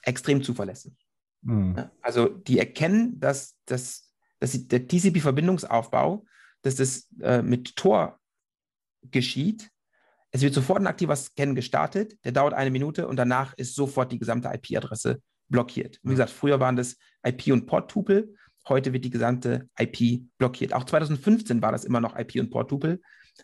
Extrem 0.04 0.44
zuverlässig. 0.44 0.94
Mhm. 1.42 1.90
Also 2.02 2.28
die 2.28 2.60
erkennen, 2.60 3.20
dass 3.20 3.58
das 3.66 4.11
dass 4.42 4.68
der 4.68 4.88
TCP-Verbindungsaufbau, 4.88 6.26
dass 6.64 6.76
das 6.76 7.08
äh, 7.22 7.42
mit 7.42 7.76
Tor 7.76 8.20
geschieht. 9.04 9.70
Es 10.32 10.42
wird 10.42 10.54
sofort 10.54 10.80
ein 10.80 10.88
aktiver 10.88 11.16
Scan 11.16 11.54
gestartet, 11.56 12.18
der 12.26 12.32
dauert 12.32 12.54
eine 12.54 12.72
Minute 12.72 13.08
und 13.08 13.18
danach 13.18 13.54
ist 13.54 13.76
sofort 13.76 14.12
die 14.12 14.20
gesamte 14.20 14.50
IP-Adresse 14.50 15.22
blockiert. 15.48 16.00
Wie 16.04 16.12
gesagt, 16.12 16.32
früher 16.32 16.60
waren 16.60 16.76
das 16.76 16.98
IP- 17.24 17.52
und 17.52 17.68
Port-Tupel, 17.68 18.36
heute 18.68 18.94
wird 18.94 19.06
die 19.06 19.10
gesamte 19.10 19.70
IP 19.78 20.24
blockiert. 20.38 20.74
Auch 20.74 20.86
2015 20.86 21.62
war 21.62 21.72
das 21.72 21.84
immer 21.84 22.00
noch 22.00 22.18
IP- 22.18 22.40
und 22.40 22.50
Port-Tupel. 22.50 23.02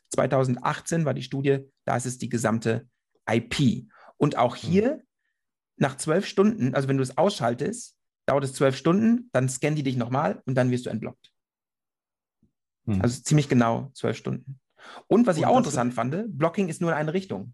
2018 0.10 1.06
war 1.06 1.14
die 1.14 1.24
Studie, 1.24 1.60
da 1.86 1.96
ist 1.96 2.06
es 2.06 2.18
die 2.18 2.30
gesamte 2.30 2.88
IP. 3.30 3.88
Und 4.18 4.38
auch 4.38 4.56
hier, 4.56 5.04
nach 5.76 5.98
zwölf 5.98 6.26
Stunden, 6.26 6.74
also 6.74 6.88
wenn 6.88 6.98
du 6.98 7.04
es 7.04 7.18
ausschaltest, 7.18 7.97
dauert 8.28 8.44
es 8.44 8.54
zwölf 8.54 8.76
Stunden, 8.76 9.30
dann 9.32 9.50
scannen 9.50 9.76
die 9.76 9.84
dich 9.84 9.98
nochmal 9.98 10.42
und 10.46 10.56
dann 10.56 10.70
wirst 10.70 10.86
du 10.86 10.90
entblockt. 10.90 11.32
Hm. 12.86 13.02
Also 13.02 13.22
ziemlich 13.22 13.50
genau 13.50 13.90
zwölf 13.94 14.18
Stunden. 14.18 14.60
Und 15.08 15.26
was 15.28 15.38
ich 15.38 15.44
und 15.44 15.50
auch 15.50 15.58
interessant 15.58 15.94
fand, 15.94 16.38
Blocking 16.38 16.70
ist 16.70 16.82
nur 16.82 16.92
in 16.92 16.98
eine 16.98 17.14
Richtung. 17.14 17.54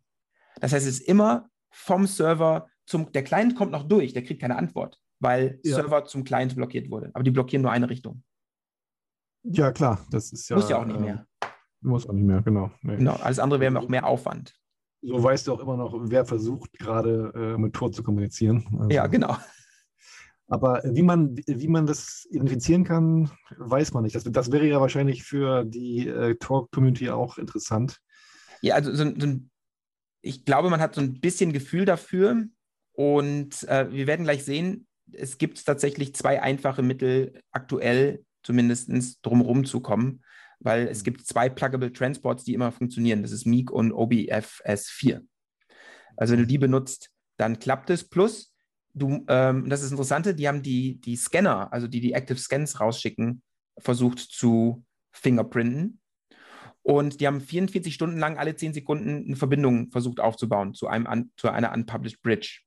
Das 0.60 0.74
heißt, 0.74 0.86
es 0.86 1.00
ist 1.00 1.08
immer 1.08 1.50
vom 1.72 2.06
Server 2.06 2.70
zum, 2.86 3.12
der 3.12 3.24
Client 3.24 3.56
kommt 3.56 3.72
noch 3.72 3.84
durch, 3.84 4.14
der 4.14 4.24
kriegt 4.24 4.42
keine 4.42 4.58
Antwort, 4.58 5.00
weil 5.20 5.60
ja. 5.64 5.76
Server 5.76 6.06
zum 6.06 6.24
Client 6.24 6.56
blockiert 6.56 6.90
wurde. 6.90 7.12
Aber 7.14 7.24
die 7.24 7.32
blockieren 7.32 7.62
nur 7.62 7.72
eine 7.72 7.90
Richtung. 7.90 8.24
Ja, 9.44 9.72
klar, 9.72 10.06
das 10.12 10.32
ist 10.32 10.50
ja. 10.50 10.56
Muss 10.56 10.70
ja 10.70 10.78
auch 10.78 10.86
nicht 10.86 11.00
mehr. 11.00 11.26
Muss 11.82 12.08
auch 12.08 12.14
nicht 12.14 12.26
mehr, 12.26 12.42
genau. 12.42 12.72
Nee. 12.82 12.98
Genau, 12.98 13.16
alles 13.16 13.40
andere 13.40 13.60
wäre 13.60 13.78
auch 13.78 13.90
mehr 13.90 14.06
Aufwand. 14.06 14.54
So 15.02 15.22
weißt 15.22 15.48
du 15.48 15.54
auch 15.54 15.60
immer 15.60 15.76
noch, 15.76 15.94
wer 16.00 16.24
versucht 16.24 16.72
gerade 16.80 17.34
äh, 17.36 17.58
mit 17.58 17.74
Tor 17.74 17.92
zu 17.92 18.04
kommunizieren. 18.04 18.66
Also, 18.80 18.90
ja, 18.90 19.08
genau. 19.08 19.36
Aber 20.48 20.82
wie 20.86 21.04
man, 21.04 21.36
wie 21.48 21.68
man 21.68 21.86
das 21.86 22.28
identifizieren 22.30 22.84
kann, 22.84 23.32
weiß 23.58 23.94
man 23.94 24.04
nicht. 24.04 24.16
Das, 24.16 24.24
das 24.24 24.52
wäre 24.52 24.68
ja 24.68 24.82
wahrscheinlich 24.82 25.24
für 25.24 25.64
die 25.64 26.08
äh, 26.08 26.36
Tor-Community 26.36 27.10
auch 27.10 27.38
interessant. 27.38 28.00
Ja, 28.62 28.76
also 28.76 28.94
so, 28.94 29.06
so 29.18 29.40
ich 30.22 30.46
glaube, 30.46 30.70
man 30.70 30.80
hat 30.80 30.96
so 30.96 31.02
ein 31.02 31.20
bisschen 31.20 31.54
Gefühl 31.54 31.86
dafür. 31.86 32.46
Und 32.94 33.64
äh, 33.68 33.92
wir 33.92 34.06
werden 34.06 34.24
gleich 34.24 34.44
sehen, 34.44 34.88
es 35.12 35.38
gibt 35.38 35.66
tatsächlich 35.66 36.16
zwei 36.16 36.42
einfache 36.42 36.82
Mittel, 36.82 37.42
aktuell 37.52 38.24
zumindest 38.44 38.90
drumherum 39.22 39.66
zu 39.66 39.80
kommen, 39.80 40.24
weil 40.60 40.88
es 40.88 41.04
gibt 41.04 41.26
zwei 41.26 41.50
Pluggable 41.50 41.92
Transports, 41.92 42.44
die 42.44 42.54
immer 42.54 42.72
funktionieren. 42.72 43.22
Das 43.22 43.32
ist 43.32 43.46
Meek 43.46 43.72
und 43.72 43.92
OBFS4. 43.92 45.22
Also 46.16 46.34
wenn 46.34 46.42
du 46.42 46.48
die 46.48 46.58
benutzt, 46.58 47.10
dann 47.38 47.60
klappt 47.60 47.90
es. 47.90 48.04
Plus, 48.04 48.53
du, 48.94 49.26
ähm, 49.28 49.70
das 49.70 49.80
ist 49.80 49.88
das 49.88 49.92
Interessante, 49.92 50.36
die 50.36 50.48
haben 50.48 50.62
die, 50.62 51.00
die 51.02 51.16
Scanner, 51.16 51.72
also 51.74 51.88
die 51.88 52.02
die 52.02 52.14
Active 52.14 52.38
Scans 52.38 52.80
rausschicken, 52.80 53.42
versucht 53.78 54.20
zu 54.20 54.86
fingerprinten. 55.12 56.00
Und 56.82 57.22
die 57.22 57.28
haben 57.28 57.40
44 57.40 57.94
Stunden 57.94 58.20
lang 58.20 58.38
alle 58.38 58.56
10 58.56 58.74
Sekunden 58.74 59.26
eine 59.26 59.36
Verbindung 59.36 59.90
versucht 59.92 60.20
aufzubauen 60.20 60.74
zu, 60.74 60.88
einem, 60.88 61.32
zu 61.38 61.50
einer 61.50 61.72
unpublished 61.72 62.22
Bridge. 62.22 62.60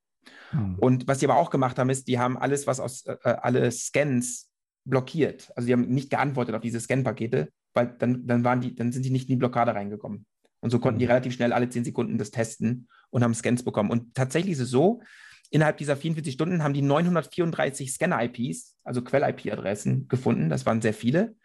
Hm. 0.51 0.77
Und 0.79 1.07
was 1.07 1.19
die 1.19 1.27
aber 1.27 1.37
auch 1.37 1.51
gemacht 1.51 1.79
haben, 1.79 1.91
ist, 1.91 2.09
die 2.09 2.19
haben 2.19 2.39
alles, 2.39 2.67
was 2.67 2.81
aus 2.81 3.05
äh, 3.05 3.17
äh, 3.25 3.37
alle 3.43 3.71
Scans 3.71 4.51
blockiert. 4.85 5.53
Also 5.55 5.67
die 5.67 5.73
haben 5.75 5.89
nicht 5.89 6.11
geantwortet 6.11 6.55
auf 6.55 6.63
diese 6.63 6.81
Scan-Pakete, 6.81 7.51
weil 7.75 7.95
dann, 7.99 8.27
dann 8.27 8.43
waren 8.43 8.61
die, 8.61 8.75
dann 8.75 8.91
sind 8.91 9.05
die 9.05 9.11
nicht 9.11 9.29
in 9.29 9.35
die 9.35 9.37
Blockade 9.37 9.75
reingekommen. 9.75 10.25
Und 10.61 10.71
so 10.71 10.79
konnten 10.79 10.99
die 10.99 11.05
hm. 11.05 11.11
relativ 11.11 11.35
schnell 11.35 11.53
alle 11.53 11.69
10 11.69 11.85
Sekunden 11.85 12.17
das 12.17 12.31
testen 12.31 12.89
und 13.11 13.23
haben 13.23 13.35
Scans 13.35 13.65
bekommen. 13.65 13.91
Und 13.91 14.15
tatsächlich 14.15 14.53
ist 14.53 14.61
es 14.61 14.71
so, 14.71 15.03
innerhalb 15.51 15.79
dieser 15.79 15.97
44 15.97 16.35
Stunden 16.35 16.63
haben 16.63 16.75
die 16.75 16.83
934 16.83 17.93
Scanner-IPs, 17.93 18.77
also 18.85 19.03
Quell-IP-Adressen, 19.03 20.09
gefunden. 20.09 20.49
Das 20.49 20.67
waren 20.67 20.83
sehr 20.83 20.95
viele. 20.95 21.37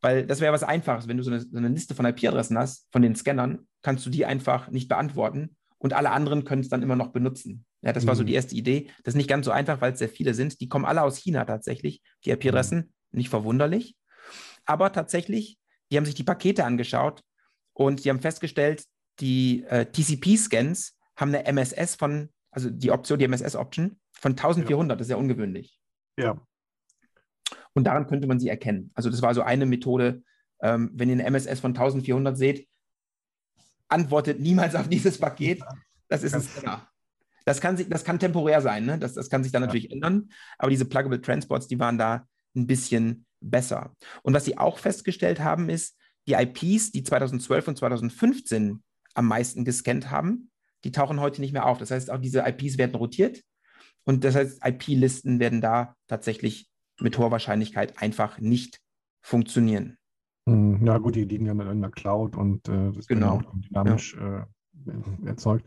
Weil 0.00 0.26
das 0.26 0.40
wäre 0.40 0.52
was 0.52 0.62
Einfaches, 0.62 1.08
wenn 1.08 1.18
du 1.18 1.22
so 1.22 1.30
eine, 1.30 1.40
so 1.40 1.56
eine 1.56 1.68
Liste 1.68 1.94
von 1.94 2.06
IP-Adressen 2.06 2.56
hast, 2.56 2.88
von 2.90 3.02
den 3.02 3.14
Scannern, 3.14 3.66
kannst 3.82 4.06
du 4.06 4.10
die 4.10 4.24
einfach 4.24 4.70
nicht 4.70 4.88
beantworten 4.88 5.56
und 5.78 5.92
alle 5.92 6.10
anderen 6.10 6.44
können 6.44 6.62
es 6.62 6.68
dann 6.68 6.82
immer 6.82 6.96
noch 6.96 7.08
benutzen. 7.08 7.64
Ja, 7.82 7.92
das 7.92 8.04
mhm. 8.04 8.08
war 8.08 8.16
so 8.16 8.24
die 8.24 8.32
mhm. 8.32 8.36
erste 8.36 8.54
Idee. 8.54 8.90
Das 9.04 9.12
ist 9.12 9.18
nicht 9.18 9.28
ganz 9.28 9.44
so 9.46 9.50
einfach, 9.50 9.80
weil 9.80 9.92
es 9.92 9.98
sehr 9.98 10.08
viele 10.08 10.34
sind. 10.34 10.60
Die 10.60 10.68
kommen 10.68 10.84
alle 10.84 11.02
aus 11.02 11.16
China 11.16 11.44
tatsächlich, 11.44 12.02
die 12.24 12.30
IP-Adressen. 12.30 12.78
Mhm. 12.78 13.18
Nicht 13.18 13.28
verwunderlich. 13.30 13.96
Aber 14.64 14.92
tatsächlich, 14.92 15.58
die 15.90 15.96
haben 15.96 16.04
sich 16.04 16.14
die 16.14 16.24
Pakete 16.24 16.64
angeschaut 16.64 17.22
und 17.72 18.04
die 18.04 18.10
haben 18.10 18.20
festgestellt, 18.20 18.84
die 19.20 19.64
äh, 19.64 19.86
TCP-Scans 19.86 20.96
haben 21.16 21.34
eine 21.34 21.44
MSS 21.44 21.96
von, 21.96 22.30
also 22.50 22.70
die 22.70 22.90
Option, 22.90 23.18
die 23.18 23.26
MSS-Option 23.26 23.98
von 24.12 24.32
1400. 24.32 24.90
Ja. 24.90 24.96
Das 24.96 25.06
ist 25.06 25.10
ja 25.10 25.16
ungewöhnlich. 25.16 25.78
Ja. 26.18 26.40
Und 27.74 27.84
daran 27.84 28.06
könnte 28.06 28.26
man 28.26 28.40
sie 28.40 28.48
erkennen. 28.48 28.90
Also 28.94 29.10
das 29.10 29.22
war 29.22 29.34
so 29.34 29.42
eine 29.42 29.66
Methode, 29.66 30.22
ähm, 30.62 30.90
wenn 30.94 31.08
ihr 31.08 31.14
eine 31.14 31.24
MSS 31.24 31.60
von 31.60 31.70
1400 31.70 32.36
seht, 32.36 32.68
antwortet 33.88 34.40
niemals 34.40 34.74
auf 34.74 34.88
dieses 34.88 35.18
Paket. 35.18 35.62
Das 36.08 36.22
ist 36.22 36.34
ein 36.34 36.42
Scanner. 36.42 36.86
Das 37.44 37.60
kann, 37.60 37.76
sich, 37.76 37.88
das 37.88 38.04
kann 38.04 38.18
temporär 38.18 38.60
sein, 38.60 38.84
ne? 38.84 38.98
das, 38.98 39.14
das 39.14 39.30
kann 39.30 39.42
sich 39.42 39.50
dann 39.50 39.62
natürlich 39.62 39.84
ja. 39.84 39.92
ändern, 39.92 40.28
aber 40.58 40.70
diese 40.70 40.84
Pluggable 40.84 41.20
Transports, 41.20 41.66
die 41.66 41.78
waren 41.78 41.96
da 41.96 42.28
ein 42.54 42.66
bisschen 42.66 43.26
besser. 43.40 43.96
Und 44.22 44.34
was 44.34 44.44
sie 44.44 44.58
auch 44.58 44.78
festgestellt 44.78 45.40
haben, 45.40 45.68
ist, 45.68 45.96
die 46.28 46.34
IPs, 46.34 46.92
die 46.92 47.02
2012 47.02 47.68
und 47.68 47.78
2015 47.78 48.82
am 49.14 49.26
meisten 49.26 49.64
gescannt 49.64 50.10
haben, 50.10 50.50
die 50.84 50.92
tauchen 50.92 51.20
heute 51.20 51.40
nicht 51.40 51.52
mehr 51.52 51.66
auf. 51.66 51.78
Das 51.78 51.90
heißt, 51.90 52.10
auch 52.10 52.18
diese 52.18 52.44
IPs 52.46 52.78
werden 52.78 52.94
rotiert 52.94 53.42
und 54.04 54.24
das 54.24 54.34
heißt, 54.34 54.64
IP-Listen 54.64 55.40
werden 55.40 55.60
da 55.60 55.94
tatsächlich 56.06 56.68
mit 57.00 57.18
hoher 57.18 57.30
Wahrscheinlichkeit 57.30 58.00
einfach 58.00 58.38
nicht 58.38 58.80
funktionieren. 59.22 59.98
Hm, 60.48 60.84
ja, 60.86 60.98
gut, 60.98 61.14
die 61.14 61.24
liegen 61.24 61.46
ja 61.46 61.52
in 61.52 61.80
der 61.80 61.90
Cloud 61.90 62.36
und 62.36 62.68
äh, 62.68 62.92
das 62.92 63.06
genau. 63.06 63.38
wird 63.38 63.46
auch 63.46 63.54
dynamisch 63.56 64.16
ja. 64.16 64.48
äh, 64.86 65.26
erzeugt. 65.26 65.66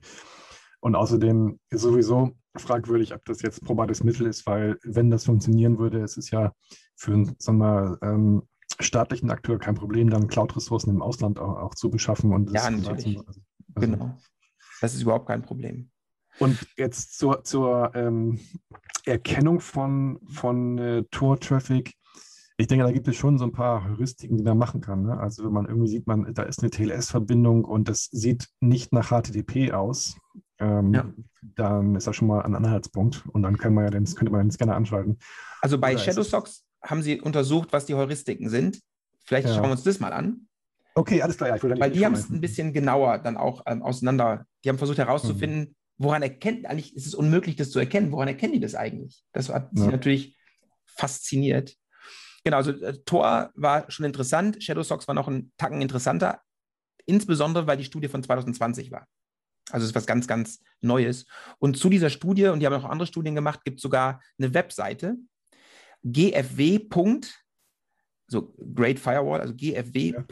Und 0.80 0.96
außerdem 0.96 1.60
ist 1.70 1.82
sowieso 1.82 2.32
fragwürdig, 2.58 3.14
ob 3.14 3.24
das 3.26 3.42
jetzt 3.42 3.64
probates 3.64 4.04
Mittel 4.04 4.28
ist, 4.28 4.46
weil 4.46 4.78
wenn 4.84 5.10
das 5.10 5.26
funktionieren 5.26 5.80
würde, 5.80 6.00
ist 6.00 6.18
es 6.18 6.30
ja 6.30 6.52
für 6.96 7.14
einen 7.14 7.36
sagen 7.40 7.60
wir, 7.60 7.98
ähm, 8.02 8.44
staatlichen 8.80 9.32
Akteur 9.32 9.60
kein 9.60 9.76
Problem, 9.76 10.10
dann 10.10 10.28
Cloud-Ressourcen 10.28 10.90
im 10.90 11.02
Ausland 11.02 11.40
auch, 11.40 11.58
auch, 11.58 11.76
zu 11.76 11.90
beschaffen. 11.90 12.34
Und 12.34 12.52
ja, 12.52 12.70
natürlich. 12.70 13.18
Also, 13.26 13.42
genau. 13.76 14.18
Das 14.82 14.94
ist 14.94 15.02
überhaupt 15.02 15.28
kein 15.28 15.42
Problem. 15.42 15.90
Und 16.40 16.66
jetzt 16.78 17.18
zur, 17.18 17.44
zur 17.44 17.92
ähm, 17.96 18.40
Erkennung 19.06 19.60
von, 19.60 20.20
von 20.28 20.78
äh, 20.78 21.04
Tor-Traffic. 21.12 21.94
Ich 22.58 22.68
denke, 22.68 22.86
da 22.86 22.92
gibt 22.92 23.08
es 23.08 23.16
schon 23.16 23.38
so 23.38 23.46
ein 23.46 23.52
paar 23.52 23.88
Heuristiken, 23.88 24.38
die 24.38 24.44
man 24.44 24.58
machen 24.58 24.82
kann. 24.82 25.04
Ne? 25.04 25.20
Also 25.20 25.44
wenn 25.46 25.54
man 25.54 25.66
irgendwie 25.66 25.88
sieht, 25.88 26.08
man, 26.08 26.34
da 26.34 26.44
ist 26.44 26.62
eine 26.62 26.70
TLS-Verbindung 26.70 27.66
und 27.66 27.90
das 27.90 28.06
sieht 28.12 28.48
nicht 28.62 28.94
nach 28.94 29.10
HTTP 29.10 29.74
aus, 29.74 30.18
ähm, 30.60 30.94
ja. 30.94 31.12
dann 31.42 31.96
ist 31.96 32.08
das 32.08 32.16
schon 32.16 32.28
mal 32.28 32.42
ein 32.44 32.56
Anhaltspunkt 32.56 33.26
und 33.32 33.44
dann 33.44 33.58
kann 33.58 33.74
man 33.74 33.86
ja 33.86 33.90
den, 33.90 34.06
könnte 34.06 34.32
man 34.32 34.42
den 34.42 34.52
Scanner 34.52 34.76
anschalten. 34.76 35.18
Also 35.62 35.78
bei 35.78 35.98
ShadowSocks 35.98 36.64
haben 36.82 37.02
sie 37.02 37.22
untersucht, 37.22 37.70
was 37.72 37.86
die 37.86 37.96
Heuristiken 37.96 38.50
sind. 38.50 38.80
Vielleicht 39.26 39.48
ja. 39.48 39.56
schauen 39.56 39.66
wir 39.66 39.72
uns 39.72 39.84
das 39.84 40.00
mal 40.00 40.14
an. 40.14 40.48
Okay, 40.96 41.22
alles 41.22 41.38
klar. 41.38 41.56
Ja, 41.56 41.80
Weil 41.80 41.92
die 41.92 42.06
haben 42.06 42.14
es 42.14 42.30
ein 42.30 42.42
bisschen 42.42 42.74
genauer 42.74 43.18
dann 43.18 43.38
auch 43.38 43.64
ähm, 43.66 43.82
auseinander. 43.82 44.46
Die 44.64 44.70
haben 44.70 44.78
versucht 44.78 45.00
herauszufinden, 45.00 45.60
mhm. 45.60 45.76
woran 45.98 46.22
erkennt, 46.22 46.66
eigentlich 46.66 46.96
ist 46.96 47.08
es 47.08 47.16
unmöglich, 47.16 47.56
das 47.56 47.72
zu 47.72 47.80
erkennen. 47.80 48.12
Woran 48.12 48.28
erkennen 48.28 48.54
die 48.54 48.60
das 48.60 48.76
eigentlich? 48.76 49.24
Das 49.34 49.50
hat 49.50 49.70
ja. 49.74 49.84
sie 49.84 49.90
natürlich 49.90 50.38
fasziniert. 50.86 51.76
Genau, 52.44 52.58
also 52.58 52.72
äh, 52.72 52.98
Tor 53.06 53.52
war 53.56 53.90
schon 53.90 54.06
interessant. 54.06 54.62
ShadowSocks 54.62 55.08
war 55.08 55.16
noch 55.16 55.28
ein 55.28 55.52
Tacken 55.58 55.82
interessanter, 55.82 56.42
insbesondere 57.06 57.68
weil 57.68 57.78
die 57.78 57.86
Studie 57.86 58.10
von 58.10 58.22
2020 58.22 58.92
war. 58.92 59.08
Also 59.72 59.86
es 59.86 59.92
ist 59.92 59.96
was 59.96 60.06
ganz, 60.06 60.28
ganz 60.28 60.60
Neues. 60.82 61.26
Und 61.58 61.78
zu 61.78 61.90
dieser 61.90 62.10
Studie, 62.10 62.48
und 62.48 62.60
die 62.60 62.66
haben 62.66 62.74
auch 62.74 62.90
andere 62.90 63.08
Studien 63.08 63.34
gemacht, 63.34 63.64
gibt 63.64 63.78
es 63.78 63.82
sogar 63.82 64.22
eine 64.38 64.54
Webseite, 64.54 65.16
gfw. 66.04 66.90
so 68.28 68.54
Great 68.76 69.00
Firewall, 69.00 69.40
also 69.40 69.56
gfw. 69.56 70.12
Ja. 70.12 70.24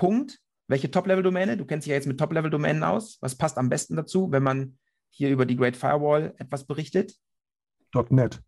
Welche 0.72 0.90
Top-Level-Domäne? 0.90 1.58
Du 1.58 1.66
kennst 1.66 1.86
dich 1.86 1.90
ja 1.90 1.98
jetzt 1.98 2.08
mit 2.08 2.18
Top-Level-Domänen 2.18 2.82
aus. 2.86 3.18
Was 3.20 3.36
passt 3.36 3.58
am 3.58 3.68
besten 3.68 3.98
dazu, 3.98 4.32
wenn 4.32 4.42
man 4.42 4.78
hier 5.10 5.30
über 5.30 5.46
die 5.46 5.58
Great 5.58 5.76
Firewall 5.76 6.34
etwas 6.38 6.66
berichtet? 6.66 7.14
.net. 8.10 8.42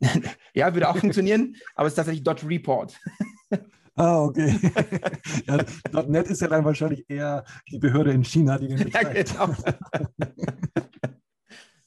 ja, 0.54 0.72
würde 0.72 0.88
auch 0.88 0.96
funktionieren, 0.96 1.56
aber 1.74 1.88
es 1.88 1.94
ist 1.94 1.96
tatsächlich 1.96 2.24
.report. 2.48 2.96
Ah, 3.94 4.22
okay. 4.22 4.58
ja, 5.46 6.02
.NET 6.08 6.26
ist 6.28 6.40
ja 6.40 6.48
dann 6.48 6.64
wahrscheinlich 6.64 7.04
eher 7.10 7.44
die 7.70 7.78
Behörde 7.78 8.12
in 8.12 8.24
China, 8.24 8.56
die 8.56 8.68
den 8.68 8.88
ja, 8.88 9.02
genau. 9.02 9.54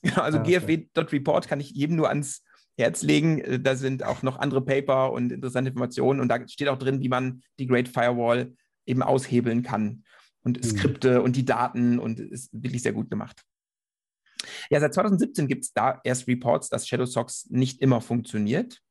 genau. 0.03 0.21
Also 0.21 0.37
ja, 0.37 0.59
gfw.report 0.59 1.47
kann 1.47 1.59
ich 1.59 1.71
jedem 1.71 1.95
nur 1.95 2.07
ans 2.07 2.43
Herz 2.77 3.01
legen. 3.01 3.63
Da 3.63 3.75
sind 3.75 4.03
auch 4.03 4.21
noch 4.21 4.37
andere 4.37 4.63
Paper 4.63 5.13
und 5.13 5.31
interessante 5.31 5.69
Informationen 5.69 6.19
und 6.19 6.27
da 6.27 6.47
steht 6.47 6.67
auch 6.67 6.77
drin, 6.77 7.01
wie 7.01 7.09
man 7.09 7.41
die 7.57 7.65
Great 7.65 7.87
Firewall 7.87 8.53
eben 8.85 9.01
aushebeln 9.01 9.63
kann 9.63 10.03
und 10.43 10.57
hm. 10.57 10.63
Skripte 10.63 11.21
und 11.21 11.35
die 11.35 11.45
Daten 11.45 11.99
und 11.99 12.19
ist 12.19 12.49
wirklich 12.53 12.83
sehr 12.83 12.93
gut 12.93 13.09
gemacht. 13.09 13.43
Ja, 14.69 14.79
seit 14.79 14.93
2017 14.93 15.47
gibt 15.47 15.65
es 15.65 15.73
da 15.73 15.99
erst 16.03 16.27
Reports, 16.27 16.69
dass 16.69 16.87
ShadowSocks 16.87 17.49
nicht 17.49 17.81
immer 17.81 18.01
funktioniert. 18.01 18.81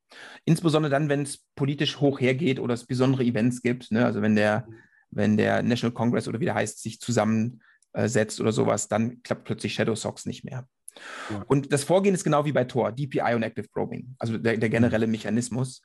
Insbesondere 0.45 0.91
dann, 0.91 1.09
wenn 1.09 1.23
es 1.23 1.45
politisch 1.55 1.99
hoch 1.99 2.19
hergeht 2.19 2.59
oder 2.59 2.73
es 2.73 2.85
besondere 2.85 3.23
Events 3.23 3.61
gibt. 3.61 3.91
Ne? 3.91 4.05
Also 4.05 4.21
wenn 4.21 4.35
der, 4.35 4.67
wenn 5.09 5.37
der 5.37 5.63
National 5.63 5.93
Congress 5.93 6.27
oder 6.27 6.39
wie 6.39 6.45
der 6.45 6.55
heißt, 6.55 6.81
sich 6.81 6.99
zusammensetzt 6.99 8.39
oder 8.39 8.51
sowas, 8.51 8.87
dann 8.87 9.23
klappt 9.23 9.45
plötzlich 9.45 9.73
ShadowSocks 9.73 10.25
nicht 10.25 10.43
mehr. 10.43 10.67
Ja. 11.29 11.43
Und 11.47 11.71
das 11.73 11.83
Vorgehen 11.83 12.15
ist 12.15 12.23
genau 12.23 12.45
wie 12.45 12.51
bei 12.51 12.63
Tor, 12.63 12.91
DPI 12.91 13.33
und 13.35 13.43
Active 13.43 13.67
Probing, 13.69 14.15
also 14.19 14.37
der, 14.37 14.57
der, 14.57 14.69
generelle 14.69 15.07
Mechanismus. 15.07 15.81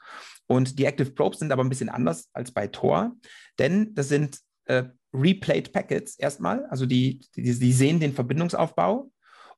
Und 0.46 0.78
die 0.78 0.84
Active 0.84 1.10
Probes 1.10 1.38
sind 1.38 1.52
aber 1.52 1.64
ein 1.64 1.68
bisschen 1.68 1.88
anders 1.88 2.28
als 2.32 2.52
bei 2.52 2.66
Tor, 2.66 3.12
denn 3.58 3.94
das 3.94 4.08
sind 4.08 4.38
äh, 4.66 4.84
replayed 5.12 5.72
Packets 5.72 6.16
erstmal, 6.16 6.66
also 6.66 6.86
die, 6.86 7.20
die, 7.36 7.58
die 7.58 7.72
sehen 7.72 8.00
den 8.00 8.12
Verbindungsaufbau 8.12 9.10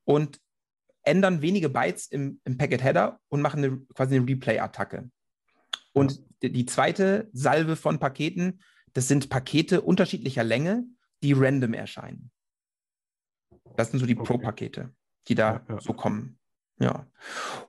und 0.04 0.40
ändern 1.04 1.42
wenige 1.42 1.68
Bytes 1.68 2.06
im, 2.06 2.40
im 2.44 2.56
Packet-Header 2.56 3.20
und 3.28 3.42
machen 3.42 3.64
eine, 3.64 3.78
quasi 3.94 4.16
eine 4.16 4.26
Replay-Attacke. 4.26 5.10
Und 5.92 6.12
ja. 6.12 6.18
die, 6.42 6.52
die 6.52 6.66
zweite 6.66 7.28
Salve 7.32 7.76
von 7.76 7.98
Paketen, 7.98 8.62
das 8.92 9.08
sind 9.08 9.28
Pakete 9.28 9.80
unterschiedlicher 9.80 10.44
Länge, 10.44 10.84
die 11.22 11.32
random 11.32 11.74
erscheinen. 11.74 12.30
Das 13.76 13.90
sind 13.90 14.00
so 14.00 14.06
die 14.06 14.16
okay. 14.16 14.24
Pro-Pakete, 14.24 14.94
die 15.28 15.34
da 15.34 15.64
ja, 15.68 15.74
ja. 15.74 15.80
so 15.80 15.92
kommen. 15.92 16.38
Ja. 16.78 17.06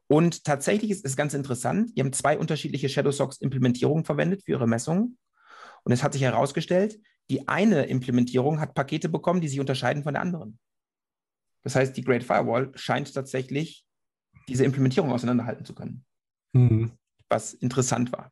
Und 0.07 0.43
tatsächlich 0.43 0.89
ist 0.89 1.05
es 1.05 1.15
ganz 1.15 1.33
interessant, 1.33 1.91
die 1.95 2.01
haben 2.01 2.13
zwei 2.13 2.37
unterschiedliche 2.37 2.89
ShadowSocks-Implementierungen 2.89 4.05
verwendet 4.05 4.43
für 4.43 4.51
ihre 4.51 4.67
Messungen. 4.67 5.17
Und 5.83 5.91
es 5.91 6.03
hat 6.03 6.13
sich 6.13 6.23
herausgestellt, 6.23 6.99
die 7.29 7.47
eine 7.47 7.85
Implementierung 7.85 8.59
hat 8.59 8.73
Pakete 8.73 9.09
bekommen, 9.09 9.41
die 9.41 9.47
sich 9.47 9.59
unterscheiden 9.59 10.03
von 10.03 10.13
der 10.13 10.21
anderen. 10.21 10.59
Das 11.61 11.75
heißt, 11.75 11.95
die 11.95 12.03
Great 12.03 12.23
Firewall 12.23 12.71
scheint 12.75 13.13
tatsächlich 13.13 13.85
diese 14.47 14.65
Implementierung 14.65 15.11
auseinanderhalten 15.11 15.65
zu 15.65 15.73
können, 15.73 16.05
Mhm. 16.53 16.91
was 17.29 17.53
interessant 17.53 18.11
war. 18.11 18.31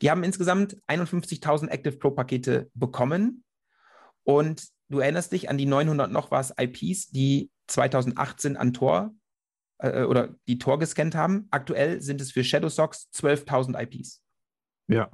Die 0.00 0.10
haben 0.10 0.24
insgesamt 0.24 0.76
51.000 0.86 1.68
Active 1.68 1.98
Pro 1.98 2.10
Pakete 2.10 2.70
bekommen 2.74 3.44
und 4.24 4.64
du 4.88 4.98
erinnerst 4.98 5.32
dich 5.32 5.48
an 5.48 5.58
die 5.58 5.66
900 5.66 6.10
noch 6.10 6.30
was 6.30 6.54
IPs, 6.58 7.10
die 7.10 7.50
2018 7.68 8.56
an 8.56 8.72
Tor 8.72 9.14
äh, 9.78 10.02
oder 10.04 10.34
die 10.48 10.58
Tor 10.58 10.78
gescannt 10.78 11.14
haben. 11.14 11.46
Aktuell 11.50 12.00
sind 12.00 12.20
es 12.20 12.32
für 12.32 12.42
ShadowSocks 12.44 13.08
12.000 13.14 13.80
IPs. 13.82 14.22
Ja. 14.88 15.10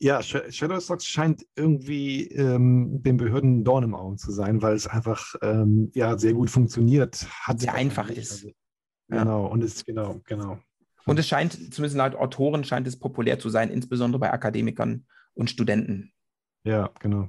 Ja, 0.00 0.18
Sh- 0.20 0.50
Shadowstocks 0.52 1.06
scheint 1.06 1.46
irgendwie 1.56 2.26
ähm, 2.28 3.02
den 3.02 3.16
Behörden 3.16 3.60
ein 3.60 3.64
Dorn 3.64 3.84
im 3.84 3.94
Auge 3.94 4.16
zu 4.16 4.32
sein, 4.32 4.60
weil 4.60 4.74
es 4.74 4.86
einfach 4.86 5.34
ähm, 5.40 5.90
ja, 5.94 6.18
sehr 6.18 6.34
gut 6.34 6.50
funktioniert 6.50 7.26
hat. 7.46 7.60
Sehr 7.60 7.72
einfach 7.74 8.10
ist. 8.10 8.32
Also, 8.32 8.48
Ja. 9.08 9.18
genau, 9.20 9.46
und 9.46 9.62
es, 9.62 9.84
genau, 9.84 10.20
genau. 10.24 10.58
Und 11.06 11.18
es 11.18 11.28
scheint, 11.28 11.52
zumindest 11.72 11.96
laut 11.96 12.14
Autoren, 12.16 12.64
scheint 12.64 12.86
es 12.86 12.98
populär 12.98 13.38
zu 13.38 13.48
sein, 13.50 13.70
insbesondere 13.70 14.18
bei 14.20 14.32
Akademikern 14.32 15.06
und 15.34 15.48
Studenten. 15.48 16.12
Ja, 16.64 16.90
genau. 17.00 17.28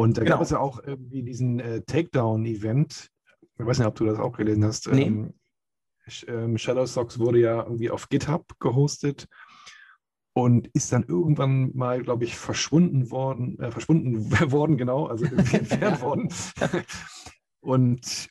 Und 0.00 0.16
da 0.16 0.22
Genau. 0.22 0.36
gab 0.36 0.42
es 0.42 0.48
ja 0.50 0.58
auch 0.60 0.82
irgendwie 0.82 1.22
diesen 1.22 1.60
äh, 1.60 1.82
Takedown-Event. 1.82 3.10
Ich 3.58 3.66
weiß 3.66 3.78
nicht, 3.80 3.86
ob 3.86 3.96
du 3.96 4.06
das 4.06 4.18
auch 4.18 4.34
gelesen 4.34 4.64
hast. 4.64 4.88
Nee. 4.90 5.02
Ähm, 5.02 5.34
ähm, 6.26 6.56
Shadowstocks 6.56 7.18
wurde 7.18 7.38
ja 7.40 7.62
irgendwie 7.62 7.90
auf 7.90 8.08
GitHub 8.08 8.46
gehostet 8.60 9.28
und 10.32 10.68
ist 10.68 10.90
dann 10.94 11.02
irgendwann 11.02 11.76
mal, 11.76 12.00
glaube 12.02 12.24
ich, 12.24 12.34
verschwunden 12.34 13.10
worden, 13.10 13.58
äh, 13.58 13.70
verschwunden 13.70 14.30
worden, 14.52 14.78
genau, 14.78 15.04
also 15.06 15.26
irgendwie 15.26 15.58
entfernt 15.58 16.00
worden. 16.00 16.28
Und 17.60 18.28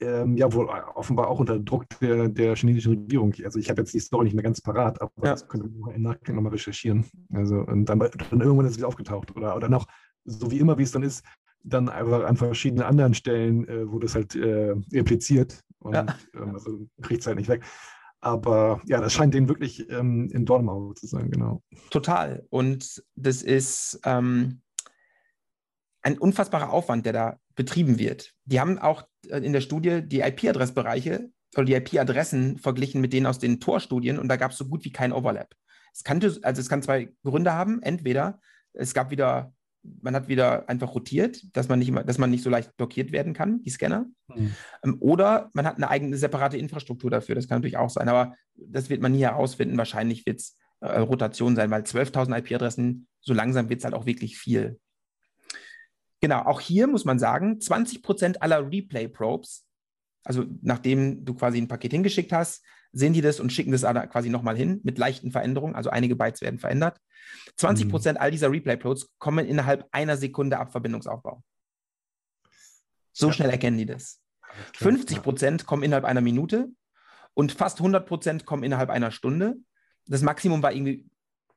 ähm, 0.00 0.36
ja, 0.38 0.50
wohl 0.52 0.66
offenbar 0.94 1.28
auch 1.28 1.40
unter 1.40 1.58
Druck 1.58 1.84
der, 2.00 2.28
der 2.30 2.56
chinesischen 2.56 2.92
Regierung. 2.94 3.34
Also 3.44 3.58
ich 3.58 3.68
habe 3.68 3.82
jetzt 3.82 3.92
die 3.92 4.00
Story 4.00 4.24
nicht 4.24 4.34
mehr 4.34 4.42
ganz 4.44 4.62
parat, 4.62 5.00
aber 5.02 5.12
Ja. 5.24 5.32
das 5.32 5.46
könnte 5.46 5.68
man 5.68 5.94
im 5.94 6.02
Nachgang 6.02 6.36
nochmal 6.36 6.52
recherchieren. 6.52 7.04
Also 7.34 7.56
und 7.56 7.84
dann, 7.84 7.98
dann 7.98 8.40
irgendwann 8.40 8.64
ist 8.64 8.72
es 8.72 8.78
wieder 8.78 8.88
aufgetaucht. 8.88 9.36
Oder, 9.36 9.56
oder 9.56 9.68
noch, 9.68 9.86
so 10.26 10.50
wie 10.50 10.58
immer, 10.58 10.78
wie 10.78 10.82
es 10.82 10.92
dann 10.92 11.02
ist, 11.02 11.24
dann 11.62 11.88
einfach 11.88 12.24
an 12.24 12.36
verschiedenen 12.36 12.84
anderen 12.84 13.14
Stellen, 13.14 13.66
äh, 13.68 13.90
wo 13.90 13.98
das 13.98 14.14
halt 14.14 14.34
äh, 14.36 14.74
repliziert 14.92 15.60
und 15.80 15.94
Ja. 15.94 16.06
ähm, 16.34 16.54
also 16.54 16.86
kriegt 17.02 17.20
es 17.22 17.26
halt 17.26 17.38
nicht 17.38 17.48
weg. 17.48 17.64
Aber 18.20 18.80
ja, 18.86 19.00
das 19.00 19.12
scheint 19.12 19.34
denen 19.34 19.48
wirklich 19.48 19.88
ähm, 19.90 20.30
in 20.32 20.44
Dorn 20.46 20.62
im 20.62 20.68
Auge 20.68 20.94
zu 20.94 21.06
sein, 21.06 21.30
genau. 21.30 21.62
Total. 21.90 22.44
Und 22.50 23.02
das 23.14 23.42
ist 23.42 24.00
ähm, 24.04 24.62
ein 26.02 26.18
unfassbarer 26.18 26.70
Aufwand, 26.72 27.04
der 27.06 27.12
da 27.12 27.40
betrieben 27.54 27.98
wird. 27.98 28.32
Die 28.44 28.60
haben 28.60 28.78
auch 28.78 29.06
äh, 29.28 29.38
in 29.38 29.52
der 29.52 29.60
Studie 29.60 30.02
die 30.02 30.20
IP-Adressbereiche 30.20 31.30
oder 31.56 31.64
die 31.64 31.74
IP-Adressen 31.74 32.58
verglichen 32.58 33.00
mit 33.00 33.12
denen 33.12 33.26
aus 33.26 33.38
den 33.38 33.60
Tor-Studien 33.60 34.18
und 34.18 34.28
da 34.28 34.36
gab 34.36 34.52
es 34.52 34.58
so 34.58 34.66
gut 34.66 34.84
wie 34.84 34.92
kein 34.92 35.12
Overlap. 35.12 35.54
Es 35.92 36.04
kannte, 36.04 36.38
also 36.42 36.60
es 36.60 36.68
kann 36.68 36.82
zwei 36.82 37.12
Gründe 37.24 37.54
haben. 37.54 37.82
Entweder 37.82 38.40
es 38.72 38.92
gab 38.92 39.10
wieder, 39.10 39.54
man 40.02 40.14
hat 40.14 40.28
wieder 40.28 40.68
einfach 40.68 40.94
rotiert, 40.94 41.42
dass 41.56 41.68
man 41.68 41.78
nicht 41.78 41.88
immer, 41.88 42.04
dass 42.04 42.18
man 42.18 42.30
nicht 42.30 42.42
so 42.42 42.50
leicht 42.50 42.76
blockiert 42.76 43.12
werden 43.12 43.32
kann, 43.32 43.62
die 43.62 43.70
Scanner. 43.70 44.06
Ähm, 44.84 44.96
Oder 45.00 45.50
man 45.52 45.66
hat 45.66 45.76
eine 45.76 45.88
eigene 45.88 46.16
separate 46.16 46.56
Infrastruktur 46.56 47.10
dafür. 47.10 47.34
Das 47.34 47.48
kann 47.48 47.58
natürlich 47.58 47.76
auch 47.76 47.90
sein, 47.90 48.08
aber 48.08 48.34
das 48.54 48.90
wird 48.90 49.02
man 49.02 49.12
nie 49.12 49.22
herausfinden. 49.22 49.78
Wahrscheinlich 49.78 50.26
wird 50.26 50.40
es 50.40 50.56
äh, 50.80 50.98
Rotation 50.98 51.56
sein, 51.56 51.70
weil 51.70 51.82
12.000 51.82 52.38
IP-Adressen, 52.38 53.06
so 53.20 53.32
langsam 53.32 53.68
wird 53.68 53.80
es 53.80 53.84
halt 53.84 53.94
auch 53.94 54.06
wirklich 54.06 54.38
viel. 54.38 54.78
Genau, 56.20 56.40
auch 56.40 56.60
hier 56.60 56.86
muss 56.86 57.04
man 57.04 57.18
sagen, 57.18 57.58
20% 57.58 58.38
aller 58.38 58.70
Replay-Probes, 58.70 59.66
also 60.24 60.44
nachdem 60.62 61.24
du 61.24 61.34
quasi 61.34 61.58
ein 61.58 61.68
Paket 61.68 61.92
hingeschickt 61.92 62.32
hast, 62.32 62.64
sehen 62.92 63.12
die 63.12 63.20
das 63.20 63.40
und 63.40 63.52
schicken 63.52 63.72
das 63.72 63.82
quasi 64.10 64.28
nochmal 64.28 64.56
hin 64.56 64.80
mit 64.84 64.98
leichten 64.98 65.30
Veränderungen, 65.32 65.74
also 65.74 65.90
einige 65.90 66.16
Bytes 66.16 66.40
werden 66.40 66.58
verändert. 66.58 66.98
20% 67.58 68.16
all 68.16 68.30
dieser 68.30 68.50
Replay-Probes 68.50 69.14
kommen 69.18 69.46
innerhalb 69.46 69.86
einer 69.92 70.16
Sekunde 70.16 70.58
ab 70.58 70.72
Verbindungsaufbau. 70.72 71.42
So 73.12 73.28
Ja. 73.28 73.32
schnell 73.32 73.50
erkennen 73.50 73.78
die 73.78 73.86
das. 73.86 74.20
Alles 74.42 74.72
klar. 74.72 74.90
50 74.92 75.22
Prozent 75.22 75.66
kommen 75.66 75.82
innerhalb 75.82 76.04
einer 76.04 76.20
Minute 76.20 76.68
und 77.34 77.52
fast 77.52 77.78
100 77.80 78.06
Prozent 78.06 78.46
kommen 78.46 78.62
innerhalb 78.62 78.90
einer 78.90 79.10
Stunde. 79.10 79.56
Das 80.06 80.22
Maximum 80.22 80.62
war 80.62 80.72
irgendwie 80.72 81.08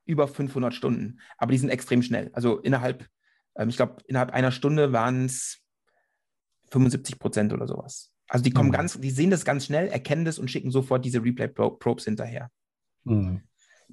über 0.06 0.28
500 0.28 0.74
Stunden, 0.74 1.20
aber 1.38 1.52
die 1.52 1.58
sind 1.58 1.70
extrem 1.70 2.02
schnell. 2.02 2.32
Also 2.34 2.60
innerhalb, 2.60 3.08
ähm, 3.56 3.70
ich 3.70 3.76
glaube, 3.76 4.02
innerhalb 4.08 4.32
einer 4.32 4.52
Stunde 4.52 4.92
waren 4.92 5.26
es 5.26 5.60
75 6.72 7.20
Prozent 7.20 7.54
oder 7.54 7.68
sowas. 7.68 8.12
Also 8.30 8.44
die 8.44 8.52
kommen 8.52 8.70
Mhm. 8.70 8.74
ganz, 8.74 9.00
die 9.00 9.10
sehen 9.10 9.32
das 9.32 9.44
ganz 9.44 9.66
schnell, 9.66 9.88
erkennen 9.88 10.24
das 10.24 10.40
und 10.40 10.50
schicken 10.50 10.72
sofort 10.72 11.04
diese 11.04 11.24
Replay-Probes 11.24 12.06
hinterher. 12.06 12.50
Mhm. 13.04 13.42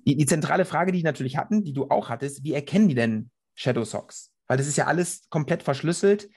Die, 0.07 0.16
die 0.16 0.26
zentrale 0.26 0.64
Frage, 0.66 0.93
die 0.93 0.99
die 0.99 1.05
natürlich 1.05 1.37
hatten, 1.39 1.64
die 1.64 1.72
du 1.72 1.89
auch 1.89 2.11
hattest, 2.11 2.45
wie 2.45 2.53
erkennen 2.53 2.89
die 2.89 2.95
denn 2.95 3.30
Shadow 3.55 3.84
Socks? 3.84 4.30
Weil 4.47 4.59
das 4.59 4.68
ist 4.68 4.76
ja 4.76 4.87
alles 4.87 5.26
komplett 5.30 5.62
verschlüsselt. 5.62 6.28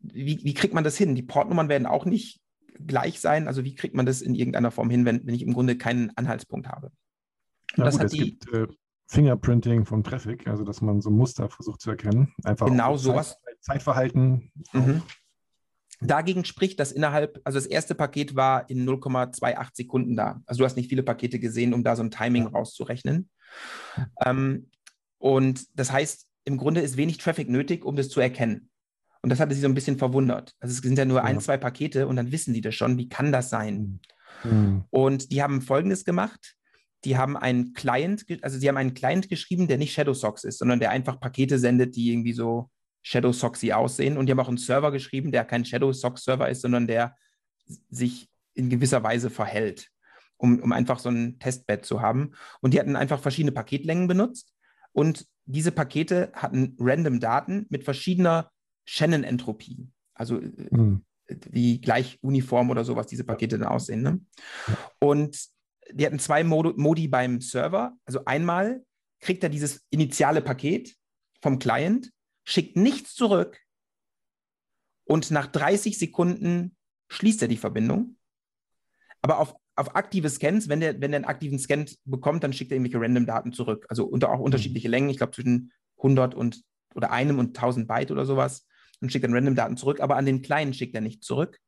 Wie, 0.00 0.40
wie 0.42 0.54
kriegt 0.54 0.74
man 0.74 0.84
das 0.84 0.96
hin? 0.98 1.14
Die 1.14 1.22
Portnummern 1.22 1.68
werden 1.68 1.86
auch 1.86 2.04
nicht 2.04 2.40
gleich 2.86 3.20
sein. 3.20 3.46
Also 3.46 3.64
wie 3.64 3.74
kriegt 3.74 3.94
man 3.94 4.04
das 4.04 4.20
in 4.20 4.34
irgendeiner 4.34 4.70
Form 4.70 4.90
hin, 4.90 5.04
wenn, 5.04 5.26
wenn 5.26 5.34
ich 5.34 5.42
im 5.42 5.54
Grunde 5.54 5.78
keinen 5.78 6.10
Anhaltspunkt 6.16 6.68
habe? 6.68 6.88
Und 6.88 7.78
Na 7.78 7.84
das 7.84 7.94
gut, 7.94 8.00
hat 8.00 8.06
es 8.06 8.12
die, 8.12 8.38
gibt 8.38 8.52
äh, 8.52 8.66
Fingerprinting 9.06 9.86
von 9.86 10.02
Traffic, 10.02 10.46
also 10.46 10.64
dass 10.64 10.80
man 10.80 11.00
so 11.00 11.10
Muster 11.10 11.48
versucht 11.48 11.80
zu 11.80 11.90
erkennen. 11.90 12.34
Einfach 12.44 12.66
Genau 12.66 12.96
sowas. 12.96 13.38
Zeit, 13.44 13.56
Zeitverhalten. 13.60 14.52
Mhm. 14.72 15.02
Dagegen 16.00 16.44
spricht, 16.44 16.78
dass 16.78 16.92
innerhalb, 16.92 17.40
also 17.44 17.58
das 17.58 17.66
erste 17.66 17.94
Paket 17.94 18.36
war 18.36 18.68
in 18.70 18.88
0,28 18.88 19.70
Sekunden 19.74 20.16
da. 20.16 20.40
Also 20.46 20.60
du 20.60 20.64
hast 20.64 20.76
nicht 20.76 20.88
viele 20.88 21.02
Pakete 21.02 21.38
gesehen, 21.40 21.74
um 21.74 21.82
da 21.82 21.96
so 21.96 22.02
ein 22.02 22.10
Timing 22.10 22.44
Ja. 22.44 22.48
rauszurechnen. 22.50 23.28
Ähm, 24.24 24.70
und 25.18 25.66
das 25.74 25.90
heißt, 25.90 26.26
im 26.44 26.56
Grunde 26.56 26.80
ist 26.80 26.96
wenig 26.96 27.18
Traffic 27.18 27.48
nötig, 27.48 27.84
um 27.84 27.96
das 27.96 28.08
zu 28.08 28.20
erkennen. 28.20 28.70
Und 29.22 29.30
das 29.30 29.40
hatte 29.40 29.54
sie 29.54 29.60
so 29.60 29.66
ein 29.68 29.74
bisschen 29.74 29.98
verwundert. 29.98 30.54
Also 30.60 30.72
es 30.72 30.78
sind 30.78 30.96
ja 30.96 31.04
nur 31.04 31.18
Ja. 31.18 31.24
ein, 31.24 31.40
zwei 31.40 31.56
Pakete 31.56 32.06
und 32.06 32.16
dann 32.16 32.30
wissen 32.30 32.54
die 32.54 32.60
das 32.60 32.74
schon. 32.76 32.96
Wie 32.98 33.08
kann 33.08 33.32
das 33.32 33.50
sein? 33.50 34.00
Mhm. 34.44 34.84
Und 34.90 35.32
die 35.32 35.42
haben 35.42 35.60
Folgendes 35.60 36.04
gemacht. 36.04 36.54
Die 37.04 37.16
haben 37.16 37.36
einen 37.36 37.74
Client, 37.74 38.24
also 38.42 38.58
sie 38.58 38.68
haben 38.68 38.76
einen 38.76 38.94
Client 38.94 39.28
geschrieben, 39.28 39.68
der 39.68 39.78
nicht 39.78 39.92
ShadowSocks 39.92 40.44
ist, 40.44 40.58
sondern 40.58 40.80
der 40.80 40.90
einfach 40.90 41.20
Pakete 41.20 41.58
sendet, 41.58 41.96
die 41.96 42.10
irgendwie 42.10 42.32
so 42.32 42.70
ShadowSocksy 43.02 43.72
aussehen. 43.72 44.16
Und 44.16 44.26
die 44.26 44.32
haben 44.32 44.40
auch 44.40 44.48
einen 44.48 44.58
Server 44.58 44.92
geschrieben, 44.92 45.32
der 45.32 45.44
kein 45.44 45.64
ShadowSocks-Server 45.64 46.48
ist, 46.48 46.62
sondern 46.62 46.86
der 46.86 47.16
sich 47.90 48.28
in 48.54 48.70
gewisser 48.70 49.02
Weise 49.02 49.30
verhält, 49.30 49.88
um, 50.36 50.60
um 50.60 50.72
einfach 50.72 50.98
so 50.98 51.08
ein 51.08 51.38
Testbed 51.38 51.84
zu 51.84 52.00
haben. 52.00 52.32
Und 52.60 52.74
die 52.74 52.80
hatten 52.80 52.96
einfach 52.96 53.20
verschiedene 53.20 53.52
Paketlängen 53.52 54.08
benutzt. 54.08 54.52
Und 54.92 55.26
diese 55.44 55.70
Pakete 55.72 56.30
hatten 56.34 56.76
random 56.78 57.20
Daten 57.20 57.66
mit 57.68 57.84
verschiedener 57.84 58.50
Shannon-Entropie. 58.86 59.88
Also 60.14 60.38
äh, 60.40 60.50
Mhm. 60.70 61.04
wie 61.50 61.78
gleich 61.80 62.18
uniform 62.22 62.70
oder 62.70 62.84
sowas 62.84 63.06
diese 63.06 63.24
Pakete 63.24 63.58
dann 63.58 63.68
aussehen. 63.68 64.02
Ne? 64.02 64.20
Und 64.98 65.38
die 65.92 66.04
hatten 66.06 66.18
zwei 66.18 66.42
Modi 66.42 67.08
beim 67.08 67.40
Server. 67.40 67.94
Also 68.06 68.24
einmal 68.24 68.82
kriegt 69.20 69.42
er 69.42 69.50
dieses 69.50 69.84
initiale 69.90 70.40
Paket 70.40 70.94
vom 71.42 71.58
Client, 71.58 72.10
schickt 72.48 72.76
nichts 72.76 73.14
zurück 73.14 73.60
und 75.04 75.30
nach 75.30 75.46
30 75.48 75.98
Sekunden 75.98 76.76
schließt 77.08 77.42
er 77.42 77.48
die 77.48 77.58
Verbindung. 77.58 78.16
Aber 79.20 79.38
auf, 79.38 79.54
auf 79.76 79.94
aktive 79.94 80.30
Scans, 80.30 80.68
wenn 80.70 80.80
der, 80.80 80.94
wenn 80.94 81.10
der 81.10 81.18
einen 81.18 81.24
aktiven 81.26 81.58
Scan 81.58 81.84
bekommt, 82.06 82.42
dann 82.42 82.54
schickt 82.54 82.72
er 82.72 82.76
irgendwelche 82.76 83.04
random 83.04 83.26
Daten 83.26 83.52
zurück. 83.52 83.84
Also 83.90 84.06
unter 84.06 84.32
auch 84.32 84.40
unterschiedliche 84.40 84.88
Längen, 84.88 85.10
ich 85.10 85.18
glaube 85.18 85.32
zwischen 85.32 85.72
100 85.98 86.34
und 86.34 86.62
oder 86.94 87.10
einem 87.10 87.38
und 87.38 87.48
1000 87.48 87.86
Byte 87.86 88.12
oder 88.12 88.24
sowas 88.24 88.66
und 89.02 89.12
schickt 89.12 89.24
dann 89.24 89.34
random 89.34 89.54
Daten 89.54 89.76
zurück, 89.76 90.00
aber 90.00 90.16
an 90.16 90.24
den 90.24 90.40
kleinen 90.40 90.72
schickt 90.72 90.94
er 90.94 91.02
nicht 91.02 91.22
zurück. 91.22 91.60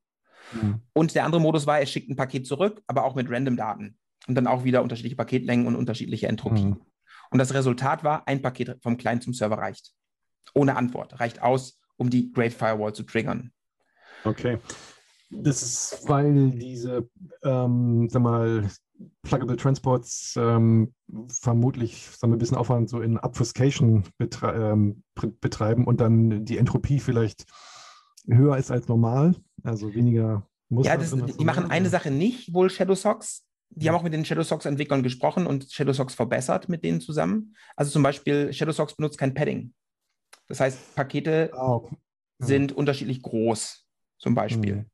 Mhm. 0.54 0.80
Und 0.94 1.14
der 1.14 1.26
andere 1.26 1.42
Modus 1.42 1.66
war, 1.66 1.78
er 1.78 1.86
schickt 1.86 2.08
ein 2.08 2.16
Paket 2.16 2.46
zurück, 2.46 2.82
aber 2.86 3.04
auch 3.04 3.14
mit 3.14 3.30
random 3.30 3.56
Daten. 3.56 3.98
Und 4.26 4.34
dann 4.34 4.46
auch 4.46 4.64
wieder 4.64 4.82
unterschiedliche 4.82 5.16
Paketlängen 5.16 5.66
und 5.66 5.76
unterschiedliche 5.76 6.26
Entropie. 6.26 6.64
Mhm. 6.64 6.80
Und 7.30 7.38
das 7.38 7.52
Resultat 7.52 8.02
war, 8.02 8.26
ein 8.26 8.40
Paket 8.40 8.78
vom 8.82 8.96
Client 8.96 9.22
zum 9.22 9.34
Server 9.34 9.58
reicht. 9.58 9.92
Ohne 10.54 10.76
Antwort. 10.76 11.20
Reicht 11.20 11.42
aus, 11.42 11.78
um 11.96 12.10
die 12.10 12.32
Great 12.32 12.52
Firewall 12.52 12.92
zu 12.92 13.02
triggern. 13.04 13.52
Okay. 14.24 14.58
Das 15.30 15.62
ist, 15.62 16.08
weil 16.08 16.50
diese, 16.50 17.08
ähm, 17.44 18.08
sag 18.10 18.22
mal, 18.22 18.68
Pluggable 19.22 19.56
Transports 19.56 20.34
ähm, 20.36 20.92
vermutlich 21.28 22.08
sagen 22.10 22.32
wir, 22.32 22.36
ein 22.36 22.38
bisschen 22.38 22.56
Aufwand 22.56 22.90
so 22.90 23.00
in 23.00 23.18
Obfuscation 23.18 24.04
betre 24.18 24.72
ähm, 24.72 25.04
betreiben 25.40 25.86
und 25.86 26.00
dann 26.00 26.44
die 26.44 26.58
Entropie 26.58 26.98
vielleicht 27.00 27.44
höher 28.26 28.56
ist 28.58 28.70
als 28.70 28.88
normal, 28.88 29.34
also 29.62 29.94
weniger 29.94 30.46
Muster. 30.68 30.92
Ja, 30.92 30.98
das, 30.98 31.10
drin 31.10 31.32
die 31.38 31.44
machen 31.44 31.70
eine? 31.70 31.88
Sache 31.88 32.10
nicht, 32.10 32.52
wohl 32.52 32.68
ShadowSocks. 32.68 33.46
Die 33.70 33.86
Ja. 33.86 33.92
haben 33.92 34.00
auch 34.00 34.04
mit 34.04 34.12
den 34.12 34.24
ShadowSocks-Entwicklern 34.24 35.02
gesprochen 35.02 35.46
und 35.46 35.70
ShadowSocks 35.70 36.14
verbessert 36.14 36.68
mit 36.68 36.84
denen 36.84 37.00
zusammen. 37.00 37.54
Also 37.76 37.92
zum 37.92 38.02
Beispiel, 38.02 38.52
ShadowSocks 38.52 38.96
benutzt 38.96 39.16
kein 39.18 39.32
Padding. 39.32 39.72
Das 40.50 40.60
heißt, 40.60 40.96
Pakete 40.96 41.50
Ah, 41.54 41.74
okay. 41.74 41.96
Ja. 42.40 42.46
sind 42.46 42.72
unterschiedlich 42.72 43.22
groß. 43.22 43.86
zum 44.18 44.34
Beispiel. 44.34 44.76
Mhm. 44.76 44.86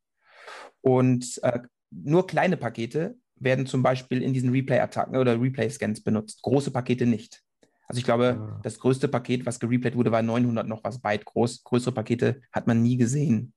Und 0.83 1.41
äh, 1.43 1.59
nur 1.91 2.29
kleine 2.29 2.57
Pakete 2.57 3.17
werden 3.35 3.67
zum 3.67 3.83
Beispiel 3.83 4.23
in 4.23 4.33
diesen 4.33 4.51
Replay-Attacken 4.51 5.17
oder 5.17 5.41
Replay-Scans 5.41 6.05
benutzt, 6.05 6.43
große 6.43 6.71
Pakete 6.71 7.07
nicht. 7.07 7.43
Also 7.89 7.99
ich 7.99 8.05
glaube, 8.05 8.37
ah. 8.39 8.61
das 8.63 8.79
größte 8.79 9.09
Paket, 9.09 9.47
was 9.47 9.59
gereplayt 9.59 9.97
wurde, 9.97 10.13
war 10.13 10.23
900 10.23 10.69
noch 10.69 10.85
was 10.85 11.01
Byte 11.01 11.25
groß. 11.25 11.65
Größere 11.65 11.93
Pakete 11.93 12.41
hat 12.53 12.69
man 12.69 12.83
nie 12.83 12.97
gesehen. 12.97 13.53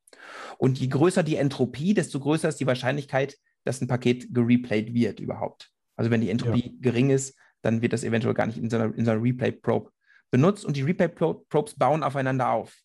Und 0.57 0.79
je 0.79 0.87
größer 0.87 1.21
die 1.21 1.35
Entropie, 1.35 1.93
desto 1.93 2.19
größer 2.19 2.49
ist 2.49 2.59
die 2.59 2.67
Wahrscheinlichkeit, 2.67 3.37
dass 3.63 3.81
ein 3.81 3.87
Paket 3.87 4.33
gereplayt 4.33 4.93
wird 4.93 5.19
überhaupt. 5.19 5.71
Also 5.95 6.09
wenn 6.09 6.21
die 6.21 6.29
Entropie 6.29 6.71
ja. 6.71 6.77
gering 6.79 7.09
ist, 7.09 7.37
dann 7.61 7.81
wird 7.81 7.93
das 7.93 8.03
eventuell 8.03 8.33
gar 8.33 8.47
nicht 8.47 8.57
in 8.57 8.69
so 8.69 8.77
einer, 8.77 8.95
in 8.95 9.05
so 9.05 9.11
einer 9.11 9.21
Replay-Probe 9.21 9.91
benutzt 10.31 10.65
und 10.65 10.75
die 10.77 10.83
Replay-Probes 10.83 11.75
bauen 11.75 12.03
aufeinander 12.03 12.51
auf. 12.51 12.77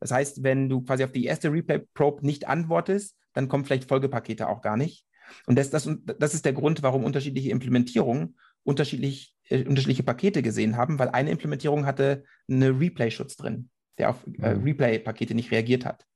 Das 0.00 0.10
heißt, 0.10 0.42
wenn 0.42 0.68
du 0.68 0.82
quasi 0.82 1.04
auf 1.04 1.12
die 1.12 1.24
erste 1.24 1.52
Replay-Probe 1.52 2.26
nicht 2.26 2.48
antwortest, 2.48 3.16
dann 3.34 3.48
kommen 3.48 3.64
vielleicht 3.64 3.88
Folgepakete 3.88 4.48
auch 4.48 4.60
gar 4.60 4.76
nicht. 4.76 5.06
Und 5.46 5.56
das, 5.56 5.70
das, 5.70 5.88
das 6.18 6.34
ist 6.34 6.44
der 6.44 6.52
Grund, 6.52 6.82
warum 6.82 7.04
unterschiedliche 7.04 7.50
Implementierungen 7.50 8.36
unterschiedlich, 8.64 9.34
äh, 9.48 9.64
unterschiedliche 9.64 10.02
Pakete 10.02 10.42
gesehen 10.42 10.76
haben, 10.76 10.98
weil 10.98 11.08
eine 11.10 11.30
Implementierung 11.30 11.86
hatte 11.86 12.24
einen 12.48 12.78
Replay-Schutz 12.78 13.36
drin, 13.36 13.70
der 13.98 14.10
auf 14.10 14.26
äh, 14.40 14.54
mhm. 14.54 14.64
Replay-Pakete 14.64 15.34
nicht 15.34 15.50
reagiert 15.50 15.84
hat. 15.84 16.06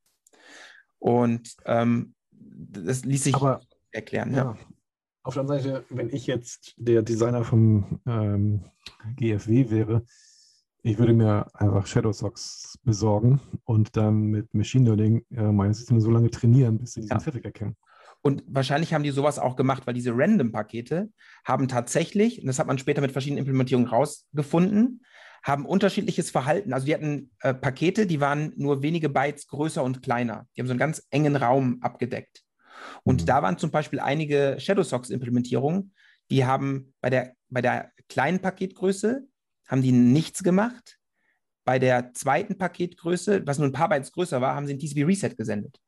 Und 0.99 1.57
ähm, 1.65 2.15
das 2.33 3.05
ließ 3.05 3.25
sich 3.25 3.35
Aber, 3.35 3.61
erklären. 3.91 4.33
Ja. 4.33 4.37
ja. 4.37 4.59
Auf 5.23 5.35
der 5.35 5.41
anderen 5.43 5.63
Seite, 5.63 5.85
wenn 5.91 6.11
ich 6.11 6.27
jetzt 6.27 6.75
der 6.77 7.03
Designer 7.03 7.45
vom 7.45 8.01
ähm, 8.07 8.65
GFW 9.17 9.71
wäre, 9.71 10.05
ich 10.87 10.99
würde 10.99 11.15
mir 11.15 11.47
einfach 11.55 11.87
Shadow 11.87 12.13
Socks 12.13 12.79
besorgen 12.85 13.41
und 13.65 13.97
dann 13.97 14.23
mit 14.23 14.55
Machine 14.55 14.85
Learning 14.85 15.25
äh, 15.35 15.51
meine 15.51 15.75
Systeme 15.75 16.01
so 16.01 16.11
lange 16.11 16.31
trainieren, 16.31 16.79
bis 16.79 16.93
sie 16.93 17.01
diesen 17.01 17.17
ja. 17.17 17.19
Traffic 17.19 17.45
erkennen. 17.45 17.77
Und 18.23 18.45
wahrscheinlich 18.47 18.95
haben 18.95 19.03
die 19.03 19.11
sowas 19.11 19.41
auch 19.41 19.57
gemacht, 19.57 19.87
weil 19.87 19.95
diese 19.95 20.13
Random-Pakete 20.15 21.11
haben 21.45 21.67
tatsächlich, 21.67 22.41
und 22.41 22.47
das 22.47 22.61
hat 22.61 22.69
man 22.69 22.79
später 22.79 23.01
mit 23.01 23.11
verschiedenen 23.11 23.41
Implementierungen 23.41 23.89
rausgefunden, 23.89 25.03
haben 25.43 25.67
unterschiedliches 25.67 26.31
Verhalten. 26.31 26.73
Also 26.73 26.87
die 26.87 26.95
hatten 26.95 27.31
äh, 27.41 27.53
Pakete, 27.53 28.07
die 28.07 28.21
waren 28.21 28.53
nur 28.57 28.83
wenige 28.83 29.09
Bytes 29.09 29.49
größer 29.49 29.83
und 29.83 30.03
kleiner. 30.03 30.47
Die 30.57 30.61
haben 30.61 30.69
so 30.69 30.73
einen 30.73 30.81
ganz 30.81 31.05
engen 31.11 31.35
Raum 31.35 31.79
abgedeckt. 31.81 32.43
Und 33.03 33.23
mhm. 33.23 33.27
da 33.27 33.43
waren 33.43 33.59
zum 33.59 33.73
Beispiel 33.73 33.99
einige 33.99 34.57
Shadow 34.59 34.85
Socks-Implementierungen, 34.85 35.93
die 36.31 36.45
haben 36.45 36.95
bei 37.01 37.11
der, 37.11 37.35
bei 37.49 37.61
der 37.61 37.91
kleinen 38.09 38.41
Paketgröße 38.41 39.27
haben 39.67 39.83
die 39.83 39.93
nichts 39.93 40.43
gemacht. 40.43 40.99
Bei 41.65 41.79
der 41.79 42.13
zweiten 42.13 42.59
Paketgröße, 42.59 43.47
was 43.47 43.59
nur 43.59 43.69
ein 43.69 43.73
paar 43.73 43.89
Bytes 43.89 44.13
größer 44.13 44.41
war, 44.41 44.55
haben 44.55 44.67
sie 44.67 44.75
ein 44.75 44.79
TCP 44.79 45.05
Reset 45.05 45.37
gesendet. 45.37 45.81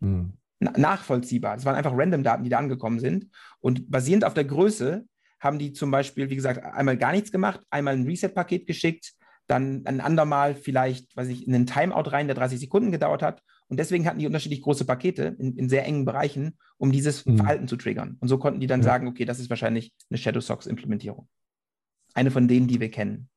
Mhm 0.00 0.38
nachvollziehbar. 0.62 1.56
Es 1.56 1.64
waren 1.64 1.74
einfach 1.74 1.96
Random-Daten, 1.96 2.44
die 2.44 2.50
da 2.50 2.58
angekommen 2.58 3.00
sind. 3.00 3.28
Und 3.60 3.90
basierend 3.90 4.24
auf 4.24 4.34
der 4.34 4.44
Größe 4.44 5.04
haben 5.40 5.58
die 5.58 5.72
zum 5.72 5.90
Beispiel, 5.90 6.30
wie 6.30 6.36
gesagt, 6.36 6.64
einmal 6.64 6.96
gar 6.96 7.12
nichts 7.12 7.32
gemacht, 7.32 7.60
einmal 7.70 7.94
ein 7.94 8.06
Reset-Paket 8.06 8.66
geschickt, 8.66 9.12
dann 9.48 9.82
ein 9.86 10.00
andermal 10.00 10.54
vielleicht, 10.54 11.16
weiß 11.16 11.28
ich, 11.28 11.46
in 11.46 11.54
einen 11.54 11.66
Timeout 11.66 12.10
rein, 12.10 12.28
der 12.28 12.36
30 12.36 12.60
Sekunden 12.60 12.92
gedauert 12.92 13.22
hat. 13.22 13.42
Und 13.66 13.78
deswegen 13.78 14.06
hatten 14.06 14.20
die 14.20 14.26
unterschiedlich 14.26 14.62
große 14.62 14.84
Pakete 14.84 15.36
in, 15.38 15.56
in 15.56 15.68
sehr 15.68 15.84
engen 15.84 16.04
Bereichen, 16.04 16.58
um 16.78 16.92
dieses 16.92 17.26
mhm. 17.26 17.38
Verhalten 17.38 17.68
zu 17.68 17.76
triggern. 17.76 18.16
Und 18.20 18.28
so 18.28 18.38
konnten 18.38 18.60
die 18.60 18.66
dann 18.66 18.80
ja. 18.80 18.84
sagen, 18.84 19.08
okay, 19.08 19.24
das 19.24 19.40
ist 19.40 19.50
wahrscheinlich 19.50 19.92
eine 20.10 20.18
Shadow 20.18 20.40
Socks-Implementierung. 20.40 21.28
Eine 22.14 22.30
von 22.30 22.48
denen, 22.48 22.68
die 22.68 22.80
wir 22.80 22.90
kennen. 22.90 23.28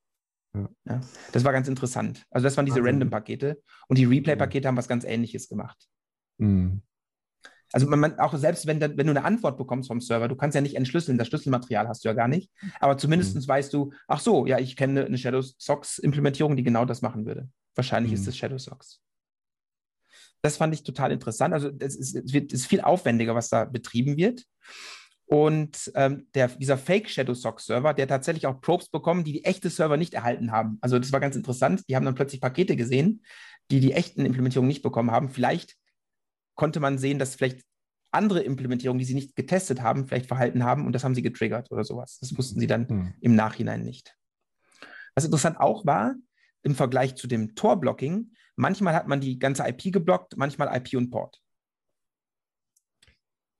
Ja. 0.53 0.69
Ja, 0.85 1.01
das 1.31 1.43
war 1.43 1.51
ganz 1.51 1.67
interessant. 1.67 2.25
Also 2.29 2.45
das 2.45 2.55
waren 2.57 2.65
diese 2.65 2.83
Random-Pakete. 2.83 3.61
Und 3.87 3.97
die 3.97 4.05
Replay-Pakete 4.05 4.67
haben 4.67 4.77
was 4.77 4.87
ganz 4.87 5.03
Ähnliches 5.03 5.49
gemacht. 5.49 5.87
Mhm. 6.37 6.81
Also 7.71 7.87
man, 7.87 7.99
man, 7.99 8.19
auch 8.19 8.33
selbst 8.37 8.67
wenn, 8.67 8.79
wenn 8.79 8.95
du 8.95 9.11
eine 9.11 9.25
Antwort 9.25 9.57
bekommst 9.57 9.87
vom 9.87 9.99
Server, 9.99 10.27
du 10.27 10.35
kannst 10.35 10.55
ja 10.55 10.61
nicht 10.61 10.75
entschlüsseln, 10.75 11.17
das 11.17 11.27
Schlüsselmaterial 11.27 11.87
hast 11.87 12.05
du 12.05 12.09
ja 12.09 12.13
gar 12.13 12.27
nicht. 12.27 12.49
Aber 12.79 12.97
zumindest 12.97 13.35
mhm. 13.35 13.47
weißt 13.47 13.73
du, 13.73 13.91
ach 14.07 14.19
so, 14.19 14.45
ja, 14.45 14.59
ich 14.59 14.75
kenne 14.75 15.05
eine 15.05 15.17
Shadow 15.17 15.41
Socks 15.41 15.97
Implementierung, 15.97 16.55
die 16.55 16.63
genau 16.63 16.85
das 16.85 17.01
machen 17.01 17.25
würde. 17.25 17.49
Wahrscheinlich 17.75 18.13
mhm. 18.13 18.19
ist 18.19 18.27
es 18.27 18.37
Shadow 18.37 18.57
Socks. 18.57 19.01
Das 20.41 20.57
fand 20.57 20.73
ich 20.73 20.83
total 20.83 21.11
interessant. 21.11 21.53
Also 21.53 21.71
es 21.79 21.95
ist, 21.95 22.15
es 22.15 22.33
ist 22.33 22.67
viel 22.67 22.81
aufwendiger, 22.81 23.35
was 23.35 23.49
da 23.49 23.65
betrieben 23.65 24.15
wird. 24.15 24.45
Und 25.27 25.91
ähm, 25.95 26.27
der, 26.35 26.49
dieser 26.49 26.77
Fake 26.77 27.09
Shadow 27.09 27.33
Socks 27.33 27.65
Server, 27.65 27.93
der 27.93 28.07
tatsächlich 28.07 28.45
auch 28.45 28.61
Probes 28.61 28.89
bekommen, 28.89 29.23
die 29.23 29.33
die 29.33 29.45
echte 29.45 29.69
Server 29.69 29.97
nicht 29.97 30.13
erhalten 30.13 30.51
haben. 30.51 30.77
Also 30.81 30.99
das 30.99 31.11
war 31.11 31.19
ganz 31.19 31.35
interessant. 31.35 31.83
Die 31.89 31.95
haben 31.95 32.05
dann 32.05 32.15
plötzlich 32.15 32.41
Pakete 32.41 32.75
gesehen, 32.75 33.23
die 33.71 33.79
die 33.79 33.93
echten 33.93 34.25
Implementierungen 34.25 34.67
nicht 34.67 34.83
bekommen 34.83 35.11
haben. 35.11 35.29
Vielleicht 35.29 35.75
konnte 36.53 36.79
man 36.79 36.99
sehen, 36.99 37.17
dass 37.17 37.35
vielleicht 37.35 37.61
andere 38.11 38.41
Implementierungen, 38.41 38.99
die 38.99 39.05
sie 39.05 39.13
nicht 39.15 39.35
getestet 39.35 39.81
haben, 39.81 40.07
vielleicht 40.07 40.27
verhalten 40.27 40.63
haben 40.63 40.85
und 40.85 40.93
das 40.93 41.03
haben 41.03 41.15
sie 41.15 41.21
getriggert 41.21 41.71
oder 41.71 41.83
sowas. 41.83 42.17
Das 42.19 42.37
wussten 42.37 42.59
sie 42.59 42.67
dann 42.67 42.87
mhm. 42.87 43.13
im 43.19 43.35
Nachhinein 43.35 43.83
nicht. 43.83 44.15
Was 45.15 45.25
interessant 45.25 45.59
auch 45.59 45.85
war, 45.85 46.15
im 46.61 46.75
Vergleich 46.75 47.15
zu 47.15 47.27
dem 47.27 47.55
Tor-Blocking, 47.55 48.31
manchmal 48.55 48.93
hat 48.95 49.07
man 49.07 49.21
die 49.21 49.37
ganze 49.37 49.67
IP 49.67 49.91
geblockt, 49.91 50.37
manchmal 50.37 50.75
IP 50.75 50.95
und 50.95 51.09
Port. 51.09 51.41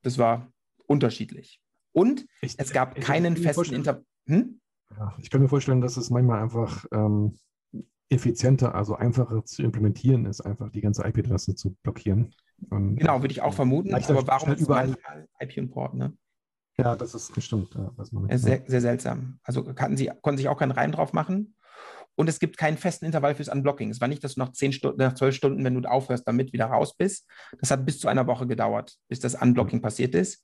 Das 0.04 0.18
war 0.18 0.52
unterschiedlich. 0.88 1.62
Und 1.92 2.26
ich, 2.42 2.56
es 2.58 2.72
gab 2.72 2.96
keinen 2.96 3.38
festen 3.38 3.74
Inter. 3.74 4.04
Hm? 4.28 4.60
Ja, 4.98 5.14
ich 5.20 5.30
kann 5.30 5.42
mir 5.42 5.48
vorstellen, 5.48 5.82
dass 5.82 5.98
es 5.98 6.10
manchmal 6.10 6.42
einfach 6.42 6.86
ähm, 6.92 7.38
effizienter, 8.10 8.76
also 8.76 8.96
einfacher 8.96 9.44
zu 9.46 9.64
implementieren 9.64 10.26
ist, 10.26 10.42
einfach 10.42 10.70
die 10.70 10.82
ganze 10.82 11.06
IP-Adresse 11.06 11.56
zu 11.56 11.76
blockieren. 11.84 12.34
Und 12.70 12.98
genau, 12.98 13.22
würde 13.22 13.32
ich 13.32 13.42
auch 13.42 13.54
vermuten. 13.54 13.94
Aber 13.94 14.28
warum 14.28 14.54
ist 14.54 14.62
überall 14.62 14.96
IP 15.40 15.58
und 15.58 15.72
Port? 15.72 15.94
Ne? 15.94 16.14
Ja, 16.78 16.96
das 16.96 17.16
ist 17.16 17.34
bestimmt. 17.34 17.76
Ja, 18.28 18.38
sehr, 18.38 18.64
sehr 18.68 18.82
seltsam. 18.82 19.40
Also 19.44 19.64
kannten 19.64 19.98
sie, 19.98 20.12
konnten 20.22 20.38
sich 20.38 20.50
auch 20.50 20.58
keinen 20.58 20.72
Reim 20.72 20.92
drauf 20.92 21.14
machen. 21.14 21.56
Und 22.18 22.30
es 22.30 22.40
gibt 22.40 22.58
keinen 22.58 22.78
festen 22.78 23.06
Intervall 23.06 23.36
fürs 23.36 23.50
Unblocking. 23.50 23.90
Es 23.90 24.00
war 24.00 24.08
nicht, 24.08 24.24
dass 24.24 24.36
du 24.36 24.40
nach, 24.40 24.54
zehn 24.54 24.72
Stunden, 24.72 25.00
nach 25.00 25.16
zwölf 25.16 25.36
Stunden, 25.36 25.64
wenn 25.64 25.82
du 25.82 25.90
aufhörst, 25.90 26.26
damit 26.28 26.54
wieder 26.54 26.68
raus 26.68 26.96
bist. 26.96 27.28
Das 27.60 27.72
hat 27.72 27.86
bis 27.86 28.00
zu 28.00 28.08
einer 28.08 28.26
Woche 28.26 28.48
gedauert, 28.48 28.96
bis 29.10 29.20
das 29.20 29.36
Unblocking 29.36 29.82
passiert 29.82 30.16
ist, 30.16 30.44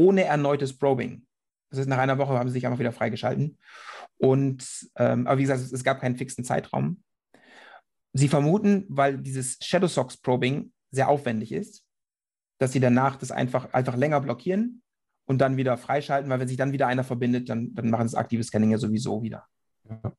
ohne 0.00 0.24
erneutes 0.24 0.76
Probing. 0.76 1.26
Das 1.68 1.78
heißt, 1.78 1.88
nach 1.88 1.98
einer 1.98 2.16
Woche 2.16 2.32
haben 2.32 2.48
sie 2.48 2.54
sich 2.54 2.66
einfach 2.66 2.78
wieder 2.78 2.92
freigeschalten. 2.92 3.58
Und, 4.16 4.66
ähm, 4.96 5.26
aber 5.26 5.36
wie 5.38 5.42
gesagt, 5.42 5.60
es, 5.60 5.72
es 5.72 5.84
gab 5.84 6.00
keinen 6.00 6.16
fixen 6.16 6.42
Zeitraum. 6.42 7.02
Sie 8.14 8.28
vermuten, 8.28 8.86
weil 8.88 9.18
dieses 9.18 9.58
Shadow 9.60 9.86
Socks 9.86 10.16
Probing 10.16 10.72
sehr 10.90 11.08
aufwendig 11.08 11.52
ist, 11.52 11.84
dass 12.58 12.72
sie 12.72 12.80
danach 12.80 13.16
das 13.16 13.30
einfach, 13.30 13.72
einfach 13.72 13.96
länger 13.96 14.20
blockieren 14.20 14.82
und 15.26 15.38
dann 15.38 15.56
wieder 15.56 15.76
freischalten, 15.76 16.30
weil 16.30 16.40
wenn 16.40 16.48
sich 16.48 16.56
dann 16.56 16.72
wieder 16.72 16.86
einer 16.86 17.04
verbindet, 17.04 17.48
dann, 17.48 17.72
dann 17.74 17.90
machen 17.90 18.08
sie 18.08 18.14
das 18.14 18.20
aktive 18.20 18.42
Scanning 18.42 18.72
ja 18.72 18.78
sowieso 18.78 19.22
wieder. 19.22 19.46
Ja. 19.88 20.12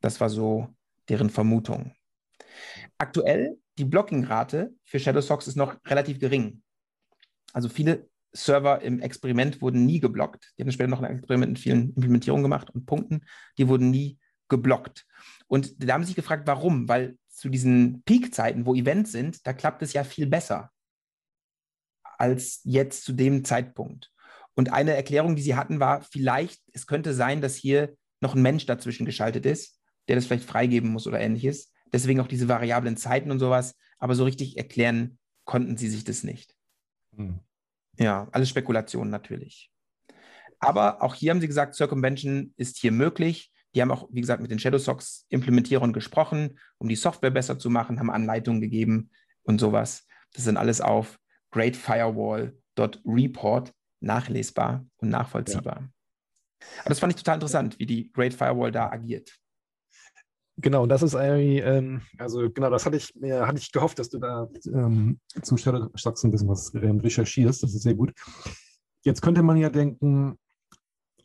Das 0.00 0.20
war 0.20 0.28
so 0.28 0.68
deren 1.08 1.30
Vermutung. 1.30 1.94
Aktuell, 2.98 3.58
die 3.78 3.84
Blocking-Rate 3.84 4.74
für 4.84 4.98
Shadow 4.98 5.20
Socks 5.20 5.46
ist 5.46 5.56
noch 5.56 5.76
relativ 5.86 6.18
gering. 6.18 6.62
Also 7.52 7.68
viele 7.68 8.08
Server 8.32 8.80
im 8.82 9.00
Experiment 9.00 9.60
wurden 9.60 9.86
nie 9.86 10.00
geblockt. 10.00 10.52
Die 10.56 10.62
haben 10.62 10.72
später 10.72 10.90
noch 10.90 11.02
ein 11.02 11.18
Experiment 11.18 11.52
mit 11.52 11.58
vielen 11.58 11.94
Implementierungen 11.94 12.42
gemacht 12.42 12.70
und 12.70 12.86
Punkten. 12.86 13.22
Die 13.58 13.68
wurden 13.68 13.90
nie 13.90 14.18
geblockt. 14.48 15.06
Und 15.46 15.82
da 15.82 15.94
haben 15.94 16.02
sie 16.02 16.08
sich 16.08 16.16
gefragt, 16.16 16.46
warum? 16.46 16.88
Weil 16.88 17.16
zu 17.28 17.48
diesen 17.48 18.02
Peak-Zeiten, 18.04 18.66
wo 18.66 18.74
Events 18.74 19.12
sind, 19.12 19.46
da 19.46 19.52
klappt 19.52 19.82
es 19.82 19.92
ja 19.92 20.04
viel 20.04 20.26
besser 20.26 20.70
als 22.18 22.60
jetzt 22.64 23.04
zu 23.04 23.14
dem 23.14 23.44
Zeitpunkt. 23.44 24.12
Und 24.54 24.72
eine 24.72 24.94
Erklärung, 24.94 25.36
die 25.36 25.42
sie 25.42 25.56
hatten, 25.56 25.80
war 25.80 26.02
vielleicht, 26.02 26.60
es 26.74 26.86
könnte 26.86 27.14
sein, 27.14 27.40
dass 27.40 27.56
hier 27.56 27.96
noch 28.20 28.34
ein 28.34 28.42
Mensch 28.42 28.66
dazwischen 28.66 29.06
geschaltet 29.06 29.46
ist, 29.46 29.80
der 30.06 30.16
das 30.16 30.26
vielleicht 30.26 30.44
freigeben 30.44 30.90
muss 30.90 31.06
oder 31.06 31.18
ähnliches. 31.18 31.72
Deswegen 31.92 32.20
auch 32.20 32.28
diese 32.28 32.48
variablen 32.48 32.98
Zeiten 32.98 33.30
und 33.30 33.38
sowas. 33.38 33.74
Aber 33.98 34.14
so 34.14 34.24
richtig 34.24 34.58
erklären 34.58 35.18
konnten 35.44 35.78
sie 35.78 35.88
sich 35.88 36.04
das 36.04 36.22
nicht. 36.22 36.54
Hm. 37.16 37.40
Ja, 37.98 38.28
alles 38.32 38.48
Spekulation 38.48 39.10
natürlich. 39.10 39.70
Aber 40.58 41.02
auch 41.02 41.14
hier 41.14 41.30
haben 41.30 41.40
sie 41.40 41.46
gesagt, 41.46 41.74
Circumvention 41.74 42.52
ist 42.56 42.78
hier 42.78 42.92
möglich. 42.92 43.52
Die 43.74 43.80
haben 43.80 43.90
auch, 43.90 44.08
wie 44.10 44.20
gesagt, 44.20 44.42
mit 44.42 44.50
den 44.50 44.58
Shadow 44.58 44.76
Socks 44.78 45.24
Implementierern 45.28 45.92
gesprochen, 45.92 46.58
um 46.78 46.88
die 46.88 46.96
Software 46.96 47.30
besser 47.30 47.58
zu 47.58 47.70
machen, 47.70 48.00
haben 48.00 48.10
Anleitungen 48.10 48.60
gegeben 48.60 49.10
und 49.42 49.60
sowas. 49.60 50.06
Das 50.32 50.44
sind 50.44 50.56
alles 50.56 50.80
auf 50.80 51.18
greatfirewall.report 51.52 53.72
nachlesbar 54.00 54.86
und 54.96 55.10
nachvollziehbar. 55.10 55.80
Ja. 55.80 55.88
Aber 56.80 56.90
das 56.90 57.00
fand 57.00 57.12
ich 57.12 57.16
total 57.16 57.36
interessant, 57.36 57.78
wie 57.78 57.86
die 57.86 58.12
Great 58.12 58.34
Firewall 58.34 58.72
da 58.72 58.90
agiert. 58.90 59.39
Genau, 60.60 60.86
das 60.86 61.02
ist 61.02 61.14
irgendwie, 61.14 61.58
ähm, 61.58 62.02
also 62.18 62.50
genau, 62.50 62.70
das 62.70 62.84
hatte 62.84 62.96
ich 62.96 63.14
mir, 63.14 63.46
hatte 63.46 63.58
ich 63.58 63.72
gehofft, 63.72 63.98
dass 63.98 64.10
du 64.10 64.18
da 64.18 64.48
ähm, 64.66 65.18
zu 65.42 65.56
Shadow 65.56 65.88
Socks 65.94 66.24
ein 66.24 66.30
bisschen 66.30 66.48
was 66.48 66.72
recherchierst. 66.74 67.62
Das 67.62 67.74
ist 67.74 67.82
sehr 67.82 67.94
gut. 67.94 68.12
Jetzt 69.02 69.22
könnte 69.22 69.42
man 69.42 69.56
ja 69.56 69.70
denken, 69.70 70.38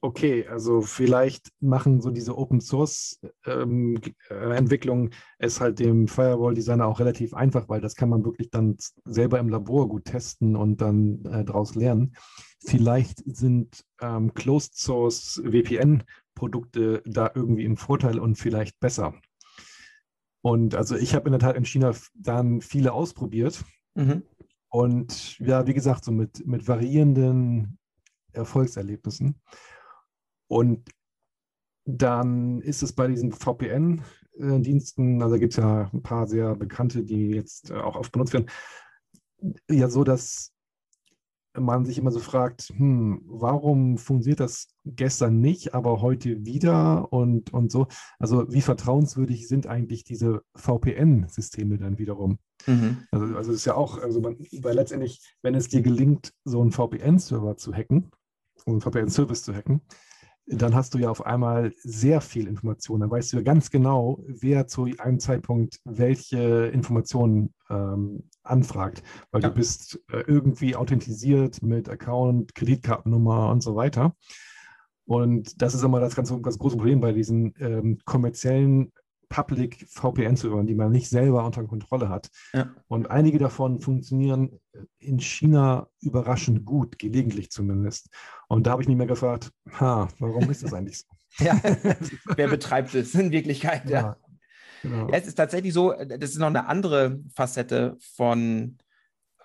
okay, 0.05 0.47
also 0.47 0.81
vielleicht 0.81 1.49
machen 1.59 1.99
so 2.01 2.11
diese 2.11 2.37
Open 2.37 2.61
Source 2.61 3.19
ähm, 3.45 3.99
äh, 4.29 4.55
Entwicklungen 4.55 5.09
es 5.39 5.59
halt 5.59 5.79
dem 5.79 6.07
Firewall-Designer 6.07 6.85
auch 6.85 6.99
relativ 6.99 7.33
einfach, 7.33 7.67
weil 7.67 7.81
das 7.81 7.95
kann 7.95 8.09
man 8.09 8.23
wirklich 8.23 8.51
dann 8.51 8.77
selber 9.03 9.39
im 9.39 9.49
Labor 9.49 9.89
gut 9.89 10.05
testen 10.05 10.55
und 10.55 10.79
dann 10.79 11.25
äh, 11.25 11.43
daraus 11.43 11.75
lernen. 11.75 12.15
Vielleicht 12.63 13.23
sind 13.25 13.83
ähm, 13.99 14.33
Closed 14.33 14.77
Source 14.77 15.41
VPN-Produkte 16.35 17.01
da 17.05 17.31
irgendwie 17.33 17.63
im 17.63 17.77
Vorteil 17.77 18.19
und 18.19 18.35
vielleicht 18.35 18.79
besser. 18.79 19.13
Und 20.41 20.75
also 20.75 20.95
ich 20.95 21.15
habe 21.15 21.25
in 21.27 21.31
der 21.31 21.39
Tat 21.39 21.55
in 21.55 21.65
China 21.65 21.93
dann 22.13 22.61
viele 22.61 22.93
ausprobiert. 22.93 23.63
Mhm. 23.95 24.23
Und 24.69 25.39
ja, 25.39 25.65
wie 25.65 25.73
gesagt, 25.73 26.05
so 26.05 26.11
mit, 26.11 26.45
mit 26.45 26.67
variierenden 26.67 27.79
Erfolgserlebnissen. 28.33 29.41
Und 30.47 30.89
dann 31.85 32.61
ist 32.61 32.83
es 32.83 32.93
bei 32.93 33.07
diesen 33.07 33.31
VPN-Diensten, 33.31 35.21
also 35.21 35.39
gibt 35.39 35.53
es 35.53 35.57
ja 35.57 35.89
ein 35.91 36.03
paar 36.03 36.27
sehr 36.27 36.55
bekannte, 36.55 37.03
die 37.03 37.29
jetzt 37.29 37.71
auch 37.71 37.95
oft 37.95 38.11
benutzt 38.11 38.33
werden, 38.33 38.49
ja 39.69 39.87
so, 39.87 40.03
dass 40.03 40.54
man 41.57 41.85
sich 41.85 41.97
immer 41.97 42.11
so 42.11 42.19
fragt, 42.19 42.73
hm, 42.75 43.21
warum 43.25 43.97
funktioniert 43.97 44.39
das 44.39 44.67
gestern 44.85 45.39
nicht, 45.39 45.73
aber 45.73 46.01
heute 46.01 46.45
wieder 46.45 47.11
und, 47.11 47.53
und 47.53 47.71
so. 47.71 47.87
Also 48.19 48.51
wie 48.51 48.61
vertrauenswürdig 48.61 49.47
sind 49.47 49.67
eigentlich 49.67 50.03
diese 50.03 50.41
VPN-Systeme 50.55 51.77
dann 51.77 51.97
wiederum? 51.97 52.39
Mhm. 52.67 52.97
Also, 53.11 53.25
also 53.35 53.51
es 53.51 53.57
ist 53.57 53.65
ja 53.65 53.75
auch, 53.75 54.01
also 54.01 54.21
man, 54.21 54.37
weil 54.61 54.75
letztendlich, 54.75 55.21
wenn 55.41 55.55
es 55.55 55.67
dir 55.67 55.81
gelingt, 55.81 56.31
so 56.43 56.61
einen 56.61 56.71
VPN-Server 56.71 57.57
zu 57.57 57.73
hacken, 57.73 58.11
einen 58.65 58.81
VPN-Service 58.81 59.43
zu 59.43 59.53
hacken, 59.53 59.81
dann 60.47 60.75
hast 60.75 60.93
du 60.93 60.99
ja 60.99 61.09
auf 61.09 61.25
einmal 61.25 61.73
sehr 61.77 62.21
viel 62.21 62.47
Information. 62.47 62.99
Dann 62.99 63.09
weißt 63.09 63.33
du 63.33 63.37
ja 63.37 63.43
ganz 63.43 63.71
genau, 63.71 64.23
wer 64.27 64.67
zu 64.67 64.87
einem 64.99 65.19
Zeitpunkt 65.19 65.79
welche 65.85 66.67
Informationen 66.67 67.53
ähm, 67.69 68.29
anfragt, 68.43 69.01
weil 69.31 69.41
ja. 69.41 69.49
du 69.49 69.55
bist 69.55 69.99
äh, 70.11 70.23
irgendwie 70.27 70.75
authentisiert 70.75 71.63
mit 71.63 71.89
Account, 71.89 72.53
Kreditkartennummer 72.53 73.49
und 73.49 73.63
so 73.63 73.75
weiter. 73.75 74.15
Und 75.05 75.61
das 75.61 75.73
ist 75.73 75.83
immer 75.83 75.99
das 75.99 76.15
ganz, 76.15 76.29
ganz 76.29 76.57
große 76.57 76.77
Problem 76.77 76.99
bei 76.99 77.11
diesen 77.11 77.53
ähm, 77.59 77.99
kommerziellen 78.05 78.91
Public 79.35 79.85
VPN-Servern, 79.89 80.65
die 80.65 80.75
man 80.75 80.93
nicht 80.93 81.09
selber 81.09 81.43
unter 81.43 81.65
Kontrolle 81.65 82.07
hat. 82.07 82.29
Ja. 82.53 82.73
Und 82.87 83.11
einige 83.11 83.37
davon 83.37 83.81
funktionieren 83.81 84.61
in 84.99 85.19
China 85.19 85.89
überraschend 85.99 86.63
gut, 86.63 86.97
gelegentlich 86.99 87.51
zumindest. 87.51 88.07
Und 88.47 88.65
da 88.65 88.71
habe 88.71 88.81
ich 88.81 88.87
mich 88.87 88.95
mehr 88.95 89.07
gefragt, 89.07 89.51
ha, 89.77 90.07
warum 90.19 90.49
ist 90.49 90.63
das 90.63 90.73
eigentlich 90.73 90.99
so? 90.99 91.07
ja, 91.43 91.59
wer 92.37 92.47
betreibt 92.47 92.95
es 92.95 93.13
in 93.13 93.31
Wirklichkeit? 93.31 93.89
Ja. 93.89 94.01
ja. 94.01 94.17
Genau. 94.83 95.09
Ja, 95.09 95.17
es 95.17 95.27
ist 95.27 95.35
tatsächlich 95.35 95.73
so, 95.73 95.91
das 95.91 96.29
ist 96.29 96.37
noch 96.37 96.47
eine 96.47 96.67
andere 96.67 97.19
Facette 97.33 97.97
von 98.15 98.77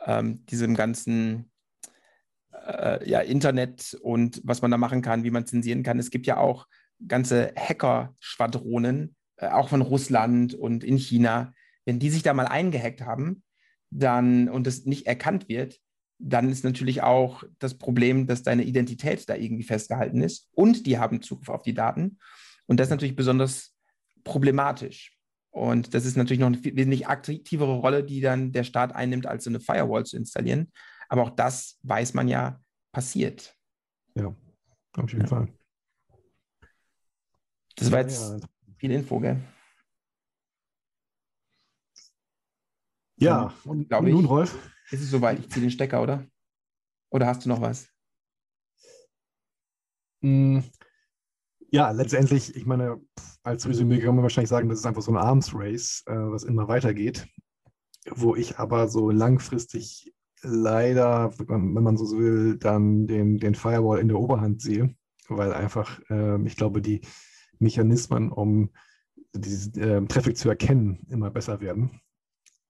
ähm, 0.07 0.47
diesem 0.47 0.77
ganzen 0.77 1.51
äh, 2.53 3.09
ja, 3.11 3.21
Internet 3.21 3.99
und 4.03 4.41
was 4.45 4.62
man 4.62 4.71
da 4.71 4.79
machen 4.79 5.03
kann, 5.03 5.25
wie 5.25 5.33
man 5.33 5.47
zensieren 5.47 5.83
kann. 5.83 5.99
Es 5.99 6.11
gibt 6.11 6.29
ja 6.29 6.37
auch 6.37 6.69
ganze 7.09 7.53
Hacker-Schwadronen, 7.57 9.17
auch 9.41 9.69
von 9.69 9.83
Russland 9.83 10.55
und 10.55 10.85
in 10.85 10.97
China, 10.97 11.53
wenn 11.85 11.99
die 11.99 12.11
sich 12.11 12.23
da 12.23 12.35
mal 12.35 12.47
eingehackt 12.47 13.03
haben, 13.03 13.43
dann 13.91 14.49
und 14.49 14.67
es 14.67 14.85
nicht 14.87 15.07
erkannt 15.07 15.49
wird, 15.49 15.81
dann 16.19 16.51
ist 16.51 16.65
natürlich 16.65 17.03
auch 17.03 17.45
das 17.59 17.79
Problem, 17.79 18.27
dass 18.27 18.43
deine 18.43 18.65
Identität 18.65 19.29
da 19.29 19.35
irgendwie 19.35 19.62
festgehalten 19.62 20.21
ist 20.23 20.49
und 20.53 20.87
die 20.87 20.99
haben 20.99 21.23
Zugriff 21.23 21.49
auf 21.49 21.62
die 21.62 21.75
Daten. 21.75 22.19
Und 22.67 22.79
das 22.79 22.87
ist 22.87 22.91
natürlich 22.91 23.17
besonders 23.17 23.75
problematisch. 24.23 25.17
Und 25.51 25.95
das 25.95 26.05
ist 26.05 26.17
natürlich 26.17 26.39
noch 26.39 26.47
eine 26.47 26.62
wesentlich 26.62 27.09
aktivere 27.09 27.75
Rolle, 27.75 28.05
die 28.05 28.21
dann 28.21 28.53
der 28.53 28.62
Staat 28.62 28.95
einnimmt, 28.95 29.27
als 29.27 29.45
so 29.45 29.51
eine 29.51 29.59
Firewall 29.59 30.05
zu 30.05 30.17
installieren. 30.17 30.71
Aber 31.09 31.23
auch 31.23 31.31
das 31.31 31.79
weiß 31.83 32.15
man 32.15 32.29
ja 32.29 32.61
passiert. 32.93 33.57
Ja, 34.15 34.35
auf 34.97 35.11
jeden 35.11 35.23
ja. 35.23 35.27
Fall. 35.27 35.49
Das 37.77 37.91
war 37.91 38.01
jetzt 38.01 38.21
ja, 38.21 38.39
viel 38.81 38.93
Info, 38.93 39.20
gell? 39.20 39.39
Ja, 43.16 43.52
und, 43.65 43.93
und 43.93 44.09
nun, 44.09 44.24
Rolf? 44.24 44.59
Ist 44.90 45.02
es 45.02 45.11
soweit? 45.11 45.39
Ich 45.39 45.51
ziehe 45.51 45.61
den 45.61 45.70
Stecker, 45.70 46.02
oder? 46.02 46.27
Oder 47.11 47.27
hast 47.27 47.44
du 47.44 47.51
noch 47.51 47.61
was? 47.61 47.89
Mm, 50.23 50.61
ja, 51.70 51.90
letztendlich, 51.90 52.57
ich 52.57 52.65
meine, 52.65 52.98
als 53.43 53.69
Resümee 53.69 54.01
kann 54.01 54.15
man 54.15 54.23
wahrscheinlich 54.23 54.48
sagen, 54.48 54.70
das 54.70 54.78
ist 54.78 54.86
einfach 54.86 55.02
so 55.02 55.12
ein 55.12 55.19
Arms 55.19 55.55
Race, 55.55 56.02
äh, 56.07 56.15
was 56.15 56.44
immer 56.44 56.66
weitergeht, 56.66 57.28
wo 58.11 58.35
ich 58.35 58.59
aber 58.59 58.89
so 58.89 59.11
langfristig 59.11 60.15
leider, 60.40 61.31
wenn 61.39 61.82
man 61.82 61.98
so 61.98 62.16
will, 62.16 62.57
dann 62.57 63.07
den, 63.07 63.36
den 63.39 63.55
Firewall 63.55 63.98
in 63.98 64.09
der 64.09 64.19
Oberhand 64.19 64.62
sehe, 64.62 64.94
weil 65.28 65.52
einfach, 65.52 66.01
äh, 66.09 66.43
ich 66.47 66.57
glaube, 66.57 66.81
die 66.81 67.02
Mechanismen, 67.61 68.31
um 68.31 68.70
diesen 69.32 69.81
äh, 69.81 70.05
Traffic 70.07 70.37
zu 70.37 70.49
erkennen, 70.49 71.07
immer 71.09 71.31
besser 71.31 71.61
werden. 71.61 72.01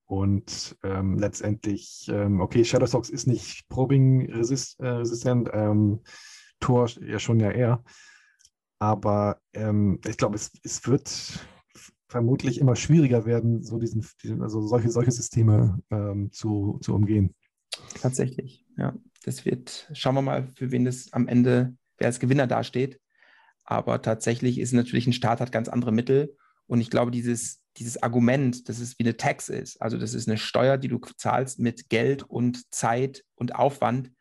Und 0.05 0.77
ähm, 0.83 1.19
letztendlich, 1.19 2.11
ähm, 2.13 2.41
okay, 2.41 2.65
Shadowstocks 2.65 3.11
ist 3.11 3.27
nicht 3.27 3.69
Probing-resistent, 3.69 5.49
äh, 5.49 5.53
ähm, 5.53 6.01
Tor 6.59 6.89
ja 7.01 7.19
schon 7.19 7.41
ja 7.41 7.51
eher. 7.51 7.85
Aber 8.81 9.41
ähm, 9.53 10.01
ich 10.07 10.17
glaube, 10.17 10.35
es, 10.37 10.51
es 10.65 10.87
wird 10.89 11.41
vermutlich 12.09 12.61
immer 12.61 12.75
schwieriger 12.75 13.25
werden, 13.25 13.63
so 13.63 13.79
diesen, 13.79 14.05
diesen 14.23 14.43
also 14.43 14.61
solche, 14.63 14.91
solche 14.91 15.13
Systeme 15.13 15.81
ähm, 15.91 16.33
zu, 16.33 16.79
zu 16.83 16.95
umgehen. 16.95 17.35
Tatsächlich, 18.01 18.67
ja. 18.77 18.95
Das 19.23 19.45
wird, 19.45 19.91
schauen 19.93 20.15
wir 20.15 20.23
mal, 20.23 20.49
für 20.57 20.71
wen 20.71 20.87
das 20.87 21.13
am 21.13 21.29
Ende, 21.29 21.77
wer 21.99 22.07
als 22.09 22.19
Gewinner 22.19 22.47
dasteht. 22.47 22.99
Aber 23.71 24.03
tatsächlich 24.03 24.59
ist 24.59 24.73
natürlich 24.73 25.07
ein 25.07 25.13
Staat 25.13 25.41
hat 25.41 25.53
ganz 25.53 25.69
andere 25.69 25.93
Mittel. 25.93 26.37
Und 26.67 26.81
ich 26.81 26.91
glaube, 26.91 27.13
dieses, 27.13 27.63
dieses 27.77 28.03
Argument, 28.03 28.69
dass 28.69 28.81
es 28.81 28.99
wie 28.99 29.05
eine 29.05 29.17
Tax 29.17 29.49
ist, 29.49 29.81
also 29.81 29.97
das 29.97 30.13
ist 30.13 30.29
eine 30.29 30.39
Steuer, 30.39 30.77
die 30.77 30.89
du 30.89 30.99
zahlst 30.99 31.61
mit 31.61 31.89
Geld 31.89 32.25
und 32.25 32.75
Zeit 32.75 33.25
und 33.37 33.55
Aufwand, 33.55 34.13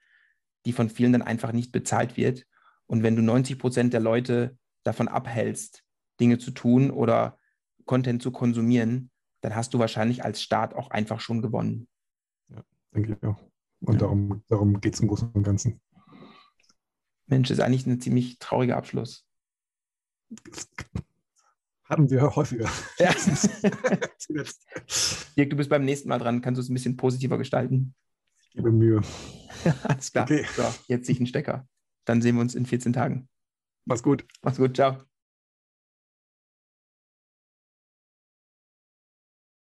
die 0.68 0.72
von 0.72 0.92
vielen 0.92 1.14
dann 1.14 1.24
einfach 1.24 1.52
nicht 1.52 1.72
bezahlt 1.72 2.16
wird. 2.16 2.46
Und 2.86 3.02
wenn 3.02 3.16
du 3.16 3.24
90 3.24 3.58
Prozent 3.58 3.92
der 3.92 4.02
Leute 4.02 4.56
davon 4.84 5.08
abhältst, 5.08 5.84
Dinge 6.20 6.38
zu 6.38 6.52
tun 6.52 6.92
oder 6.92 7.40
Content 7.86 8.22
zu 8.22 8.30
konsumieren, 8.30 9.10
dann 9.42 9.56
hast 9.56 9.74
du 9.74 9.80
wahrscheinlich 9.80 10.24
als 10.24 10.44
Staat 10.44 10.76
auch 10.76 10.92
einfach 10.92 11.22
schon 11.22 11.42
gewonnen. 11.42 11.88
Ja, 12.50 12.64
denke 12.94 13.18
ich 13.20 13.28
auch. 13.28 13.42
Und 13.82 13.94
ja. 13.94 14.00
darum, 14.02 14.44
darum 14.48 14.80
geht 14.80 14.94
es 14.94 15.00
im 15.00 15.08
Großen 15.08 15.32
und 15.32 15.44
Ganzen. 15.44 15.82
Mensch, 17.26 17.50
ist 17.50 17.62
eigentlich 17.62 17.88
ein 17.88 18.00
ziemlich 18.00 18.38
trauriger 18.38 18.78
Abschluss. 18.78 19.26
Hatten 21.86 22.10
wir 22.10 22.36
häufiger. 22.36 22.70
Ja. 23.00 23.12
Dirk, 25.36 25.50
du 25.50 25.56
bist 25.56 25.70
beim 25.70 25.86
nächsten 25.86 26.10
Mal 26.10 26.20
dran. 26.20 26.42
Kannst 26.42 26.60
du 26.60 26.62
es 26.62 26.70
ein 26.70 26.74
bisschen 26.76 26.98
positiver 26.98 27.40
gestalten? 27.40 27.96
Ich 28.42 28.54
gebe 28.54 28.72
Mühe. 28.72 29.02
Alles 29.84 30.12
klar. 30.12 30.26
Okay. 30.26 30.46
So, 30.56 30.64
jetzt 30.88 31.08
sich 31.08 31.20
ein 31.20 31.26
Stecker. 31.26 31.68
Dann 32.06 32.22
sehen 32.22 32.36
wir 32.36 32.42
uns 32.42 32.54
in 32.54 32.66
14 32.68 32.94
Tagen. 32.94 33.28
Mach's 33.86 34.04
gut. 34.04 34.26
Mach's 34.44 34.58
gut. 34.58 34.76
Ciao. 34.76 35.09